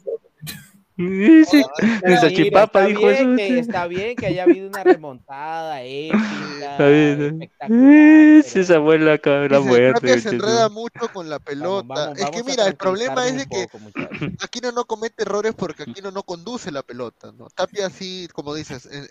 Esa 0.98 1.68
mira, 2.06 2.30
chipapa 2.30 2.86
dijo 2.86 3.10
eso. 3.10 3.28
bien 3.28 3.36
que- 3.38 3.60
está 3.60 3.88
bien 3.88 4.16
que 4.16 4.28
haya 4.28 4.44
habido 4.44 4.68
una 4.70 4.84
remontada 4.84 5.82
épica, 5.84 6.72
Está 6.72 6.88
bien. 6.88 7.42
espectacular. 7.42 7.92
Esa 8.40 8.60
esa 8.62 8.82
fue 8.82 9.00
la, 9.00 9.18
ca- 9.18 9.48
la 9.50 9.60
muerte. 9.60 9.94
Tapia 10.00 10.20
se 10.22 10.30
enreda 10.30 10.70
mucho 10.70 11.10
con 11.14 11.30
la 11.30 11.40
pelota. 11.40 11.86
vamos, 11.88 12.18
es 12.18 12.26
que 12.26 12.32
vamos 12.32 12.46
mira, 12.46 12.68
el 12.68 12.76
problema 12.76 13.28
es 13.28 13.38
de 13.38 13.46
que 13.46 13.68
muchachos. 13.80 14.18
Aquino 14.44 14.72
no 14.72 14.86
comete 14.86 15.24
errores 15.24 15.54
porque 15.54 15.84
Aquino 15.84 16.12
no 16.12 16.24
conduce 16.24 16.72
la 16.72 16.82
pelota, 16.84 17.32
¿no? 17.38 17.48
Tapia 17.50 17.90
sí, 17.90 18.28
como 18.34 18.54
dices, 18.54 18.86
eh, 18.86 19.08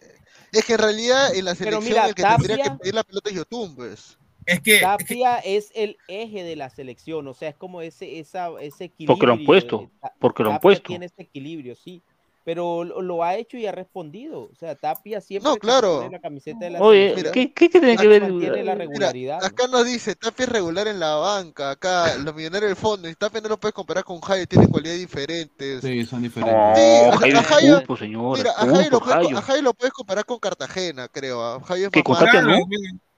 es 0.52 0.64
que 0.64 0.72
en 0.74 0.78
realidad 0.78 1.34
en 1.34 1.44
la 1.44 1.54
selección 1.54 1.84
mira, 1.84 2.06
el 2.08 2.14
que 2.14 2.22
tendría 2.22 2.56
que 2.56 2.62
Tapia- 2.62 2.78
pedir 2.78 2.94
la 2.94 3.02
pelota 3.04 3.28
es 3.28 3.36
Yotun, 3.36 3.76
pues. 3.76 4.16
Es 4.46 4.60
que, 4.60 4.78
Tapia 4.80 5.38
es 5.38 5.70
el 5.74 5.96
eje 6.08 6.42
de 6.44 6.56
la 6.56 6.70
selección, 6.70 7.26
o 7.28 7.34
sea, 7.34 7.48
es 7.50 7.56
como 7.56 7.80
ese, 7.82 8.18
esa, 8.18 8.48
ese 8.60 8.84
equilibrio. 8.84 9.06
Porque 9.16 9.26
lo 9.26 9.32
han 9.34 9.44
puesto, 9.44 9.90
eh, 10.02 10.08
porque 10.18 10.42
lo 10.42 10.48
han 10.50 10.56
Tapia 10.56 10.62
puesto. 10.62 10.88
tiene 10.88 11.06
ese 11.06 11.22
equilibrio, 11.22 11.74
sí, 11.76 12.02
pero 12.44 12.84
lo, 12.84 13.00
lo 13.00 13.24
ha 13.24 13.36
hecho 13.36 13.56
y 13.56 13.64
ha 13.64 13.72
respondido. 13.72 14.50
O 14.52 14.54
sea, 14.54 14.74
Tapia 14.74 15.22
siempre 15.22 15.48
No, 15.48 15.54
que 15.54 15.60
claro. 15.60 16.06
la 16.10 16.18
camiseta 16.18 16.66
de 16.66 16.72
la 16.72 16.82
Oye, 16.82 17.08
selección, 17.14 17.32
¿qué, 17.32 17.52
qué, 17.54 17.70
qué 17.70 17.80
tiene 17.80 17.96
que 17.96 18.06
ver? 18.06 18.20
la 18.20 18.28
Mira, 18.28 18.74
regularidad. 18.74 19.40
¿no? 19.40 19.46
acá 19.46 19.66
nos 19.66 19.86
dice, 19.86 20.14
Tapia 20.14 20.44
es 20.44 20.50
regular 20.50 20.86
en 20.86 21.00
la 21.00 21.14
banca, 21.14 21.70
acá 21.70 22.16
los 22.18 22.34
millonarios 22.34 22.68
del 22.68 22.76
fondo, 22.76 23.08
y 23.08 23.14
Tapia 23.14 23.40
no 23.40 23.48
lo 23.48 23.58
puedes 23.58 23.72
comparar 23.72 24.04
con 24.04 24.20
Jairo, 24.20 24.46
tiene 24.46 24.68
cualidades 24.68 25.00
diferentes. 25.00 25.80
Sí, 25.80 26.04
son 26.04 26.20
diferentes. 26.20 26.54
No, 26.54 26.74
Sí, 26.74 27.30
a- 27.34 27.42
Jairo- 27.42 27.96
señor. 27.96 28.36
Mira, 28.36 28.50
a 28.50 28.66
Jairo, 28.66 28.90
lo 28.90 29.00
puedes, 29.00 29.14
Jairo. 29.24 29.38
a 29.38 29.42
Jairo 29.42 29.62
lo 29.62 29.72
puedes 29.72 29.92
comparar 29.94 30.24
con 30.26 30.38
Cartagena, 30.38 31.08
creo. 31.08 31.60
Jairo 31.60 31.86
es 31.86 31.92
¿Qué, 31.92 32.02
más 32.06 32.18
con. 32.18 32.26
Tapia 32.26 32.42
no? 32.42 32.58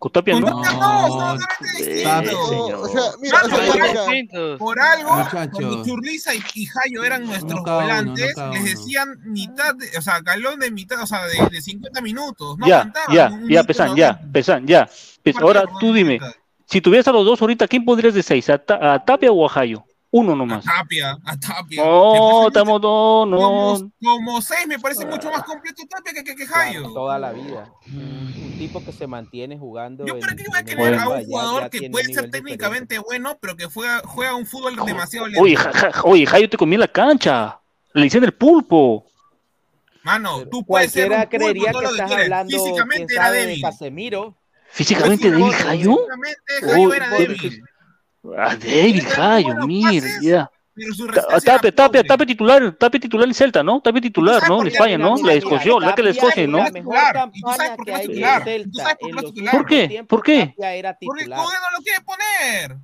¿Con 0.07 0.13
Tapia 0.13 0.35
Con 0.35 0.43
no? 0.43 0.63
No, 0.63 0.73
No. 0.73 1.37
No, 1.37 2.81
o 2.81 2.89
sea, 2.89 3.03
mira, 3.21 3.41
o 3.45 3.49
sea, 3.49 4.05
mira. 4.09 4.59
Por 4.59 4.81
algo, 4.81 5.17
Muchachos. 5.17 5.49
cuando 5.53 5.85
Churliza 5.85 6.35
y, 6.35 6.43
y 6.55 6.67
Jayo 6.67 7.05
eran 7.05 7.25
nuestros 7.27 7.63
cada 7.65 7.79
uno, 7.79 7.87
no 7.87 7.93
volantes, 8.01 8.35
cada 8.35 8.51
les 8.51 8.61
uno. 8.61 8.71
decían 8.71 9.19
mitad, 9.25 9.75
de- 9.75 9.99
o 9.99 10.03
sea, 10.03 10.21
galón 10.21 10.61
de 10.61 10.71
mitad, 10.71 11.03
o 11.03 11.07
sea, 11.07 11.27
de, 11.27 11.49
de 11.51 11.61
50 11.63 12.01
minutos. 12.01 12.57
No 12.59 12.67
Ya, 12.67 12.79
aguantaban 12.81 13.15
ya, 13.17 13.27
un 13.27 13.41
ya, 13.41 13.47
minuto 13.47 13.67
pesan, 13.67 13.97
ya, 13.97 14.13
90. 14.13 14.33
pesan, 14.33 14.67
ya. 14.67 14.87
Partido 15.25 15.47
Ahora 15.47 15.65
tú 15.81 15.93
dime, 15.93 16.19
90. 16.19 16.39
si 16.67 16.81
tuvieras 16.81 17.09
a 17.09 17.13
los 17.13 17.25
dos 17.25 17.41
ahorita, 17.41 17.67
¿quién 17.69 17.85
pondrías 17.85 18.15
de 18.15 18.23
seis? 18.23 18.49
¿A, 18.51 18.59
Ta- 18.59 18.95
a 18.95 19.05
Tapia 19.05 19.33
o 19.33 19.45
a 19.45 19.49
Jayo? 19.49 19.85
Uno 20.11 20.33
A 20.33 20.37
nomás. 20.37 20.65
Tapia, 20.65 21.17
a 21.25 21.37
Tapia. 21.39 21.85
No, 21.85 22.47
estamos 22.47 22.81
no, 22.81 23.27
no. 23.27 23.37
Como, 23.37 23.91
como 24.03 24.41
seis 24.41 24.67
me 24.67 24.79
parece 24.79 25.05
mucho 25.05 25.31
más 25.31 25.43
completo 25.43 25.83
Tapia 25.89 26.13
que, 26.15 26.25
que, 26.25 26.37
que 26.37 26.47
Claro, 26.47 26.63
Jayo. 26.73 26.93
toda 26.93 27.19
la 27.19 27.33
vida. 27.33 27.71
Un, 27.93 28.55
tipo 28.57 28.83
que 28.85 28.93
se 28.93 29.07
mantiene 29.07 29.59
jugando. 29.59 30.07
Yo 30.07 30.19
para 30.19 30.35
qué 30.35 30.45
voy 30.49 30.59
a 30.59 30.65
querer 30.65 30.95
a 30.95 31.09
un 31.09 31.25
jugador 31.25 31.63
ya 31.65 31.71
que 31.71 31.91
puede 31.91 32.15
ser 32.15 32.31
técnicamente 32.31 32.99
bueno, 32.99 33.37
pero 33.41 33.57
que 33.57 33.67
juega, 33.67 34.01
juega 34.07 34.35
un 34.35 34.47
fútbol 34.47 34.77
demasiado 34.87 35.27
lento. 35.27 35.43
Oye, 35.43 35.57
ja- 35.57 35.73
ja- 35.73 36.03
oye, 36.05 36.25
Jayo 36.25 36.49
te 36.49 36.57
comía 36.57 36.79
la 36.79 36.89
cancha. 36.89 37.61
Le 37.93 38.05
dicen 38.05 38.25
el 38.25 38.33
pulpo. 38.33 39.05
Mano, 40.03 40.47
tú 40.47 40.65
puedes 40.65 40.93
ser 40.93 41.09
Cualquiera 41.09 41.17
un 41.17 41.29
pulpo 41.29 41.37
creería 41.45 41.73
todo 41.73 41.81
que 41.81 41.85
lo 41.87 41.91
que 41.91 41.95
estás 41.97 42.09
quieras. 42.09 42.25
hablando, 42.25 42.51
Físicamente 42.57 43.15
era 43.15 43.23
sabe, 43.25 43.37
de 43.39 43.47
débil. 43.47 43.63
Casemiro. 43.63 44.37
Físicamente 44.71 45.31
débil 45.31 45.53
Jayo. 45.53 45.99
Jayo 46.63 46.89
Oh, 46.89 46.95
era 46.95 47.09
débil. 47.11 47.63
Ah, 48.37 48.57
débil 48.57 49.05
Jayo, 49.05 49.55
mira, 49.67 50.07
ya. 50.23 50.51
Pero 50.75 50.93
su 50.93 51.07
Ta- 51.07 51.13
resistencia 51.13 51.53
Tapia, 51.55 51.73
tapia, 51.75 52.05
tapia 52.05 52.27
titular, 52.27 52.73
tapia 52.79 53.01
titular 53.01 53.27
en 53.27 53.33
Celta, 53.35 53.63
¿no? 53.63 53.81
Tapia 53.81 54.01
titular, 54.03 54.47
¿no? 54.47 54.61
En 54.61 54.67
España, 54.67 54.99
¿no? 54.99 55.17
La 55.17 55.33
escoció, 55.33 55.81
la 55.81 55.95
que 55.95 56.03
la 56.03 56.11
escoge, 56.11 56.47
¿no? 56.47 56.59
¿Por 59.51 59.67
qué? 59.67 60.05
¿Por 60.07 60.23
qué? 60.23 60.47
Tapia 60.49 60.75
era 60.75 60.97
Porque. 61.01 61.25
Kobe 61.25 61.35
no 61.37 61.79
lo 61.79 61.83
quiere 61.83 62.01
poner. 62.05 62.77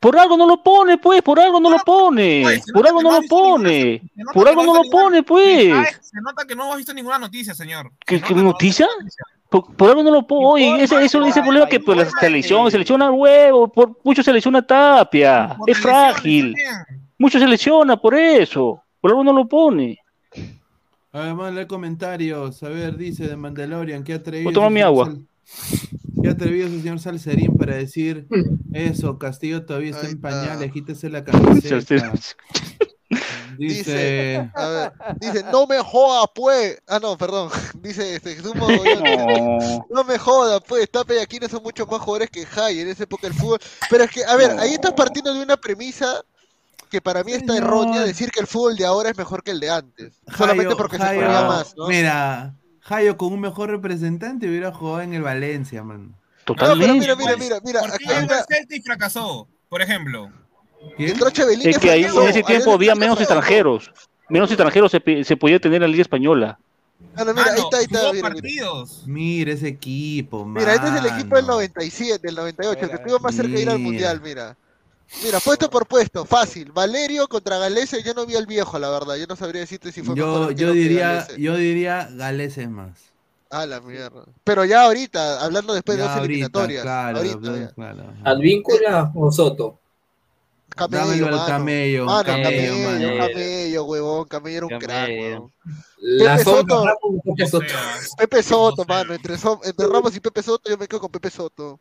Por 0.00 0.16
algo 0.16 0.36
no 0.36 0.46
lo 0.46 0.62
pone, 0.62 0.98
pues, 0.98 1.22
por 1.22 1.40
algo 1.40 1.58
no 1.58 1.70
lo 1.70 1.78
pone. 1.78 2.60
Por 2.72 2.86
algo 2.86 3.02
no 3.02 3.20
lo 3.20 3.26
pone. 3.26 4.00
Por 4.32 4.46
algo 4.48 4.64
no 4.64 4.74
lo 4.74 4.82
pone, 4.90 5.22
pues. 5.24 5.72
Ay, 5.72 5.86
Se 6.00 6.20
nota 6.20 6.44
que 6.46 6.54
no 6.54 6.70
has 6.70 6.76
visto 6.76 6.94
ninguna 6.94 7.18
noticia, 7.18 7.52
señor. 7.54 7.90
¿Qué, 8.06 8.20
qué 8.20 8.34
noticia? 8.34 8.86
Por, 9.50 9.74
por 9.74 9.88
algo 9.90 10.02
no 10.02 10.10
lo 10.10 10.26
pone. 10.26 10.46
Oye, 10.46 10.82
ese, 10.84 11.02
eso 11.02 11.24
ese 11.24 11.40
problema 11.42 11.66
que 11.66 11.80
pues, 11.80 11.96
la 11.96 12.10
selección, 12.20 12.70
se 12.70 12.78
lesiona 12.78 13.10
huevo, 13.10 13.68
por 13.68 13.96
mucho 14.04 14.22
se 14.22 14.32
lesiona 14.32 14.60
tapia. 14.66 15.56
Es 15.66 15.78
frágil. 15.78 16.54
Mucho 17.16 17.38
se 17.38 17.46
lesiona 17.46 17.96
por 17.96 18.14
eso. 18.14 18.82
Por 19.00 19.10
algo 19.10 19.24
no 19.24 19.32
lo 19.32 19.48
pone. 19.48 19.98
Además, 21.12 21.54
lee 21.54 21.66
comentarios. 21.66 22.62
A 22.62 22.68
ver, 22.68 22.96
dice 22.96 23.26
de 23.26 23.36
Mandalorian, 23.36 24.04
¿qué 24.04 24.14
atrevido. 24.14 24.44
Voy 24.44 24.52
a 24.52 24.54
tomar 24.54 24.68
ese 24.70 24.74
mi 24.74 24.80
agua. 24.82 25.04
Sal- 25.06 25.24
Qué 26.22 26.28
atrevido 26.28 26.66
ese 26.66 26.80
señor 26.80 26.98
Salserín 26.98 27.56
para 27.56 27.76
decir 27.76 28.26
eso. 28.74 29.18
Castillo 29.18 29.64
todavía 29.64 29.90
está 29.92 30.08
en 30.08 30.20
pañales, 30.20 30.70
quítese 30.72 31.08
la 31.08 31.24
camiseta. 31.24 32.12
Dice. 33.58 34.50
A 34.54 34.66
ver, 34.68 34.92
dice, 35.16 35.44
no 35.52 35.66
me 35.66 35.78
joda, 35.80 36.26
pues. 36.34 36.80
Ah, 36.86 36.98
no, 37.00 37.18
perdón. 37.18 37.50
Dice 37.82 38.16
este, 38.16 38.36
Jesús 38.36 38.54
Mogollón, 38.54 39.02
No. 39.02 39.86
No 39.90 40.04
me 40.04 40.16
joda, 40.18 40.60
pues. 40.60 40.90
Tape 40.90 41.16
y 41.16 41.18
Aquino 41.18 41.48
son 41.48 41.62
mucho 41.62 41.86
más 41.86 42.00
jugadores 42.00 42.30
que 42.30 42.46
Jai 42.46 42.80
en 42.80 42.88
esa 42.88 43.04
época 43.04 43.26
del 43.26 43.36
fútbol. 43.36 43.58
Pero 43.90 44.04
es 44.04 44.10
que, 44.10 44.24
a 44.24 44.36
ver, 44.36 44.58
ahí 44.58 44.74
estás 44.74 44.92
partiendo 44.92 45.34
de 45.34 45.42
una 45.42 45.56
premisa 45.56 46.22
que 46.90 47.00
para 47.00 47.22
mí 47.22 47.32
está 47.32 47.56
errónea 47.56 48.02
decir 48.02 48.30
que 48.30 48.40
el 48.40 48.46
fútbol 48.46 48.76
de 48.76 48.86
ahora 48.86 49.10
es 49.10 49.18
mejor 49.18 49.42
que 49.42 49.50
el 49.50 49.60
de 49.60 49.70
antes. 49.70 50.14
Solamente 50.36 50.70
Jayo- 50.72 50.76
porque 50.76 50.96
se 50.96 51.04
juega 51.04 51.48
más, 51.48 51.76
¿no? 51.76 51.86
Mira, 51.88 52.54
Jayo 52.80 53.16
con 53.16 53.32
un 53.32 53.40
mejor 53.40 53.70
representante 53.70 54.48
hubiera 54.48 54.72
jugado 54.72 55.02
en 55.02 55.12
el 55.14 55.22
Valencia, 55.22 55.82
man. 55.82 56.14
No, 56.46 56.54
pero 56.56 56.76
mira, 56.76 56.94
mira, 56.94 57.36
mira, 57.36 57.58
mira. 57.62 57.80
¿Por 57.80 57.92
Aquí 57.92 58.04
hay 58.10 58.24
una... 58.24 58.44
fracasó? 58.82 59.48
Por 59.68 59.82
ejemplo. 59.82 60.32
Es 60.98 61.78
que 61.78 61.90
ahí 61.90 62.04
en 62.04 62.22
ese 62.22 62.42
tiempo 62.42 62.72
había 62.72 62.94
menos 62.94 63.18
extranjeros. 63.20 63.90
Menos 64.28 64.50
extranjeros 64.50 64.92
se, 64.92 65.24
se 65.24 65.36
podía 65.36 65.58
tener 65.58 65.76
en 65.76 65.82
la 65.82 65.88
Liga 65.88 66.02
Española. 66.02 66.58
Mira, 67.16 67.32
ahí 67.52 67.60
está, 67.60 67.76
ahí 67.78 67.84
está. 67.84 67.98
Mira, 67.98 68.12
mira. 68.12 68.28
partidos. 68.28 69.02
Mira 69.06 69.52
ese 69.52 69.68
equipo, 69.68 70.44
man. 70.44 70.62
Mira, 70.62 70.74
este 70.74 70.88
es 70.88 70.94
el 70.96 71.06
equipo 71.06 71.36
del 71.36 71.46
97, 71.46 72.26
del 72.26 72.36
98, 72.36 72.80
el 72.84 72.90
que 72.90 72.96
estuvo 72.96 73.18
más 73.20 73.34
cerca 73.34 73.52
de 73.52 73.62
ir 73.62 73.70
al 73.70 73.78
Mira. 73.78 73.88
Mundial, 73.88 74.20
mira. 74.22 74.56
Mira, 75.24 75.40
puesto 75.40 75.70
por 75.70 75.86
puesto, 75.86 76.24
fácil. 76.26 76.70
Valerio 76.70 77.28
contra 77.28 77.56
Galese, 77.58 78.02
yo 78.02 78.12
no 78.12 78.26
vi 78.26 78.36
al 78.36 78.46
viejo, 78.46 78.78
la 78.78 78.90
verdad. 78.90 79.16
Yo 79.16 79.26
no 79.26 79.36
sabría 79.36 79.62
decirte 79.62 79.90
si 79.90 80.02
fue 80.02 80.14
mejor 80.14 80.54
Yo, 80.54 80.66
yo 80.66 80.72
diría, 80.72 81.12
Galese. 81.12 81.40
yo 81.40 81.56
diría 81.56 82.08
Gales 82.12 82.58
es 82.58 82.68
más. 82.68 82.90
Ah, 83.50 83.64
la 83.64 83.80
mierda. 83.80 84.24
Pero 84.44 84.64
ya 84.66 84.82
ahorita, 84.82 85.42
hablando 85.42 85.72
después 85.72 85.96
de 85.96 86.02
dos 86.02 86.12
ahorita, 86.12 86.26
eliminatorias. 86.26 86.82
claro, 86.82 87.18
ahorita, 87.18 87.72
claro. 87.74 88.12
¿Advíncula 88.24 89.10
o 89.14 89.32
Soto? 89.32 89.80
Camello, 90.76 91.04
Dámelo 91.06 91.40
al 91.40 91.46
camello, 91.48 92.04
Mano, 92.04 92.24
camello, 92.24 93.18
camello, 93.18 93.84
huevón. 93.84 94.28
Camello 94.28 94.56
era 94.58 94.66
un 94.66 94.78
crack, 94.78 95.08
huevón. 95.08 95.52
La 96.00 96.32
Pepe 96.36 96.44
Soto. 96.44 96.84
O 97.02 97.22
Pepe 97.34 97.46
Soto. 97.48 97.66
Pepe 98.16 98.42
Soto, 98.42 98.84
mano. 98.84 99.14
Entre, 99.14 99.36
So- 99.38 99.60
entre 99.64 99.86
Ramos 99.88 100.14
y 100.14 100.20
Pepe 100.20 100.42
Soto, 100.42 100.70
yo 100.70 100.78
me 100.78 100.86
quedo 100.86 101.00
con 101.00 101.10
Pepe 101.10 101.30
Soto. 101.30 101.80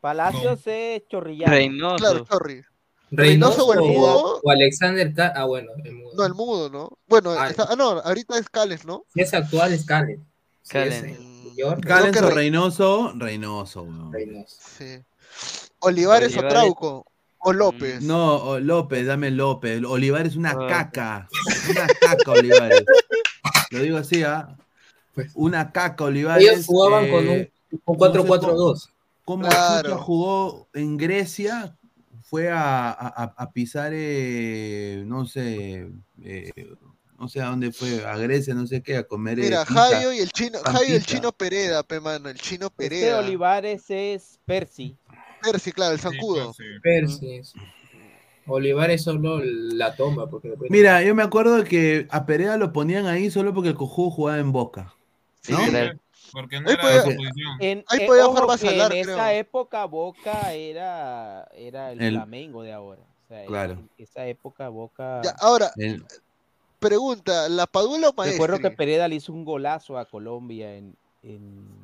Palacios 0.00 0.60
es 0.66 1.08
chorrillano. 1.08 1.50
Reynoso. 1.52 1.96
Claro, 1.96 2.24
Chorri. 2.30 2.62
Reynoso 3.10 3.62
Reynoso 3.62 3.66
o 3.66 3.72
el 3.74 3.78
o, 3.80 3.84
mudo. 3.86 4.40
o 4.42 4.50
Alexander 4.50 5.14
Ca- 5.14 5.32
Ah, 5.36 5.44
bueno, 5.44 5.70
el 5.84 5.92
mudo. 5.94 6.12
No, 6.16 6.26
el 6.26 6.34
mudo, 6.34 6.68
¿no? 6.68 6.98
Bueno, 7.06 7.30
Ah, 7.30 7.48
está- 7.48 7.68
ah, 7.70 7.76
no, 7.76 7.90
ahorita 7.90 8.36
es 8.38 8.48
Cales, 8.50 8.84
¿no? 8.84 9.04
Si 9.14 9.20
es 9.22 9.32
actual, 9.32 9.72
es 9.72 9.84
Calen. 9.86 10.22
Si 10.62 10.72
Calen. 10.72 11.04
es, 11.06 11.54
que 11.54 11.64
o 11.64 11.74
Rey- 11.76 12.34
Reynoso, 12.34 13.12
Reynoso, 13.14 13.82
weón. 13.82 14.12
Reynoso. 14.12 14.56
Sí. 14.58 14.98
Olivares 15.78 16.34
o 16.36 16.40
Olivares. 16.40 16.48
Trauco. 16.52 17.06
O 17.44 17.52
López. 17.52 18.02
No, 18.02 18.36
o 18.36 18.58
López, 18.58 19.06
dame 19.06 19.30
López. 19.30 19.82
Olivares 19.84 20.32
es 20.32 20.36
una 20.36 20.50
Ah. 20.52 20.66
caca. 20.68 21.28
Una 21.70 21.86
caca, 21.86 22.30
Olivares. 22.32 22.84
Lo 23.70 23.78
digo 23.80 23.98
así, 23.98 24.22
¿ah? 24.22 24.56
Una 25.34 25.70
caca, 25.70 26.04
Olivares. 26.04 26.42
Ellos 26.48 26.66
jugaban 26.66 27.10
con 27.10 27.28
eh, 27.28 27.52
un, 27.70 27.80
un 27.84 27.98
no 27.98 28.04
sé 28.12 28.18
4-4-2. 28.18 28.88
cómo 29.24 29.48
Claro. 29.48 29.98
jugó 29.98 30.68
en 30.74 30.96
Grecia, 30.96 31.76
fue 32.22 32.50
a, 32.50 32.90
a- 32.90 33.50
pisar, 33.52 33.92
eh, 33.94 35.04
no 35.06 35.26
sé, 35.26 35.88
eh, 36.22 36.50
no 37.18 37.28
sé 37.28 37.40
a 37.42 37.46
dónde 37.46 37.70
fue, 37.72 38.04
a 38.04 38.16
Grecia, 38.16 38.54
no 38.54 38.66
sé 38.66 38.82
qué, 38.82 38.96
a 38.96 39.04
comer. 39.06 39.38
Mira, 39.38 39.64
pizza. 39.64 39.80
Jairo 39.80 40.12
y 40.12 40.18
el 40.18 40.30
chino, 40.32 40.58
Jairo 40.64 40.92
y 40.92 40.96
el 40.96 41.04
chino 41.06 41.30
Pereda, 41.32 41.82
pe 41.82 42.00
mano, 42.00 42.28
el 42.28 42.38
chino 42.38 42.66
Este 42.66 42.88
Pereda. 42.88 43.18
Olivares 43.18 43.84
es 43.88 44.40
Percy. 44.46 44.96
Percy, 45.44 45.72
claro, 45.72 45.92
el 45.94 46.00
zancudo. 46.00 46.54
Percy. 46.82 47.42
Olivares 48.46 49.02
solo 49.02 49.40
la 49.42 49.94
toma. 49.96 50.28
Porque 50.28 50.48
después- 50.50 50.70
Mira, 50.70 51.02
yo 51.02 51.14
me 51.14 51.22
acuerdo 51.22 51.64
que 51.64 52.06
a 52.10 52.26
Perea 52.26 52.56
lo 52.56 52.72
ponían 52.72 53.06
ahí 53.06 53.30
solo 53.30 53.54
porque 53.54 53.70
el 53.70 53.74
cojudo 53.74 54.10
jugaba 54.10 54.38
en 54.38 54.52
Boca. 54.52 54.94
¿no? 55.48 55.58
Porque 56.32 56.60
no 56.60 56.68
Ahí 56.68 56.74
era 56.74 56.82
podía- 56.82 57.02
su 57.02 57.08
posición. 57.16 57.56
En, 57.60 57.84
Ahí 57.88 58.00
eh, 58.02 58.06
podía 58.06 58.24
jugar 58.24 58.58
en 58.60 58.88
creo. 59.02 59.14
esa 59.14 59.34
época 59.34 59.84
Boca 59.84 60.52
era, 60.52 61.46
era 61.56 61.92
el, 61.92 62.02
El- 62.02 62.14
Flamengo 62.14 62.62
de 62.62 62.72
ahora. 62.72 63.02
O 63.02 63.28
sea, 63.28 63.46
Claro. 63.46 63.72
en 63.74 63.88
esa 63.98 64.26
época 64.26 64.68
Boca... 64.68 65.20
Ya, 65.22 65.30
ahora, 65.40 65.70
El- 65.76 66.04
pregunta, 66.80 67.48
¿la 67.48 67.66
Padula 67.66 68.08
o 68.08 68.22
Recuerdo 68.22 68.56
que 68.56 68.62
Maestri? 68.64 68.76
Pereda 68.76 69.08
le 69.08 69.14
hizo 69.16 69.32
un 69.32 69.44
golazo 69.44 69.96
a 69.96 70.04
Colombia 70.06 70.74
en, 70.74 70.96
en, 71.22 71.83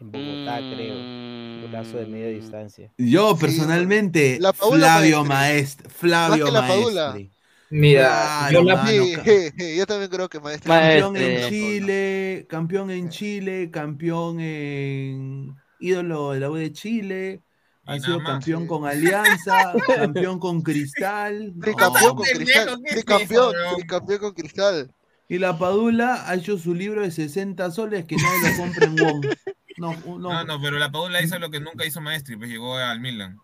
en 0.00 0.10
Bogotá, 0.10 0.58
creo. 0.58 0.94
Un 0.94 1.62
golazo 1.62 1.96
de 1.98 2.06
media 2.06 2.28
distancia. 2.28 2.92
Yo 2.98 3.36
personalmente, 3.36 4.38
La 4.40 4.52
Flavio 4.52 5.24
Maestri. 5.24 5.88
Flavio. 5.88 6.50
Maestri. 6.52 7.30
Mira, 7.70 8.50
yo 8.52 8.62
la 8.62 8.86
Sí, 8.86 9.12
ca- 9.16 9.22
je, 9.24 9.52
je, 9.56 9.76
yo 9.76 9.86
también 9.86 10.10
creo 10.10 10.28
que 10.28 10.38
Maestri. 10.40 10.68
Campeón 10.70 11.16
en 11.16 11.48
Chile, 11.48 12.46
campeón 12.48 12.90
en 12.90 13.08
Chile, 13.08 13.70
campeón 13.72 14.38
en 14.40 15.54
ídolo 15.80 16.32
de 16.32 16.40
la 16.40 16.50
U 16.50 16.54
de 16.54 16.72
Chile, 16.72 17.42
ha 17.86 17.98
sido 17.98 18.18
más, 18.20 18.26
campeón 18.28 18.62
sí. 18.62 18.68
con 18.68 18.86
Alianza, 18.86 19.72
campeón 19.96 20.38
con 20.38 20.62
Cristal. 20.62 21.52
no, 21.56 21.64
Tricampeón 21.64 22.14
con 22.16 22.24
pendejo, 22.26 22.38
Cristal. 22.44 22.80
¿qué 22.82 22.88
es 22.90 22.94
Tricampeón, 22.94 23.54
tricampeón 23.76 24.18
con 24.20 24.32
Cristal. 24.34 24.94
Y 25.28 25.38
la 25.38 25.58
Padula 25.58 26.28
ha 26.28 26.34
hecho 26.34 26.58
su 26.58 26.74
libro 26.74 27.00
de 27.02 27.10
60 27.10 27.70
soles 27.70 28.04
que 28.04 28.16
nadie 28.16 28.50
lo 28.50 28.56
compra 28.62 28.86
en 28.86 28.96
Wong. 28.96 29.26
No, 29.76 29.92
no, 30.06 30.18
No, 30.18 30.44
no, 30.44 30.60
pero 30.60 30.78
la 30.78 30.90
Paula 30.92 31.20
hizo 31.22 31.38
lo 31.38 31.50
que 31.50 31.60
nunca 31.60 31.84
hizo 31.84 32.00
Maestri, 32.00 32.36
pues 32.36 32.48
llegó 32.50 32.76
al 32.76 33.00
Milan. 33.00 33.38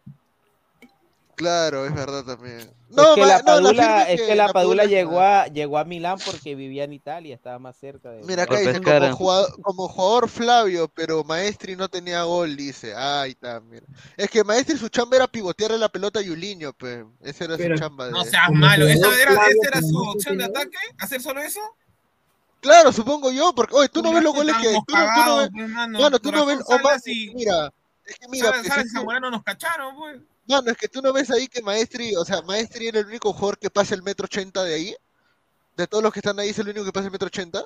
Claro, 1.36 1.86
es 1.86 1.94
verdad 1.94 2.22
también. 2.22 2.58
es 2.58 2.70
No, 2.90 3.14
que 3.14 3.22
ma- 3.22 3.26
la 3.28 3.38
no, 3.38 3.44
Padula, 3.46 4.02
es 4.10 4.20
que 4.20 4.34
la 4.34 4.52
Padula 4.52 4.82
es- 4.84 4.90
llegó 4.90 5.20
a, 5.20 5.46
llegó 5.46 5.78
a 5.78 5.84
Milán 5.84 6.18
porque 6.26 6.54
vivía 6.54 6.84
en 6.84 6.92
Italia, 6.92 7.34
estaba 7.34 7.58
más 7.58 7.78
cerca 7.78 8.10
de... 8.10 8.22
Mira, 8.24 8.42
acá 8.42 8.58
dice, 8.58 8.82
como 8.82 9.16
jugador, 9.16 9.62
como 9.62 9.88
jugador 9.88 10.28
Flavio, 10.28 10.88
pero 10.88 11.24
Maestri 11.24 11.76
no 11.76 11.88
tenía 11.88 12.24
gol, 12.24 12.56
dice. 12.56 12.94
Ahí 12.94 13.30
está, 13.30 13.58
mira. 13.60 13.86
Es 14.18 14.28
que 14.28 14.44
Maestri 14.44 14.76
su 14.76 14.90
chamba 14.90 15.16
era 15.16 15.26
pivotearle 15.28 15.78
la 15.78 15.88
pelota 15.88 16.18
a 16.18 16.22
Yuliño, 16.22 16.74
pues. 16.74 17.06
Esa 17.22 17.44
era 17.44 17.56
Pero- 17.56 17.74
su 17.74 17.82
chamba. 17.82 18.04
De... 18.06 18.12
No 18.12 18.22
seas 18.24 18.50
malo. 18.52 18.86
¿Esa 18.86 19.06
era, 19.22 19.32
esa 19.32 19.68
era 19.68 19.80
su 19.80 19.96
opción 19.98 20.36
de 20.36 20.44
ataque? 20.44 20.76
¿Hacer 20.98 21.22
solo 21.22 21.40
eso? 21.40 21.60
Claro, 22.60 22.92
supongo 22.92 23.32
yo, 23.32 23.54
porque, 23.54 23.74
oye, 23.74 23.88
tú 23.88 24.02
no 24.02 24.12
ves 24.12 24.22
los 24.22 24.34
goles 24.34 24.54
que... 24.56 24.72
Tú 24.86 24.94
no, 24.94 25.06
tú 25.14 25.24
no 25.24 25.36
ves... 25.38 25.50
pues, 25.52 25.68
mano. 25.68 25.98
Mano, 25.98 26.18
tú 26.18 26.30
no 26.30 26.44
ves... 26.46 26.58
Omar, 26.66 27.00
y- 27.06 27.34
mira, 27.34 27.72
es 28.04 28.18
que 28.18 28.28
mira, 28.28 28.46
Salas- 28.46 28.60
pues, 28.60 28.68
Salas 28.68 28.86
y 28.86 28.88
Zamorano 28.90 29.30
nos 29.30 29.42
cacharon, 29.42 29.96
pues. 29.96 30.20
Mano, 30.46 30.70
es 30.70 30.76
que 30.76 30.88
tú 30.88 31.00
no 31.00 31.12
ves 31.12 31.30
ahí 31.30 31.48
que 31.48 31.62
Maestri, 31.62 32.14
o 32.16 32.24
sea, 32.24 32.42
Maestri 32.42 32.88
era 32.88 33.00
el 33.00 33.06
único 33.06 33.32
jugador 33.32 33.58
que 33.58 33.70
pasa 33.70 33.94
el 33.94 34.02
metro 34.02 34.24
ochenta 34.24 34.62
de 34.64 34.74
ahí. 34.74 34.96
De 35.76 35.86
todos 35.86 36.02
los 36.02 36.12
que 36.12 36.18
están 36.18 36.38
ahí 36.38 36.50
es 36.50 36.58
el 36.58 36.68
único 36.68 36.84
que 36.84 36.92
pasa 36.92 37.06
el 37.06 37.12
metro 37.12 37.28
ochenta. 37.28 37.60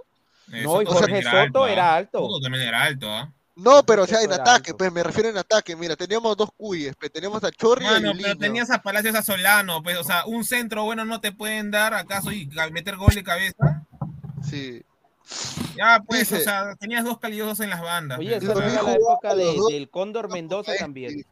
Eh, 0.53 0.63
No, 0.63 0.83
y 0.83 0.85
Soto 0.85 0.99
Jorge 0.99 1.23
también 1.23 1.47
Soto 1.47 1.65
¿ah? 1.65 1.71
era 1.73 1.95
alto. 1.95 2.19
Soto 2.19 2.41
también 2.41 2.65
era 2.69 2.83
alto, 2.83 3.11
¿ah? 3.11 3.33
No, 3.57 3.85
pero 3.85 4.03
o 4.03 4.07
sea, 4.07 4.19
en 4.19 4.31
Soto 4.31 4.43
ataque, 4.43 4.71
alto. 4.71 4.77
pues 4.77 4.93
me 4.93 5.03
refiero 5.03 5.31
en 5.31 5.39
ataque. 5.39 5.75
Mira, 5.75 5.97
teníamos 5.97 6.37
dos 6.37 6.51
cuyes, 6.57 6.95
pues, 7.01 7.11
teníamos 7.11 7.43
a 7.43 7.51
Chorri 7.51 7.85
y 7.85 7.89
a 7.89 7.93
Mano, 7.93 8.13
pero 8.21 8.37
tenías 8.37 8.71
a 8.71 8.83
Palacios 8.83 9.15
a 9.17 9.23
Solano, 9.23 9.83
pues, 9.83 9.97
o 9.97 10.05
sea, 10.05 10.27
un 10.27 10.45
centro 10.45 10.85
bueno 10.85 11.05
no 11.05 11.21
te 11.21 11.33
pueden 11.33 11.71
dar 11.71 11.95
acaso 11.95 12.31
y 12.33 12.47
meter 12.71 12.97
gol 12.97 13.15
de 13.15 13.25
cabeza. 13.25 13.83
Sí. 14.49 14.83
Ya, 15.77 16.03
pues, 16.07 16.21
Dice- 16.21 16.37
o 16.37 16.41
sea, 16.41 16.75
tenías 16.77 17.05
dos 17.05 17.19
calidosos 17.19 17.61
en 17.61 17.71
las 17.71 17.81
bandas. 17.81 18.19
Oye, 18.19 18.31
pues. 18.39 18.43
esa 18.45 18.55
Lo 18.55 18.61
era 18.63 18.83
la 18.83 18.95
época 18.95 19.35
de- 19.35 19.57
del 19.71 19.89
Cóndor 19.91 20.31
Mendoza 20.31 20.73
también. 20.79 21.25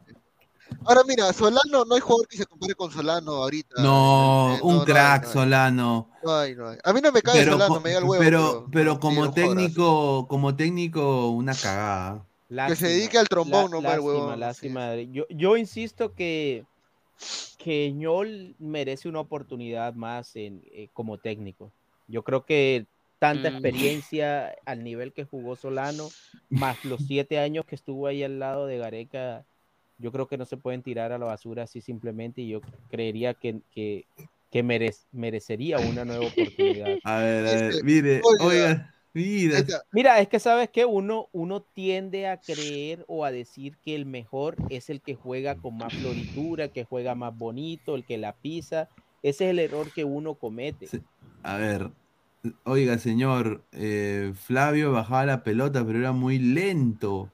Ahora 0.87 1.03
mira, 1.07 1.31
Solano 1.35 1.85
no 1.85 1.95
hay 1.95 2.01
jugador 2.01 2.27
que 2.27 2.39
se 2.39 2.47
compare 2.47 2.75
con 2.75 2.91
Solano 2.91 3.33
ahorita. 3.33 3.83
No, 3.83 4.57
Eh, 4.57 4.61
un 4.63 4.79
no, 4.79 4.85
crack 4.85 5.23
no 5.25 5.29
hay. 5.29 5.33
Solano. 5.35 6.11
No 6.25 6.35
hay, 6.39 6.55
no 6.57 6.69
hay. 6.71 6.79
A 6.83 6.93
mí 6.95 7.01
no 7.03 7.13
me 7.13 7.21
cae 7.23 7.41
Pero, 7.41 7.53
Solano, 7.53 7.81
me 7.81 7.91
da 7.93 7.99
el 7.99 8.05
huevo. 8.05 8.23
pero, 8.25 8.67
pero 8.73 8.99
como 8.99 9.27
sí, 9.27 9.33
técnico, 9.35 10.27
como 10.29 10.57
técnico, 10.57 11.29
una 11.31 11.55
cagada. 11.55 12.25
Que 12.67 12.75
se 12.77 12.89
dedique 12.89 13.19
al 13.19 13.29
trombón 13.29 13.65
La- 13.65 13.69
nomás, 13.71 13.95
el 13.97 14.05
lástima, 14.05 14.37
lástima. 14.37 14.95
Yo, 15.13 15.25
yo 15.31 15.57
insisto 15.59 16.15
que, 16.15 16.65
que 17.59 17.93
Ñol 17.93 18.57
merece 18.59 19.09
una 19.09 19.21
oportunidad 19.21 19.95
más 19.95 20.35
en, 20.37 20.63
eh, 20.73 20.89
como 20.95 21.19
técnico. 21.19 21.71
Yo 22.09 22.25
creo 22.25 22.45
que 22.45 22.87
tanta 23.23 23.49
Mm. 23.49 23.53
experiencia 23.53 24.55
al 24.67 24.83
nivel 24.85 25.13
que 25.13 25.25
jugó 25.25 25.57
Solano, 25.57 26.09
más 26.51 26.85
los 26.85 27.03
siete 27.07 27.39
años 27.39 27.65
que 27.67 27.77
estuvo 27.77 28.07
ahí 28.09 28.23
al 28.25 28.39
lado 28.41 28.67
de 28.67 28.79
Gareca, 28.79 29.47
yo 29.99 30.13
creo 30.13 30.27
que 30.27 30.39
no 30.39 30.45
se 30.45 30.57
pueden 30.57 30.83
tirar 30.83 31.13
a 31.13 31.19
la 31.19 31.27
basura 31.27 31.65
así 31.65 31.81
simplemente 31.81 32.43
y 32.43 32.49
yo 32.51 32.65
creería 32.91 33.35
que, 33.35 33.63
que, 33.71 34.07
que 34.51 34.65
merec- 34.65 35.07
merecería 35.13 35.79
una 35.81 36.05
nueva 36.05 36.25
oportunidad. 36.25 36.99
A 37.05 37.19
ver, 37.21 37.47
a 37.47 37.51
ver, 37.53 37.75
Este, 37.75 37.85
mire, 37.85 38.21
oiga, 38.41 38.93
mira. 39.15 39.67
Mira, 39.93 40.21
es 40.21 40.29
que 40.29 40.41
sabes 40.41 40.71
que 40.71 40.85
uno, 40.87 41.29
uno 41.33 41.63
tiende 41.63 42.27
a 42.27 42.39
creer 42.43 43.05
o 43.09 43.25
a 43.25 43.31
decir 43.33 43.77
que 43.79 43.95
el 43.95 44.07
mejor 44.07 44.57
es 44.69 44.91
el 44.91 45.03
que 45.03 45.15
juega 45.15 45.55
con 45.57 45.77
más 45.79 45.95
floritura, 45.95 46.69
que 46.69 46.85
juega 46.85 47.15
más 47.15 47.37
bonito, 47.37 47.95
el 47.95 48.05
que 48.05 48.19
la 48.19 48.35
pisa. 48.37 48.89
Ese 49.23 49.45
es 49.47 49.51
el 49.51 49.59
error 49.59 49.93
que 49.93 50.05
uno 50.05 50.35
comete. 50.37 50.89
A 51.45 51.57
ver, 51.57 51.93
oiga, 52.65 52.99
señor, 52.99 53.67
eh, 53.73 54.33
Flavio 54.37 54.93
bajaba 54.93 55.27
la 55.27 55.43
pelota, 55.45 55.85
pero 55.87 55.99
era 55.99 56.13
muy 56.13 56.39
lento. 56.39 57.33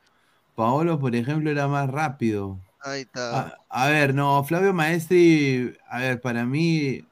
Paolo, 0.55 0.99
por 1.01 1.17
ejemplo, 1.17 1.51
era 1.51 1.69
más 1.69 1.91
rápido. 1.91 2.61
Ahí 2.81 3.03
está. 3.03 3.41
A, 3.41 3.55
a 3.71 3.89
ver, 3.91 4.15
no, 4.15 4.45
Flavio 4.45 4.75
Maestri, 4.75 5.75
a 5.89 6.01
ver, 6.01 6.21
para 6.23 6.47
mí 6.47 7.08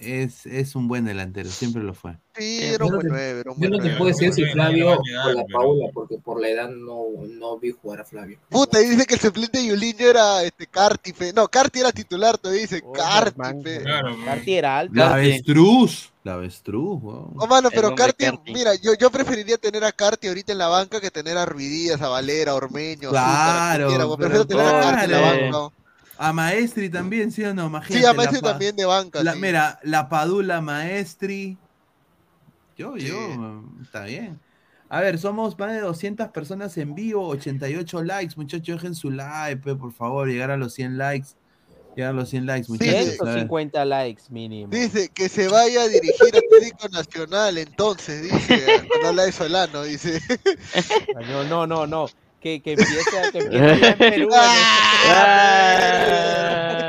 es, 0.00 0.46
es 0.46 0.74
un 0.74 0.88
buen 0.88 1.04
delantero, 1.04 1.48
siempre 1.50 1.82
lo 1.82 1.94
fue. 1.94 2.16
Sí, 2.36 2.60
Yo 2.60 2.74
era 2.74 2.84
un 2.84 2.90
no 2.90 2.96
buen 2.96 3.06
te- 3.06 3.12
nueve, 3.12 3.40
era 3.40 3.50
un 3.50 3.56
Yo 3.56 3.68
buen 3.68 3.70
no 3.72 3.78
te 3.78 3.90
puedo 3.96 4.06
decir 4.10 4.32
si 4.32 4.44
Flavio 4.46 4.92
o 4.92 5.32
la 5.32 5.44
Paula, 5.52 5.86
porque 5.92 6.16
por 6.18 6.40
la 6.40 6.48
edad 6.48 6.68
no, 6.70 7.02
no 7.28 7.58
vi 7.58 7.70
jugar 7.72 8.00
a 8.00 8.04
Flavio. 8.04 8.38
Puta, 8.48 8.80
y 8.80 8.86
dice 8.88 9.04
que 9.06 9.14
el 9.14 9.20
suplente 9.20 9.58
de 9.58 9.66
Yuliño 9.66 10.06
era 10.06 10.42
este 10.42 10.66
Carti, 10.66 11.12
fe. 11.12 11.32
No, 11.32 11.48
Carti 11.48 11.80
era 11.80 11.92
titular, 11.92 12.38
te 12.38 12.50
dice. 12.52 12.82
Carti, 12.94 13.40
fe. 13.62 13.84
Carti 14.24 14.54
era 14.54 14.78
alto. 14.78 14.94
La 14.94 15.14
avestruz, 15.14 16.10
la 16.24 16.34
avestruz, 16.34 17.02
weón. 17.02 17.34
Oh, 17.36 17.46
mano, 17.46 17.68
pero 17.70 17.94
Carti, 17.94 18.24
Carti. 18.24 18.52
mira, 18.54 18.74
yo, 18.76 18.94
yo 18.94 19.10
preferiría 19.10 19.58
tener 19.58 19.84
a 19.84 19.92
Carti 19.92 20.28
ahorita 20.28 20.52
en 20.52 20.58
la 20.58 20.68
banca 20.68 21.00
que 21.00 21.10
tener 21.10 21.36
a 21.36 21.44
Ruidías, 21.46 22.00
a 22.00 22.08
Valera, 22.08 22.52
a 22.52 22.54
Ormeño, 22.54 23.08
a 23.08 23.12
Claro, 23.12 23.88
pero 23.90 24.16
prefiero 24.16 24.46
tener 24.46 24.64
a 24.66 24.80
Carti 24.80 25.04
en 25.04 25.10
la 25.10 25.20
banca. 25.20 25.74
A 26.22 26.34
Maestri 26.34 26.90
también, 26.90 27.32
¿sí 27.32 27.42
o 27.44 27.54
no? 27.54 27.68
Imagínate, 27.68 27.98
Sí, 28.00 28.04
a 28.04 28.08
la 28.08 28.14
Maestri 28.14 28.40
también 28.42 28.76
de 28.76 28.84
banca. 28.84 29.22
la- 29.24 29.32
sí. 29.32 29.38
Mira, 29.40 29.80
la 29.84 30.06
Padula 30.10 30.60
Maestri. 30.60 31.56
Yo, 32.76 32.96
yo, 32.98 33.16
está 33.82 34.04
bien. 34.04 34.38
A 34.90 35.00
ver, 35.00 35.18
somos 35.18 35.58
más 35.58 35.72
de 35.72 35.80
200 35.80 36.28
personas 36.28 36.76
en 36.76 36.94
vivo, 36.94 37.26
88 37.28 38.02
likes, 38.02 38.34
muchachos, 38.36 38.76
dejen 38.82 38.94
su 38.94 39.10
like, 39.10 39.74
por 39.76 39.92
favor, 39.94 40.28
llegar 40.28 40.50
a 40.50 40.58
los 40.58 40.74
100 40.74 40.98
likes. 40.98 41.28
Llegar 41.96 42.10
a 42.10 42.12
los 42.14 42.28
100 42.28 42.44
likes, 42.44 42.68
muchachos. 42.68 42.92
a 42.92 43.24
ver. 43.24 43.34
150 43.48 43.84
likes 43.86 44.24
mínimo. 44.28 44.70
Dice 44.70 45.08
que 45.08 45.28
se 45.30 45.48
vaya 45.48 45.82
a 45.82 45.88
dirigir 45.88 46.36
a 46.36 46.40
Técnico 46.50 46.88
Nacional, 46.90 47.56
entonces, 47.56 48.22
dice, 48.30 48.62
cuando 48.90 49.08
habla 49.08 49.22
de 49.24 49.32
Solano, 49.32 49.82
dice. 49.84 50.20
No, 51.28 51.44
no, 51.44 51.66
no, 51.66 51.86
no. 51.86 52.06
Que, 52.40 52.60
que 52.60 52.72
empiece, 52.72 53.18
a- 53.18 53.30
que 53.30 53.38
empiece 53.40 53.86
en 53.88 53.98
Perú. 53.98 54.28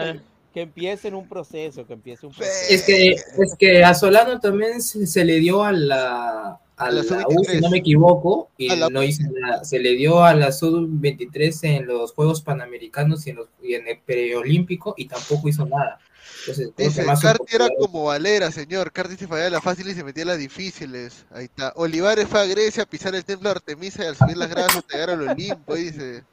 en- 0.06 0.22
que 0.54 0.62
empiece 0.62 1.08
en 1.08 1.16
un 1.16 1.28
proceso, 1.30 1.86
que 1.88 1.94
empiece 1.94 2.26
un 2.28 2.34
proceso. 2.34 2.74
Es 2.74 2.84
que, 2.84 3.10
es 3.12 3.56
que 3.58 3.84
a 3.86 3.94
Solano 3.94 4.40
también 4.42 4.82
se, 4.82 5.08
se 5.08 5.24
le 5.24 5.40
dio 5.40 5.64
a 5.64 5.72
la, 5.72 6.60
a 6.76 6.92
la 6.92 7.04
la 7.04 7.26
U, 7.28 7.44
si 7.46 7.54
sub-23. 7.54 7.62
no 7.62 7.70
me 7.70 7.78
equivoco, 7.78 8.50
y 8.58 8.68
la- 8.76 8.90
no 8.90 9.02
hizo 9.02 9.24
nada. 9.40 9.64
Se 9.64 9.80
le 9.80 9.92
dio 9.96 10.24
a 10.24 10.34
la 10.34 10.52
sub-23 10.52 11.60
en 11.64 11.86
los 11.88 12.12
Juegos 12.12 12.42
Panamericanos 12.42 13.26
y 13.28 13.30
en, 13.30 13.36
los- 13.38 13.48
y 13.64 13.76
en 13.76 13.88
el 13.88 14.00
preolímpico 14.00 14.94
y 14.98 15.06
tampoco 15.08 15.48
hizo 15.48 15.66
nada. 15.66 16.00
Entonces, 16.48 16.76
Dice, 16.76 17.06
Carti 17.22 17.56
era 17.56 17.68
como 17.80 18.06
Valera, 18.06 18.52
señor. 18.52 18.92
Carti 18.92 19.16
se 19.16 19.28
fallaba 19.28 19.50
las 19.50 19.64
fáciles 19.64 19.94
y 19.94 20.00
se 20.00 20.04
metía 20.04 20.26
las 20.26 20.38
difíciles. 20.38 21.26
Ahí 21.32 21.46
está. 21.46 21.74
Olivares 21.76 22.28
fue 22.28 22.42
a 22.42 22.46
Grecia 22.46 22.84
a 22.84 22.86
pisar 22.86 23.14
el 23.16 23.26
templo 23.26 23.50
de 23.50 23.56
Artemisa 23.56 24.04
y 24.04 24.08
al 24.08 24.16
subir 24.16 24.38
las 24.38 24.50
gradas 24.50 24.84
llegar 24.92 25.12
al 25.12 25.30
Olimpo, 25.30 25.76
dice. 25.76 26.24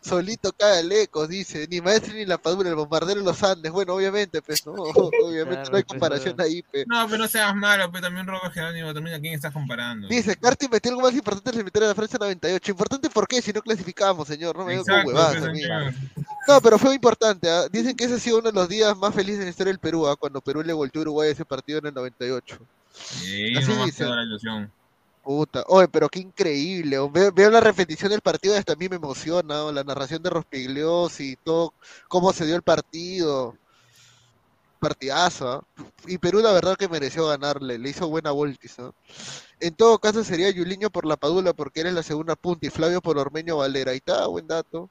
Solito 0.00 0.52
cae 0.52 0.84
Lecos, 0.84 1.28
dice. 1.28 1.66
Ni 1.68 1.80
maestro 1.80 2.14
ni 2.14 2.24
la 2.24 2.38
padura, 2.38 2.68
el 2.68 2.76
bombardero 2.76 3.20
de 3.20 3.26
los 3.26 3.42
Andes. 3.42 3.72
Bueno, 3.72 3.94
obviamente, 3.94 4.40
pues, 4.40 4.64
no. 4.64 4.72
Obviamente 5.24 5.70
no 5.70 5.76
hay 5.76 5.82
comparación 5.82 6.40
ahí, 6.40 6.62
pues. 6.62 6.86
No, 6.86 7.04
pero 7.06 7.18
no 7.18 7.28
seas 7.28 7.54
malo, 7.54 7.90
pero 7.90 8.02
también 8.02 8.26
Robert 8.26 8.52
Jerónimo, 8.52 8.94
también 8.94 9.16
a 9.16 9.20
quién 9.20 9.34
estás 9.34 9.52
comparando. 9.52 10.08
Dice, 10.08 10.36
Carti 10.36 10.68
metió 10.68 10.92
algo 10.92 11.02
más 11.02 11.14
importante 11.14 11.50
en 11.50 11.54
el 11.54 11.60
cementerio 11.60 11.88
de 11.88 11.92
la 11.92 11.96
Francia 11.96 12.18
98. 12.20 12.70
¿Importante 12.70 13.10
por 13.10 13.26
qué? 13.26 13.42
Si 13.42 13.52
no 13.52 13.60
clasificamos, 13.60 14.28
señor. 14.28 14.56
No 14.56 14.64
me 14.64 14.74
Exacto, 14.74 15.08
huevadas, 15.08 15.38
pues. 15.38 16.24
No, 16.48 16.60
pero 16.60 16.78
fue 16.78 16.94
importante. 16.94 17.48
¿ah? 17.48 17.68
Dicen 17.70 17.96
que 17.96 18.04
ese 18.04 18.14
ha 18.14 18.18
sido 18.18 18.38
uno 18.38 18.50
de 18.50 18.54
los 18.54 18.68
días 18.68 18.96
más 18.96 19.14
felices 19.14 19.40
en 19.40 19.44
la 19.44 19.50
historia 19.50 19.72
del 19.72 19.78
Perú, 19.78 20.06
¿ah? 20.06 20.16
cuando 20.16 20.40
Perú 20.40 20.62
le 20.62 20.72
volteó 20.72 21.00
a 21.00 21.02
Uruguay 21.02 21.30
ese 21.30 21.44
partido 21.44 21.78
en 21.78 21.86
el 21.86 21.94
98. 21.94 22.58
Sí, 22.92 23.56
Así 23.56 23.72
dicen. 23.84 24.10
la 24.10 24.22
ilusión. 24.22 24.70
Puta, 25.22 25.64
oye, 25.68 25.86
pero 25.88 26.08
qué 26.08 26.18
increíble. 26.18 26.98
Veo, 27.12 27.30
veo 27.32 27.50
la 27.50 27.60
repetición 27.60 28.10
del 28.10 28.20
partido 28.20 28.56
hasta 28.56 28.72
a 28.72 28.76
mí 28.76 28.88
me 28.88 28.96
emociona. 28.96 29.70
La 29.70 29.84
narración 29.84 30.22
de 30.22 30.30
Rospigliosi 30.30 31.32
y 31.32 31.36
todo, 31.36 31.74
cómo 32.08 32.32
se 32.32 32.44
dio 32.44 32.56
el 32.56 32.62
partido. 32.62 33.56
Partidazo. 34.80 35.48
¿ah? 35.48 35.64
Y 36.08 36.18
Perú, 36.18 36.40
la 36.40 36.50
verdad, 36.50 36.76
que 36.76 36.88
mereció 36.88 37.28
ganarle. 37.28 37.78
Le 37.78 37.90
hizo 37.90 38.08
buena 38.08 38.32
voltis. 38.32 38.76
En 39.60 39.74
todo 39.76 40.00
caso, 40.00 40.24
sería 40.24 40.50
Yuliño 40.50 40.90
por 40.90 41.06
la 41.06 41.16
Padula 41.16 41.52
porque 41.52 41.80
eres 41.82 41.94
la 41.94 42.02
segunda 42.02 42.34
punta 42.34 42.66
y 42.66 42.70
Flavio 42.70 43.00
por 43.00 43.16
Ormeño 43.16 43.58
Valera. 43.58 43.92
Ahí 43.92 43.98
está, 43.98 44.26
buen 44.26 44.48
dato. 44.48 44.90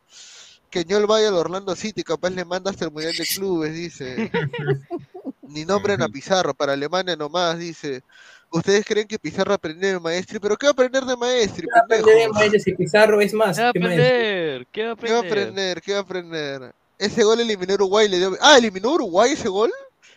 Que 0.72 0.86
Ñol 0.86 1.06
vaya 1.06 1.28
al 1.28 1.36
Orlando 1.36 1.76
City, 1.76 2.02
capaz 2.02 2.30
le 2.32 2.46
manda 2.46 2.72
hasta 2.72 2.86
el 2.86 2.92
Mundial 2.92 3.14
de 3.16 3.26
Clubes, 3.26 3.74
dice. 3.74 4.32
Ni 5.44 5.66
nombren 5.66 6.02
a 6.02 6.08
Pizarro, 6.08 6.54
para 6.54 6.74
Alemania 6.74 7.16
nomás, 7.18 7.60
dice. 7.60 8.04
¿Ustedes 8.50 8.86
creen 8.86 9.08
que 9.08 9.20
Pizarro 9.20 9.54
aprendió 9.54 9.90
de 9.90 10.00
Maestri? 10.00 10.40
¿Pero 10.40 10.56
qué 10.58 10.66
va 10.68 10.70
a 10.72 10.74
aprender 10.74 11.04
de 11.04 11.16
Maestri, 11.18 11.68
Aprender 11.84 12.16
de? 12.16 12.30
Maestri, 12.30 12.60
si 12.62 12.74
Pizarro 12.74 13.20
es 13.22 13.34
más. 13.34 13.58
¿Qué 13.58 13.62
va 13.62 13.68
a 13.68 13.70
aprender? 13.70 14.68
¿Qué 14.72 14.86
va 14.86 14.92
a 14.94 14.96
¿Qué 14.96 15.12
va 15.12 15.18
a 15.18 15.22
aprender? 15.22 15.82
¿Qué 15.82 15.92
va 15.94 16.00
a 16.00 16.02
aprender? 16.02 16.74
Ese 16.98 17.24
gol 17.24 17.40
eliminó 17.42 17.74
a 17.74 17.76
Uruguay, 17.76 18.08
le 18.08 18.18
dio... 18.18 18.38
Ah, 18.42 18.58
eliminó 18.58 18.90
a 18.90 18.94
Uruguay 18.94 19.32
ese 19.34 19.50
gol. 19.50 19.72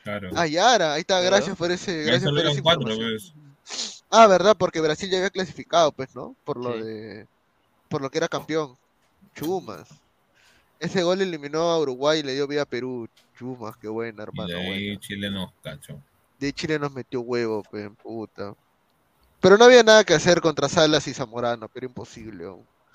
Claro. 0.05 0.31
Ah, 0.35 0.47
Yara, 0.47 0.95
ahí 0.95 1.01
está, 1.01 1.15
Claro. 1.21 1.37
gracias 1.37 1.57
por 1.57 1.71
ese, 1.73 2.03
gracias 2.05 2.31
por 2.31 2.39
esa 2.47 2.63
cuatro, 2.63 2.95
pues. 2.95 3.33
Ah, 4.11 4.27
verdad, 4.27 4.55
porque 4.57 4.81
Brasil 4.81 5.09
ya 5.11 5.17
había 5.19 5.31
clasificado, 5.31 5.91
pues, 5.93 6.15
¿no? 6.15 6.37
Por 6.45 6.59
lo 6.59 6.75
Sí. 6.75 6.83
de, 6.83 7.27
por 7.89 8.03
lo 8.03 8.11
que 8.11 8.19
era 8.19 8.29
campeón. 8.29 8.77
Chumas. 9.35 9.89
Ese 10.85 11.03
gol 11.03 11.21
eliminó 11.21 11.71
a 11.71 11.79
Uruguay 11.79 12.21
y 12.21 12.23
le 12.23 12.35
dio 12.35 12.47
vida 12.47 12.63
a 12.63 12.67
Perú. 12.67 13.09
Chumas, 13.39 13.77
qué 13.77 13.89
buena, 13.89 14.23
Y 14.23 14.23
hermano. 14.23 14.49
de 14.49 14.55
buena. 14.55 14.71
ahí 14.73 14.97
Chile 14.99 15.31
nos 15.31 15.51
cachó. 15.63 16.01
De 16.39 16.53
Chile 16.53 16.79
nos 16.79 16.93
metió 16.93 17.21
huevo, 17.21 17.63
pe, 17.71 17.91
puta. 18.03 18.55
Pero 19.41 19.57
no 19.59 19.65
había 19.65 19.83
nada 19.83 20.05
que 20.05 20.15
hacer 20.15 20.41
contra 20.41 20.69
Salas 20.69 21.07
y 21.09 21.15
Zamorano, 21.15 21.69
pero 21.69 21.87
imposible. 21.87 22.45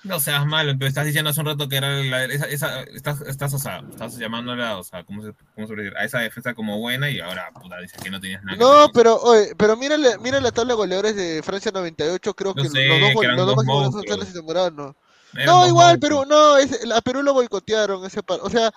No 0.02 0.18
seas 0.18 0.46
malo, 0.46 0.72
pero 0.78 0.88
estás 0.88 1.04
diciendo 1.04 1.28
hace 1.30 1.40
un 1.40 1.46
rato 1.46 1.68
que 1.68 1.76
era 1.76 1.90
la, 1.90 2.24
esa, 2.24 2.46
esa- 2.46 2.82
estás, 2.84 3.20
estás, 3.20 3.52
o 3.52 3.58
sea, 3.58 3.82
estás 3.90 4.16
llamándola, 4.16 4.78
o 4.78 4.82
sea, 4.82 5.04
¿cómo 5.04 5.22
se, 5.22 5.34
cómo 5.54 5.66
se 5.66 5.74
puede 5.74 5.82
decir? 5.84 5.98
A 5.98 6.04
esa 6.04 6.20
defensa 6.20 6.54
como 6.54 6.78
buena 6.78 7.10
y 7.10 7.20
ahora, 7.20 7.50
puta, 7.52 7.78
dices 7.80 8.00
que 8.02 8.10
no 8.10 8.18
tenías 8.18 8.42
nada 8.42 8.56
que 8.56 8.64
No, 8.64 8.72
hacer. 8.78 8.90
pero, 8.94 9.16
oye, 9.20 9.54
pero 9.58 9.76
mira, 9.76 9.98
la- 9.98 10.16
mira 10.18 10.40
la 10.40 10.52
tabla 10.52 10.72
de 10.72 10.76
goleadores 10.78 11.16
de 11.16 11.42
Francia 11.42 11.70
98, 11.70 12.32
creo 12.34 12.54
que 12.54 12.68
sé, 12.70 12.86
los 12.88 13.00
dos, 13.12 13.20
que 13.20 13.26
los 13.28 13.36
dos 13.36 13.46
dos 13.46 13.56
máximos 13.56 13.76
goleadores 13.76 14.08
son. 14.08 14.18
Salas 14.18 14.28
y 14.30 14.32
Zamorano. 14.38 14.96
Eran 15.34 15.46
No, 15.46 15.66
igual. 15.66 15.98
Perú, 15.98 16.24
no, 16.26 16.56
es, 16.56 16.90
a 16.92 17.00
Perú 17.00 17.22
lo 17.22 17.34
boicotearon 17.34 18.04
ese 18.04 18.22
par, 18.22 18.40
o 18.42 18.50
sea, 18.50 18.72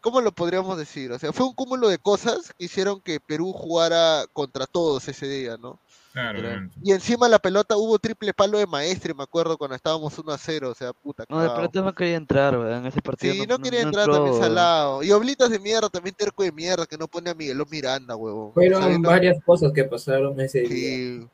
¿cómo 0.00 0.20
lo 0.20 0.32
podríamos 0.32 0.78
decir? 0.78 1.12
O 1.12 1.18
sea, 1.18 1.32
fue 1.32 1.46
un 1.46 1.54
cúmulo 1.54 1.88
de 1.88 1.98
cosas 1.98 2.52
que 2.58 2.66
hicieron 2.66 3.00
que 3.00 3.20
Perú 3.20 3.52
jugara 3.52 4.24
contra 4.32 4.66
todos 4.66 5.08
ese 5.08 5.26
día, 5.26 5.56
¿no? 5.56 5.80
Claro. 6.16 6.70
Y 6.82 6.92
encima 6.92 7.28
la 7.28 7.38
pelota 7.38 7.76
hubo 7.76 7.98
triple 7.98 8.32
palo 8.32 8.56
de 8.56 8.66
maestre, 8.66 9.12
me 9.12 9.22
acuerdo 9.22 9.58
cuando 9.58 9.76
estábamos 9.76 10.18
1 10.18 10.32
a 10.32 10.38
0, 10.38 10.70
o 10.70 10.74
sea, 10.74 10.94
puta. 10.94 11.26
No, 11.28 11.42
de 11.42 11.50
pronto 11.50 11.82
no 11.82 11.94
quería 11.94 12.16
entrar, 12.16 12.56
¿verdad? 12.56 12.78
En 12.78 12.86
ese 12.86 13.02
partido. 13.02 13.34
Sí, 13.34 13.44
no, 13.46 13.58
quería 13.58 13.82
entrar 13.82 14.06
entró, 14.06 14.14
también 14.24 14.42
salado. 14.42 15.02
Y 15.02 15.10
Oblitas 15.12 15.50
de 15.50 15.58
mierda, 15.58 15.90
también 15.90 16.14
terco 16.16 16.42
de 16.42 16.52
mierda, 16.52 16.86
que 16.86 16.96
no 16.96 17.06
pone 17.06 17.28
a 17.28 17.34
Miguelón 17.34 17.66
Miranda, 17.70 18.16
huevón. 18.16 18.54
Fueron 18.54 19.02
varias 19.02 19.36
cosas 19.44 19.72
que 19.74 19.84
pasaron 19.84 20.40
ese 20.40 20.60
día. 20.60 21.28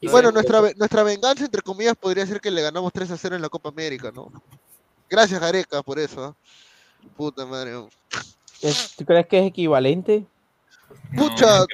Sí. 0.00 0.06
Bueno, 0.08 0.30
nuestra, 0.30 0.60
nuestra 0.76 1.02
venganza, 1.02 1.44
entre 1.44 1.62
comillas, 1.62 1.96
podría 1.96 2.24
ser 2.24 2.40
que 2.40 2.52
le 2.52 2.62
ganamos 2.62 2.92
3 2.92 3.10
a 3.10 3.16
0 3.16 3.34
en 3.34 3.42
la 3.42 3.48
Copa 3.48 3.70
América, 3.70 4.12
¿no? 4.14 4.30
Gracias, 5.08 5.40
Gareca, 5.40 5.82
por 5.82 5.98
eso. 5.98 6.22
¿ah? 6.24 6.34
Puta 7.16 7.44
madre. 7.46 7.74
oh. 7.74 7.88
¿Es- 8.62 8.94
¿Tú 8.96 9.04
crees 9.04 9.26
que 9.26 9.40
es 9.40 9.46
equivalente? 9.48 10.24
Pucha, 11.16 11.64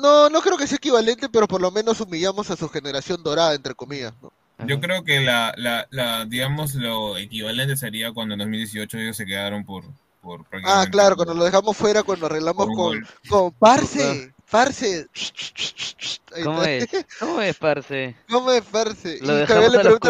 no, 0.00 0.28
no 0.28 0.40
creo 0.40 0.56
que 0.56 0.66
sea 0.66 0.76
equivalente, 0.76 1.28
pero 1.28 1.46
por 1.46 1.60
lo 1.60 1.70
menos 1.70 2.00
humillamos 2.00 2.50
a 2.50 2.56
su 2.56 2.68
generación 2.68 3.22
dorada, 3.22 3.54
entre 3.54 3.74
comillas, 3.74 4.12
¿no? 4.22 4.32
Yo 4.66 4.78
creo 4.80 5.04
que 5.04 5.20
la, 5.20 5.54
la, 5.56 5.86
la, 5.90 6.26
digamos, 6.26 6.74
lo 6.74 7.16
equivalente 7.16 7.76
sería 7.76 8.12
cuando 8.12 8.34
en 8.34 8.40
2018 8.40 8.98
ellos 8.98 9.16
se 9.16 9.24
quedaron 9.24 9.64
por, 9.64 9.84
por 10.20 10.44
Ah, 10.64 10.86
claro, 10.90 11.16
cuando 11.16 11.34
lo 11.34 11.44
dejamos 11.44 11.76
fuera, 11.76 12.02
cuando 12.02 12.26
arreglamos 12.26 12.66
con, 12.76 13.06
con 13.28 13.52
Parce, 13.52 14.34
Parce. 14.50 15.06
¿Cómo 16.44 16.62
es? 16.62 16.88
¿Cómo 17.18 17.40
es, 17.40 17.56
parce? 17.56 18.16
¿Cómo 18.28 18.50
es, 18.50 18.62
Parce? 18.64 19.18
Lo 19.22 19.34
Y 19.34 19.36
dejamos 19.38 19.72
le 19.72 19.78
a 19.78 19.82
los 19.84 20.00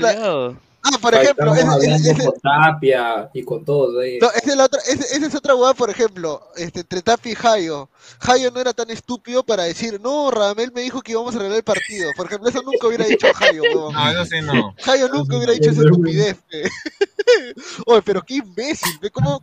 Ah, 0.82 0.96
por 1.00 1.14
Ahí 1.14 1.24
ejemplo, 1.24 1.54
ese- 1.54 2.24
con 2.24 2.40
Tapia 2.40 3.28
y 3.34 3.42
con 3.44 3.64
todos. 3.64 4.02
ahí. 4.02 4.18
No, 4.18 4.28
esa 4.30 4.50
es 4.50 4.56
la 4.56 4.64
otra, 4.64 4.80
ese- 4.88 5.14
esa 5.16 5.26
es 5.26 5.34
otra 5.34 5.54
hueá, 5.54 5.74
por 5.74 5.90
ejemplo, 5.90 6.42
este, 6.56 6.80
entre 6.80 7.02
Tapi 7.02 7.32
y 7.32 7.34
Jayo. 7.34 7.90
Jayo 8.20 8.50
no 8.50 8.60
era 8.60 8.72
tan 8.72 8.88
estúpido 8.90 9.42
para 9.42 9.64
decir, 9.64 10.00
no, 10.00 10.30
Radamel 10.30 10.72
me 10.72 10.80
dijo 10.80 11.02
que 11.02 11.12
íbamos 11.12 11.34
a 11.34 11.38
arreglar 11.38 11.58
el 11.58 11.64
partido. 11.64 12.10
Por 12.16 12.26
ejemplo, 12.26 12.48
eso 12.48 12.62
nunca 12.62 12.86
hubiera 12.86 13.04
dicho 13.04 13.26
Jayo, 13.34 13.62
huevón. 13.62 13.92
No, 13.92 14.10
eso 14.10 14.24
sí 14.24 14.40
no. 14.42 14.74
Jayo 14.82 15.08
nunca 15.08 15.36
hubiera 15.36 15.52
dicho 15.52 15.70
esa 15.70 15.82
estupidez. 15.82 16.36
Oye, 17.86 18.02
pero 18.02 18.22
qué 18.22 18.34
imbécil, 18.36 18.98
¿cómo? 19.12 19.42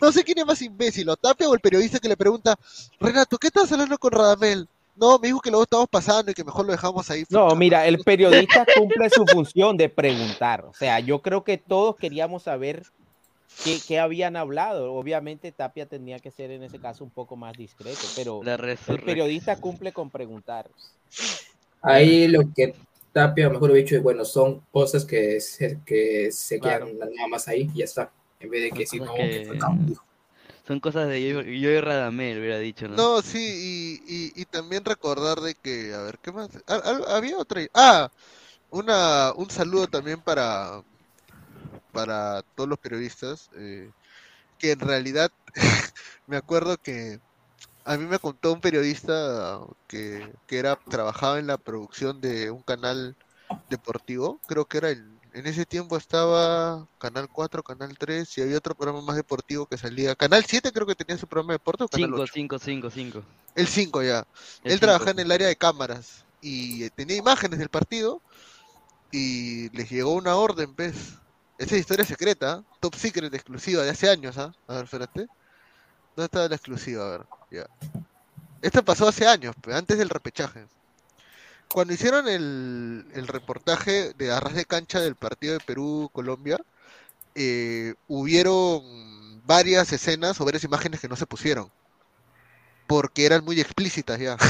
No 0.00 0.12
sé 0.12 0.22
quién 0.22 0.38
es 0.38 0.46
más 0.46 0.62
imbécil, 0.62 1.08
o 1.08 1.16
Tapia 1.16 1.48
o 1.48 1.54
el 1.54 1.60
periodista 1.60 1.98
que 1.98 2.08
le 2.08 2.16
pregunta, 2.16 2.56
Renato, 3.00 3.36
¿qué 3.36 3.48
estás 3.48 3.70
hablando 3.72 3.98
con 3.98 4.12
Radamel? 4.12 4.68
No, 4.98 5.18
me 5.18 5.28
dijo 5.28 5.40
que 5.40 5.50
luego 5.50 5.62
estamos 5.62 5.86
pasando 5.90 6.30
y 6.30 6.34
que 6.34 6.42
mejor 6.44 6.66
lo 6.66 6.72
dejamos 6.72 7.08
ahí. 7.10 7.24
No, 7.30 7.54
mira, 7.54 7.86
el 7.86 7.98
periodista 8.00 8.66
cumple 8.74 9.08
su 9.10 9.24
función 9.26 9.76
de 9.76 9.88
preguntar. 9.88 10.64
O 10.64 10.74
sea, 10.74 10.98
yo 11.00 11.22
creo 11.22 11.44
que 11.44 11.56
todos 11.58 11.96
queríamos 11.96 12.42
saber 12.44 12.82
qué, 13.64 13.78
qué 13.86 14.00
habían 14.00 14.36
hablado. 14.36 14.92
Obviamente 14.94 15.52
Tapia 15.52 15.86
tenía 15.86 16.18
que 16.18 16.30
ser 16.30 16.50
en 16.50 16.64
ese 16.64 16.80
caso 16.80 17.04
un 17.04 17.10
poco 17.10 17.36
más 17.36 17.56
discreto, 17.56 18.00
pero 18.16 18.40
el 18.42 19.02
periodista 19.04 19.56
cumple 19.56 19.92
con 19.92 20.10
preguntar. 20.10 20.68
Ahí 21.82 22.26
lo 22.26 22.40
que 22.54 22.74
Tapia 23.12 23.48
mejor 23.48 23.72
dicho 23.72 23.96
es, 23.96 24.02
bueno, 24.02 24.24
son 24.24 24.62
cosas 24.72 25.04
que 25.04 25.40
se, 25.40 25.78
que 25.86 26.30
se 26.32 26.58
Claro. 26.58 26.86
quedan 26.86 27.14
nada 27.14 27.28
más 27.28 27.46
ahí 27.48 27.70
y 27.72 27.78
ya 27.78 27.84
está. 27.84 28.10
En 28.40 28.50
vez 28.50 28.62
de 28.62 28.70
que 28.72 28.86
si 28.86 28.98
no, 29.00 29.14
que 29.14 29.28
que- 29.30 29.44
fue 29.46 29.58
campo, 29.58 29.84
dijo. 29.86 30.04
Son 30.68 30.80
cosas 30.80 31.08
de 31.08 31.26
yo, 31.26 31.40
yo 31.40 31.70
y 31.70 31.80
Radamel, 31.80 32.40
hubiera 32.40 32.58
dicho, 32.58 32.88
¿no? 32.88 32.96
No, 32.96 33.22
sí, 33.22 33.38
y, 34.06 34.14
y, 34.36 34.42
y 34.42 34.44
también 34.44 34.84
recordar 34.84 35.40
de 35.40 35.54
que, 35.54 35.94
a 35.94 36.02
ver, 36.02 36.18
¿qué 36.18 36.30
más? 36.30 36.50
Ah, 36.66 36.82
Había 37.08 37.38
otra. 37.38 37.62
Ah, 37.72 38.10
una, 38.68 39.32
un 39.34 39.48
saludo 39.48 39.86
también 39.86 40.20
para, 40.20 40.82
para 41.90 42.42
todos 42.54 42.68
los 42.68 42.78
periodistas, 42.78 43.48
eh, 43.56 43.90
que 44.58 44.72
en 44.72 44.80
realidad 44.80 45.30
me 46.26 46.36
acuerdo 46.36 46.76
que 46.76 47.18
a 47.84 47.96
mí 47.96 48.04
me 48.04 48.18
contó 48.18 48.52
un 48.52 48.60
periodista 48.60 49.60
que, 49.86 50.34
que 50.46 50.58
era, 50.58 50.76
trabajaba 50.76 51.38
en 51.38 51.46
la 51.46 51.56
producción 51.56 52.20
de 52.20 52.50
un 52.50 52.62
canal 52.62 53.16
deportivo, 53.70 54.40
creo 54.46 54.66
que 54.66 54.78
era 54.78 54.90
el, 54.90 55.17
en 55.38 55.46
ese 55.46 55.64
tiempo 55.64 55.96
estaba 55.96 56.86
Canal 56.98 57.28
4, 57.28 57.62
Canal 57.62 57.96
3 57.96 58.38
y 58.38 58.42
había 58.42 58.58
otro 58.58 58.74
programa 58.74 59.02
más 59.02 59.16
deportivo 59.16 59.66
que 59.66 59.78
salía, 59.78 60.16
Canal 60.16 60.44
7 60.44 60.72
creo 60.72 60.86
que 60.86 60.96
tenía 60.96 61.16
su 61.16 61.28
programa 61.28 61.52
de 61.52 61.58
deporte 61.58 61.84
o 61.84 61.88
Canal 61.88 62.10
5, 62.10 62.22
8. 62.22 62.32
5, 62.34 62.58
5, 62.58 62.90
5. 62.90 63.22
El 63.54 63.66
5 63.68 64.02
ya. 64.02 64.26
El 64.64 64.72
Él 64.72 64.80
trabajaba 64.80 65.12
en 65.12 65.20
el 65.20 65.30
área 65.30 65.46
de 65.46 65.54
cámaras 65.54 66.24
y 66.40 66.84
eh, 66.84 66.90
tenía 66.90 67.16
imágenes 67.16 67.60
del 67.60 67.68
partido 67.68 68.20
y 69.12 69.70
les 69.76 69.88
llegó 69.90 70.12
una 70.14 70.34
orden, 70.34 70.74
pues. 70.74 71.14
Esa 71.56 71.74
es 71.74 71.80
historia 71.80 72.04
secreta, 72.04 72.52
¿ah? 72.52 72.64
top 72.80 72.94
secret 72.94 73.32
exclusiva 73.34 73.82
de 73.82 73.90
hace 73.90 74.08
años, 74.08 74.38
¿ah? 74.38 74.52
A 74.68 74.74
ver, 74.74 74.84
espérate. 74.84 75.26
¿Dónde 76.14 76.26
estaba 76.26 76.48
la 76.48 76.54
exclusiva? 76.54 77.06
A 77.06 77.10
ver, 77.10 77.26
ya. 77.50 77.66
Esto 78.62 78.84
pasó 78.84 79.08
hace 79.08 79.26
años, 79.26 79.54
antes 79.72 79.98
del 79.98 80.08
repechaje. 80.08 80.66
Cuando 81.68 81.92
hicieron 81.94 82.28
el, 82.28 83.06
el 83.14 83.26
reportaje 83.28 84.12
de 84.14 84.32
arras 84.32 84.54
de 84.54 84.64
cancha 84.64 85.00
del 85.00 85.16
partido 85.16 85.54
de 85.54 85.60
Perú-Colombia, 85.60 86.58
eh, 87.34 87.94
hubieron 88.08 88.82
varias 89.46 89.92
escenas 89.92 90.40
o 90.40 90.44
varias 90.44 90.64
imágenes 90.64 91.00
que 91.00 91.08
no 91.08 91.16
se 91.16 91.26
pusieron 91.26 91.70
porque 92.86 93.26
eran 93.26 93.44
muy 93.44 93.60
explícitas 93.60 94.18
ya. 94.18 94.36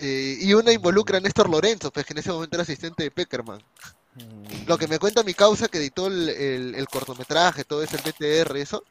Eh, 0.00 0.38
y 0.40 0.52
una 0.54 0.72
involucra 0.72 1.18
a 1.18 1.20
Néstor 1.20 1.48
Lorenzo, 1.48 1.90
pues 1.90 2.04
que 2.04 2.12
en 2.12 2.18
ese 2.18 2.30
momento 2.32 2.56
era 2.56 2.62
asistente 2.62 3.04
de 3.04 3.10
Peckerman. 3.10 3.62
Lo 4.66 4.78
que 4.78 4.88
me 4.88 4.98
cuenta 4.98 5.22
mi 5.22 5.34
causa 5.34 5.68
que 5.68 5.78
editó 5.78 6.06
el, 6.08 6.28
el- 6.28 6.74
el 6.74 6.88
cortometraje, 6.88 7.64
todo 7.64 7.82
eso, 7.82 7.96
el 7.96 8.02
BTR, 8.02 8.60
eso, 8.60 8.84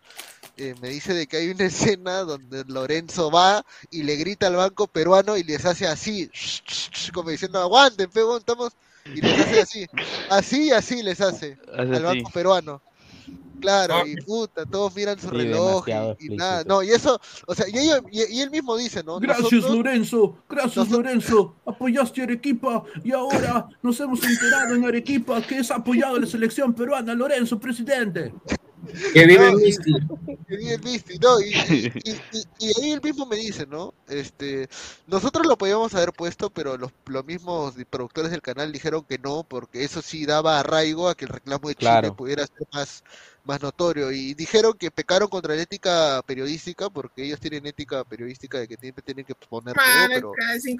eh, 0.57 0.75
me 0.81 0.89
dice 0.89 1.13
de 1.13 1.27
que 1.27 1.37
hay 1.37 1.49
una 1.49 1.65
escena 1.65 2.19
donde 2.23 2.63
Lorenzo 2.67 3.31
va 3.31 3.65
y 3.89 4.03
le 4.03 4.15
grita 4.15 4.47
al 4.47 4.55
banco 4.55 4.87
peruano 4.87 5.37
y 5.37 5.43
les 5.43 5.65
hace 5.65 5.87
así, 5.87 6.29
como 7.13 7.29
diciendo, 7.29 7.59
aguanten, 7.59 8.09
pe, 8.09 8.23
weón, 8.23 8.39
estamos, 8.39 8.73
y 9.05 9.21
les 9.21 9.39
hace 9.39 9.61
así, 9.61 9.85
así 10.29 10.63
y 10.65 10.71
así 10.71 11.03
les 11.03 11.19
hace 11.21 11.57
Hace 11.71 11.81
al 11.81 11.93
así. 11.93 12.03
banco 12.03 12.31
peruano. 12.31 12.81
Claro, 13.61 14.05
y 14.05 14.17
puta, 14.17 14.65
todos 14.65 14.93
miran 14.93 15.17
su 15.17 15.29
Sí, 15.29 15.35
reloj 15.37 15.85
y, 16.19 16.25
y 16.33 16.35
nada, 16.35 16.65
no, 16.65 16.83
y 16.83 16.89
eso, 16.89 17.17
o 17.47 17.55
sea, 17.55 17.65
y, 17.69 17.77
ellos- 17.77 18.01
y, 18.11 18.21
y 18.35 18.41
él 18.41 18.51
mismo 18.51 18.75
dice, 18.75 19.01
¿no? 19.03 19.19
Gracias, 19.21 19.53
Nosotros- 19.53 19.75
Lorenzo. 19.77 20.37
Gracias, 20.49 20.75
nosotros- 20.75 20.97
Lorenzo. 21.05 21.55
Apoyaste 21.65 22.19
a 22.19 22.23
Arequipa 22.25 22.83
y 23.05 23.13
ahora 23.13 23.65
nos 23.81 23.97
hemos 24.01 24.21
enterado 24.21 24.75
en 24.75 24.83
Arequipa 24.83 25.41
que 25.41 25.59
es 25.59 25.71
apoyado 25.71 26.17
a 26.17 26.19
la 26.19 26.25
selección 26.27 26.73
peruana. 26.73 27.13
Lorenzo, 27.15 27.57
presidente. 27.57 28.33
Que 29.13 29.25
vive 29.25 29.51
No, 29.51 29.57
Misty. 29.57 29.93
que 30.47 30.57
vive 30.57 30.77
Misty, 30.79 31.17
no, 31.19 31.39
y, 31.39 31.45
y, 31.53 31.91
y- 32.03 32.21
y- 32.31 32.47
y 32.59 32.81
ahí 32.83 32.91
él 32.91 33.01
mismo 33.01 33.25
me 33.25 33.35
dice, 33.37 33.65
¿no? 33.65 33.93
Este, 34.07 34.67
nosotros 35.07 35.45
lo 35.47 35.57
podíamos 35.57 35.93
haber 35.95 36.11
puesto, 36.13 36.49
pero 36.49 36.77
los, 36.77 36.91
los 37.05 37.25
mismos 37.25 37.75
productores 37.89 38.31
del 38.31 38.41
canal 38.41 38.71
dijeron 38.71 39.05
que 39.07 39.17
no, 39.17 39.43
porque 39.43 39.83
eso 39.83 40.01
sí 40.01 40.25
daba 40.25 40.59
arraigo 40.59 41.07
a 41.09 41.15
que 41.15 41.25
el 41.25 41.31
reclamo 41.31 41.69
de 41.69 41.75
Chile 41.75 41.89
Claro. 41.89 42.15
pudiera 42.15 42.45
ser 42.45 42.67
más, 42.73 43.03
más 43.43 43.61
notorio. 43.61 44.11
Y 44.11 44.33
dijeron 44.33 44.73
que 44.77 44.89
pecaron 44.91 45.27
contra 45.27 45.55
la 45.55 45.61
ética 45.61 46.21
periodística, 46.25 46.89
porque 46.89 47.23
ellos 47.25 47.39
tienen 47.39 47.65
ética 47.65 48.03
periodística 48.03 48.59
de 48.59 48.67
que 48.67 48.77
siempre 48.77 49.03
tienen 49.03 49.25
que 49.25 49.35
poner 49.35 49.75
todo, 49.75 49.85
Mano, 49.85 50.13
pero... 50.13 50.31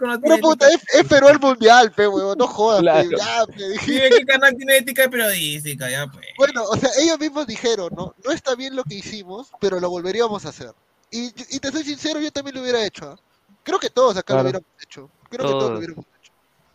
no 0.07 0.21
Pero 0.21 0.37
puta, 0.37 0.67
es, 0.69 0.81
es 0.93 1.07
Perú 1.07 1.27
el 1.29 1.39
mundial, 1.39 1.91
pe, 1.91 2.07
huevón, 2.07 2.37
no 2.37 2.47
jodas, 2.47 2.79
pe, 2.79 3.07
Claro. 3.09 3.17
ya, 3.17 3.45
pe, 3.53 3.69
dije. 3.69 3.85
Sí, 3.85 4.15
¿qué 4.17 4.25
canal 4.25 4.55
tiene 4.55 4.77
ética 4.77 5.09
periodística? 5.09 5.89
Ya, 5.89 6.07
pues. 6.07 6.25
Bueno, 6.37 6.63
o 6.63 6.75
sea, 6.77 6.89
ellos 7.01 7.19
mismos 7.19 7.47
dijeron, 7.47 7.89
¿no? 7.95 8.15
No 8.23 8.31
está 8.31 8.55
bien 8.55 8.75
lo 8.75 8.83
que 8.83 8.95
hicimos, 8.95 9.49
pero 9.59 9.79
lo 9.79 9.89
volveríamos 9.89 10.45
a 10.45 10.49
hacer. 10.49 10.71
Y, 11.11 11.27
y 11.55 11.59
te 11.59 11.71
soy 11.71 11.83
sincero, 11.83 12.19
yo 12.19 12.31
también 12.31 12.55
lo 12.55 12.61
hubiera 12.61 12.83
hecho. 12.85 13.11
¿ah? 13.11 13.19
Creo 13.63 13.79
que 13.79 13.89
todos 13.89 14.17
acá 14.17 14.33
Claro. 14.33 14.43
lo 14.43 14.49
hubiéramos 14.49 14.83
hecho. 14.83 15.09
Creo 15.29 15.45
que 15.45 15.51
todos 15.51 15.59
Todos. 15.59 15.71
lo 15.71 15.77
hubiéramos 15.77 16.05
hecho. 16.21 16.31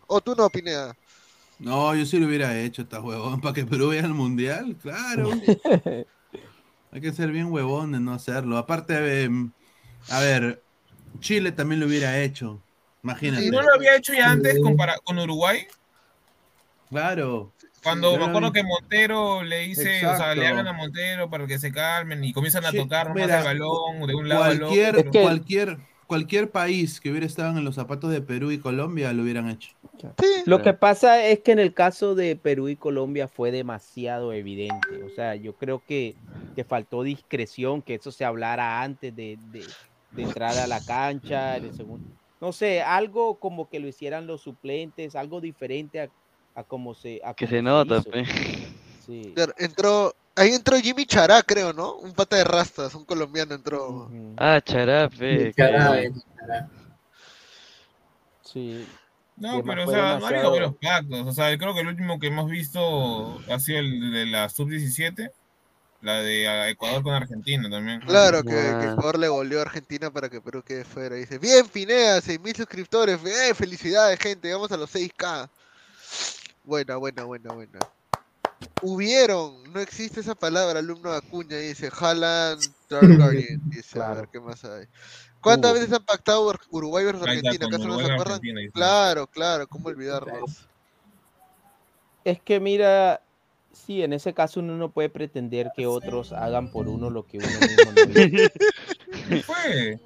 O 0.07 0.21
tú 0.21 0.35
no, 0.35 0.49
Pineda. 0.49 0.95
No, 1.59 1.93
yo 1.93 2.05
sí 2.05 2.19
lo 2.19 2.27
hubiera 2.27 2.57
hecho, 2.59 2.81
esta 2.81 3.01
huevón, 3.01 3.41
para 3.41 3.53
que 3.53 3.65
Perú 3.65 3.89
vaya 3.89 4.05
al 4.05 4.13
mundial, 4.13 4.77
claro. 4.81 5.29
Hay 6.91 7.01
que 7.01 7.11
ser 7.11 7.31
bien 7.31 7.51
huevón 7.51 7.91
de 7.91 7.99
no 7.99 8.13
hacerlo. 8.13 8.57
Aparte, 8.57 9.23
em, 9.23 9.51
a 10.09 10.19
ver, 10.21 10.63
Chile 11.19 11.51
también 11.51 11.79
lo 11.79 11.85
hubiera 11.85 12.19
hecho. 12.19 12.61
Imagínate. 13.03 13.45
¿Y 13.45 13.51
no 13.51 13.61
lo 13.61 13.73
había 13.75 13.95
hecho 13.95 14.13
ya 14.13 14.31
antes 14.31 14.59
con, 14.61 14.75
para- 14.75 14.97
con 14.99 15.19
Uruguay? 15.19 15.67
Claro. 16.89 17.53
Cuando 17.83 18.17
me 18.17 18.25
acuerdo 18.25 18.51
que 18.51 18.63
Montero 18.63 19.43
le 19.43 19.59
dice, 19.59 20.05
o 20.05 20.17
sea, 20.17 20.33
le 20.35 20.47
hablan 20.47 20.67
a 20.67 20.73
Montero 20.73 21.29
para 21.29 21.45
que 21.45 21.59
se 21.59 21.71
calmen 21.71 22.23
y 22.23 22.33
comienzan 22.33 22.65
a 22.65 22.71
Sí, 22.71 22.77
tocar 22.77 23.07
más 23.09 23.15
mira, 23.15 23.37
el 23.39 23.43
balón 23.45 24.07
de 24.07 24.15
un 24.15 24.27
lado 24.27 24.43
al 24.43 24.63
otro. 24.63 25.11
Cualquier, 25.11 25.77
cualquier, 26.09 26.51
país 26.51 26.99
que 26.99 27.11
hubiera 27.11 27.25
estado 27.25 27.57
en 27.57 27.63
los 27.63 27.75
zapatos 27.75 28.11
de 28.11 28.21
Perú 28.21 28.51
y 28.51 28.57
Colombia 28.59 29.13
lo 29.13 29.23
hubieran 29.23 29.49
hecho. 29.49 29.69
Lo 30.45 30.61
que 30.61 30.73
pasa 30.73 31.23
es 31.25 31.39
que 31.39 31.51
en 31.51 31.59
el 31.59 31.73
caso 31.73 32.15
de 32.15 32.35
Perú 32.35 32.67
y 32.67 32.75
Colombia 32.75 33.27
fue 33.27 33.51
demasiado 33.51 34.33
evidente. 34.33 35.03
O 35.05 35.09
sea, 35.09 35.35
yo 35.35 35.55
creo 35.55 35.83
que, 35.85 36.15
que 36.55 36.63
faltó 36.63 37.03
discreción, 37.03 37.81
que 37.83 37.95
eso 37.95 38.11
se 38.11 38.25
hablara 38.25 38.81
antes 38.81 39.15
de, 39.15 39.37
de- 39.51 39.65
de 40.11 40.23
entrar 40.23 40.57
a 40.57 40.65
la 40.65 40.83
cancha, 40.83 41.57
en 41.57 41.65
el 41.65 41.73
segundo. 41.73 42.03
No 42.41 42.51
sé, 42.51 42.81
algo 42.81 43.39
como 43.39 43.69
que 43.69 43.79
lo 43.79 43.87
hicieran 43.87 44.25
los 44.25 44.41
suplentes, 44.41 45.15
algo 45.15 45.39
diferente 45.39 46.01
a, 46.01 46.09
a 46.55 46.63
como 46.63 46.95
se. 46.95 47.21
A 47.23 47.35
Que 47.35 47.45
como 47.45 47.57
se 47.57 47.61
nota, 47.61 47.97
hizo. 47.99 48.09
pe. 48.09 48.25
Sí. 49.05 49.35
Entró, 49.57 50.13
ahí 50.39 50.53
entró 50.53 50.77
Jimmy 50.79 51.05
Chará, 51.05 51.43
creo, 51.43 51.73
¿no? 51.73 51.95
Un 51.95 52.13
pata 52.13 52.37
de 52.37 52.43
rastas, 52.43 52.95
un 52.95 53.05
colombiano 53.05 53.53
entró. 53.55 54.09
Ah, 54.37 54.61
que- 54.63 54.73
eh, 55.19 55.53
cara. 55.55 55.99
Sí. 58.43 58.87
No, 59.37 59.63
pero 59.63 59.87
o 59.87 59.91
sea, 59.91 60.01
no 60.01 60.03
ha 60.03 60.11
habido 60.11 60.19
demasiado- 60.19 60.49
buenos 60.49 60.75
pactos. 60.81 61.27
O 61.27 61.31
sea, 61.31 61.57
creo 61.57 61.73
que 61.73 61.81
el 61.81 61.87
último 61.87 62.19
que 62.19 62.27
hemos 62.27 62.49
visto 62.49 63.39
ha 63.49 63.59
sido 63.59 63.79
el 63.79 64.11
de 64.11 64.25
la 64.25 64.49
sub-17, 64.49 65.31
la 66.01 66.21
de 66.21 66.47
ah, 66.47 66.69
Ecuador 66.69 67.03
con 67.03 67.13
Argentina 67.13 67.69
también. 67.69 68.01
Claro, 68.01 68.43
que, 68.43 68.49
que. 68.49 68.89
Ecuador 68.91 69.19
le 69.19 69.27
goleó 69.27 69.59
a 69.59 69.63
Argentina 69.63 70.11
para 70.11 70.29
que 70.29 70.41
Perú 70.41 70.61
quede 70.63 70.83
fuera. 70.83 71.15
Dice, 71.15 71.37
bien, 71.37 71.67
Pineda, 71.67 72.21
6.000 72.21 72.55
suscriptores. 72.55 73.19
Eh, 73.25 73.53
felicidades, 73.53 74.19
gente. 74.19 74.51
Vamos 74.51 74.71
a 74.71 74.77
los 74.77 74.89
6K. 74.93 75.49
Buena, 76.63 76.97
buena, 76.97 77.23
buena, 77.23 77.53
buena. 77.53 77.79
Hubieron, 78.81 79.63
no 79.73 79.79
existe 79.81 80.21
esa 80.21 80.35
palabra, 80.35 80.79
alumno 80.79 81.11
de 81.11 81.17
Acuña, 81.17 81.57
dice 81.57 81.89
Haaland, 81.91 82.73
Targaryen, 82.87 83.61
dice, 83.69 83.99
a 84.01 84.07
ver, 84.09 84.15
Claro. 84.15 84.29
¿qué 84.31 84.39
más 84.39 84.63
hay? 84.63 84.85
¿Cuántas 85.41 85.73
veces 85.73 85.91
han 85.93 86.03
pactado 86.05 86.49
Ur- 86.49 86.59
Uruguay 86.69 87.05
versus 87.05 87.23
Argentina? 87.27 87.65
¿Acaso 87.67 87.87
no 87.87 87.99
se 87.99 88.11
acuerdan? 88.11 88.41
Claro, 88.73 89.27
claro, 89.27 89.67
¿cómo 89.67 89.87
olvidarnos? 89.89 90.67
Es 92.23 92.41
que 92.41 92.59
mira, 92.59 93.21
sí, 93.71 94.01
en 94.03 94.13
ese 94.13 94.33
caso 94.33 94.59
uno 94.59 94.77
no 94.77 94.91
puede 94.91 95.09
pretender 95.09 95.71
que 95.75 95.87
otros 95.87 96.33
hagan 96.33 96.71
por 96.71 96.87
uno 96.87 97.09
lo 97.09 97.25
que 97.25 97.37
uno 97.37 97.47
mismo 97.47 97.91
no 97.91 98.01
hizo. 98.11 98.53
¿Qué 99.29 99.43
fue? 99.43 99.99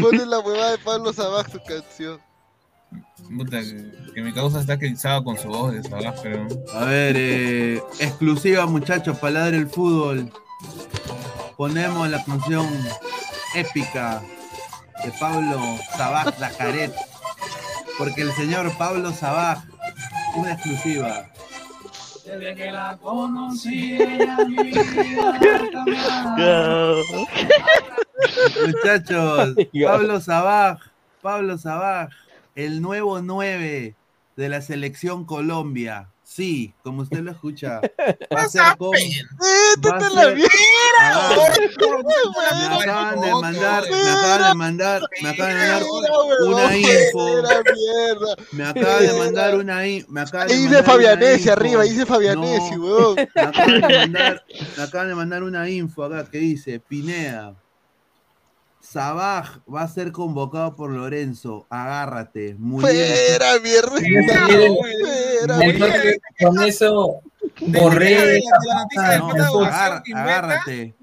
Ponle 0.00 0.26
la 0.26 0.38
huevada 0.40 0.72
de 0.72 0.78
Pablo 0.78 1.12
Sabaj 1.12 1.50
su 1.50 1.58
canción. 1.66 2.20
Puta, 3.36 3.60
que, 3.60 4.12
que 4.14 4.22
mi 4.22 4.32
causa 4.32 4.60
está 4.60 4.78
cansado 4.78 5.24
con 5.24 5.38
su 5.38 5.48
voz 5.48 5.72
de 5.72 5.82
Sabaj, 5.82 6.14
pero. 6.22 6.46
A 6.74 6.84
ver, 6.84 7.16
eh, 7.16 7.82
exclusiva 7.98 8.66
muchachos, 8.66 9.18
palabra 9.18 9.56
el 9.56 9.68
fútbol. 9.68 10.30
Ponemos 11.56 12.08
la 12.08 12.22
canción 12.24 12.66
épica 13.54 14.22
de 15.04 15.10
Pablo 15.18 15.60
Sabaj 15.96 16.34
Zacaret. 16.38 16.92
Porque 17.98 18.22
el 18.22 18.32
señor 18.32 18.76
Pablo 18.78 19.12
Sabaj, 19.12 19.58
una 20.34 20.52
exclusiva. 20.52 21.26
Desde 22.24 22.54
que 22.54 22.72
la 22.72 22.96
conocí, 23.00 23.94
ella 24.00 24.38
mi 24.46 24.56
vida. 24.62 25.40
Muchachos, 28.66 29.54
Pablo 29.84 30.20
Sabaj, 30.20 30.78
Pablo 31.20 31.58
Sabaj, 31.58 32.10
el 32.54 32.80
nuevo 32.82 33.20
9 33.22 33.94
de 34.36 34.48
la 34.48 34.60
selección 34.62 35.24
Colombia. 35.24 36.08
Sí, 36.24 36.72
como 36.82 37.02
usted 37.02 37.18
lo 37.20 37.30
escucha. 37.32 37.80
Va 38.34 38.42
a 38.44 38.48
ser 38.48 38.62
con. 38.78 38.90
va 38.92 39.96
a 39.96 40.00
ser- 40.10 40.38
Ah, 41.04 41.36
me 42.70 42.74
acaban 42.80 43.20
de 43.20 43.30
mandar, 43.42 43.84
me 43.90 43.96
acaban 44.10 44.48
de 44.48 44.54
mandar, 44.54 45.02
me 45.22 45.28
acaban 45.28 45.52
de 45.52 45.58
mandar 45.58 45.82
una 46.46 46.76
info. 46.76 47.42
Me 48.52 48.64
acaba 48.64 49.00
de 49.00 49.12
mandar 49.18 49.54
una 49.56 49.86
info. 49.86 50.12
Dice 50.54 50.82
Fabianesi 50.82 51.48
arriba, 51.50 51.82
dice 51.82 52.06
Fabianesi, 52.06 52.76
weón. 52.78 53.16
Me 53.16 53.42
acaban, 53.42 53.80
de 53.82 53.98
mandar, 53.98 54.44
me 54.76 54.82
acaban 54.82 55.08
de 55.08 55.14
mandar 55.14 55.42
una 55.42 55.68
info 55.68 56.04
acá 56.04 56.24
que 56.30 56.38
dice, 56.38 56.80
Pineda, 56.80 57.54
Sabaj 58.92 59.60
va 59.72 59.82
a 59.82 59.88
ser 59.88 60.12
convocado 60.12 60.76
por 60.76 60.90
Lorenzo, 60.90 61.66
agárrate. 61.70 62.54
Muriel. 62.58 63.14
Fuera, 63.38 63.58
mierda. 63.60 63.98
Entonces, 65.62 66.18
con 66.38 66.62
eso 66.62 67.20
borré 67.60 68.42
No, 69.18 69.64
agárrate. 70.14 70.94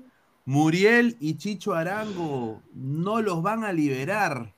Muriel 0.46 1.18
y 1.20 1.38
Chicho 1.38 1.74
Arango 1.74 2.62
no 2.76 3.22
los 3.24 3.42
van 3.42 3.64
a 3.64 3.74
liberar. 3.74 4.54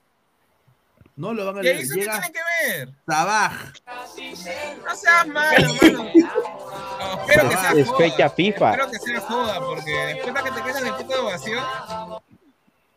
No 1.16 1.34
los 1.34 1.46
van 1.46 1.58
a 1.58 1.60
¿Y 1.60 1.64
liberar. 1.64 1.84
eso 1.84 1.94
qué 1.94 2.00
Llega 2.02 2.20
tiene 2.22 2.34
que 2.34 2.78
ver? 2.78 2.90
Sabaj. 3.08 3.74
No 4.86 4.96
seas 4.96 5.28
malo, 5.28 5.74
mano. 5.82 6.04
No, 6.04 7.22
espero 7.30 7.50
que 7.50 7.56
sea 7.58 7.72
Es 7.72 7.88
joda. 7.88 7.98
fecha 7.98 8.30
FIFA. 8.30 8.72
Espero 8.72 8.92
que 8.92 9.00
sea 9.00 9.20
joda, 9.22 9.60
porque 9.60 9.92
después 9.92 10.34
de 10.34 10.42
que 10.44 10.52
te 10.52 10.62
quedas 10.64 10.82
en 10.82 10.88
el 10.88 10.94
puto 10.96 11.14
de 11.14 11.20
ovación. 11.20 11.64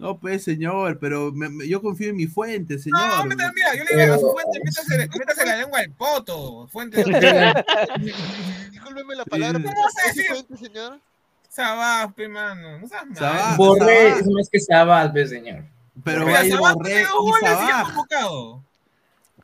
No, 0.04 0.18
pues, 0.18 0.44
señor, 0.44 0.98
pero 0.98 1.32
me- 1.32 1.48
me- 1.48 1.66
yo 1.66 1.80
confío 1.80 2.10
en 2.10 2.16
mi 2.16 2.26
fuente, 2.26 2.78
señor. 2.78 3.00
No, 3.00 3.24
mira, 3.24 3.50
mira, 3.54 3.74
yo 3.74 3.84
le 3.84 4.02
digo 4.02 4.14
a 4.14 4.18
su 4.18 4.30
fuente, 4.32 4.60
métase, 4.62 5.08
métase 5.18 5.46
la 5.46 5.56
lengua 5.56 5.78
al 5.78 5.90
poto. 5.92 6.68
Fuente. 6.68 7.02
Discúlpeme 8.70 9.14
la 9.16 9.24
palabra, 9.24 9.58
pero 9.58 9.72
¿Cómo 9.74 9.88
se 9.88 10.08
¿es 10.08 10.12
su 10.14 10.20
dice? 10.20 10.34
fuente, 10.34 10.56
señor? 10.58 11.00
Sabás, 11.48 12.12
pe, 12.12 12.28
mano. 12.28 12.78
No 12.80 12.86
malo. 12.86 13.14
Sabaj, 13.14 13.56
Borré, 13.56 14.08
es 14.08 14.26
más 14.26 14.50
que 14.50 14.60
Sabas, 14.60 15.10
ve, 15.10 15.26
señor. 15.26 15.64
Pero 16.04 16.26
Mira, 16.26 16.32
va 16.32 16.38
a 16.40 16.44
ir 16.44 16.52
Sabaj 16.52 16.74
Borré 16.74 17.00
y 17.00 17.04
convocado. 17.06 18.62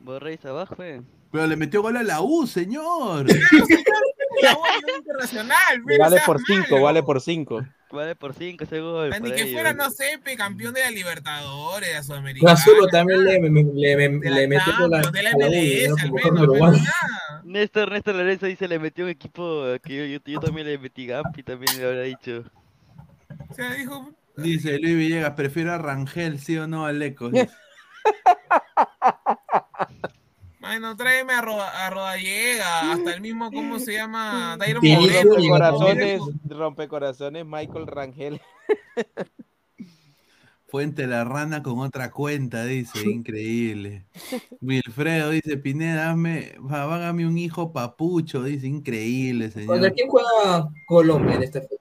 Borré 0.00 0.34
y 0.34 0.36
Sabaj, 0.36 0.68
fue. 0.76 1.00
Pero 1.32 1.47
le 1.47 1.57
metió 1.57 1.82
gol 1.82 1.97
a 1.97 2.02
la 2.02 2.20
U, 2.23 2.47
señor. 2.47 3.27
La 4.43 4.55
U 4.55 4.62
internacional, 4.97 5.82
Vale 5.98 6.20
por 6.24 6.40
5, 6.40 6.66
malo. 6.70 6.82
vale 6.85 7.02
por 7.02 7.20
5. 7.20 7.66
Vale 7.90 8.15
por 8.16 8.32
5 8.32 8.65
ese 8.65 8.81
gol. 8.81 9.11
Ni 9.20 9.32
que 9.32 9.47
fuera, 9.52 9.74
no 9.74 9.90
sé, 9.90 10.19
pe, 10.23 10.35
campeón 10.36 10.73
de 10.73 10.81
la 10.81 10.90
Libertadores, 10.90 11.94
de 11.94 12.02
Sudamericana. 12.02 12.52
Gasulo 12.52 12.86
también 12.86 13.24
le, 13.24 13.39
me- 13.40 13.65
le, 13.74 14.09
me- 14.09 14.31
le 14.31 14.48
metió 14.48 14.73
con 14.78 14.90
la, 14.90 15.01
de 15.02 15.23
la 15.23 15.32
MLS, 15.32 16.02
al 16.02 16.12
menos, 16.12 16.40
pero. 16.40 16.55
Néstor, 17.44 17.90
Néstor 17.90 18.15
Lorenzo 18.15 18.47
dice 18.47 18.69
le 18.69 18.78
metió 18.78 19.05
un 19.05 19.11
equipo 19.11 19.65
que 19.82 19.97
yo, 19.97 20.05
yo, 20.05 20.19
yo 20.24 20.40
también 20.40 20.69
le 20.69 20.78
metí 20.78 21.07
Gampi, 21.07 21.43
también 21.43 21.77
le 21.78 21.85
habrá 21.85 22.02
dicho. 22.02 22.44
O 23.51 23.55
sea, 23.55 23.74
dijo, 23.74 24.11
Dice 24.36 24.78
Luis 24.78 24.97
Villegas, 24.97 25.32
prefiero 25.32 25.73
a 25.73 25.78
Rangel, 25.78 26.39
sí 26.39 26.57
o 26.57 26.66
no, 26.69 26.86
a 26.86 26.93
Lecos. 30.70 30.80
bueno, 30.80 30.97
tráeme 30.97 31.32
a, 31.32 31.40
Roda, 31.42 31.86
a 31.86 31.90
Rodallega, 31.90 32.92
hasta 32.92 33.14
el 33.14 33.20
mismo, 33.20 33.51
¿cómo 33.51 33.78
se 33.78 33.94
llama? 33.94 34.56
Dairo 34.59 34.80
Sí, 34.80 34.94
Rompecorazones, 35.22 36.20
rompecorazones 36.48 37.44
Michael 37.47 37.86
Rangel. 37.86 38.40
Fuente 40.68 41.09
la 41.09 41.24
rana 41.24 41.64
con 41.64 41.80
otra 41.80 42.12
cuenta, 42.12 42.64
dice, 42.64 43.01
increíble. 43.10 44.06
Wilfredo 44.60 45.30
dice, 45.30 45.56
Pineda, 45.56 46.10
hazme, 46.10 46.52
hágame 46.70 47.26
un 47.26 47.36
hijo 47.38 47.72
papucho, 47.72 48.44
dice, 48.44 48.68
increíble, 48.68 49.51
señor. 49.51 49.66
¿Contra 49.68 49.90
quién 49.90 50.09
juega 50.09 50.68
Colombia 50.86 51.34
en 51.36 51.42
esta 51.42 51.60
fecha? 51.60 51.74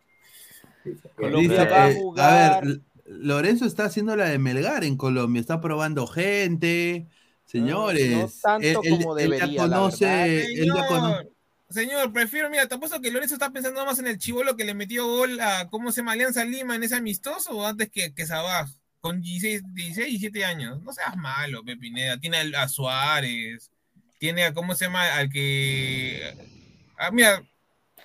Dice, 1.37 1.65
va 1.65 1.83
a 1.83 1.91
eh, 1.91 1.93
a 1.93 1.99
jugar- 1.99 2.63
ver, 2.65 2.71
L- 2.71 2.81
Lorenzo 3.05 3.65
está 3.65 3.85
haciendo 3.85 4.15
la 4.15 4.25
de 4.25 4.39
Melgar 4.39 4.83
en 4.83 4.97
Colombia, 4.97 5.39
está 5.39 5.61
probando 5.61 6.07
gente, 6.07 7.07
señores. 7.49 8.11
no 8.11 8.29
tanto 8.41 8.67
él, 8.67 8.75
como 8.75 9.17
él 9.17 9.29
ya 9.29 9.35
debería, 9.37 9.67
la 9.67 9.77
conoce, 9.77 10.05
verdad. 10.05 10.27
él 10.27 10.65
ya 10.75 10.87
conoce. 10.87 11.13
Señor, 11.17 11.33
señor, 11.69 12.13
prefiero, 12.13 12.49
mira, 12.49 12.67
te 12.67 12.75
apuesto 12.75 12.99
que 13.01 13.11
Lorenzo 13.11 13.35
está 13.35 13.49
pensando 13.51 13.85
más 13.85 13.99
en 13.99 14.07
el 14.07 14.17
chivolo 14.17 14.55
que 14.55 14.65
le 14.65 14.73
metió 14.73 15.05
gol 15.07 15.39
a, 15.39 15.67
¿cómo 15.69 15.91
se 15.91 16.01
llama? 16.01 16.13
Alianza 16.13 16.43
Lima 16.45 16.75
en 16.75 16.83
ese 16.83 16.95
amistoso 16.95 17.51
o 17.51 17.65
antes 17.65 17.89
que, 17.89 18.13
que 18.13 18.25
Sabaj, 18.25 18.69
con 19.01 19.21
16, 19.21 19.63
16, 19.73 20.07
17 20.07 20.45
años. 20.45 20.81
No 20.81 20.91
seas 20.93 21.15
malo, 21.15 21.63
Pepineda. 21.63 22.19
Tiene 22.19 22.37
al- 22.37 22.55
a, 22.55 22.67
Suárez, 22.67 23.71
tiene 24.17 24.45
a, 24.45 24.53
¿cómo 24.53 24.75
se 24.75 24.85
llama? 24.85 25.15
Al 25.15 25.29
que... 25.29 26.33
ah, 26.97 27.11
mira, 27.11 27.43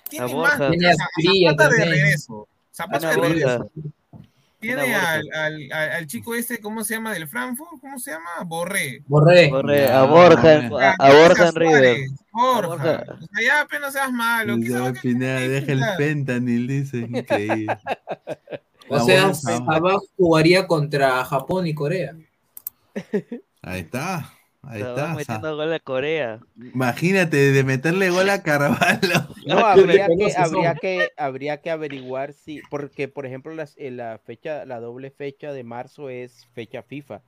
tiene 0.09 0.31
A 0.31 0.35
más. 0.35 0.69
Tiene 0.71 0.89
a 0.91 0.95
Zapata 0.95 1.69
de 1.69 1.85
regreso. 1.85 2.47
Zapata 2.71 3.09
de 3.09 3.15
regreso. 3.17 3.71
Tiene 4.65 4.95
al, 4.95 5.23
al, 5.33 5.71
al, 5.71 5.91
al 5.91 6.07
chico 6.07 6.35
este, 6.35 6.59
¿cómo 6.59 6.83
se 6.83 6.95
llama? 6.95 7.13
Del 7.13 7.27
Frankfurt, 7.27 7.79
¿cómo 7.81 7.99
se 7.99 8.11
llama? 8.11 8.29
Borré. 8.45 9.01
Borré. 9.07 9.49
Borré, 9.49 9.81
Ya, 9.83 9.99
a 10.01 10.03
Borja, 10.05 10.53
en- 10.55 10.69
Borja. 10.69 10.95
a, 10.99 11.07
a 11.07 11.13
Borja 11.13 11.47
en 11.49 11.55
River. 11.55 11.73
Suárez, 11.83 12.11
Borja. 12.31 12.67
Borja. 12.67 13.03
O 13.13 13.17
sea, 13.27 13.43
ya 13.45 13.61
apenas 13.61 13.93
seas 13.93 14.11
malo. 14.11 14.55
¿Qué 14.55 14.61
Dice, 14.61 14.73
sabes 14.73 14.93
qué- 14.93 14.99
Pineda, 15.09 15.39
qué- 15.39 15.47
deja 15.49 15.71
el 15.71 15.83
fentanil, 15.97 16.67
dice, 16.67 16.97
increíble. 16.97 17.77
O 18.87 18.99
sea. 18.99 19.33
Sabas 19.33 19.97
jugaría 20.15 20.67
contra 20.67 21.25
Japón 21.25 21.65
y 21.65 21.73
Corea. 21.73 22.13
Ahí 23.63 23.81
está, 23.81 24.31
ahí 24.67 24.81
está. 24.81 25.07
Sa- 25.07 25.13
metiendo 25.15 25.55
gol 25.55 25.73
a 25.73 25.79
Corea. 25.79 26.39
Imagínate 26.73 27.51
de 27.51 27.63
meterle 27.63 28.09
gol 28.09 28.29
a 28.29 28.41
Carvalho. 28.43 29.27
No, 29.45 29.59
habría 29.59 30.07
que, 30.07 30.33
habría 30.35 30.75
que, 30.75 31.09
habría 31.17 31.61
que 31.61 31.69
averiguar 31.69 32.33
si, 32.33 32.61
porque 32.71 33.07
por 33.07 33.25
ejemplo 33.27 33.53
las, 33.53 33.75
eh, 33.77 33.91
la 33.91 34.19
fecha, 34.25 34.65
la 34.65 34.79
doble 34.79 35.11
fecha 35.11 35.53
de 35.53 35.63
marzo 35.63 36.09
es 36.09 36.47
fecha 36.53 36.81
FIFA. 36.81 37.21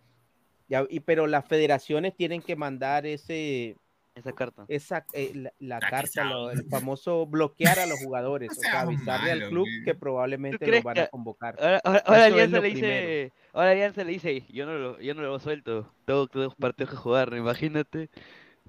Ya, 0.67 0.83
y, 0.89 0.99
pero 1.01 1.27
las 1.27 1.45
federaciones 1.45 2.15
tienen 2.15 2.41
que 2.41 2.55
mandar 2.55 3.05
ese, 3.05 3.75
Esa 4.15 4.31
carta. 4.33 4.65
esa, 4.67 5.05
eh, 5.13 5.31
la, 5.35 5.53
la 5.59 5.79
carta, 5.79 6.23
lo- 6.25 6.49
el 6.51 6.65
famoso 6.69 7.25
bloquear 7.27 7.77
a 7.79 7.85
los 7.85 7.99
jugadores, 8.03 8.49
o 8.51 8.55
sea, 8.55 8.81
avisarle 8.81 9.31
al 9.31 9.39
malo, 9.39 9.49
club 9.51 9.63
güey. 9.65 9.83
que 9.85 9.93
¿Tú 9.93 9.99
probablemente 9.99 10.67
lo 10.67 10.81
van 10.81 10.99
a 10.99 11.07
convocar. 11.07 11.55
Ahora, 11.61 11.81
ahora, 11.85 12.03
ahora 12.05 12.25
Alianza 12.25 12.59
le 12.59 12.67
dice, 12.69 13.31
ahora 13.57 13.71
Alianza 13.71 14.03
le 14.03 14.13
dice, 14.13 14.45
yo 14.49 14.65
no 14.65 14.73
lo, 14.77 14.99
yo 15.01 15.13
no 15.13 15.21
lo 15.23 15.39
suelto, 15.39 15.91
tengo 16.05 16.27
dos 16.27 16.55
partidos 16.55 16.91
que 16.91 16.97
jugar, 16.97 17.33
imagínate. 17.35 18.09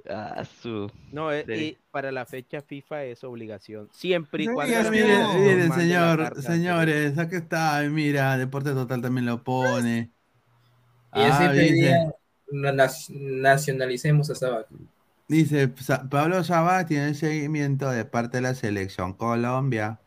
Ah, 0.09 0.44
su. 0.44 0.90
No, 1.12 1.32
eh, 1.32 1.44
Sí. 1.47 1.52
y 1.55 1.78
para 1.90 2.12
la 2.12 2.24
fecha 2.24 2.62
FIFA 2.62 3.05
es 3.05 3.24
obligación, 3.24 3.89
siempre 3.93 4.44
y 4.44 4.47
Sí, 4.47 4.52
cuando. 4.52 4.90
Miren, 4.90 5.40
miren, 5.40 5.73
señor, 5.73 6.40
señores, 6.40 7.19
aquí 7.19 7.36
está, 7.36 7.82
mira, 7.90 8.39
Deporte 8.39 8.70
Total 8.70 9.02
también 9.02 9.27
lo 9.27 9.43
pone. 9.43 10.10
Y 11.15 11.20
Ah, 11.20 11.52
dice, 11.52 12.12
nacionalicemos 13.10 14.31
a 14.31 14.35
Sabas. 14.36 14.66
dice, 15.27 15.69
Pablo 16.10 16.44
Sabá 16.44 16.86
tiene 16.86 17.15
seguimiento 17.15 17.90
de 17.90 18.05
parte 18.05 18.39
de 18.39 18.43
la 18.43 18.55
selección 18.55 19.15
Colombia. 19.15 20.01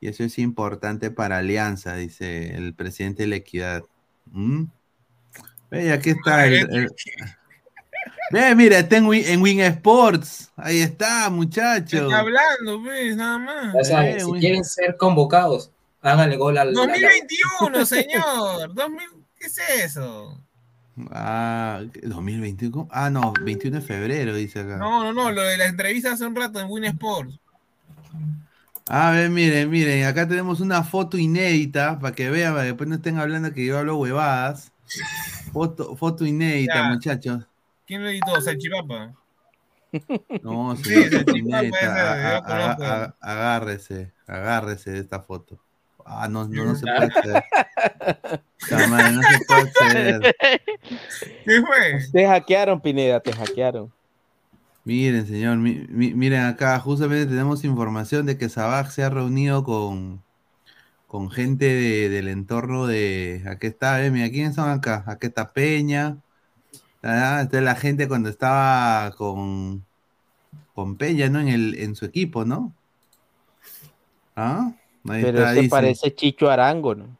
Y 0.00 0.06
eso 0.08 0.22
es 0.22 0.38
importante 0.38 1.10
para 1.10 1.38
Alianza, 1.38 1.96
dice 1.96 2.54
el 2.54 2.72
presidente 2.74 3.24
de 3.24 3.28
la 3.30 3.36
Equidad. 3.36 3.82
¿Mm? 4.32 4.64
Ve, 5.70 5.92
aquí 5.92 6.10
está 6.10 6.46
el, 6.46 6.54
el- 6.54 6.88
Ve, 8.30 8.54
mira, 8.54 8.78
está 8.78 8.96
en 8.98 9.06
Win, 9.06 9.24
en 9.26 9.40
Win 9.42 9.60
Sports. 9.60 10.50
Ahí 10.56 10.80
está, 10.80 11.24
Se 11.24 11.30
muchacho. 11.30 11.96
está 12.04 12.18
hablando, 12.18 12.82
pues, 12.84 13.16
nada 13.16 13.38
más. 13.38 13.74
Ya 13.74 13.84
saben, 13.84 14.16
Eh, 14.16 14.20
si 14.20 14.26
güey. 14.26 14.40
quieren 14.40 14.64
ser 14.64 14.96
convocados, 14.96 15.70
háganle 16.02 16.36
gol 16.36 16.58
al. 16.58 16.68
al- 16.68 16.74
2021, 16.74 17.84
señor. 17.86 18.74
2000, 18.74 19.08
¿Qué 19.38 19.46
es 19.46 19.58
eso? 19.84 20.38
Ah, 21.12 21.80
2021. 22.02 22.88
Ah, 22.90 23.08
no, 23.08 23.32
21 23.42 23.76
de 23.80 23.86
febrero, 23.86 24.34
dice 24.34 24.60
acá. 24.60 24.76
No, 24.78 25.04
no, 25.04 25.12
no, 25.12 25.30
lo 25.30 25.42
de 25.42 25.56
la 25.56 25.66
entrevista 25.66 26.12
hace 26.12 26.26
un 26.26 26.34
rato 26.34 26.60
en 26.60 26.66
Win 26.68 26.84
Sports. 26.86 27.38
A 28.88 29.10
ver, 29.10 29.28
miren, 29.30 29.68
miren, 29.70 30.04
acá 30.06 30.26
tenemos 30.26 30.60
una 30.60 30.82
foto 30.82 31.18
inédita 31.18 31.98
para 31.98 32.14
que 32.14 32.30
vean, 32.30 32.52
para 32.52 32.62
que 32.64 32.68
después 32.68 32.88
no 32.88 32.94
estén 32.96 33.18
hablando 33.18 33.52
que 33.52 33.66
yo 33.66 33.78
hablo 33.78 33.98
huevadas. 33.98 34.72
Foto, 35.52 35.94
foto 35.96 36.24
inédita, 36.24 36.74
Ya. 36.74 36.88
muchachos. 36.88 37.46
¿Quién 37.86 38.02
lo 38.02 38.08
editó? 38.08 38.40
Salchipapa. 38.40 39.12
No, 40.42 40.74
Sí, 40.82 40.84
señor 40.84 41.04
ese 41.06 41.18
tipo 41.24 41.32
Pineda, 41.32 41.58
puede 41.60 41.72
ser, 41.72 41.88
a- 41.90 42.30
yo 42.30 42.36
a- 42.36 42.42
conozco. 42.44 42.84
a- 42.84 43.04
a- 43.04 43.14
agárrese, 43.20 44.12
agárrese 44.26 44.90
de 44.92 44.98
esta 45.00 45.20
foto. 45.20 45.58
Ah, 46.06 46.26
no, 46.28 46.48
no, 46.48 46.64
no 46.64 46.74
se 46.74 46.86
puede 46.86 47.10
hacer. 47.14 47.44
No 48.70 49.22
se 49.22 49.38
puede 49.46 49.60
hacer. 49.60 50.36
¿Qué 51.44 51.60
fue? 51.62 51.98
Te 52.12 52.26
hackearon, 52.26 52.80
Pineda, 52.80 53.20
te 53.20 53.32
hackearon. 53.34 53.92
Miren, 54.88 55.26
señor, 55.26 55.58
mi- 55.58 55.84
mi- 55.90 56.14
miren 56.14 56.44
acá, 56.46 56.80
justamente 56.80 57.26
tenemos 57.26 57.62
información 57.62 58.24
de 58.24 58.38
que 58.38 58.48
Sabaj 58.48 58.90
se 58.90 59.02
ha 59.02 59.10
reunido 59.10 59.62
con, 59.62 60.22
con 61.06 61.30
gente 61.30 61.66
de- 61.66 62.08
del 62.08 62.26
entorno 62.28 62.86
de. 62.86 63.44
Aquí 63.46 63.66
está, 63.66 64.02
eh, 64.02 64.10
mira, 64.10 64.30
¿quiénes 64.30 64.54
son 64.54 64.70
acá? 64.70 65.04
Aquí 65.06 65.26
está 65.26 65.52
Peña. 65.52 66.16
Ah, 67.02 67.40
esta 67.42 67.58
es 67.58 67.64
la 67.64 67.74
gente 67.74 68.08
cuando 68.08 68.30
estaba 68.30 69.10
con, 69.14 69.84
con 70.74 70.96
Peña, 70.96 71.28
¿no? 71.28 71.38
En, 71.40 71.48
el, 71.48 71.74
en 71.78 71.94
su 71.94 72.06
equipo, 72.06 72.46
¿no? 72.46 72.72
¿Ah? 74.34 74.72
Ahí 75.06 75.20
Pero 75.22 75.40
está, 75.40 75.52
ese 75.52 75.60
dice. 75.60 75.70
parece 75.70 76.14
Chicho 76.14 76.48
Arango, 76.48 76.94
¿no? 76.94 77.14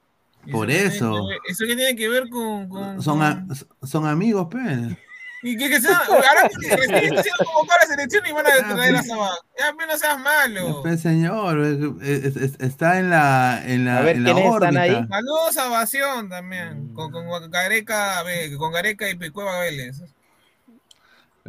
Por 0.51 0.71
¿Eso 0.71 0.87
eso. 0.87 1.13
qué 1.13 1.19
tiene 1.19 1.21
que 1.21 1.29
ver- 1.29 1.41
¿Eso 1.49 1.65
qué 1.67 1.77
tiene 1.77 1.97
que 1.97 2.09
ver 2.09 2.29
con...? 2.31 2.69
con- 2.71 3.03
Son, 3.03 3.19
con- 3.19 3.27
a- 3.27 3.87
son 3.87 4.07
amigos, 4.07 4.49
pues. 4.51 4.97
Y 5.43 5.57
que, 5.57 5.69
que 5.71 5.81
sea, 5.81 5.97
ahora 6.09 6.49
que 6.49 6.77
recién 6.77 7.05
está 7.05 7.23
siendo 7.23 7.45
convocado 7.45 7.79
a 7.81 7.85
la 7.85 7.95
selección 7.95 8.27
y 8.27 8.33
van 8.33 8.47
a 8.47 8.75
traer 8.75 8.97
a 8.97 9.03
Sabá. 9.03 9.31
Ya, 9.59 9.73
pues, 9.75 9.87
no 9.87 9.97
seas 9.99 10.19
malo. 10.21 10.83
Pues, 10.83 11.01
señor, 11.01 11.61
es- 11.61 11.79
es- 12.27 12.37
es- 12.37 12.57
está 12.61 12.99
en 12.99 13.11
la, 13.11 13.63
en 13.65 13.85
la, 13.85 13.99
A 13.99 14.03
ver, 14.03 14.17
en 14.17 14.25
la 14.25 14.33
¿quiénes 14.35 14.53
están 14.55 14.77
órbita. 14.77 14.83
ahí? 14.83 15.07
Saludos 15.09 15.57
a 15.59 15.69
Bación 15.69 16.29
también, 16.29 16.93
con, 16.95 17.13
con 17.13 17.51
Gareca, 17.51 18.23
con 18.59 18.73
Gareca 18.73 19.09
y 19.11 19.31
Cueva 19.31 19.61
Vélez. 19.61 20.03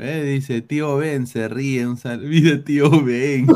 Eh, 0.02 0.22
dice, 0.24 0.62
tío 0.62 0.96
Ben 0.98 1.28
se 1.28 1.48
ríe, 1.50 1.86
un 1.86 1.98
saludo. 1.98 2.64
Tío 2.66 2.90
Ben. 3.04 3.46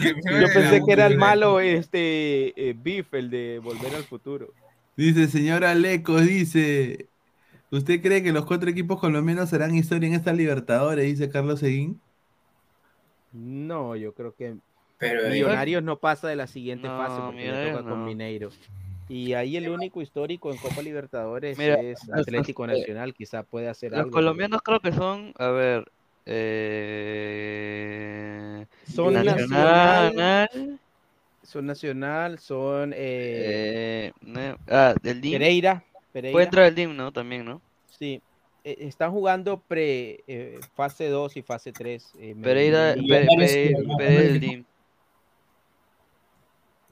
Yo 0.00 0.48
pensé 0.52 0.82
que 0.84 0.92
era 0.92 1.06
el 1.06 1.16
malo 1.16 1.60
este 1.60 2.68
eh, 2.70 2.74
Biff, 2.76 3.14
el 3.14 3.30
de 3.30 3.60
Volver 3.62 3.94
al 3.94 4.04
Futuro. 4.04 4.52
Dice, 4.96 5.28
señora 5.28 5.74
Lecos, 5.74 6.26
dice, 6.26 7.08
¿usted 7.70 8.00
cree 8.02 8.22
que 8.22 8.32
los 8.32 8.46
cuatro 8.46 8.70
equipos 8.70 9.00
colombianos 9.00 9.50
serán 9.50 9.74
historia 9.74 10.08
en 10.08 10.14
estas 10.14 10.36
Libertadores? 10.36 11.04
Dice 11.04 11.28
Carlos 11.30 11.60
Seguín. 11.60 12.00
No, 13.32 13.96
yo 13.96 14.14
creo 14.14 14.34
que 14.34 14.56
Pero, 14.98 15.26
eh, 15.26 15.30
Millonarios 15.30 15.82
no 15.82 15.98
pasa 15.98 16.28
de 16.28 16.36
la 16.36 16.46
siguiente 16.46 16.86
No, 16.86 16.96
fase 16.96 17.20
porque 17.20 17.50
le 17.50 17.70
toca 17.72 17.82
con. 17.82 18.04
Mineiro. 18.04 18.50
Y 19.08 19.34
ahí 19.34 19.56
el 19.56 19.68
único 19.68 20.00
histórico 20.00 20.50
en 20.50 20.56
Copa 20.56 20.80
Libertadores 20.82 21.58
Mira, 21.58 21.74
es 21.80 22.08
Atlético 22.10 22.66
Nacional, 22.66 23.12
quizá 23.12 23.42
puede 23.42 23.68
hacer 23.68 23.90
Los 23.92 24.00
algo. 24.00 24.12
colombianos 24.12 24.62
creo 24.62 24.80
que 24.80 24.92
son, 24.92 25.34
a 25.36 25.48
ver, 25.48 25.90
eh, 27.44 28.66
Son 28.86 29.12
Nacional, 29.12 30.14
Nacional, 30.16 30.80
son 31.44 31.66
Nacional, 31.66 32.38
son 32.38 32.92
eh, 32.96 34.12
eh, 34.36 34.56
ah, 34.68 34.94
del 35.02 35.20
DIM. 35.20 35.32
Pereira, 35.38 35.84
Pereira. 36.12 36.32
Puede 36.32 36.44
entrar 36.44 36.64
el 36.66 36.74
DIM, 36.74 36.96
¿no? 36.96 37.12
También, 37.12 37.44
¿no? 37.44 37.60
Sí, 37.90 38.20
eh, 38.64 38.76
están 38.80 39.12
jugando 39.12 39.60
pre 39.60 40.24
eh, 40.26 40.60
fase 40.74 41.08
2 41.08 41.36
y 41.36 41.42
fase 41.42 41.72
3. 41.72 42.10
eh, 42.18 42.34
Pereira, 42.42 42.94
Medellín. 42.96 43.08
Pe- 43.08 43.26
Pe- 43.36 43.96
Pereira 43.96 44.22
del 44.22 44.40
DIM. 44.40 44.64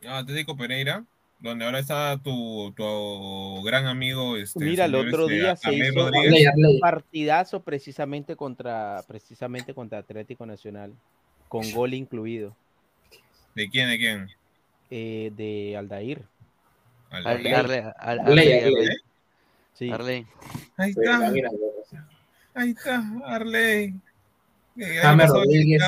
Ah, 0.07 0.19
Atlético 0.19 0.57
Pereira, 0.57 1.05
donde 1.39 1.65
ahora 1.65 1.79
está 1.79 2.19
tu, 2.23 2.73
tu 2.77 3.63
gran 3.63 3.87
amigo. 3.87 4.37
Este, 4.37 4.65
Mira, 4.65 4.87
el 4.87 4.95
otro 4.97 5.25
este, 5.27 5.35
día 5.35 5.57
se 5.57 5.73
hizo 5.73 6.11
Rodríguez. 6.11 6.49
un 6.57 6.81
partidazo 6.81 7.63
precisamente 7.63 8.35
contra 8.37 9.05
precisamente 9.07 9.73
contra 9.75 9.99
Atlético 9.99 10.45
Nacional, 10.45 10.93
con 11.49 11.71
gol 11.73 11.95
incluido, 11.95 12.57
¿De 13.55 13.69
quién? 13.69 13.91
¿De 13.91 13.99
quién? 13.99 14.29
Eh, 14.95 15.33
de 15.35 15.75
Aldair. 15.75 16.23
Arley, 17.11 17.53
Arley. 17.55 18.91
Sí. 19.73 19.91
Ahí 19.91 20.91
está. 20.91 21.33
Ahí 22.55 22.71
está, 22.71 23.03
Arley. 23.25 23.95
James 24.77 25.29
Rodríguez, 25.31 25.83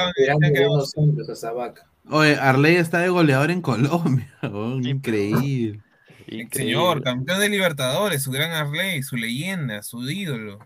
unos 0.70 0.92
hombres 0.96 1.44
a. 1.44 1.74
Oye, 2.10 2.36
Arley 2.36 2.76
está 2.76 3.00
de 3.00 3.10
goleador 3.10 3.50
en 3.50 3.60
Colombia. 3.60 4.32
oh, 4.42 4.78
increíble. 4.80 5.82
Señor, 6.50 7.02
campeón 7.02 7.40
de 7.40 7.50
Libertadores, 7.50 8.22
su 8.22 8.30
gran 8.30 8.52
Arley, 8.52 9.02
su 9.02 9.16
leyenda, 9.16 9.82
su 9.82 10.08
ídolo. 10.08 10.60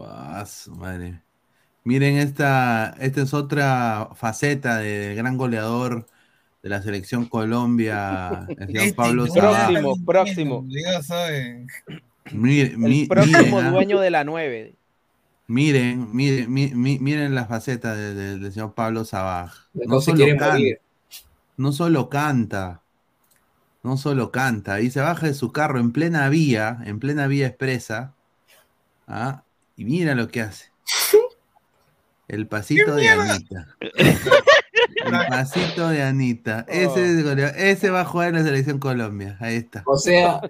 Ah, 0.00 0.44
su 0.46 0.72
madre. 0.74 1.20
Miren, 1.84 2.16
esta, 2.16 2.96
esta 2.98 3.22
es 3.22 3.32
otra 3.34 4.10
faceta 4.16 4.78
del 4.78 5.14
gran 5.14 5.36
goleador 5.36 6.08
de 6.64 6.70
la 6.70 6.80
selección 6.80 7.26
Colombia, 7.26 8.46
el 8.48 8.66
señor 8.66 8.82
Este 8.84 8.94
Pablo. 8.94 9.26
Próximo, 9.26 9.94
próximo. 10.04 10.64
Dios 10.66 11.06
sabe. 11.06 11.66
Mire- 12.32 12.74
mi- 12.78 13.02
El 13.02 13.08
próximo 13.08 13.38
miren, 13.58 13.66
ah, 13.66 13.70
dueño 13.70 14.00
de 14.00 14.10
la 14.10 14.24
9. 14.24 14.74
miren, 15.46 16.08
miren, 16.16 16.50
mi- 16.50 16.74
mi- 16.74 16.98
miren 16.98 17.34
la 17.34 17.44
faceta 17.44 17.94
de- 17.94 18.14
de- 18.14 18.38
del 18.38 18.50
señor 18.50 18.72
Pablo 18.72 19.04
Sabaj. 19.04 19.52
No 19.74 20.00
solo, 20.00 20.16
quiere 20.16 20.38
can- 20.38 20.52
morir. 20.52 20.80
no 21.58 21.72
solo 21.72 22.08
canta, 22.08 22.80
no 23.82 23.98
solo 23.98 24.32
canta, 24.32 24.80
y 24.80 24.90
se 24.90 25.00
baja 25.00 25.26
de 25.26 25.34
su 25.34 25.52
carro 25.52 25.78
en 25.78 25.92
plena 25.92 26.30
vía, 26.30 26.78
en 26.86 26.98
plena 26.98 27.26
vía 27.26 27.46
expresa, 27.48 28.14
¿ah? 29.06 29.42
y 29.76 29.84
mira 29.84 30.14
lo 30.14 30.28
que 30.28 30.40
hace. 30.40 30.70
El 32.26 32.46
pasito 32.46 32.94
de 32.96 33.06
Anita. 33.10 33.76
El 35.06 35.26
pasito 35.28 35.88
de 35.88 36.02
Anita. 36.02 36.64
Ese, 36.68 37.04
es 37.18 37.24
goleador. 37.24 37.56
ese 37.58 37.90
va 37.90 38.02
a 38.02 38.04
jugar 38.04 38.28
en 38.30 38.34
la 38.36 38.42
selección 38.42 38.78
Colombia. 38.78 39.36
Ahí 39.40 39.56
está. 39.56 39.82
O 39.86 39.96
sea, 39.98 40.40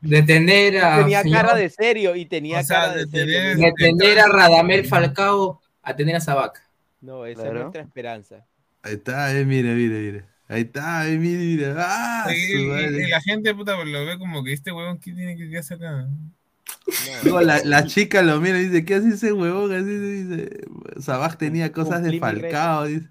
detener 0.00 0.78
a. 0.84 0.98
Tenía 0.98 1.22
señor- 1.22 1.42
cara 1.46 1.54
de 1.56 1.70
serio 1.70 2.14
y 2.16 2.26
tenía 2.26 2.60
O 2.60 2.62
sea, 2.64 2.80
cara 2.80 2.94
de 2.94 3.06
serio. 3.06 3.38
Detener 3.56 4.20
a 4.20 4.26
Radamel 4.28 4.86
Falcao 4.86 5.60
a 5.82 5.96
tener 5.96 6.14
a 6.14 6.18
esa 6.18 6.34
vaca. 6.34 6.62
No, 7.00 7.26
esa 7.26 7.46
es 7.48 7.52
nuestra 7.52 7.82
esperanza. 7.82 8.46
Ahí 8.82 8.94
está, 8.94 9.36
eh, 9.36 9.44
mire, 9.44 9.74
mire, 9.74 9.98
mire. 10.00 10.24
Ahí 10.48 10.62
está, 10.62 11.08
eh, 11.08 11.16
mire, 11.18 11.38
mire. 11.38 11.74
¡Ah! 11.76 12.26
Y, 12.30 12.52
su 12.52 12.58
y- 12.58 13.08
la 13.10 13.20
gente 13.20 13.54
puta, 13.54 13.72
lo 13.82 14.04
ve 14.06 14.18
como 14.18 14.44
que 14.44 14.52
este 14.52 14.70
huevón, 14.72 14.98
¿qué 14.98 15.12
tiene 15.12 15.36
que 15.36 15.48
qué 15.48 15.58
hace 15.58 15.74
acá? 15.74 16.06
La, 17.24 17.60
la 17.64 17.86
chica 17.86 18.22
lo 18.22 18.40
mira 18.40 18.58
y 18.60 18.66
dice, 18.68 18.84
¿qué 18.84 18.96
hace 18.96 19.08
ese 19.10 19.32
huevón? 19.32 19.72
Así 19.72 19.84
dice, 19.98 20.60
Sabaj 21.00 21.36
tenía 21.36 21.72
cosas 21.72 22.02
de 22.02 22.18
Falcao. 22.18 22.86
dice. 22.86 23.08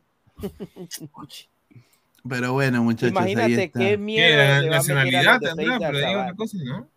Pero 2.28 2.54
bueno, 2.54 2.84
muchachos, 2.84 3.18
ahí 3.18 3.32
Imagínate 3.32 3.64
está. 3.66 3.80
qué 3.80 3.98
miedo 3.98 4.38
la 4.38 4.62
le 4.62 4.70
va 4.70 4.78
a 4.78 4.84
meter 4.84 4.98
a 4.98 5.38
nacionalidad 5.38 5.40
tendrá, 5.40 5.80
pero 5.80 5.98
diga 5.98 6.10
Sabaj. 6.12 6.26
una 6.26 6.36
cosa, 6.36 6.58
¿no? 6.64 6.90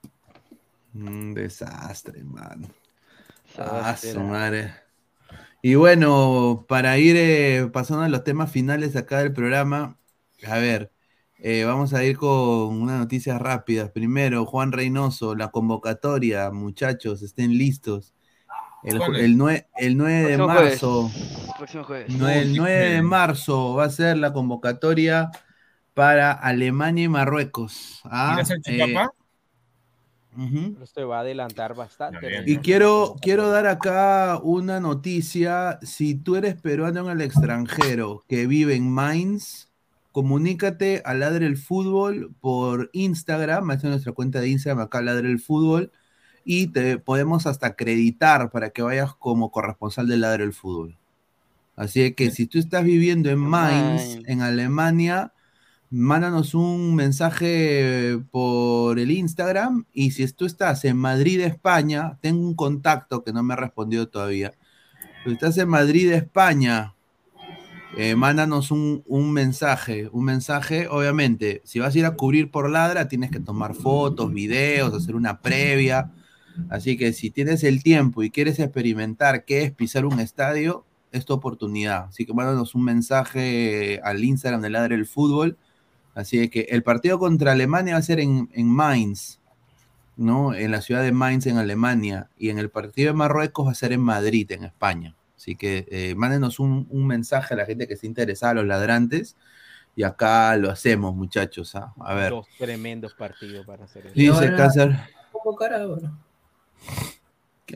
Un 0.94 1.34
desastre, 1.34 2.22
mano. 2.24 2.68
Ah, 3.58 3.96
su 3.96 4.20
madre. 4.20 4.74
Y 5.62 5.76
bueno, 5.76 6.66
para 6.68 6.98
ir 6.98 7.16
eh, 7.16 7.70
pasando 7.72 8.02
a 8.04 8.08
los 8.08 8.22
temas 8.22 8.50
finales 8.50 8.96
acá 8.96 9.20
del 9.20 9.32
programa, 9.32 9.98
a 10.46 10.58
ver, 10.58 10.92
eh, 11.38 11.64
vamos 11.64 11.94
a 11.94 12.04
ir 12.04 12.16
con 12.16 12.28
unas 12.82 12.98
noticias 12.98 13.40
rápidas. 13.40 13.90
Primero, 13.90 14.44
Juan 14.46 14.72
Reynoso, 14.72 15.34
la 15.34 15.50
convocatoria, 15.50 16.50
muchachos, 16.50 17.22
estén 17.22 17.56
listos. 17.56 18.13
El, 18.84 19.00
el, 19.16 19.36
nue- 19.38 19.66
el 19.76 19.96
9 19.96 20.14
de 20.30 20.36
jueves. 20.36 20.82
marzo, 20.82 21.10
jueves. 21.86 22.06
el 22.08 22.54
9 22.54 22.90
de 22.90 23.02
marzo 23.02 23.74
va 23.74 23.84
a 23.84 23.90
ser 23.90 24.18
la 24.18 24.32
convocatoria 24.32 25.30
para 25.94 26.32
Alemania 26.32 27.04
y 27.04 27.08
Marruecos. 27.08 28.00
¿ah? 28.04 28.34
¿Irás 28.34 28.50
al 28.50 28.60
Eh, 28.66 28.96
ujú. 30.36 30.74
Pero 30.74 30.86
se 30.86 31.04
va 31.04 31.18
a 31.18 31.20
adelantar 31.20 31.74
bastante. 31.74 32.42
Y 32.46 32.58
quiero, 32.58 33.16
quiero 33.22 33.48
dar 33.48 33.66
acá 33.66 34.38
una 34.42 34.80
noticia. 34.80 35.78
Si 35.82 36.14
tú 36.16 36.36
eres 36.36 36.60
peruano 36.60 37.08
en 37.10 37.18
el 37.18 37.20
extranjero 37.24 38.24
que 38.28 38.46
vive 38.46 38.74
en 38.74 38.90
Mainz, 38.90 39.68
comunícate 40.12 41.00
a 41.04 41.14
Ladre 41.14 41.46
el 41.46 41.56
Fútbol 41.56 42.34
por 42.40 42.90
Instagram. 42.92 43.70
Esta 43.70 43.86
es 43.86 43.90
nuestra 43.92 44.12
cuenta 44.12 44.40
de 44.40 44.48
Instagram, 44.48 44.80
acá 44.84 45.00
Ladre 45.00 45.30
el 45.30 45.40
Fútbol. 45.40 45.90
Y 46.44 46.68
te 46.68 46.98
podemos 46.98 47.46
hasta 47.46 47.68
acreditar 47.68 48.50
para 48.50 48.70
que 48.70 48.82
vayas 48.82 49.14
como 49.14 49.50
corresponsal 49.50 50.06
de 50.06 50.18
Ladre 50.18 50.44
el 50.44 50.52
Fútbol. 50.52 50.96
Así 51.76 52.12
que 52.12 52.30
si 52.30 52.46
tú 52.46 52.58
estás 52.58 52.84
viviendo 52.84 53.30
en 53.30 53.38
Mainz, 53.38 54.14
Mainz. 54.14 54.28
en 54.28 54.42
Alemania, 54.42 55.32
mándanos 55.90 56.54
un 56.54 56.94
mensaje 56.94 58.18
por 58.30 58.98
el 58.98 59.10
Instagram 59.10 59.84
y 59.92 60.12
si 60.12 60.26
tú 60.32 60.46
estás 60.46 60.84
en 60.84 60.96
Madrid, 60.96 61.40
España, 61.40 62.18
tengo 62.20 62.46
un 62.46 62.54
contacto 62.54 63.24
que 63.24 63.32
no 63.32 63.42
me 63.42 63.54
ha 63.54 63.56
respondido 63.56 64.08
todavía. 64.08 64.52
Si 65.24 65.32
estás 65.32 65.56
en 65.58 65.68
Madrid, 65.68 66.12
España, 66.12 66.94
eh, 67.96 68.16
mándanos 68.16 68.70
un, 68.70 69.02
un 69.06 69.32
mensaje, 69.32 70.08
un 70.12 70.24
mensaje, 70.24 70.88
obviamente, 70.88 71.62
si 71.64 71.78
vas 71.78 71.94
a 71.94 71.98
ir 71.98 72.06
a 72.06 72.16
cubrir 72.16 72.50
por 72.50 72.68
ladra, 72.68 73.08
tienes 73.08 73.30
que 73.30 73.40
tomar 73.40 73.74
fotos, 73.74 74.32
videos, 74.32 74.92
hacer 74.94 75.14
una 75.14 75.40
previa. 75.40 76.10
Así 76.70 76.96
que 76.96 77.12
si 77.12 77.30
tienes 77.30 77.64
el 77.64 77.82
tiempo 77.82 78.22
y 78.22 78.30
quieres 78.30 78.58
experimentar 78.58 79.44
qué 79.44 79.62
es 79.62 79.72
pisar 79.72 80.04
un 80.04 80.20
estadio, 80.20 80.84
es 81.12 81.24
tu 81.24 81.32
oportunidad. 81.32 82.06
Así 82.08 82.26
que 82.26 82.34
mándanos 82.34 82.74
un 82.74 82.84
mensaje 82.84 84.00
al 84.02 84.24
Instagram 84.24 84.60
de 84.62 84.70
Ladre 84.70 84.94
el 84.94 85.06
Fútbol. 85.06 85.56
Así 86.14 86.48
que 86.48 86.66
el 86.70 86.82
partido 86.82 87.18
contra 87.18 87.52
Alemania 87.52 87.94
va 87.94 87.98
a 87.98 88.02
ser 88.02 88.20
en, 88.20 88.48
en 88.52 88.68
Mainz, 88.68 89.40
¿no? 90.16 90.54
En 90.54 90.70
la 90.70 90.80
ciudad 90.80 91.02
de 91.02 91.12
Mainz, 91.12 91.46
en 91.46 91.58
Alemania. 91.58 92.30
Y 92.38 92.50
en 92.50 92.58
el 92.58 92.70
partido 92.70 93.12
de 93.12 93.16
Marruecos 93.16 93.66
va 93.66 93.72
a 93.72 93.74
ser 93.74 93.92
en 93.92 94.00
Madrid, 94.00 94.50
en 94.52 94.64
España. 94.64 95.16
Así 95.36 95.56
que 95.56 95.86
eh, 95.90 96.14
mándenos 96.16 96.58
un, 96.58 96.86
un 96.90 97.06
mensaje 97.06 97.54
a 97.54 97.56
la 97.56 97.66
gente 97.66 97.86
que 97.86 97.94
esté 97.94 98.06
interesada, 98.06 98.52
a 98.52 98.54
los 98.54 98.66
ladrantes. 98.66 99.36
Y 99.96 100.02
acá 100.02 100.56
lo 100.56 100.70
hacemos, 100.70 101.14
muchachos. 101.14 101.74
¿ah? 101.74 101.94
A 102.00 102.14
ver. 102.14 102.30
Dos 102.30 102.46
tremendos 102.58 103.14
partidos 103.14 103.64
para 103.66 103.84
hacer 103.84 104.06
eso. 104.06 104.14
Dice 104.14 104.54
Cáceres. 104.56 104.98
Convocar 105.30 105.74
ahora. 105.74 106.12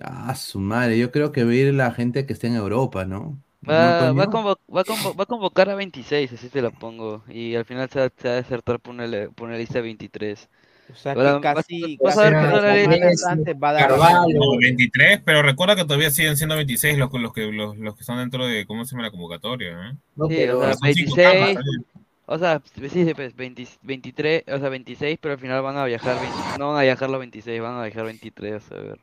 Ah, 0.03 0.35
su 0.35 0.61
madre. 0.61 0.99
Yo 0.99 1.11
creo 1.11 1.33
que 1.33 1.45
va 1.45 1.51
a 1.51 1.55
ir 1.55 1.75
la 1.75 1.91
gente 1.93 2.27
que 2.27 2.33
esté 2.33 2.47
en 2.49 2.57
Europa, 2.57 3.05
¿no? 3.05 3.39
Va, 3.69 4.09
¿No, 4.09 4.15
va, 4.15 4.25
a 4.25 4.27
convo- 4.29 4.59
va 4.75 4.81
a 4.83 4.85
convo- 4.85 5.19
va 5.19 5.23
a 5.25 5.27
convocar 5.27 5.69
a 5.71 5.75
26, 5.75 6.33
así 6.33 6.49
te 6.49 6.63
lo 6.63 6.71
pongo. 6.71 7.25
Y 7.29 7.55
al 7.55 7.65
final 7.65 7.89
se 7.91 8.01
va, 8.01 8.11
se 8.17 8.29
va 8.29 8.35
a 8.35 8.37
desertar 8.37 8.81
por 8.81 8.95
una, 8.95 9.07
por 9.31 9.49
una 9.49 9.59
lista 9.59 9.75
de 9.75 9.83
23. 9.83 10.49
O 10.91 10.95
sea 10.95 11.15
que 11.15 11.41
casi, 11.43 11.97
vas, 11.99 12.15
vas 12.15 12.17
casi 12.17 12.27
a 12.27 12.31
ver 12.31 12.35
no 12.35 13.99
va 13.99 14.09
a 14.09 14.13
dar 14.13 14.29
No, 14.35 14.57
23, 14.59 15.23
pero 15.25 15.43
recuerda 15.43 15.77
que 15.77 15.85
todavía 15.85 16.11
siguen 16.11 16.37
siendo 16.37 16.57
26 16.57 16.99
los, 16.99 17.13
los, 17.13 17.33
que, 17.33 17.53
los, 17.53 17.77
los 17.77 17.95
que 17.95 18.01
están 18.01 18.19
dentro 18.19 18.47
de, 18.47 18.67
¿cómo 18.67 18.85
se 18.85 18.93
llama 18.93 19.05
la 19.05 19.11
convocatoria? 19.11 19.91
¿eh? 19.91 19.97
Sí, 20.29 20.49
o 20.49 20.61
sea, 20.61 20.75
Son 20.75 20.93
cinco 20.93 21.15
26, 21.17 21.17
capas, 21.17 21.65
¿eh? 21.65 21.98
O 22.31 22.39
sea, 22.39 22.61
sí, 22.75 22.89
sí, 22.91 23.15
pues, 23.15 23.35
20 23.35 23.67
23, 23.83 24.45
o 24.49 24.59
sea, 24.59 24.69
26, 24.69 25.19
pero 25.21 25.33
al 25.35 25.41
final 25.41 25.63
van 25.63 25.79
a 25.79 25.85
viajar, 25.87 26.21
20 26.21 26.59
no 26.59 26.69
van 26.69 26.79
a 26.79 26.83
viajar 26.83 27.09
los 27.11 27.19
26, 27.19 27.61
van 27.63 27.79
a 27.79 27.83
viajar 27.85 28.05
23, 28.05 28.71
a 28.71 28.75
ver. 28.75 28.99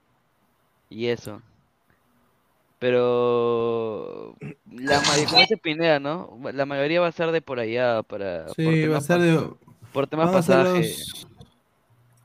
Y 0.89 1.07
eso. 1.07 1.41
Pero 2.79 4.35
la 4.71 5.01
mayoría, 5.01 5.39
dice 5.39 5.57
Pineda, 5.57 5.99
¿no? 5.99 6.37
La 6.53 6.65
mayoría 6.65 7.01
va 7.01 7.07
a 7.07 7.11
ser 7.11 7.31
de 7.31 7.41
por 7.41 7.59
allá 7.59 8.03
para 8.03 8.45
por 8.45 8.55
Sí, 8.55 8.87
va 8.87 8.97
a 8.97 9.01
ser 9.01 9.19
de. 9.19 9.49
por 9.91 10.07
temas 10.07 10.31
pasaje. 10.31 10.79
los- 10.81 11.25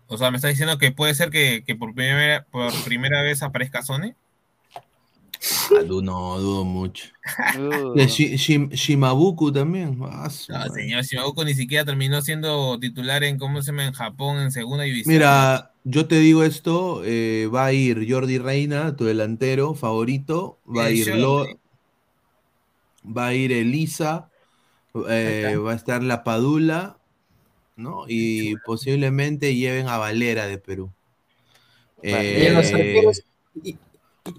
O 0.08 0.18
sea, 0.18 0.30
me 0.30 0.36
está 0.36 0.48
diciendo 0.48 0.76
que 0.76 0.90
puede 0.92 1.14
ser 1.14 1.30
que, 1.30 1.62
que 1.64 1.76
por, 1.76 1.94
primera, 1.94 2.44
por 2.50 2.72
primera 2.84 3.22
vez 3.22 3.42
aparezca 3.42 3.80
Sony. 3.82 4.14
Ah, 5.70 5.82
no, 5.86 6.38
dudo 6.38 6.64
mucho. 6.64 7.08
Uh, 7.58 7.94
Y 7.98 8.02
Shi- 8.06 8.68
Shimabuku 8.70 9.52
también. 9.52 9.98
Ah, 10.02 10.28
su 10.28 10.52
No, 10.52 10.58
madre. 10.58 10.82
señor 10.82 11.04
Shimabuko 11.04 11.44
ni 11.44 11.54
siquiera 11.54 11.84
terminó 11.84 12.20
siendo 12.22 12.78
titular 12.78 13.24
en, 13.24 13.38
¿cómo 13.38 13.62
se 13.62 13.70
llama? 13.72 13.86
En 13.86 13.92
Japón, 13.92 14.38
en 14.38 14.50
segunda 14.52 14.84
división. 14.84 15.14
Mira, 15.14 15.72
yo 15.84 16.06
te 16.06 16.18
digo 16.18 16.44
esto, 16.44 17.02
eh, 17.04 17.48
va 17.52 17.66
a 17.66 17.72
ir 17.72 18.06
Jordi 18.08 18.38
Reina, 18.38 18.96
tu 18.96 19.04
delantero 19.04 19.74
favorito, 19.74 20.58
va 20.68 20.86
a 20.86 20.90
ir. 20.90 21.14
Lo, 21.14 21.46
va 23.04 23.28
a 23.28 23.34
ir 23.34 23.52
Elisa, 23.52 24.28
eh, 25.08 25.56
va 25.56 25.72
a 25.72 25.76
estar 25.76 26.02
La 26.02 26.22
Padula, 26.22 26.98
¿no? 27.76 28.04
Y 28.08 28.56
posiblemente 28.56 29.54
lleven 29.54 29.88
a 29.88 29.96
Valera 29.96 30.46
de 30.46 30.58
Perú. 30.58 30.90
Y 32.02 32.10
en 32.10 32.54
los 32.54 32.66
Eh, 32.66 32.74
arqueros, 32.74 33.22
y, 33.62 33.76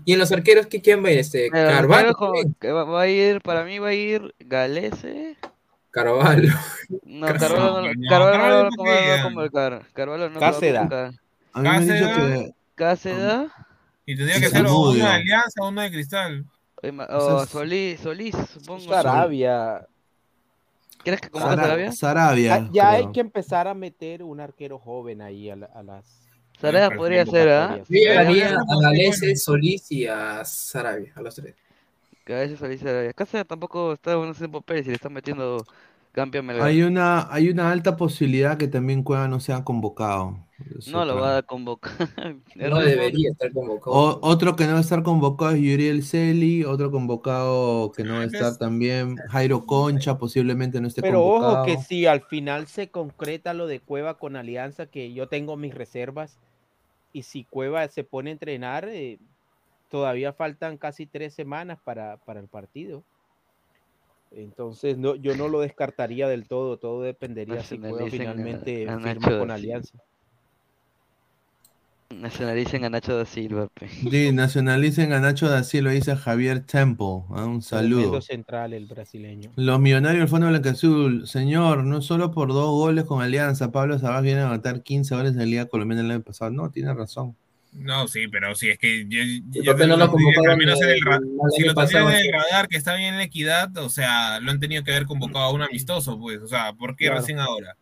y 0.06 0.14
en 0.14 0.20
los 0.20 0.32
arqueros 0.32 0.68
¿qué, 0.68 0.82
¿quién 0.82 1.04
va 1.04 1.10
a 1.10 1.12
ir? 1.12 1.20
Este, 1.20 1.50
Carvalho. 1.50 1.88
primero 1.88 2.14
con- 2.16 2.54
que 2.56 2.72
va, 2.72 2.84
va 2.84 3.02
a 3.02 3.08
ir, 3.08 3.42
para 3.42 3.64
mí 3.64 3.80
va 3.80 3.90
a 3.90 3.94
ir 3.94 4.34
Galese. 4.40 5.38
Carvalho. 5.92 6.54
No, 7.04 7.28
Carvalho, 7.28 7.94
no, 7.94 8.10
Carvalho 8.10 8.64
no 8.64 8.70
no 8.78 8.84
va 8.84 9.14
a 9.20 9.24
convocar. 9.24 9.86
Carvalho 9.94 10.30
no 10.30 10.36
lo 10.36 10.40
va 10.40 10.48
a 10.48 10.52
Cáceda. 10.52 10.80
convocar. 10.80 11.14
Cáceda. 12.76 13.48
Y 14.06 14.16
tendría 14.16 14.40
que 14.40 14.50
ser 14.50 14.66
una 14.66 14.94
de 14.96 15.04
Alianza 15.04 15.62
o 15.62 15.68
una 15.70 15.84
de 15.84 15.92
Cristal. 15.92 16.46
Solís, 17.50 18.00
Solís, 18.00 18.36
supongo. 18.54 18.82
Sarabia. 18.92 19.86
¿Quieres 21.04 21.22
que 21.22 21.30
convoque 21.30 21.54
a 21.54 21.56
Sara- 21.56 21.68
Sarabia? 21.68 21.92
Sarabia, 21.92 22.56
Ah, 22.56 22.70
Ya 22.72 22.90
hay 22.92 23.12
que 23.12 23.20
empezar 23.20 23.68
a 23.68 23.74
meter 23.74 24.24
un 24.24 24.40
arquero 24.40 24.80
joven 24.80 25.22
ahí 25.22 25.50
a, 25.50 25.56
la- 25.56 25.66
a 25.68 25.84
las. 25.84 26.22
Sarabia 26.62 26.92
podría 26.92 27.26
ser, 27.26 27.50
¿ah? 27.50 27.80
Yo 27.90 27.96
llevaría 28.00 28.50
Sí, 28.50 28.56
a 28.56 28.82
Galese, 28.82 29.36
Solís 29.36 29.92
y 29.92 30.06
a 30.08 30.44
Sarabia, 30.46 31.12
a 31.16 31.22
los 31.22 31.36
tres. 31.36 31.56
Galese, 32.26 32.58
Solís, 32.58 32.82
Sarabia. 32.82 33.14
Cáceda 33.14 33.46
tampoco 33.46 33.94
está 33.94 34.14
en 34.14 34.30
ese 34.30 34.48
papel 34.50 34.80
y 34.80 34.84
le 34.90 34.94
están 34.94 35.14
metiendo 35.14 35.66
campeón 36.12 36.46
Melgar. 36.46 36.68
Hay 36.68 36.82
una, 36.84 37.34
hay 37.34 37.50
una 37.50 37.72
alta 37.72 37.98
posibilidad 37.98 38.58
que 38.58 38.68
también 38.68 39.04
Cueva 39.04 39.28
no 39.28 39.40
sea 39.40 39.64
convocado. 39.64 40.38
No 40.86 41.06
lo 41.06 41.16
va 41.16 41.38
a 41.38 41.44
convocar. 41.44 41.92
No 42.56 42.80
debería 42.80 43.32
estar 43.32 43.52
convocado. 43.52 43.96
O- 43.96 44.20
otro 44.22 44.56
que 44.56 44.66
no 44.66 44.74
va 44.74 44.78
a 44.78 44.82
estar 44.82 45.02
convocado 45.04 45.52
es 45.52 45.62
Yuriel 45.62 46.04
Celi, 46.04 46.64
otro 46.64 46.92
convocado 46.92 47.92
que 47.92 48.04
no 48.04 48.16
va 48.16 48.22
a 48.22 48.26
estar 48.26 48.58
también, 48.58 49.16
Jairo 49.30 49.66
Concha, 49.66 50.18
posiblemente 50.18 50.80
no 50.82 50.88
esté 50.88 51.02
Pero 51.02 51.24
convocado. 51.24 51.54
ojo 51.54 51.66
que 51.66 51.78
si 51.78 52.06
al 52.06 52.22
final 52.22 52.68
se 52.68 52.90
concreta 52.90 53.54
lo 53.54 53.68
de 53.68 53.80
Cueva 53.80 54.18
con 54.18 54.36
Alianza, 54.36 54.86
que 54.86 55.14
yo 55.14 55.28
tengo 55.28 55.58
mis 55.58 55.74
reservas, 55.74 56.38
y 57.14 57.24
si 57.24 57.46
Cueva 57.46 57.88
se 57.88 58.04
pone 58.04 58.30
a 58.30 58.34
entrenar, 58.34 58.88
eh, 58.90 59.20
todavía 59.90 60.34
faltan 60.34 60.78
casi 60.78 61.06
tres 61.06 61.34
semanas 61.34 61.80
para, 61.84 62.18
para 62.18 62.40
el 62.40 62.48
partido. 62.48 63.04
Entonces 64.32 64.98
no, 64.98 65.16
yo 65.16 65.36
no 65.36 65.50
lo 65.50 65.60
descartaría 65.60 66.28
del 66.30 66.48
todo, 66.48 66.80
todo 66.80 67.02
dependería 67.02 67.62
si 67.64 67.78
Cueva 67.78 68.08
finalmente 68.08 68.88
firma 69.04 69.38
con 69.40 69.52
Alianza. 69.52 69.98
Nacionalicen 72.20 72.84
a 72.86 72.90
Nacho 72.90 73.16
da 73.18 73.26
Silva. 73.26 73.68
pe. 73.74 73.88
Sí, 73.90 74.32
nacionalicen 74.32 75.14
a 75.14 75.20
Nacho 75.20 75.50
da 75.50 75.64
Silva, 75.64 75.92
dice 75.92 76.16
Javier 76.16 76.60
Temple. 76.66 77.24
ah, 77.32 77.46
Un 77.46 77.62
saludo. 77.62 78.00
Tremendo 78.02 78.22
central 78.22 78.74
el 78.74 78.86
brasileño. 78.88 79.52
Los 79.56 79.80
millonarios 79.80 80.20
del 80.22 80.28
Fondo 80.28 80.48
Blanca-Azul, 80.48 81.28
señor, 81.28 81.84
no 81.84 82.02
solo 82.02 82.32
por 82.32 82.50
dos 82.50 82.70
goles 82.72 83.06
con 83.06 83.22
Alianza, 83.22 83.72
Pablo 83.72 83.98
Sabás 84.00 84.24
viene 84.24 84.42
a 84.42 84.48
anotar 84.48 84.84
15 84.84 85.16
goles 85.16 85.32
en 85.34 85.40
la 85.40 85.46
Liga 85.46 85.66
Colombiana 85.68 86.02
el 86.04 86.12
año 86.12 86.22
pasado. 86.22 86.52
No, 86.52 86.70
tiene 86.70 86.94
razón. 86.94 87.36
No, 87.74 88.06
sí, 88.10 88.28
pero 88.28 88.54
sí, 88.54 88.70
es 88.70 88.78
que 88.78 89.06
yo, 89.08 89.22
¿Y 89.24 89.64
yo 89.64 89.74
no 89.74 89.96
lo 89.96 90.12
convocaron 90.12 90.62
el 90.62 90.68
el- 90.68 90.76
el 90.78 91.52
si 91.56 91.64
lo 91.64 91.74
pasado? 91.74 92.10
en 92.10 92.18
el 92.18 92.32
radar 92.34 92.68
que 92.68 92.76
está 92.76 92.96
bien 92.96 93.14
en 93.14 93.18
la 93.20 93.24
equidad, 93.24 93.76
o 93.78 93.88
sea, 93.90 94.42
lo 94.42 94.52
han 94.52 94.60
tenido 94.60 94.84
que 94.84 94.92
haber 94.92 95.06
convocado 95.06 95.46
a 95.46 95.54
un 95.54 95.62
amistoso, 95.62 96.20
pues, 96.20 96.40
o 96.42 96.48
sea, 96.48 96.74
¿por 96.74 96.98
qué 96.98 97.06
Claro. 97.06 97.22
recién 97.22 97.40
ahora? 97.40 97.78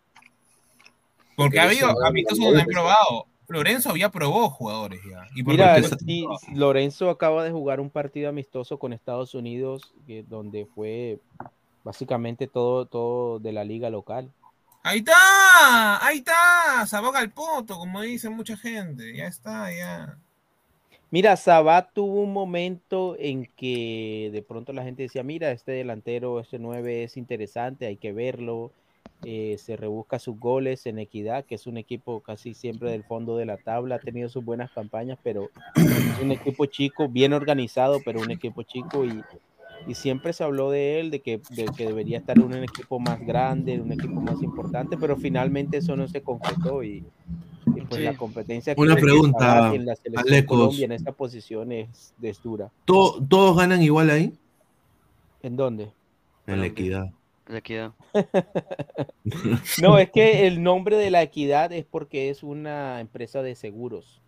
Porque 1.36 1.60
ha 1.60 1.64
habido 1.64 1.90
amistosos 2.06 2.46
donde 2.46 2.62
han 2.62 2.68
probado. 2.68 3.26
Lorenzo 3.50 3.90
había 3.90 4.10
probado 4.10 4.50
jugadores 4.50 5.02
ya. 5.10 5.26
Y 5.36 5.44
Mira, 5.44 5.82
sí? 5.84 6.26
Lorenzo 6.54 7.10
acaba 7.10 7.44
de 7.44 7.52
jugar 7.52 7.80
un 7.80 7.90
partido 7.90 8.30
amistoso 8.30 8.78
con 8.78 8.94
Estados 8.94 9.34
Unidos, 9.34 9.94
que- 10.08 10.24
donde 10.24 10.66
fue 10.74 11.20
básicamente 11.84 12.48
todo, 12.48 12.86
todo 12.86 13.40
de 13.40 13.52
la 13.52 13.64
liga 13.64 13.90
local. 13.90 14.32
Ahí 14.84 15.00
está, 15.00 16.06
ahí 16.06 16.20
está, 16.20 16.86
Saboga 16.86 17.20
al 17.20 17.32
poto, 17.32 17.78
como 17.78 18.02
dice 18.02 18.30
mucha 18.30 18.56
gente, 18.56 19.16
ya 19.16 19.26
está, 19.28 19.68
ya. 19.76 20.18
Mira, 21.12 21.36
Sabat 21.36 21.90
tuvo 21.92 22.22
un 22.22 22.32
momento 22.32 23.16
en 23.18 23.48
que 23.58 24.30
de 24.32 24.42
pronto 24.44 24.74
la 24.74 24.84
gente 24.84 25.04
decía, 25.04 25.24
mira, 25.24 25.52
este 25.52 25.72
delantero, 25.72 26.40
este 26.40 26.60
9 26.60 27.04
es 27.04 27.18
interesante, 27.18 27.88
hay 27.88 27.98
que 27.98 28.14
verlo. 28.14 28.72
Eh, 29.24 29.58
se 29.60 29.76
rebusca 29.76 30.18
sus 30.18 30.40
goles 30.40 30.86
en 30.86 30.98
Equidad, 31.00 31.46
que 31.46 31.56
es 31.56 31.68
un 31.68 31.78
equipo 31.78 32.22
casi 32.22 32.54
siempre 32.54 32.92
del 32.92 33.04
fondo 33.04 33.36
de 33.36 33.46
la 33.46 33.58
tabla, 33.58 33.96
ha 33.96 34.00
tenido 34.00 34.30
sus 34.30 34.44
buenas 34.46 34.72
campañas, 34.72 35.20
pero 35.22 35.50
es 35.76 36.20
un 36.22 36.32
equipo 36.32 36.66
chico, 36.66 37.10
bien 37.10 37.34
organizado, 37.34 38.00
pero 38.06 38.22
un 38.22 38.32
equipo 38.32 38.64
chico 38.64 39.04
y, 39.06 39.22
y 39.88 39.96
siempre 39.96 40.32
se 40.32 40.44
habló 40.46 40.72
de 40.72 41.00
él, 41.02 41.12
de 41.12 41.20
que, 41.22 41.42
de 41.50 41.66
que 41.76 41.86
debería 41.86 42.18
estar 42.20 42.38
en 42.38 42.46
un 42.46 42.64
equipo 42.64 43.00
más 43.00 43.20
grande, 43.26 43.80
un 43.82 43.92
equipo 43.92 44.22
más 44.22 44.42
importante, 44.42 44.96
pero 44.98 45.18
finalmente 45.18 45.78
eso 45.78 45.96
no 45.98 46.08
se 46.08 46.22
concretó 46.22 46.82
y, 46.84 47.04
y 47.76 47.82
pues 47.82 48.00
Sí. 48.00 48.04
la 48.06 48.16
competencia 48.16 48.74
que 48.74 48.80
Una 48.82 48.96
pregunta, 48.96 49.74
en 49.76 49.86
la 49.86 49.96
selección 49.98 50.34
Alecos. 50.34 50.58
Colombia 50.58 50.86
en 50.86 50.92
esta 50.94 51.12
posición 51.12 51.72
es, 51.74 52.14
es 52.22 52.42
dura. 52.42 52.72
¿To- 52.86 53.22
¿Todos 53.28 53.58
ganan 53.58 53.82
igual 53.82 54.10
ahí? 54.10 54.34
¿En 55.44 55.58
dónde? 55.58 55.92
En 56.48 56.62
la 56.62 56.68
equidad. 56.68 57.10
La 57.50 57.58
equidad. 57.58 57.92
No, 59.82 59.98
es 59.98 60.10
que 60.12 60.48
el 60.48 60.64
nombre 60.64 60.96
de 60.98 61.10
la 61.12 61.22
equidad 61.22 61.72
es 61.72 61.86
porque 61.86 62.30
es 62.30 62.42
una 62.44 63.00
empresa 63.00 63.42
de 63.42 63.56
seguros. 63.56 64.22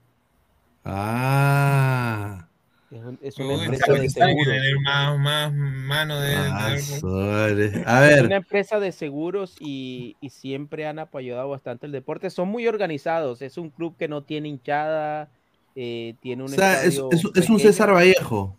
Ah. 0.84 2.48
Es, 2.92 3.00
un- 3.04 3.20
es 3.22 3.38
una 3.38 3.48
Uy, 3.56 3.62
empresa 3.66 3.94
de 3.94 4.10
seguros. 4.10 4.46
tener 4.48 4.80
más, 4.84 5.18
más 5.20 5.54
mano 5.54 6.20
de. 6.20 6.36
Ah, 6.36 6.70
de- 6.72 6.80
sobre. 6.82 7.84
A 7.86 8.10
Es 8.10 8.16
ver, 8.16 8.26
una 8.26 8.36
empresa 8.38 8.80
de 8.80 8.92
seguros 8.92 9.56
y, 9.60 10.18
y 10.20 10.30
siempre 10.30 10.86
han 10.88 11.00
apoyado 11.00 11.48
bastante 11.50 11.86
el 11.86 11.92
deporte. 11.94 12.30
Son 12.30 12.50
muy 12.50 12.68
organizados. 12.68 13.42
Es 13.42 13.58
un 13.58 13.70
club 13.70 13.96
que 13.98 14.08
no 14.10 14.24
tiene 14.24 14.50
hinchada, 14.50 15.30
eh, 15.76 16.16
tiene 16.22 16.42
o 16.44 16.46
un 16.48 16.52
sea, 16.52 16.84
es, 16.84 17.00
es- 17.12 17.24
es 17.36 17.50
un. 17.50 17.60
César 17.60 17.94
Vallejo. 17.94 18.58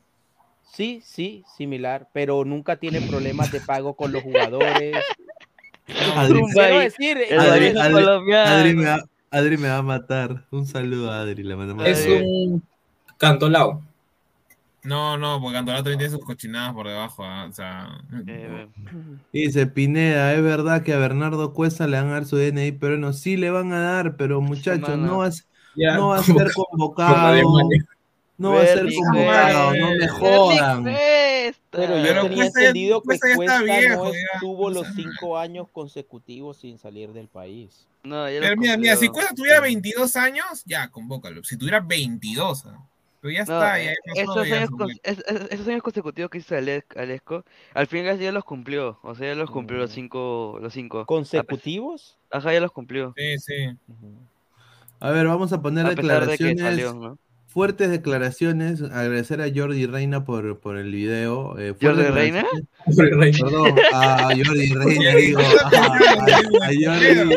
Sí, 0.72 1.02
sí, 1.04 1.44
similar, 1.54 2.08
pero 2.14 2.46
nunca 2.46 2.76
tiene 2.76 3.02
problemas 3.02 3.52
de 3.52 3.60
pago 3.60 3.94
con 3.94 4.10
los 4.10 4.22
jugadores. 4.22 4.96
Adri- 5.86 6.80
decir, 6.80 7.18
Adri- 7.30 7.76
Adri-. 7.76 8.34
Adri 8.34 8.74
me 8.74 8.84
da- 8.84 9.04
Adri 9.30 9.56
me 9.58 9.68
va 9.68 9.78
a 9.78 9.82
matar. 9.82 10.46
Un 10.50 10.64
saludo 10.66 11.10
a 11.10 11.20
Adri, 11.20 11.42
le 11.42 11.56
mandamos 11.56 11.86
Es 11.86 12.06
un 12.06 12.62
cantolao. 13.18 13.82
No, 14.84 15.16
no, 15.16 15.40
porque 15.40 15.56
Cantolao 15.56 15.82
también 15.82 15.98
tiene 15.98 16.16
sus 16.16 16.24
cochinadas 16.24 16.72
por 16.72 16.88
debajo. 16.88 17.22
ah, 17.24 17.46
O 17.48 17.52
sea. 17.52 18.00
Dice 19.32 19.66
Pineda, 19.66 20.32
es 20.34 20.42
verdad 20.42 20.82
que 20.82 20.94
a 20.94 20.98
Bernardo 20.98 21.52
Cuesta 21.52 21.86
le 21.86 21.98
van 21.98 22.08
a 22.08 22.12
dar 22.12 22.24
su 22.24 22.36
DNI, 22.36 22.72
pero 22.72 22.96
no, 22.96 23.12
sí 23.12 23.36
le 23.36 23.50
van 23.50 23.72
a 23.72 23.80
dar, 23.80 24.16
pero 24.16 24.40
muchachos, 24.40 24.98
no 24.98 25.18
va, 25.18 25.26
a 25.26 25.30
no 25.96 26.08
va 26.08 26.22
ser 26.22 26.50
convocado. 26.54 27.58
No 28.38 28.52
va 28.52 28.62
a 28.62 28.66
ser 28.66 28.86
convocado, 28.94 29.74
no 29.76 29.90
me 29.96 30.08
jodan. 30.08 30.84
Pero 30.84 31.96
yo 31.96 32.02
Pero 32.02 32.22
tenía 32.22 32.46
entendido 32.46 33.02
que 33.02 33.18
Cuesta 33.18 33.60
no 33.60 33.66
ya, 33.66 33.98
estuvo 34.34 34.70
los 34.70 34.86
cinco 34.94 35.38
años 35.38 35.66
consecutivos 35.72 36.56
sin 36.58 36.78
salir 36.78 37.12
del 37.12 37.28
país. 37.28 37.86
No, 38.02 38.24
Pero 38.24 38.56
mira, 38.56 38.76
mira, 38.76 38.96
si 38.96 39.08
Cuesta 39.08 39.34
tuviera 39.34 39.60
22 39.60 40.16
años, 40.16 40.62
ya, 40.66 40.88
convócalo. 40.88 41.44
Si 41.44 41.56
tuviera 41.56 41.80
22, 41.80 42.66
ah. 42.66 42.84
pero 43.20 43.32
ya 43.32 43.44
No, 43.44 43.54
está, 43.54 43.82
ya 43.82 43.92
esos, 44.16 44.36
años, 44.38 44.68
su- 44.70 44.76
con- 44.76 44.90
es- 44.90 45.18
es- 45.26 45.50
esos 45.50 45.68
años 45.68 45.82
consecutivos 45.82 46.30
que 46.30 46.38
hizo 46.38 46.56
Ale- 46.56 46.84
Alesco, 46.96 47.44
al 47.74 47.86
final 47.86 48.18
ya 48.18 48.32
los 48.32 48.44
cumplió. 48.44 48.98
O 49.02 49.14
sea, 49.14 49.28
ya 49.28 49.34
los 49.36 49.50
cumplió 49.50 49.78
los 49.78 49.92
cinco. 49.92 50.58
Los 50.60 50.72
cinco. 50.72 51.06
¿Consecutivos? 51.06 52.18
Ajá, 52.30 52.52
ya 52.52 52.60
los 52.60 52.72
cumplió. 52.72 53.14
Sí, 53.16 53.38
sí. 53.38 53.76
A 55.00 55.10
ver, 55.10 55.26
vamos 55.26 55.52
a 55.52 55.62
poner 55.62 55.86
A 55.86 55.90
pesar 55.90 56.26
de 56.26 56.36
que 56.36 56.44
declaraciones, 56.44 56.60
salió, 56.60 56.94
¿no? 56.94 57.18
Fuertes 57.52 57.90
declaraciones. 57.90 58.82
Agradecer 58.82 59.40
a 59.42 59.46
Jordi 59.54 59.86
Reina 59.86 60.24
por, 60.24 60.58
por 60.58 60.76
el 60.78 60.90
video. 60.92 61.58
eh, 61.58 61.74
¿Jordi 61.80 62.02
Reina? 62.04 62.44
Perdón, 62.96 63.74
a 63.92 64.28
Jordi 64.44 64.66
Reina, 64.74 65.14
digo. 65.14 65.40
A, 65.40 65.42
a- 65.42 66.66
a 66.66 66.70
Jordi, 66.72 67.34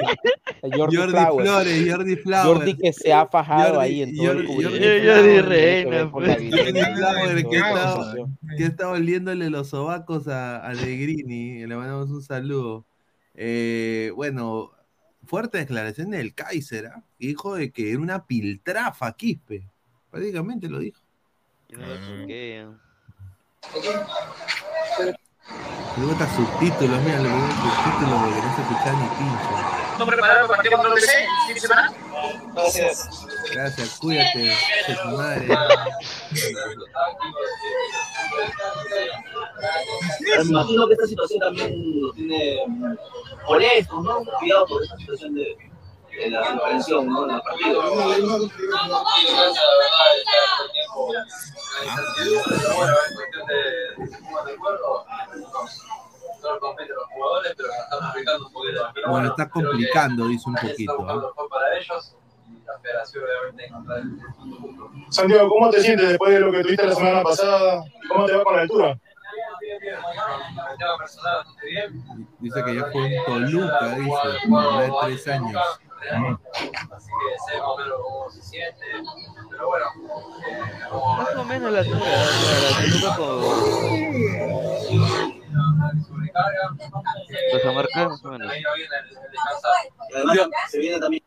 A 0.63 0.77
Jordi. 0.77 0.95
Flores, 1.43 1.91
Jordi 1.91 2.15
Flowers. 2.15 2.45
Jordi 2.47 2.73
que 2.77 2.93
se 2.93 3.13
ha 3.13 3.25
fajado 3.27 3.75
Jordi- 3.75 3.81
ahí 3.83 4.01
en 4.01 4.15
todo 4.15 4.31
el 4.31 4.47
Jordi-. 4.47 4.63
Jordi 4.63 6.09
por 6.11 6.27
la 6.27 6.33
Jordi. 6.35 6.51
Flowers, 7.43 8.29
que 8.57 8.63
estaba 8.63 8.91
oliéndole 8.93 9.49
los 9.49 9.69
sobacos 9.69 10.27
a, 10.27 10.65
a 10.67 10.73
Negrini. 10.73 11.65
Le 11.65 11.75
mandamos 11.75 12.09
un 12.09 12.21
saludo. 12.21 12.85
Eh, 13.35 14.11
bueno, 14.15 14.71
fuerte 15.25 15.57
declaración 15.57 16.11
del 16.11 16.33
Kaiser, 16.33 16.87
¿ah? 16.87 17.03
Dijo 17.19 17.55
de 17.55 17.71
que 17.71 17.91
era 17.91 17.99
una 17.99 18.25
piltrafa 18.25 19.13
Quispe. 19.15 19.67
Prácticamente 20.15 20.69
lo 20.69 20.79
dijo. 20.79 21.01
Yo 21.67 21.77
no 21.77 21.87
lo. 21.87 21.95
Luego 25.97 26.11
está 26.13 26.35
subtítulos, 26.37 27.01
mira, 27.01 27.19
le 27.19 27.29
pongo 27.29 27.47
subtítulos 27.47 28.21
porque 28.23 28.39
no 28.39 28.55
se 28.55 28.61
escucha 28.61 28.93
ni 28.93 29.07
pincho. 29.09 29.51
¿No 29.99 30.05
prepararon 30.05 30.47
para 30.47 30.61
el 30.61 30.69
partido 30.69 30.77
contra 30.77 30.93
el 30.93 31.01
fin 31.47 31.53
de 31.53 31.59
semana? 31.59 31.93
Gracias. 32.53 33.27
Gracias, 33.51 33.99
cuídate, 33.99 34.39
de 34.39 34.95
tu 35.03 35.07
madre. 35.17 35.47
Me 40.37 40.43
imagino 40.43 40.87
que 40.87 40.93
esta 40.93 41.07
situación 41.07 41.39
también 41.41 42.01
lo 42.01 42.13
tiene 42.13 42.61
molesto, 43.45 44.01
¿no? 44.01 44.23
Cuidado 44.39 44.65
por 44.67 44.81
esta 44.81 44.97
situación 44.97 45.35
de, 45.35 45.57
de 46.15 46.29
la 46.29 46.59
prevención, 46.61 47.07
¿no? 47.07 47.25
En 47.25 47.35
el 47.35 47.41
partido. 47.41 47.81
Bueno, 59.07 59.27
está 59.29 59.49
complicando, 59.49 60.27
dice 60.27 60.49
un 60.49 60.55
poquito. 60.55 61.05
¿ah? 61.07 61.21
Santiago, 65.09 65.49
¿cómo 65.49 65.69
te 65.69 65.81
sientes 65.81 66.09
después 66.09 66.33
de 66.33 66.39
lo 66.39 66.51
que 66.51 66.61
tuviste 66.63 66.87
la 66.87 66.95
semana 66.95 67.23
pasada? 67.23 67.83
¿Y 68.03 68.07
cómo 68.07 68.25
te 68.25 68.35
va 68.35 68.43
con 68.43 68.55
la 68.55 68.61
altura? 68.61 68.99
Dice 72.39 72.63
que 72.63 72.75
ya 72.75 72.85
fue 72.91 73.01
un 73.01 73.25
Toluca, 73.25 73.95
dice, 73.95 74.27
de 74.27 74.93
tres 75.01 75.27
años. 75.27 75.61
Más 81.17 81.35
o 81.35 81.43
menos 81.45 81.71
la 81.71 81.79
altura. 81.79 81.99
La 81.99 82.77
altura 82.77 83.15
con. 83.15 83.41
Pues 87.51 87.65
a 87.65 87.71
más 87.71 88.25
o 88.25 88.31
menos. 88.31 88.53
Se 90.69 90.79
viene 90.79 90.99
también. 90.99 91.23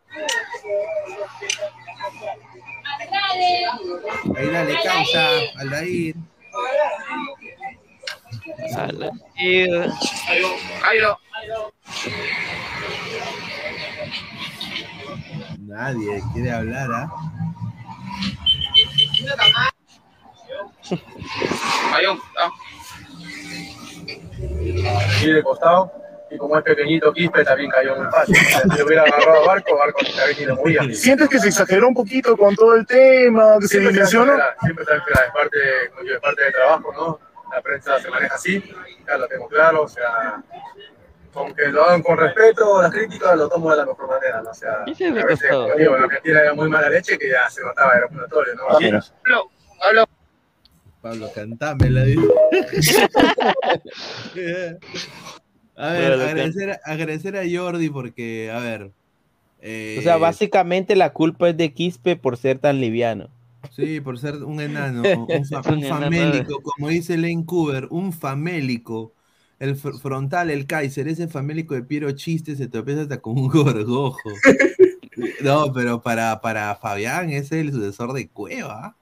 Ahí 4.36 4.46
dale 4.50 4.82
causa, 4.82 5.28
Aldair. 5.56 6.14
Aldair. 8.76 9.92
Jairo. 10.82 11.18
Nadie 15.68 16.22
quiere 16.32 16.50
hablar, 16.50 16.88
¿ah? 16.90 17.10
Ah. 22.38 22.50
Aquí 25.14 25.30
de 25.30 25.42
costado, 25.42 25.92
y 26.30 26.38
como 26.38 26.56
es 26.56 26.64
pequeñito 26.64 27.12
Quispe, 27.12 27.44
también 27.44 27.70
cayó 27.70 27.96
muy 27.96 28.06
fácil. 28.10 28.34
Si 28.34 28.76
le 28.78 28.82
hubiera 28.82 29.02
agarrado 29.02 29.42
a 29.42 29.46
Barco, 29.46 29.76
Barco 29.76 29.98
se 30.06 30.22
había 30.22 30.40
ido 30.40 30.56
muy 30.56 30.70
bien. 30.72 30.94
¿Sientes 30.94 31.28
que 31.28 31.38
se 31.38 31.48
exageró 31.48 31.88
un 31.88 31.94
poquito 31.94 32.34
con 32.38 32.56
todo 32.56 32.74
el 32.74 32.86
tema, 32.86 33.56
que 33.60 33.66
se 33.66 33.68
Siempre 33.68 33.92
dimensionó? 33.92 34.32
está 34.32 34.48
en 34.48 34.60
Siempre 34.60 34.82
está 34.84 34.94
en 34.94 35.00
es 35.00 35.32
parte, 35.34 35.58
es 36.14 36.20
parte 36.20 36.42
del 36.44 36.52
trabajo, 36.54 36.92
¿no? 36.94 37.20
La 37.54 37.60
prensa 37.60 38.00
se 38.00 38.08
maneja 38.08 38.34
así, 38.34 38.64
ya 39.06 39.18
lo 39.18 39.28
tengo 39.28 39.46
claro, 39.48 39.82
o 39.82 39.88
sea, 39.88 40.42
aunque 41.38 41.68
lo 41.68 41.84
hagan 41.84 42.02
con 42.02 42.16
respeto, 42.18 42.82
las 42.82 42.92
críticas 42.92 43.36
lo 43.36 43.48
tomo 43.48 43.70
de 43.70 43.76
la 43.78 43.86
mejor 43.86 44.08
manera, 44.08 44.42
¿no? 44.42 44.50
O 44.50 44.54
sea, 44.54 44.82
¿Qué 44.86 44.94
se 44.94 45.06
a 45.08 45.12
veces, 45.14 45.40
recostó? 45.42 45.62
como 45.64 45.74
digo, 45.76 45.96
la 45.96 46.04
Argentina 46.04 46.40
era 46.40 46.54
muy 46.54 46.68
mala 46.68 46.90
leche 46.90 47.18
que 47.18 47.30
ya 47.30 47.48
se 47.50 47.62
notaba, 47.62 47.94
era 47.96 48.08
muy 48.08 48.18
notorio, 48.20 48.54
¿no? 48.54 48.62
Hablo, 48.68 49.50
hablo. 49.82 50.04
Pablo, 51.00 51.30
cantame 51.34 51.90
la 51.90 52.04
dice. 52.04 52.26
A 55.76 55.92
ver, 55.92 56.08
Bueno, 56.10 56.24
agradecer, 56.24 56.80
agradecer 56.84 57.36
a 57.36 57.42
Jordi 57.48 57.88
porque, 57.88 58.50
a 58.50 58.58
ver. 58.58 58.90
eh, 59.60 59.96
O 59.98 60.02
sea, 60.02 60.16
básicamente 60.16 60.96
la 60.96 61.12
culpa 61.12 61.50
es 61.50 61.56
de 61.56 61.72
Quispe 61.72 62.16
por 62.16 62.36
ser 62.36 62.58
tan 62.58 62.80
liviano. 62.80 63.28
Sí, 63.70 64.00
por 64.00 64.18
ser 64.18 64.42
un 64.42 64.60
enano, 64.60 65.02
un, 65.28 65.44
fa- 65.46 65.62
un 65.70 65.76
un 65.76 65.84
famélico, 65.84 66.60
como 66.62 66.88
dice 66.88 67.16
Lane 67.16 67.44
Cooper, 67.46 67.86
un 67.90 68.12
famélico. 68.12 69.12
El 69.58 69.76
fr- 69.80 69.98
frontal, 69.98 70.50
el 70.50 70.66
Kaiser, 70.66 71.08
ese 71.08 71.26
famélico 71.28 71.74
de 71.74 71.82
Piero 71.82 72.10
Chiste 72.12 72.54
se 72.54 72.68
tropieza 72.68 73.02
hasta 73.02 73.20
con 73.20 73.36
un 73.38 73.48
gorgojo. 73.48 74.30
No, 75.42 75.72
pero 75.72 76.00
para, 76.00 76.40
para 76.40 76.76
Fabián 76.76 77.30
es 77.30 77.50
el 77.52 77.72
sucesor 77.72 78.12
de 78.12 78.28
Cueva. 78.28 78.94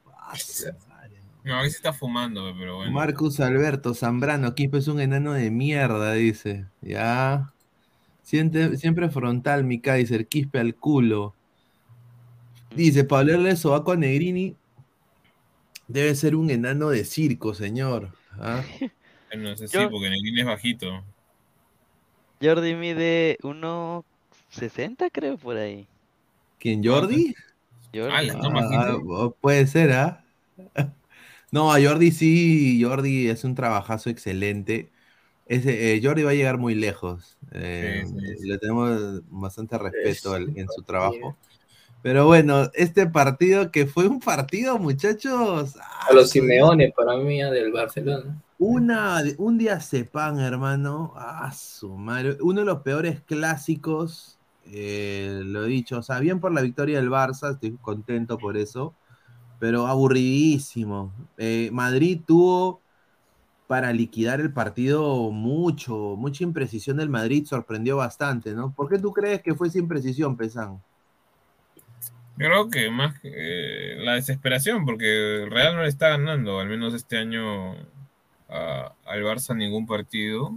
No, 1.45 1.59
a 1.59 1.63
veces 1.63 1.77
está 1.77 1.93
fumando, 1.93 2.53
pero 2.59 2.77
bueno. 2.77 2.91
Marcus 2.93 3.39
Alberto 3.41 3.95
Zambrano, 3.95 4.55
Quispe 4.55 4.79
es 4.79 4.89
un 4.89 5.01
enano 5.01 5.33
de 5.35 5.51
mierda, 5.51 6.13
dice. 6.15 6.65
Ya. 6.81 7.53
Siente- 8.25 8.77
siempre 8.77 9.09
frontal, 9.11 9.63
mi 9.65 9.79
Kaiser, 9.79 10.27
Quispe 10.27 10.59
al 10.59 10.75
culo. 10.75 11.35
Dice, 12.75 13.05
para 13.05 13.21
hablarle 13.21 13.51
de 13.51 13.57
Sobaco 13.57 13.93
a 13.93 13.97
Negrini, 13.97 14.57
debe 15.87 16.15
ser 16.15 16.35
un 16.35 16.51
enano 16.51 16.89
de 16.89 17.05
circo, 17.05 17.55
señor. 17.55 18.11
¿Ah? 18.41 18.63
No 19.35 19.57
sé 19.57 19.69
si, 19.69 19.77
Yo- 19.77 19.91
porque 19.91 20.11
Negrini 20.11 20.41
es 20.41 20.47
bajito. 20.47 21.05
Jordi 22.41 22.75
mide 22.75 23.39
1.60 23.43 25.09
creo 25.11 25.39
por 25.39 25.57
ahí. 25.57 25.87
¿Quién, 26.59 26.85
Jordi? 26.85 27.35
Ah, 27.95 28.23
bajito. 28.53 29.17
ah, 29.17 29.35
puede 29.41 29.67
ser, 29.67 29.93
¿ah? 29.93 30.25
No, 31.53 31.73
a 31.73 31.81
Jordi 31.81 32.11
sí, 32.11 32.83
Jordi 32.83 33.29
es 33.29 33.45
un 33.45 33.55
trabajazo 33.55 34.11
excelente. 34.11 34.91
Ese, 35.47 35.95
eh, 35.95 36.01
Jordi 36.03 36.25
va 36.25 36.33
a 36.33 36.35
llegar 36.35 36.59
muy 36.59 36.75
lejos. 36.75 37.39
eh, 37.53 38.05
Le 38.41 38.59
tenemos 38.59 39.23
bastante 39.31 39.79
respeto 39.79 40.35
al- 40.35 40.53
en 40.57 40.69
su 40.69 40.83
trabajo. 40.83 41.37
Pero 42.03 42.27
bueno, 42.27 42.71
este 42.75 43.07
partido 43.07 43.71
que 43.71 43.87
fue 43.87 44.07
un 44.09 44.21
partido, 44.21 44.79
muchachos. 44.79 45.77
A 46.09 46.13
los 46.13 46.31
Simeone, 46.31 46.93
para 46.95 47.17
mí, 47.17 47.41
del 47.41 47.73
Barcelona. 47.73 48.43
Una, 48.59 49.23
un 49.39 49.59
día 49.59 49.81
sepan, 49.81 50.41
hermano. 50.41 51.13
Ah, 51.17 51.53
su 51.53 51.95
madre. 51.97 52.39
Uno 52.41 52.61
de 52.61 52.67
los 52.67 52.83
peores 52.83 53.21
clásicos. 53.23 54.39
eh, 54.65 55.43
lo 55.45 55.65
he 55.65 55.69
dicho. 55.69 55.99
O 55.99 56.03
sea, 56.03 56.19
bien 56.21 56.41
por 56.41 56.53
la 56.53 56.63
victoria 56.63 56.99
del 56.99 57.11
Barça. 57.11 57.53
Estoy 57.55 57.77
contento 57.79 58.39
por 58.39 58.57
eso. 58.57 58.97
Pero 59.59 59.87
aburridísimo. 59.89 61.15
Eh, 61.39 61.71
Madrid 61.73 62.23
tuvo 62.27 62.83
para 63.69 63.93
liquidar 63.93 64.41
el 64.41 64.53
partido 64.53 65.31
mucho. 65.33 66.17
Mucha 66.19 66.45
imprecisión 66.45 66.99
del 66.99 67.11
Madrid. 67.11 67.47
Sorprendió 67.47 67.97
bastante, 67.99 68.55
¿no? 68.55 68.75
¿Por 68.75 68.89
qué 68.91 68.99
tú 68.99 69.13
crees 69.13 69.43
que 69.43 69.55
fue 69.55 69.71
sin 69.71 69.89
precisión, 69.89 70.37
Pesán? 70.37 70.83
Creo 72.39 72.69
que 72.71 72.91
más 72.91 73.19
que, 73.21 73.31
eh, 73.35 73.97
la 74.05 74.15
desesperación, 74.15 74.85
porque 74.85 75.43
el 75.45 75.51
Real 75.51 75.75
no 75.75 75.83
le 75.83 75.89
está 75.89 76.11
ganando, 76.11 76.61
al 76.61 76.69
menos 76.69 76.93
este 76.93 77.17
año, 77.17 77.75
a- 78.49 78.93
al 79.05 79.23
Barça 79.25 79.55
ningún 79.57 79.87
partido. 79.87 80.53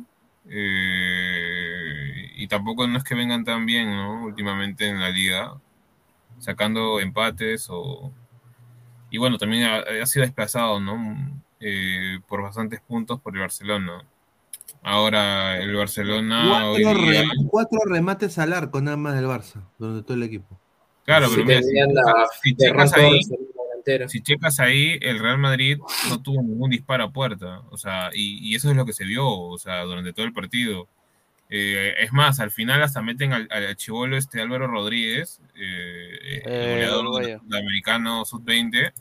Eh, 0.52 2.32
y 2.36 2.48
tampoco 2.48 2.88
no 2.88 2.98
es 2.98 3.04
que 3.04 3.16
vengan 3.16 3.44
tan 3.44 3.66
bien, 3.66 3.90
¿no? 3.90 4.24
Últimamente 4.24 4.88
en 4.88 5.00
la 5.00 5.10
liga, 5.10 5.54
sacando 6.40 7.00
empates 7.00 7.68
o... 7.70 8.12
Y 9.12 9.18
bueno, 9.18 9.38
también 9.38 9.64
ha, 9.64 9.78
ha 10.02 10.06
sido 10.06 10.26
desplazado, 10.26 10.80
¿no? 10.80 11.42
Eh, 11.60 12.20
por 12.28 12.42
bastantes 12.42 12.80
puntos 12.82 13.20
por 13.20 13.34
el 13.36 13.42
Barcelona. 13.42 14.04
Ahora 14.84 15.58
el 15.58 15.76
Barcelona 15.76 16.68
hoy 16.70 16.84
Cuatro, 16.84 17.02
día- 17.04 17.24
rem- 17.24 17.48
cuatro 17.50 17.80
remates 17.86 18.38
al 18.38 18.54
arco 18.54 18.80
nada 18.82 18.98
más 18.98 19.16
del 19.16 19.26
Barça, 19.26 19.62
durante 19.78 20.04
todo 20.04 20.14
el 20.16 20.24
equipo. 20.24 20.58
Claro, 21.06 21.28
Sí, 21.28 21.42
pero 21.46 21.46
mira, 21.46 22.28
si, 22.42 22.56
checas 22.56 22.94
ahí, 22.94 23.20
Si 24.10 24.22
checas 24.22 24.60
ahí, 24.60 24.98
el 25.02 25.20
Real 25.20 25.38
Madrid 25.38 25.78
no 26.10 26.22
tuvo 26.22 26.42
ningún 26.42 26.70
disparo 26.72 27.04
a 27.06 27.12
puerta. 27.12 27.62
O 27.72 27.78
sea, 27.78 28.10
y, 28.14 28.38
y 28.52 28.56
eso 28.56 28.70
es 28.70 28.76
lo 28.76 28.86
que 28.86 28.94
se 28.94 29.06
vio, 29.06 29.28
o 29.30 29.58
sea, 29.58 29.84
durante 29.84 30.14
todo 30.14 30.26
el 30.26 30.34
partido. 30.34 30.88
Eh, 31.50 31.96
es 32.00 32.12
más, 32.14 32.40
al 32.40 32.52
final 32.52 32.82
hasta 32.84 33.02
meten 33.02 33.34
al, 33.34 33.48
al 33.52 33.76
chivolo 33.76 34.18
este 34.18 34.40
Álvaro 34.42 34.68
Rodríguez, 34.68 35.42
eh, 35.56 36.42
el 36.46 36.52
Eh, 36.52 36.70
goleador 36.72 37.02
uruguayo. 37.06 37.40
sudamericano 37.40 38.24
sub-20, 38.26 38.94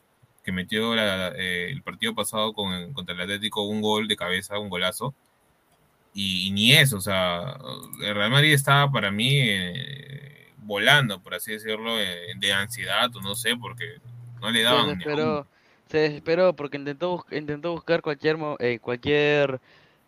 que 0.42 0.52
metió 0.52 0.94
la- 0.94 1.32
eh, 1.36 1.70
el 1.70 1.82
partido 1.82 2.14
pasado 2.14 2.54
con, 2.54 2.92
contra 2.94 3.14
el 3.14 3.20
Atlético 3.20 3.62
un 3.64 3.82
gol 3.82 4.08
de 4.08 4.16
cabeza, 4.16 4.58
un 4.58 4.70
golazo. 4.70 5.14
Y, 6.14 6.48
y 6.48 6.50
ni 6.52 6.72
eso, 6.72 6.96
o 6.96 7.00
sea, 7.02 7.58
el 8.02 8.14
Real 8.14 8.30
Madrid 8.30 8.54
estaba 8.54 8.90
para 8.90 9.10
mí 9.10 9.28
eh, 9.40 10.48
volando, 10.58 11.22
por 11.22 11.34
así 11.34 11.52
decirlo, 11.52 12.00
eh, 12.00 12.32
de 12.36 12.52
ansiedad 12.52 13.14
o 13.14 13.20
no 13.20 13.34
sé, 13.34 13.56
porque 13.56 13.84
no 14.40 14.50
le 14.50 14.60
Se 14.60 14.64
daban 14.64 14.86
ni 14.86 14.92
a 14.92 14.96
desesperó, 14.96 15.46
se 15.90 15.98
desesperó 15.98 16.54
porque 16.54 16.76
intentó, 16.76 17.24
intentó 17.30 17.72
buscar 17.72 18.02
cualquier, 18.02 18.36
mo- 18.36 18.56
eh, 18.60 18.78
cualquier 18.80 19.60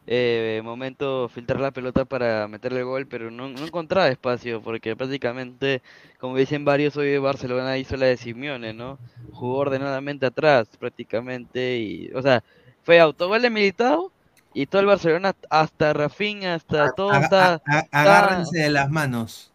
eh, 0.06 0.60
momento 0.64 1.28
filtrar 1.28 1.60
la 1.60 1.70
pelota 1.72 2.04
para 2.04 2.48
meterle 2.48 2.80
el 2.80 2.86
gol, 2.86 3.06
pero 3.06 3.30
no, 3.30 3.48
no 3.48 3.64
encontraba 3.66 4.08
espacio 4.08 4.60
porque 4.62 4.96
prácticamente, 4.96 5.82
como 6.18 6.36
dicen 6.36 6.64
varios, 6.64 6.96
hoy 6.96 7.16
Barcelona 7.18 7.78
hizo 7.78 7.96
la 7.96 8.06
de 8.06 8.16
Simeone, 8.16 8.72
¿no? 8.72 8.98
Jugó 9.30 9.58
ordenadamente 9.58 10.26
atrás 10.26 10.68
prácticamente 10.78 11.78
y, 11.78 12.10
o 12.14 12.22
sea, 12.22 12.42
fue 12.82 12.98
autogol 13.00 13.42
de 13.42 13.50
Militao 13.50 14.12
y 14.52 14.66
todo 14.66 14.80
el 14.80 14.86
Barcelona, 14.88 15.34
hasta 15.50 15.92
Rafinha, 15.92 16.54
hasta 16.54 16.88
todo 16.90 17.18
está- 17.18 17.62
agárrense 17.92 18.58
de 18.58 18.70
las 18.70 18.90
manos. 18.90 19.52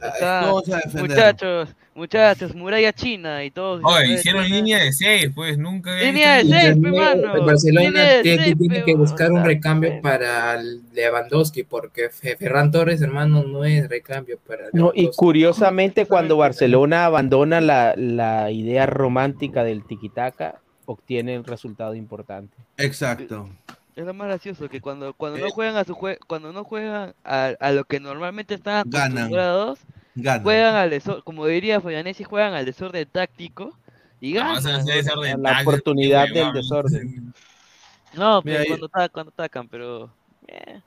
Está- 0.00 0.52
muchachos, 0.94 1.68
muchachos, 1.94 2.54
muralla 2.54 2.92
china 2.92 3.44
y 3.44 3.50
todos... 3.50 3.80
Oye, 3.84 4.14
hicieron 4.14 4.48
línea 4.48 4.78
de 4.78 4.92
6, 4.92 5.30
pues 5.34 5.58
nunca 5.58 5.94
Línea 5.96 6.36
de 6.36 6.42
visto- 6.44 6.58
seis, 6.58 6.66
pe, 6.68 6.72
También 6.82 6.94
mano. 6.94 7.34
El 7.34 7.40
Barcelona 7.44 7.90
Tiene 8.22 8.44
seis, 8.44 8.56
que 8.84 8.94
buscar 8.94 9.32
un 9.32 9.44
recambio 9.44 10.00
para 10.00 10.60
Lewandowski, 10.94 11.64
porque 11.64 12.08
Fe- 12.10 12.36
Ferran 12.36 12.70
Torres, 12.70 13.02
hermano, 13.02 13.42
no 13.42 13.64
es 13.64 13.88
recambio 13.88 14.38
para 14.46 14.64
No, 14.72 14.92
y 14.94 15.10
curiosamente 15.16 16.06
cuando 16.06 16.36
Barcelona 16.36 17.04
abandona 17.04 17.60
la, 17.60 17.94
la 17.96 18.50
idea 18.50 18.86
romántica 18.86 19.64
del 19.64 19.84
tiquitaca, 19.84 20.60
obtiene 20.86 21.36
un 21.38 21.44
resultado 21.44 21.94
importante. 21.94 22.56
Exacto. 22.76 23.48
Es 23.98 24.06
lo 24.06 24.14
más 24.14 24.28
gracioso 24.28 24.68
que 24.68 24.80
cuando, 24.80 25.12
cuando 25.12 25.40
no 25.40 25.50
juegan 25.50 25.76
a 25.76 25.82
su 25.82 25.92
jue- 25.92 26.18
cuando 26.28 26.52
no 26.52 26.62
juegan 26.62 27.14
a, 27.24 27.52
a 27.58 27.72
lo 27.72 27.82
que 27.82 27.98
normalmente 27.98 28.54
están 28.54 28.84
Ganan. 28.88 29.10
acostumbrados, 29.10 29.80
Ganan. 30.14 30.42
juegan 30.44 30.74
al 30.76 30.90
desorden, 30.90 31.22
como 31.22 31.46
diría 31.46 31.80
Fabianesi, 31.80 32.22
juegan 32.22 32.54
al 32.54 32.64
desorden 32.64 33.08
táctico 33.10 33.76
y 34.20 34.34
No, 34.34 34.38
ganan. 34.40 34.56
o 34.58 34.60
sea, 34.60 34.80
sí, 34.82 34.92
desorden 34.92 35.42
La 35.42 35.50
táctico, 35.50 35.70
oportunidad 35.70 36.28
del 36.28 36.52
desorden. 36.52 37.34
No, 38.14 38.40
pero 38.40 38.64
cuando, 38.68 38.86
ata- 38.86 39.08
cuando 39.08 39.30
atacan, 39.30 39.68
pero 39.68 40.10
eh, 40.46 40.80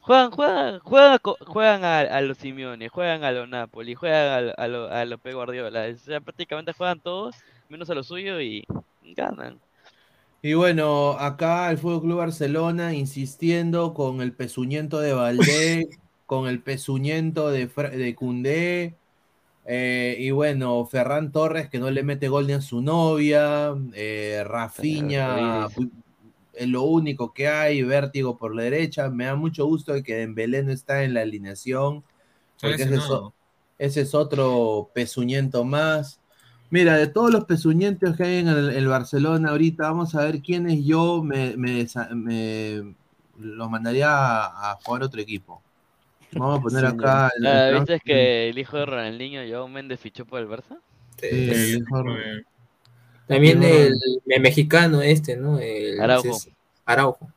juegan, 0.00 0.32
juegan, 0.32 0.80
juegan, 0.80 1.12
a 1.12 1.18
co- 1.20 1.38
juegan 1.46 1.84
a, 1.84 2.00
a 2.00 2.20
los 2.22 2.38
Simeone, 2.38 2.88
juegan 2.88 3.22
a 3.22 3.30
los 3.30 3.48
Napoli, 3.48 3.94
juegan 3.94 4.32
a, 4.32 4.40
lo- 4.40 4.54
a, 4.58 4.68
lo- 4.68 4.88
a 4.92 5.04
los 5.04 5.20
Pep 5.20 5.34
Guardiola, 5.34 5.86
o 5.94 5.96
sea, 5.98 6.20
prácticamente 6.20 6.72
juegan 6.72 6.98
todos 7.00 7.36
menos 7.68 7.88
a 7.88 7.94
lo 7.94 8.02
suyo 8.02 8.40
y 8.40 8.64
ganan. 9.02 9.60
Y 10.40 10.54
bueno, 10.54 11.12
acá 11.18 11.70
el 11.70 11.78
Fútbol 11.78 12.02
Club 12.02 12.18
Barcelona 12.18 12.94
insistiendo 12.94 13.92
con 13.92 14.20
el 14.20 14.34
pezuñento 14.36 15.00
de 15.00 15.12
Valdé, 15.12 15.88
con 16.26 16.46
el 16.48 16.62
pezuñento 16.62 17.50
de, 17.50 17.66
de 17.66 18.14
Cundé. 18.14 18.96
eh, 19.66 20.16
y 20.18 20.30
bueno, 20.32 20.86
Ferran 20.86 21.32
Torres 21.32 21.68
que 21.70 21.78
no 21.80 21.90
le 21.90 22.02
mete 22.04 22.28
gol 22.28 22.46
ni 22.46 22.54
a 22.54 22.60
su 22.60 22.82
novia. 22.82 23.74
eh, 23.94 24.44
Rafinha, 24.46 25.66
Arcoiris. 25.66 25.76
es 26.52 26.68
lo 26.68 26.82
único 26.84 27.32
que 27.34 27.48
hay. 27.48 27.82
Vértigo 27.82 28.38
por 28.38 28.54
la 28.54 28.62
derecha. 28.64 29.10
Me 29.10 29.26
da 29.26 29.36
mucho 29.36 29.66
gusto 29.66 29.92
de 29.94 30.02
que 30.02 30.16
Dembélé 30.16 30.62
no 30.62 30.72
está 30.72 31.04
en 31.04 31.14
la 31.14 31.22
alineación. 31.22 32.04
Porque 32.60 32.84
ese 32.84 32.96
es, 32.96 33.04
ese 33.78 34.00
es 34.02 34.14
otro 34.14 34.90
pezuñento 34.94 35.64
más. 35.64 36.20
Mira, 36.70 36.96
de 36.96 37.06
todos 37.06 37.32
los 37.32 37.44
pezuñentos 37.44 38.16
que 38.16 38.24
hay 38.24 38.36
en 38.38 38.48
el, 38.48 38.70
el 38.70 38.86
Barcelona 38.88 39.50
ahorita, 39.50 39.84
vamos 39.84 40.14
a 40.14 40.24
ver 40.24 40.42
quiénes 40.42 40.84
yo 40.84 41.22
me, 41.22 41.56
me, 41.56 41.82
desa- 41.82 42.10
me- 42.10 42.94
los 43.38 43.70
mandaría 43.70 44.08
a, 44.10 44.72
a 44.72 44.74
jugar 44.76 45.02
otro 45.02 45.20
equipo. 45.20 45.62
Vamos 46.32 46.58
a 46.58 46.62
poner 46.62 46.84
acá. 46.84 47.30
el- 47.38 47.46
Ah, 47.46 47.68
el 47.68 47.74
¿Viste 47.78 48.00
que 48.04 48.48
el 48.50 48.58
hijo 48.58 48.76
de 48.76 48.86
Ronaldinho, 48.86 49.40
Joao 49.48 49.68
Méndez, 49.68 49.98
fichó 50.00 50.26
por 50.26 50.40
el 50.40 50.48
Barça? 50.48 50.78
Sí, 51.20 51.26
el 51.30 51.78
hijo- 51.78 52.04
También 53.26 53.62
el- 53.62 53.98
mexicano 54.40 55.00
este, 55.00 55.36
¿no? 55.36 55.58
El, 55.58 56.00
Araujo. 56.00 56.28
es- 56.28 56.50
Araujo. 56.84 57.32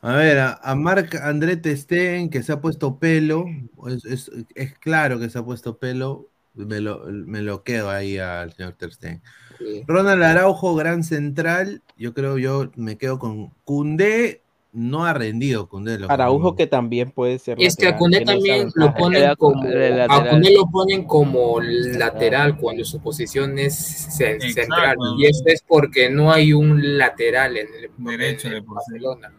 A 0.00 0.16
ver, 0.16 0.38
a, 0.38 0.54
a 0.54 0.74
Marc 0.74 1.14
André 1.14 1.56
Testen, 1.56 2.28
que 2.28 2.42
se 2.42 2.52
ha 2.52 2.60
puesto 2.60 2.98
pelo, 2.98 3.44
es, 3.86 4.04
es- 4.04 4.30
es 4.54 4.78
claro 4.78 5.18
que 5.20 5.30
se 5.30 5.38
ha 5.38 5.44
puesto 5.44 5.78
pelo, 5.78 6.28
me 6.54 6.80
lo, 6.80 7.04
me 7.06 7.42
lo 7.42 7.62
quedo 7.62 7.90
ahí 7.90 8.18
al 8.18 8.52
señor 8.52 8.74
Ter 8.74 8.92
Stegen. 8.92 9.22
Sí. 9.58 9.84
Ronald 9.86 10.22
Araujo, 10.22 10.74
gran 10.74 11.04
central, 11.04 11.82
yo 11.96 12.14
creo 12.14 12.38
yo 12.38 12.70
me 12.76 12.98
quedo 12.98 13.18
con 13.18 13.50
Cundé, 13.64 14.42
no 14.72 15.04
ha 15.04 15.12
rendido 15.12 15.68
Cundé. 15.68 15.98
Araujo 16.08 16.56
que 16.56 16.66
también 16.66 17.10
puede 17.10 17.38
ser 17.38 17.60
Y 17.60 17.66
es 17.66 17.76
que 17.76 17.86
a 17.86 17.96
Cundé 17.96 18.24
también 18.24 18.70
lo 18.74 18.94
ponen 18.94 19.34
como 19.36 19.62
a. 19.62 20.30
Cundé 20.30 20.54
lo 20.54 20.66
ponen 20.70 21.04
como 21.04 21.60
lateral 21.60 22.56
cuando 22.56 22.84
su 22.84 23.00
posición 23.00 23.58
es 23.58 23.74
central 23.76 24.96
y 25.18 25.26
eso 25.26 25.42
es 25.46 25.62
porque 25.66 26.10
no 26.10 26.32
hay 26.32 26.52
un 26.52 26.98
lateral 26.98 27.56
en 27.56 27.68
el, 27.74 27.90
Derecho 27.98 28.48
en 28.48 28.54
de 28.54 28.58
el. 28.60 28.64
Barcelona 28.64 29.32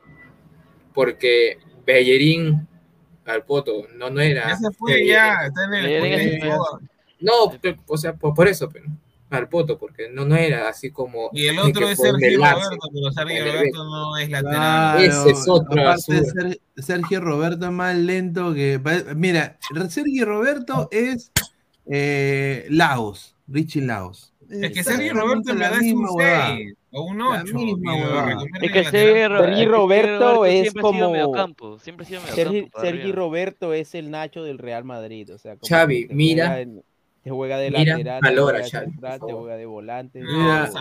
porque 0.94 1.58
Bellerín 1.86 2.68
al 3.26 3.44
poto 3.44 3.88
no 3.96 4.10
no 4.10 4.22
era 4.22 4.50
Ya 4.50 4.58
se 4.58 4.72
fue, 4.72 5.08
ya, 5.08 5.48
está 5.48 5.66
en 5.66 5.74
el. 5.74 6.44
No 7.20 7.32
o 7.88 7.98
sea 7.98 8.14
por, 8.16 8.34
por 8.34 8.48
eso 8.48 8.70
pero 8.70 8.86
al 9.30 9.50
poto 9.50 9.80
porque 9.80 10.10
no 10.12 10.26
no 10.26 10.36
era 10.36 10.70
así 10.70 10.92
como 10.92 11.30
Y 11.34 11.48
el 11.48 11.58
otro 11.58 11.90
es 11.90 11.98
Sergio. 11.98 12.38
Roberto, 12.38 12.78
pero 12.94 13.12
Sergio 13.12 13.44
Roberto 13.46 13.84
no 13.86 14.18
es 14.18 14.30
lateral. 14.30 14.54
Claro, 14.54 15.00
Ese 15.00 15.30
es 15.32 15.50
otra 15.50 15.82
aparte. 15.82 16.24
Ser- 16.24 16.62
Sergio 16.78 17.20
Roberto 17.20 17.66
es 17.66 17.72
más 17.72 17.96
lento 17.96 18.54
que. 18.54 18.80
Mira, 19.16 19.58
Sergio 19.90 20.26
Roberto 20.26 20.88
es 20.92 21.32
eh, 21.88 22.66
Laos, 22.70 23.36
Richie 23.48 23.82
Laos. 23.82 24.34
Es 24.50 24.72
que 24.72 24.84
Sergio 24.84 25.14
Roberto 25.16 25.52
en 25.52 25.60
la 25.60 25.70
verdad 25.72 25.84
es 25.84 25.94
un 25.94 26.00
misma 26.02 26.12
huevada. 26.14 26.56
6 26.56 26.74
o 26.92 27.02
un 27.06 27.18
La 27.18 27.42
8. 27.44 27.54
misma 27.56 27.96
huevada. 27.96 28.38
Es 28.62 28.72
que 28.72 28.84
Sergio, 28.84 29.68
Roberto 29.68 30.46
es 30.46 30.74
como- 30.74 31.80
siempre 31.80 32.06
ha 32.06 32.08
sido 32.08 32.22
Sergi, 32.22 32.52
mediocampo 32.52 32.72
para 32.72 32.86
Sergi 32.86 33.00
arriba. 33.02 33.16
Roberto 33.16 33.74
es 33.74 33.96
el 33.96 34.12
Nacho 34.12 34.44
del 34.44 34.60
Real 34.60 34.84
Madrid. 34.84 35.34
O 35.34 35.40
sea, 35.40 35.56
como 35.56 35.68
Xavi, 35.68 36.08
mira. 36.12 36.60
en- 36.62 36.84
te 37.24 37.30
juega 37.32 37.58
de 37.58 37.72
Mira, 37.72 37.98
lateral, 37.98 38.22
te 38.22 38.42
juega 38.42 38.58
de 38.60 38.70
central, 38.70 39.20
te 39.26 39.34
juega 39.34 39.56
de 39.56 39.66
volante. 39.66 40.20
Mira. 40.22 40.72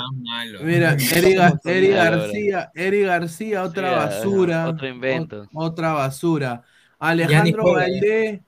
Mira, 0.65 0.97
Eri, 1.15 1.37
Eri 1.65 1.89
García, 1.89 2.71
Eri 2.75 3.03
García, 3.03 3.63
otra 3.63 3.91
Sí, 3.91 3.97
basura. 3.97 4.69
otro 4.69 4.89
invento. 4.89 5.43
ot- 5.45 5.49
Otra 5.55 5.93
basura. 5.93 6.63
Alejandro 6.99 7.63
juega, 7.63 7.89
ya. 7.89 7.93
Valdé, 7.95 8.43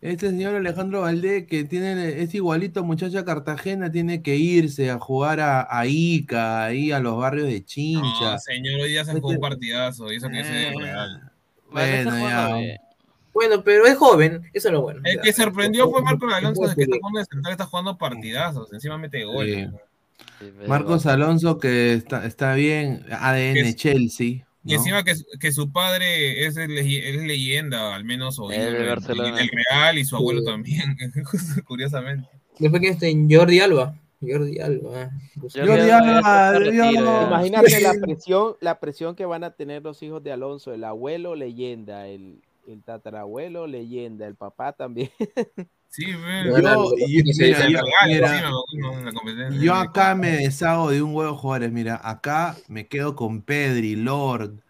este 0.00 0.28
señor 0.30 0.54
Alejandro 0.54 1.00
Valdé, 1.00 1.46
que 1.46 1.64
tiene, 1.64 2.22
es 2.22 2.34
igualito 2.34 2.84
muchacha 2.84 3.24
Cartagena, 3.24 3.90
tiene 3.90 4.22
que 4.22 4.36
irse 4.36 4.90
a 4.90 4.98
jugar 4.98 5.40
a, 5.40 5.66
a 5.68 5.86
Ica, 5.86 6.64
ahí 6.64 6.92
a 6.92 7.00
los 7.00 7.16
barrios 7.16 7.48
de 7.48 7.64
Chincha. 7.64 8.32
No, 8.32 8.38
señor, 8.38 8.80
hoy 8.82 8.94
ya 8.94 9.04
se 9.04 9.12
jugó 9.14 9.30
un 9.30 9.40
partidazo. 9.40 10.12
Y 10.12 10.16
eso 10.16 10.28
que 10.28 10.40
Eh, 10.40 10.68
es 10.68 10.76
real. 10.76 11.32
Bueno, 11.70 12.10
ya. 12.28 12.85
Bueno 13.36 13.62
pero 13.62 13.86
es 13.86 13.96
joven 13.96 14.42
eso 14.52 14.68
es 14.68 14.72
lo 14.72 14.82
bueno 14.82 15.00
El 15.04 15.20
que 15.20 15.32
sorprendió 15.32 15.90
fue 15.90 16.02
Marco 16.02 16.26
Alonso, 16.26 16.62
que 16.74 16.82
está 16.82 16.96
jugando 16.98 17.18
de 17.20 17.24
central, 17.26 17.52
está 17.52 17.64
jugando 17.66 17.96
partidazos. 17.98 18.72
Encima 18.72 18.98
mete 18.98 19.24
goles. 19.24 19.68
Sí, 20.40 20.50
Marcos 20.66 21.06
Alonso, 21.06 21.58
que 21.58 21.94
está, 21.94 22.26
está 22.26 22.54
bien, 22.54 23.04
ADN 23.10 23.56
Es- 23.58 23.76
Chelsea. 23.76 24.26
Y 24.68 24.72
¿no? 24.72 24.74
encima 24.78 25.04
que, 25.04 25.14
que 25.38 25.52
su 25.52 25.70
padre 25.70 26.44
es, 26.44 26.56
el 26.56 26.74
ley- 26.74 26.96
es 26.96 27.22
leyenda, 27.22 27.94
al 27.94 28.04
menos 28.04 28.38
o 28.40 28.50
El 28.50 28.74
Real, 29.00 29.96
y 29.98 30.04
su 30.04 30.16
abuelo 30.16 30.42
también, 30.42 30.96
curiosamente. 31.66 32.28
Después 32.58 32.82
que 32.82 32.88
está 32.88 33.06
en 33.06 33.30
Jordi 33.30 33.60
Alba. 33.60 33.94
Jordi 34.20 34.58
Alba. 34.58 35.10
Jordi 35.54 35.90
Alba, 35.90 37.46
Imagínate 37.46 37.80
la 37.80 37.94
presión, 38.02 38.56
la 38.60 38.80
presión 38.80 39.14
que 39.14 39.24
van 39.24 39.44
a 39.44 39.50
tener 39.52 39.82
los 39.82 40.02
hijos 40.02 40.22
de 40.24 40.32
Alonso, 40.32 40.72
el 40.72 40.84
abuelo 40.84 41.34
leyenda, 41.36 42.08
el, 42.08 42.40
el 42.66 42.82
tatarabuelo 42.82 43.66
leyenda, 43.66 44.26
el 44.26 44.34
papá 44.36 44.72
también. 44.72 45.10
Sí, 45.88 46.04
Yo, 46.04 46.50
bueno. 46.52 46.58
yo- 46.58 47.06
no, 49.64 49.74
acá 49.74 50.14
me 50.14 50.30
deshago 50.32 50.90
de 50.90 51.00
un 51.00 51.14
huevo 51.14 51.32
de 51.32 51.38
jugadores. 51.38 51.72
Mira, 51.72 52.00
acá 52.02 52.56
me 52.68 52.86
quedo 52.86 53.14
con 53.16 53.40
Pedri, 53.40 53.96
Lord. 53.96 54.60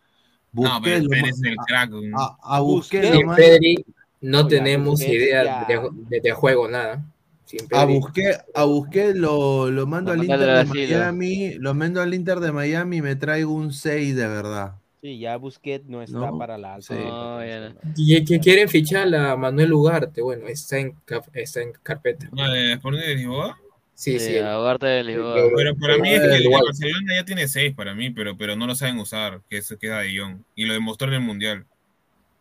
No, 0.53 0.81
pero 0.83 1.05
ma- 1.09 1.29
es 1.29 1.43
el 1.43 1.57
crack. 1.57 1.91
a, 2.17 2.37
a 2.43 2.61
Busquets 2.61 3.11
Sin 3.17 3.31
Pedri 3.35 3.85
no 4.21 4.47
Oye, 4.47 4.51
tenemos 4.51 5.01
Busquets 5.01 5.13
idea 5.15 5.45
de, 5.67 5.91
de- 6.09 6.21
de 6.21 6.33
juego, 6.33 6.69
nada. 6.69 7.05
Sin 7.45 7.61
A 7.61 7.69
Pedri. 7.69 7.95
Busquets, 7.99 8.45
a 8.55 8.65
Busquets 8.65 9.17
lo, 9.17 9.71
lo 9.71 9.87
mando 9.87 10.13
Lo 10.15 10.21
al 10.21 10.25
Inter 10.27 10.39
de 10.41 10.65
¿no? 10.65 10.71
Miami, 10.75 11.55
lo 11.55 11.75
mando 11.75 12.01
al 12.03 12.15
Inter 12.15 12.41
de 12.41 12.53
Miami 12.53 12.97
y 12.99 13.03
me 13.03 13.17
traigo 13.17 13.53
un 13.53 13.73
6 13.73 14.15
de 14.17 14.29
verdad. 14.29 14.77
Sí, 15.07 15.21
ya 15.21 15.37
Busquets 15.37 15.87
no 15.87 16.03
está 16.03 16.19
No, 16.19 16.37
para 16.37 16.59
la 16.59 16.75
alta. 16.75 16.93
sí. 16.93 17.01
competencia, 17.01 17.71
¿no? 17.71 17.93
Y 17.97 18.25
que 18.25 18.41
quieren 18.41 18.69
fichar 18.69 19.15
a 19.15 19.37
Manuel 19.37 19.73
Ugarte, 19.73 20.21
bueno, 20.21 20.49
está 20.49 20.79
en, 20.81 20.97
está 21.33 21.63
en 21.63 21.75
carpeta. 21.81 22.29
¿No, 22.33 22.51
de 22.51 22.73
Sporting 22.73 22.99
de 22.99 23.15
Lisboa? 23.15 23.57
Sí, 23.95 24.19
sí. 24.19 24.33
Sí, 24.33 24.39
Ugarte 24.41 24.87
de 24.87 25.05
Lisboa. 25.05 25.49
Pero 25.55 25.77
para 25.77 25.99
mí 25.99 26.09
es 26.13 26.21
que 26.23 26.35
el. 26.39 26.49
Barcelona 26.51 27.15
ya 27.15 27.25
tiene 27.25 27.47
seis 27.47 27.73
para 27.73 27.95
mí, 27.95 28.11
pero, 28.11 28.37
pero 28.37 28.57
no 28.57 28.67
lo 28.67 28.75
saben 28.75 28.99
usar, 28.99 29.43
que 29.49 29.59
eso 29.59 29.79
queda 29.79 30.01
de 30.01 30.19
Jong. 30.19 30.41
Y 30.57 30.65
lo 30.65 30.75
demostró 30.75 31.07
en 31.07 31.15
el 31.15 31.21
Mundial. 31.21 31.67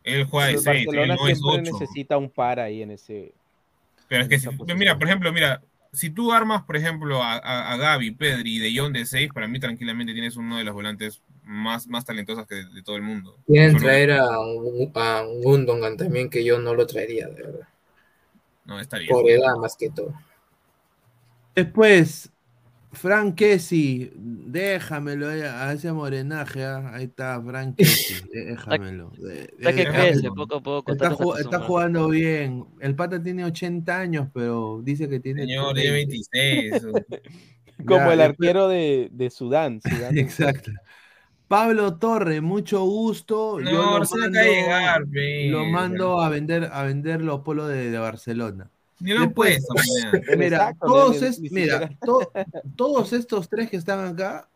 Él 0.03 0.23
juega 0.23 0.47
de 0.47 0.57
seis, 0.57 0.87
él 0.91 1.07
no 1.09 1.27
es 1.27 1.39
ocho. 1.43 1.61
necesita 1.61 2.17
un 2.17 2.31
par 2.31 2.59
ahí 2.59 2.81
en 2.81 2.89
ese. 2.89 3.31
Pero 4.07 4.23
es 4.23 4.27
que, 4.27 4.39
si- 4.39 4.49
mira, 4.75 4.97
por 4.97 5.07
ejemplo, 5.07 5.31
mira, 5.31 5.61
si 5.93 6.09
tú 6.09 6.31
armas, 6.33 6.63
por 6.63 6.77
ejemplo, 6.77 7.21
a, 7.21 7.35
a, 7.37 7.73
a 7.73 7.77
Gaby, 7.77 8.09
Pedri 8.11 8.55
y 8.55 8.59
De 8.59 8.75
Jong 8.75 8.91
de 8.91 9.05
6, 9.05 9.29
para 9.31 9.47
mí 9.47 9.59
tranquilamente 9.59 10.13
tienes 10.13 10.35
uno 10.35 10.57
de 10.57 10.63
los 10.63 10.73
volantes 10.73 11.21
más, 11.45 11.87
más 11.87 12.03
talentosos 12.05 12.45
que 12.47 12.55
de, 12.55 12.65
de 12.69 12.81
todo 12.83 12.95
el 12.95 13.01
mundo. 13.03 13.37
Quieren 13.47 13.71
Solo- 13.73 13.83
traer 13.83 14.11
a, 14.11 14.39
un- 14.39 14.91
a 14.95 15.21
un 15.27 15.41
Gundogan 15.41 15.95
también, 15.97 16.29
que 16.29 16.43
yo 16.43 16.59
no 16.59 16.73
lo 16.73 16.85
traería, 16.87 17.27
de 17.27 17.43
verdad. 17.43 17.67
No, 18.65 18.79
está 18.79 18.97
bien. 18.97 19.09
Por 19.09 19.29
edad 19.29 19.55
más 19.57 19.75
que 19.77 19.89
todo. 19.91 20.13
Después, 21.55 22.31
Frank 22.91 23.35
Kessi, 23.35 24.11
déjamelo 24.15 25.31
eh, 25.31 25.47
a 25.47 25.71
ese 25.73 25.91
morenaje. 25.91 26.63
ah, 26.65 26.91
Ahí 26.93 27.05
está, 27.05 27.41
Frank 27.41 27.75
Kessi, 27.77 28.15
déjamelo. 28.33 29.11
Está 29.13 29.71
que 29.71 29.85
déjamelo. 29.85 30.03
crece 30.11 30.27
poco 30.31 30.55
a 30.55 30.63
poco. 30.63 30.91
Está, 30.91 31.05
está 31.09 31.15
ju- 31.15 31.21
está 31.23 31.29
acostumbrado. 31.57 31.65
jugando 31.67 32.09
bien. 32.09 32.65
El 32.79 32.95
pata 32.95 33.21
tiene 33.21 33.45
80 33.45 33.99
años, 33.99 34.27
pero 34.33 34.81
dice 34.83 35.07
que 35.07 35.19
tiene. 35.19 35.43
Señor, 35.45 35.75
tiene 35.75 35.91
26. 35.91 36.73
Como 37.85 37.97
Ya, 37.97 38.13
el 38.13 38.19
después- 38.19 38.29
arquero 38.29 38.67
de, 38.69 39.09
de 39.11 39.29
Sudán. 39.29 39.81
Sudán 39.81 40.17
Exacto. 40.17 40.71
Pablo 41.47 41.95
Torre, 41.97 42.41
mucho 42.41 42.83
gusto. 42.85 43.59
No, 43.59 43.69
Yo 43.71 43.99
lo 43.99 44.05
mando, 44.19 44.39
llegar, 44.41 45.01
lo 45.49 45.65
mando 45.65 46.21
a 46.21 46.29
vender 46.29 46.69
a 46.71 46.83
vender 46.83 47.21
los 47.21 47.41
polos 47.41 47.67
de, 47.69 47.91
de 47.91 47.97
Barcelona. 47.97 48.69
Ni 48.99 49.11
lo 49.11 49.19
han 49.19 49.25
Después. 49.27 49.65
Mira, 50.37 50.73
todos, 50.81 51.21
es- 51.21 51.39
mira 51.51 51.89
to- 52.03 52.31
todos 52.75 53.13
estos 53.13 53.49
tres 53.49 53.69
que 53.69 53.77
están 53.77 54.05
acá, 54.07 54.47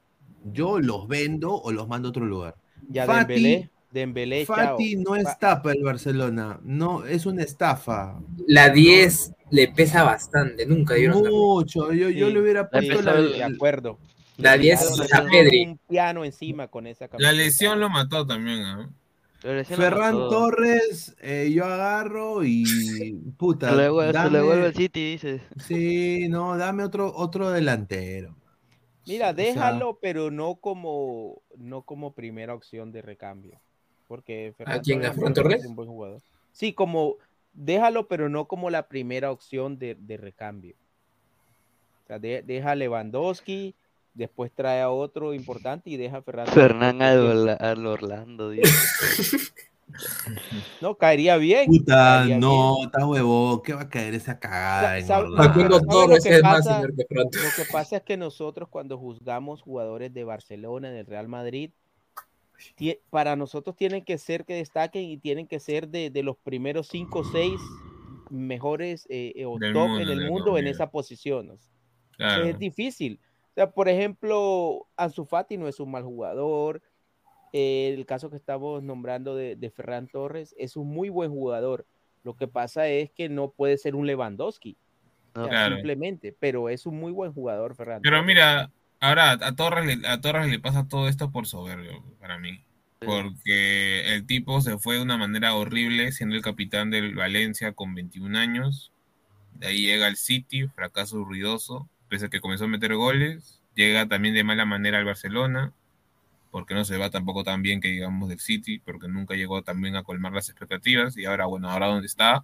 yo 0.52 0.80
los 0.80 1.08
vendo 1.08 1.54
o 1.54 1.72
los 1.72 1.88
mando 1.88 2.08
a 2.08 2.12
otro 2.12 2.26
lugar. 2.26 2.56
Ya 2.90 3.06
Fati- 3.06 3.18
Dembélé, 3.28 3.70
Dembélé, 3.92 4.46
chao. 4.46 4.56
Fati 4.56 4.96
no 4.96 5.12
Fa- 5.16 5.20
está 5.20 5.62
para 5.62 5.76
el 5.76 5.84
Barcelona, 5.84 6.60
no, 6.64 7.06
es 7.06 7.26
una 7.26 7.44
estafa. 7.44 8.20
La 8.48 8.70
10 8.70 9.34
le 9.52 9.68
pesa 9.68 10.04
bastante, 10.04 10.66
nunca 10.66 10.96
la- 10.98 11.14
Mucho, 11.14 11.92
yo, 11.94 12.10
yo 12.10 12.30
le 12.30 12.40
hubiera 12.42 12.70
puesto 12.70 13.02
la, 13.02 13.14
De 13.22 13.44
acuerdo. 13.44 14.00
La 14.42 14.58
10 14.58 14.98
Le 15.00 15.06
a 15.18 15.26
Pedri. 15.26 15.66
Un 15.66 15.78
piano 15.78 16.24
encima 16.26 16.68
con 16.68 16.88
esa 16.88 17.08
La 17.18 17.32
lesión 17.32 17.80
lo 17.80 17.90
mató 17.90 18.26
también, 18.26 18.60
¿ah? 18.62 18.90
Ferran 19.42 20.16
mató. 20.16 20.30
Torres, 20.30 21.16
eh, 21.22 21.50
yo 21.54 21.64
agarro 21.66 22.44
y 22.44 22.66
puta, 23.38 23.70
Se 23.70 23.76
le 23.78 23.90
vuelve, 23.90 24.12
se 24.12 24.18
le 24.30 24.38
dame- 24.38 24.42
vuelve 24.46 24.66
el 24.68 24.74
City, 24.76 25.12
dices. 25.12 25.42
sí, 25.66 26.28
no, 26.30 26.58
dame 26.58 26.84
otro, 26.84 27.14
otro 27.16 27.50
delantero. 27.52 28.36
Mira, 29.08 29.30
O 29.30 29.34
sea, 29.36 29.44
déjalo, 29.46 29.98
pero 30.02 30.30
no 30.30 30.56
como, 30.56 31.42
no 31.58 31.84
como 31.84 32.14
primera 32.14 32.54
opción 32.54 32.92
de 32.92 33.02
recambio. 33.02 33.60
Porque 34.10 34.54
Ferran 34.58 34.82
quién, 34.82 35.00
a 35.00 35.14
Torres 35.14 35.16
Ferran 35.16 35.32
es 35.32 35.36
Torres? 35.36 35.66
un 35.66 35.76
buen 35.76 35.88
jugador. 35.90 36.22
Sí, 36.52 36.74
como 36.74 37.16
déjalo, 37.54 38.08
pero 38.08 38.28
no 38.28 38.46
como 38.46 38.70
la 38.70 38.88
primera 38.90 39.32
opción 39.32 39.80
de, 39.80 39.96
de 39.96 40.18
recambio. 40.18 40.76
O 42.04 42.08
sea, 42.08 42.20
de- 42.20 42.42
deja 42.42 42.72
a 42.72 42.76
Lewandowski, 42.76 43.74
después 44.20 44.52
trae 44.54 44.82
a 44.82 44.90
otro 44.90 45.34
importante 45.34 45.90
y 45.90 45.98
deja 45.98 46.18
a 46.18 46.22
Ferran. 46.22 46.48
Fernán 46.48 47.02
al, 47.02 47.58
al 47.60 47.86
Orlando, 47.86 48.50
dice. 48.52 49.38
No, 50.82 50.96
caería 50.96 51.38
bien. 51.38 51.66
Puta, 51.68 51.94
caería 51.96 52.38
no, 52.38 52.76
bien. 52.76 52.86
está 52.88 53.08
huevo, 53.08 53.64
¿qué 53.64 53.74
va 53.74 53.82
a 53.82 53.90
caer 53.90 54.14
esa 54.14 54.38
cagada 54.38 55.00
lo 55.00 56.20
que 56.22 56.40
pasa? 56.42 56.82
Lo 56.82 56.90
que 57.56 57.96
es 57.96 58.04
que 58.04 58.18
nosotros 58.18 58.70
cuando 58.70 58.98
juzgamos 58.98 59.62
jugadores 59.62 60.14
de 60.14 60.24
Barcelona, 60.26 60.92
del 60.92 61.06
Real 61.08 61.28
Madrid, 61.30 61.72
para 63.10 63.38
nosotros 63.38 63.76
tienen 63.78 64.04
que 64.04 64.18
ser 64.18 64.44
que 64.44 64.56
destaquen 64.56 65.04
y 65.04 65.18
tienen 65.18 65.48
que 65.48 65.62
ser 65.62 65.88
de, 65.88 66.10
de 66.10 66.24
los 66.24 66.36
primeros 66.38 66.90
cinco 66.90 67.20
o 67.20 67.24
seis 67.24 67.60
mejores 68.30 69.08
eh, 69.10 69.32
eh, 69.38 69.46
o 69.46 69.54
top 69.54 69.62
mundo, 69.74 70.00
en 70.02 70.10
el 70.10 70.28
mundo 70.28 70.50
en 70.50 70.66
comida. 70.66 70.70
esa 70.72 70.92
posición. 70.92 71.52
o 71.52 71.58
sea, 71.58 71.70
Claro. 72.20 72.44
Es 72.44 72.60
difícil. 72.60 73.18
Sea, 73.60 73.72
por 73.72 73.90
ejemplo, 73.90 74.88
Ansu 74.96 75.26
Fati 75.26 75.58
no 75.58 75.68
es 75.68 75.82
un 75.82 75.92
mal 75.92 76.04
jugador. 76.04 76.82
eh, 77.52 77.94
el 77.94 78.06
caso 78.06 78.30
que 78.30 78.38
estamos 78.38 78.82
nombrando 78.84 79.36
de, 79.36 79.58
de 79.58 79.70
Ferran 79.70 80.08
Torres 80.08 80.56
es 80.58 80.78
un 80.78 80.88
muy 80.88 81.10
buen 81.10 81.30
jugador. 81.30 81.86
Lo 82.24 82.38
que 82.38 82.48
pasa 82.48 82.88
es 82.88 83.12
que 83.12 83.28
no 83.28 83.52
puede 83.52 83.78
ser 83.78 83.96
un 83.96 84.08
Lewandowski. 84.08 84.78
o 85.36 85.42
sea, 85.42 85.50
Claro. 85.50 85.76
Simplemente, 85.76 86.34
pero 86.40 86.70
es 86.70 86.86
un 86.86 86.98
muy 87.02 87.12
buen 87.12 87.34
jugador, 87.34 87.76
Ferran. 87.76 88.02
Pero 88.02 88.16
Torres. 88.20 88.28
mira, 88.28 88.72
ahora 89.02 89.32
a 89.32 89.56
Torres, 89.58 89.86
le, 89.98 90.08
a 90.08 90.22
Torres 90.22 90.48
le 90.48 90.60
pasa 90.60 90.88
todo 90.88 91.10
esto 91.10 91.30
por 91.30 91.46
soberbio, 91.46 92.02
para 92.22 92.38
mí. 92.38 92.64
Porque 93.00 94.14
el 94.16 94.26
tipo 94.26 94.62
se 94.62 94.78
fue 94.78 94.96
de 94.96 95.02
una 95.02 95.18
manera 95.18 95.54
horrible 95.54 96.14
siendo 96.14 96.36
el 96.38 96.42
capitán 96.42 96.92
del 96.92 97.14
Valencia 97.14 97.74
con 97.74 97.94
21 97.94 98.38
años. 98.38 98.94
De 99.56 99.68
ahí 99.68 99.82
llega 99.86 100.08
al 100.08 100.16
City, 100.16 100.68
fracaso 100.70 101.26
ruidoso, 101.26 101.90
pese 102.10 102.26
a 102.26 102.30
que 102.30 102.42
comenzó 102.42 102.66
a 102.66 102.68
meter 102.68 102.94
goles. 102.96 103.62
Llega 103.76 104.08
también 104.08 104.34
de 104.36 104.44
mala 104.44 104.66
manera 104.66 104.98
al 104.98 105.06
Barcelona, 105.06 105.72
porque 106.52 106.74
no 106.74 106.84
se 106.84 106.98
va 106.98 107.10
tampoco 107.10 107.44
tan 107.44 107.62
bien 107.62 107.80
que 107.82 107.88
digamos 107.90 108.28
del 108.30 108.40
City, 108.40 108.80
porque 108.80 109.08
nunca 109.08 109.36
llegó 109.36 109.62
también 109.62 109.96
a 109.96 110.04
colmar 110.04 110.34
las 110.34 110.50
expectativas. 110.50 111.16
Y 111.18 111.26
ahora, 111.26 111.46
bueno, 111.46 111.70
ahora 111.70 111.88
donde 111.88 112.08
está, 112.08 112.44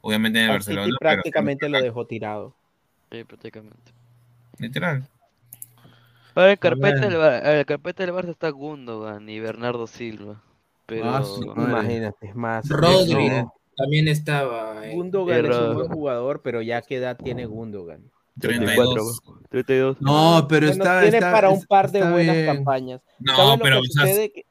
obviamente 0.00 0.38
en 0.40 0.46
el 0.46 0.50
Al 0.52 0.62
City 0.62 0.76
Barcelona. 0.76 0.96
pero 1.00 1.12
prácticamente 1.14 1.68
lo 1.68 1.80
dejó 1.80 2.06
tirado. 2.06 2.54
Sí, 3.10 3.24
prácticamente. 3.24 3.92
literal. 4.58 5.06
Para 6.34 6.52
el 6.52 6.58
carpeta, 6.58 7.00
del, 7.08 7.16
Bar- 7.18 7.46
el 7.46 7.66
carpeta 7.66 8.04
del 8.06 8.14
Barça 8.14 8.30
está 8.30 8.48
Gundogan 8.48 9.28
y 9.28 9.38
Bernardo 9.38 9.86
Silva. 9.86 10.40
Pero 10.86 11.04
Ah, 11.10 11.20
madre. 11.20 11.62
Imagínate, 11.70 12.26
es 12.28 12.34
más. 12.34 12.68
Rodri 12.68 13.28
no. 13.28 13.52
también 13.76 14.08
estaba. 14.08 14.86
en- 14.86 14.96
Gundogan 14.96 15.44
es 15.44 15.56
un 15.56 15.74
buen 15.74 15.88
jugador, 15.88 16.40
pero 16.42 16.62
ya 16.62 16.80
qué 16.80 16.96
edad 16.96 17.18
tiene 17.22 17.44
Gundogan. 17.44 18.10
32. 18.40 19.20
32. 19.50 20.00
No, 20.00 20.46
pero 20.48 20.66
Bueno, 20.68 20.82
está, 20.84 21.00
tiene 21.02 21.16
está- 21.18 21.32
para 21.32 21.50
un 21.50 21.64
par 21.64 21.90
de 21.90 22.00
buenas 22.10 22.34
bien. 22.36 22.46
campañas. 22.46 23.00
No, 23.18 23.36
¿Sabe 23.36 23.56
lo 23.58 23.62
pero, 23.62 23.76
que 23.82 23.88
o 23.88 23.92
sea, 23.92 24.06
sucede? 24.06 24.32
Que- 24.32 24.46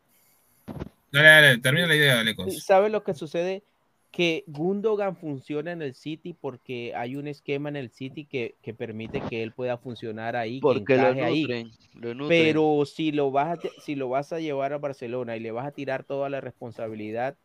Dale, 1.11 1.27
dale, 1.27 1.57
termina 1.57 1.87
la 1.87 1.95
idea, 1.95 2.19
Alecos. 2.19 2.63
¿Sabe 2.63 2.89
lo 2.89 3.03
que 3.03 3.13
sucede? 3.13 3.63
Que 4.11 4.43
Gundogan 4.47 5.15
funciona 5.17 5.71
en 5.71 5.81
el 5.81 5.93
City 5.93 6.33
porque 6.39 6.93
hay 6.95 7.15
un 7.15 7.27
esquema 7.27 7.69
en 7.69 7.75
el 7.75 7.89
City 7.89 8.25
que, 8.25 8.55
que 8.61 8.73
permite 8.73 9.21
que 9.21 9.41
él 9.43 9.51
pueda 9.51 9.77
funcionar 9.77 10.35
ahí, 10.35 10.55
que 10.57 10.61
Porque 10.61 10.95
lo 10.97 11.03
encaje 11.09 11.23
ahí. 11.23 11.41
nutren, 11.41 11.71
lo 11.95 12.13
nutren. 12.13 12.27
Pero 12.29 12.83
si 12.85 13.11
lo 13.11 13.31
vas 13.31 13.57
a, 13.57 13.61
si 13.81 13.95
lo 13.95 14.09
vas 14.09 14.31
a 14.31 14.39
llevar 14.39 14.73
a 14.73 14.77
Barcelona 14.77 15.35
y 15.35 15.39
le 15.41 15.51
vas 15.51 15.65
a 15.65 15.71
tirar 15.71 16.03
toda 16.03 16.29
la 16.29 16.39
responsabilidad 16.41 17.35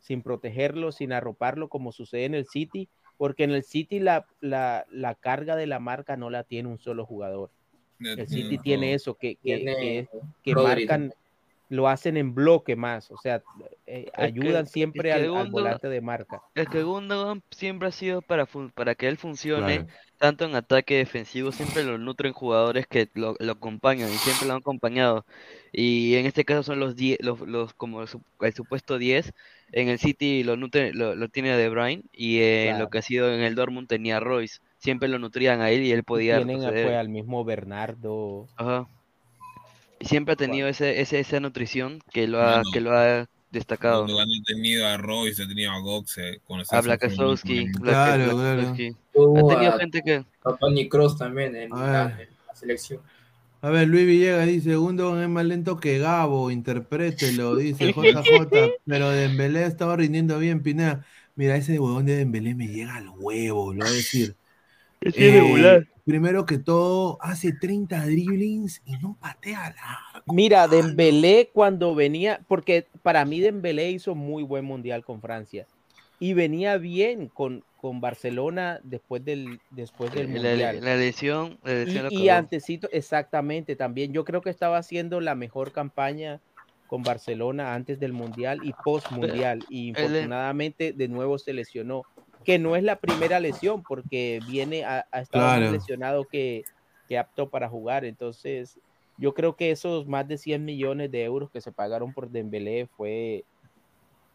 sin 0.00 0.22
protegerlo, 0.22 0.92
sin 0.92 1.12
arroparlo, 1.12 1.68
como 1.68 1.90
sucede 1.92 2.24
en 2.24 2.34
el 2.34 2.46
City, 2.46 2.88
porque 3.18 3.44
en 3.44 3.50
el 3.50 3.64
City 3.64 4.00
la, 4.00 4.24
la, 4.40 4.86
la 4.90 5.14
carga 5.14 5.56
de 5.56 5.66
la 5.66 5.80
marca 5.80 6.16
no 6.16 6.30
la 6.30 6.44
tiene 6.44 6.68
un 6.70 6.78
solo 6.78 7.04
jugador. 7.04 7.50
El 8.00 8.28
City 8.28 8.58
tiene 8.58 8.94
eso, 8.94 9.14
que, 9.14 9.34
que, 9.34 9.56
Tiene 9.58 10.08
que, 10.42 10.54
marcan, 10.54 11.12
lo 11.68 11.88
hacen 11.88 12.16
en 12.16 12.34
bloque 12.34 12.76
más, 12.76 13.10
o 13.10 13.18
sea, 13.18 13.42
eh, 13.86 14.04
que- 14.06 14.22
ayudan 14.22 14.66
siempre 14.66 15.12
al, 15.12 15.28
Gundogan- 15.28 15.50
volante 15.50 15.88
de 15.88 16.00
marca. 16.00 16.42
Es 16.54 16.68
que 16.68 16.82
Gundogan 16.82 17.42
siempre 17.50 17.88
ha 17.88 17.92
sido 17.92 18.22
para, 18.22 18.46
fun- 18.46 18.70
para 18.70 18.94
que 18.94 19.08
él 19.08 19.18
funcione, 19.18 19.78
Claro. 19.84 19.88
Tanto 20.18 20.44
en 20.44 20.54
ataque 20.54 20.96
defensivo, 20.96 21.52
siempre 21.52 21.84
lo 21.84 21.96
nutren 21.98 22.32
jugadores 22.32 22.86
que 22.86 23.08
lo, 23.14 23.36
lo 23.38 23.52
acompañan 23.52 24.08
y 24.12 24.16
siempre 24.18 24.46
lo 24.46 24.54
han 24.54 24.60
acompañado. 24.60 25.24
Y 25.72 26.14
en 26.16 26.26
este 26.26 26.44
caso 26.44 26.62
son 26.62 26.80
los 26.80 26.96
10, 26.96 27.18
los, 27.22 27.40
los, 27.40 27.72
como 27.74 28.02
el, 28.02 28.08
su- 28.08 28.22
el 28.40 28.52
supuesto 28.54 28.98
10. 28.98 29.32
En 29.72 29.88
el 29.88 29.98
City 29.98 30.42
lo, 30.44 30.56
nutre, 30.56 30.92
lo, 30.94 31.14
lo 31.14 31.28
tiene 31.28 31.56
De 31.56 31.68
Bruyne 31.68 32.02
y 32.12 32.40
en 32.40 32.68
Claro. 32.70 32.84
lo 32.84 32.90
que 32.90 32.98
ha 32.98 33.02
sido 33.02 33.32
en 33.32 33.40
el 33.40 33.54
Dortmund 33.54 33.86
tenía 33.88 34.18
Royce. 34.20 34.60
Siempre 34.78 35.08
lo 35.08 35.18
nutrían 35.18 35.60
a 35.60 35.70
él 35.70 35.82
y 35.82 35.92
él 35.92 36.04
podía 36.04 36.36
Tienen 36.36 36.56
a- 36.56 36.58
retroceder. 36.66 36.86
pues, 36.86 36.96
al 36.96 37.08
mismo 37.08 37.44
Bernardo. 37.44 38.46
Ajá. 38.56 38.86
Y 40.00 40.04
siempre 40.06 40.34
ha 40.34 40.36
tenido 40.36 40.68
ese, 40.68 41.00
ese, 41.00 41.18
esa 41.20 41.40
nutrición 41.40 42.00
que 42.12 42.28
lo 42.28 42.40
ha, 42.42 42.62
que 42.72 42.80
lo 42.80 42.92
ha 42.96 43.26
destacado. 43.50 44.04
Cuando 44.04 44.20
han 44.20 44.28
tenido 44.46 44.86
a 44.86 44.96
Royce, 44.96 45.42
ha 45.42 45.48
tenido 45.48 45.72
a 45.72 45.78
Goxe, 45.80 46.40
con 46.46 46.60
A 46.70 46.80
Blakasowski, 46.80 47.72
Claro, 47.72 48.36
Blakasowski. 48.36 48.96
Tuvo 49.12 49.50
Ha 49.50 49.54
tenido 49.54 49.74
a- 49.74 49.78
gente 49.78 50.02
que... 50.02 50.24
a 50.44 50.56
Tony 50.56 50.88
Cross 50.88 51.16
también 51.18 51.56
en, 51.56 51.72
A 51.72 51.76
la, 51.92 52.04
ver. 52.16 52.20
en 52.28 52.36
la 52.46 52.54
selección. 52.54 53.00
A 53.60 53.70
ver, 53.70 53.88
Luis 53.88 54.06
Villegas 54.06 54.46
dice, 54.46 54.76
Gundogan 54.76 55.20
es 55.22 55.28
más 55.28 55.44
lento 55.44 55.78
que 55.78 55.98
Gabo, 55.98 56.50
interprételo, 56.50 57.56
dice 57.56 57.86
JJ, 57.92 58.70
pero 58.86 59.10
Dembélé 59.10 59.64
estaba 59.64 59.96
rindiendo 59.96 60.38
bien, 60.38 60.62
Pineda. 60.62 61.04
Mira, 61.34 61.56
ese 61.56 61.78
huevón 61.78 62.06
de 62.06 62.16
Dembélé 62.16 62.54
me 62.54 62.68
llega 62.68 62.96
al 62.96 63.08
huevo, 63.08 63.72
lo 63.72 63.80
voy 63.84 63.88
a 63.88 63.96
decir. 63.96 64.36
Es 65.00 65.16
irregular. 65.16 65.86
primero 66.04 66.44
que 66.44 66.58
todo, 66.58 67.18
hace 67.20 67.52
30 67.52 68.04
dribblings 68.04 68.82
y 68.84 68.96
no 68.98 69.16
patea 69.20 69.70
la... 69.70 69.98
Mira, 70.32 70.66
Dembélé 70.68 71.50
cuando 71.52 71.94
venía, 71.94 72.40
porque 72.48 72.86
para 73.02 73.24
mí 73.24 73.40
Dembélé 73.40 73.90
hizo 73.90 74.14
muy 74.14 74.42
buen 74.42 74.64
mundial 74.64 75.04
con 75.04 75.20
Francia 75.20 75.66
y 76.18 76.32
venía 76.34 76.76
bien 76.78 77.28
con, 77.28 77.64
con 77.76 78.00
Barcelona 78.00 78.80
después 78.82 79.24
del, 79.24 79.60
después 79.70 80.10
del 80.12 80.28
La, 80.28 80.34
la- 80.34 80.48
mundial. 80.48 80.80
la 80.84 80.96
lesión, 80.96 81.58
la 81.62 81.74
lesión 81.74 82.02
lo 82.04 82.10
Y, 82.10 82.14
y 82.14 82.28
acabó. 82.28 82.38
antesito, 82.38 82.88
exactamente, 82.92 83.76
también 83.76 84.12
yo 84.12 84.24
creo 84.24 84.40
que 84.42 84.50
estaba 84.50 84.78
haciendo 84.78 85.20
la 85.20 85.34
mejor 85.34 85.72
campaña 85.72 86.40
con 86.86 87.02
Barcelona 87.04 87.74
antes 87.74 88.00
del 88.00 88.12
Mundial 88.14 88.60
y 88.64 88.72
post 88.82 89.10
Mundial. 89.10 89.64
Y 89.68 89.88
el 89.90 89.94
de- 89.94 90.02
infortunadamente 90.02 90.92
de 90.92 91.08
nuevo 91.08 91.38
se 91.38 91.52
lesionó. 91.52 92.06
Que 92.44 92.58
no 92.58 92.76
es 92.76 92.82
la 92.82 92.96
primera 92.96 93.40
lesión, 93.40 93.84
porque 93.84 94.40
viene, 94.46 94.84
ha, 94.84 95.06
ha 95.12 95.20
estado 95.20 95.44
más 95.48 95.58
Claro. 95.58 95.72
lesionado 95.72 96.24
que, 96.26 96.64
que 97.06 97.18
apto 97.18 97.50
para 97.50 97.68
jugar. 97.68 98.06
Entonces, 98.06 98.80
yo 99.18 99.34
creo 99.34 99.56
que 99.56 99.70
esos 99.70 100.06
más 100.06 100.26
de 100.28 100.38
100 100.38 100.64
millones 100.64 101.10
de 101.10 101.24
euros 101.24 101.50
que 101.50 101.60
se 101.60 101.72
pagaron 101.72 102.12
por 102.14 102.30
Dembélé 102.30 102.86
fue 102.96 103.44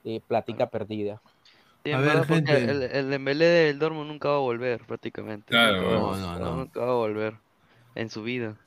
eh, 0.03 0.21
plática 0.27 0.69
perdida. 0.69 1.21
Sí, 1.85 1.91
A 1.91 1.97
en 1.97 2.01
ver, 2.01 2.25
gente. 2.25 2.57
El, 2.57 2.83
el 2.83 3.09
Dembélé 3.09 3.45
del 3.45 3.79
Dortmund 3.79 4.09
nunca 4.09 4.29
va 4.29 4.35
a 4.35 4.39
volver, 4.39 4.85
prácticamente. 4.85 5.51
Claro, 5.51 5.81
no, 5.81 6.17
no, 6.17 6.39
no. 6.39 6.55
Nunca 6.57 6.79
va 6.81 6.91
a 6.91 6.95
volver 6.95 7.39
en 7.95 8.09
su 8.09 8.23
vida. 8.23 8.57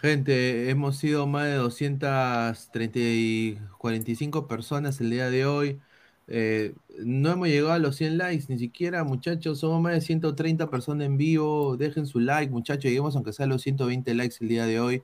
Gente, 0.00 0.70
hemos 0.70 0.98
sido 0.98 1.26
más 1.26 1.46
de 1.46 1.54
230 1.54 2.98
y 3.00 3.58
45 3.78 4.46
personas 4.46 5.00
el 5.00 5.10
día 5.10 5.30
de 5.30 5.46
hoy. 5.46 5.80
Eh, 6.26 6.74
no 6.98 7.30
hemos 7.32 7.48
llegado 7.48 7.72
a 7.72 7.78
los 7.78 7.96
100 7.96 8.18
likes, 8.18 8.44
ni 8.48 8.58
siquiera, 8.58 9.04
muchachos. 9.04 9.60
Somos 9.60 9.80
más 9.82 9.94
de 9.94 10.00
130 10.02 10.68
personas 10.70 11.06
en 11.06 11.16
vivo. 11.16 11.76
Dejen 11.78 12.06
su 12.06 12.20
like, 12.20 12.52
muchachos. 12.52 12.84
Lleguemos 12.84 13.16
aunque 13.16 13.32
sea 13.32 13.46
a 13.46 13.48
los 13.48 13.62
120 13.62 14.14
likes 14.14 14.36
el 14.40 14.48
día 14.48 14.66
de 14.66 14.80
hoy. 14.80 15.02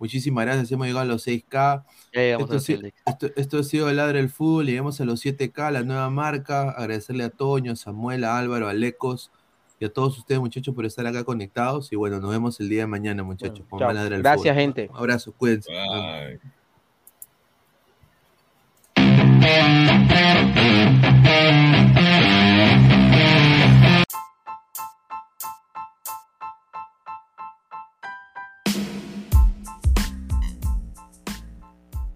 Muchísimas 0.00 0.44
gracias. 0.46 0.72
Hemos 0.72 0.86
llegado 0.88 1.02
a 1.02 1.06
los 1.06 1.22
6K. 1.26 1.84
Ya 2.12 2.20
llegamos 2.20 2.44
Esto, 2.50 2.52
a 2.52 2.54
los 2.56 2.62
ha 2.62 2.66
si- 2.66 2.72
100 2.72 2.82
likes. 2.82 2.98
esto, 3.06 3.26
esto 3.36 3.58
ha 3.58 3.62
sido 3.62 3.92
Ladra 3.92 4.18
el 4.18 4.30
Fútbol. 4.30 4.66
Llegamos 4.66 5.00
a 5.00 5.04
los 5.04 5.20
7K, 5.24 5.70
la 5.70 5.82
nueva 5.84 6.10
marca. 6.10 6.70
Agradecerle 6.70 7.22
a 7.24 7.30
Toño, 7.30 7.72
a 7.72 7.76
Samuel, 7.76 8.24
a 8.24 8.36
Álvaro, 8.38 8.66
a 8.68 8.72
Lecos 8.72 9.30
y 9.78 9.84
a 9.84 9.92
todos 9.92 10.18
ustedes, 10.18 10.40
muchachos, 10.40 10.74
por 10.74 10.84
estar 10.86 11.06
acá 11.06 11.22
conectados. 11.24 11.92
Y 11.92 11.96
bueno, 11.96 12.18
nos 12.18 12.30
vemos 12.30 12.58
el 12.60 12.68
día 12.68 12.80
de 12.80 12.86
mañana, 12.88 13.22
muchachos. 13.22 13.64
más 13.70 13.94
Ladra 13.94 14.16
el 14.16 14.22
Gracias, 14.22 14.42
Fútbol. 14.54 14.54
gente. 14.62 14.90
Abrazos, 14.92 15.34
cuídense. 15.36 15.70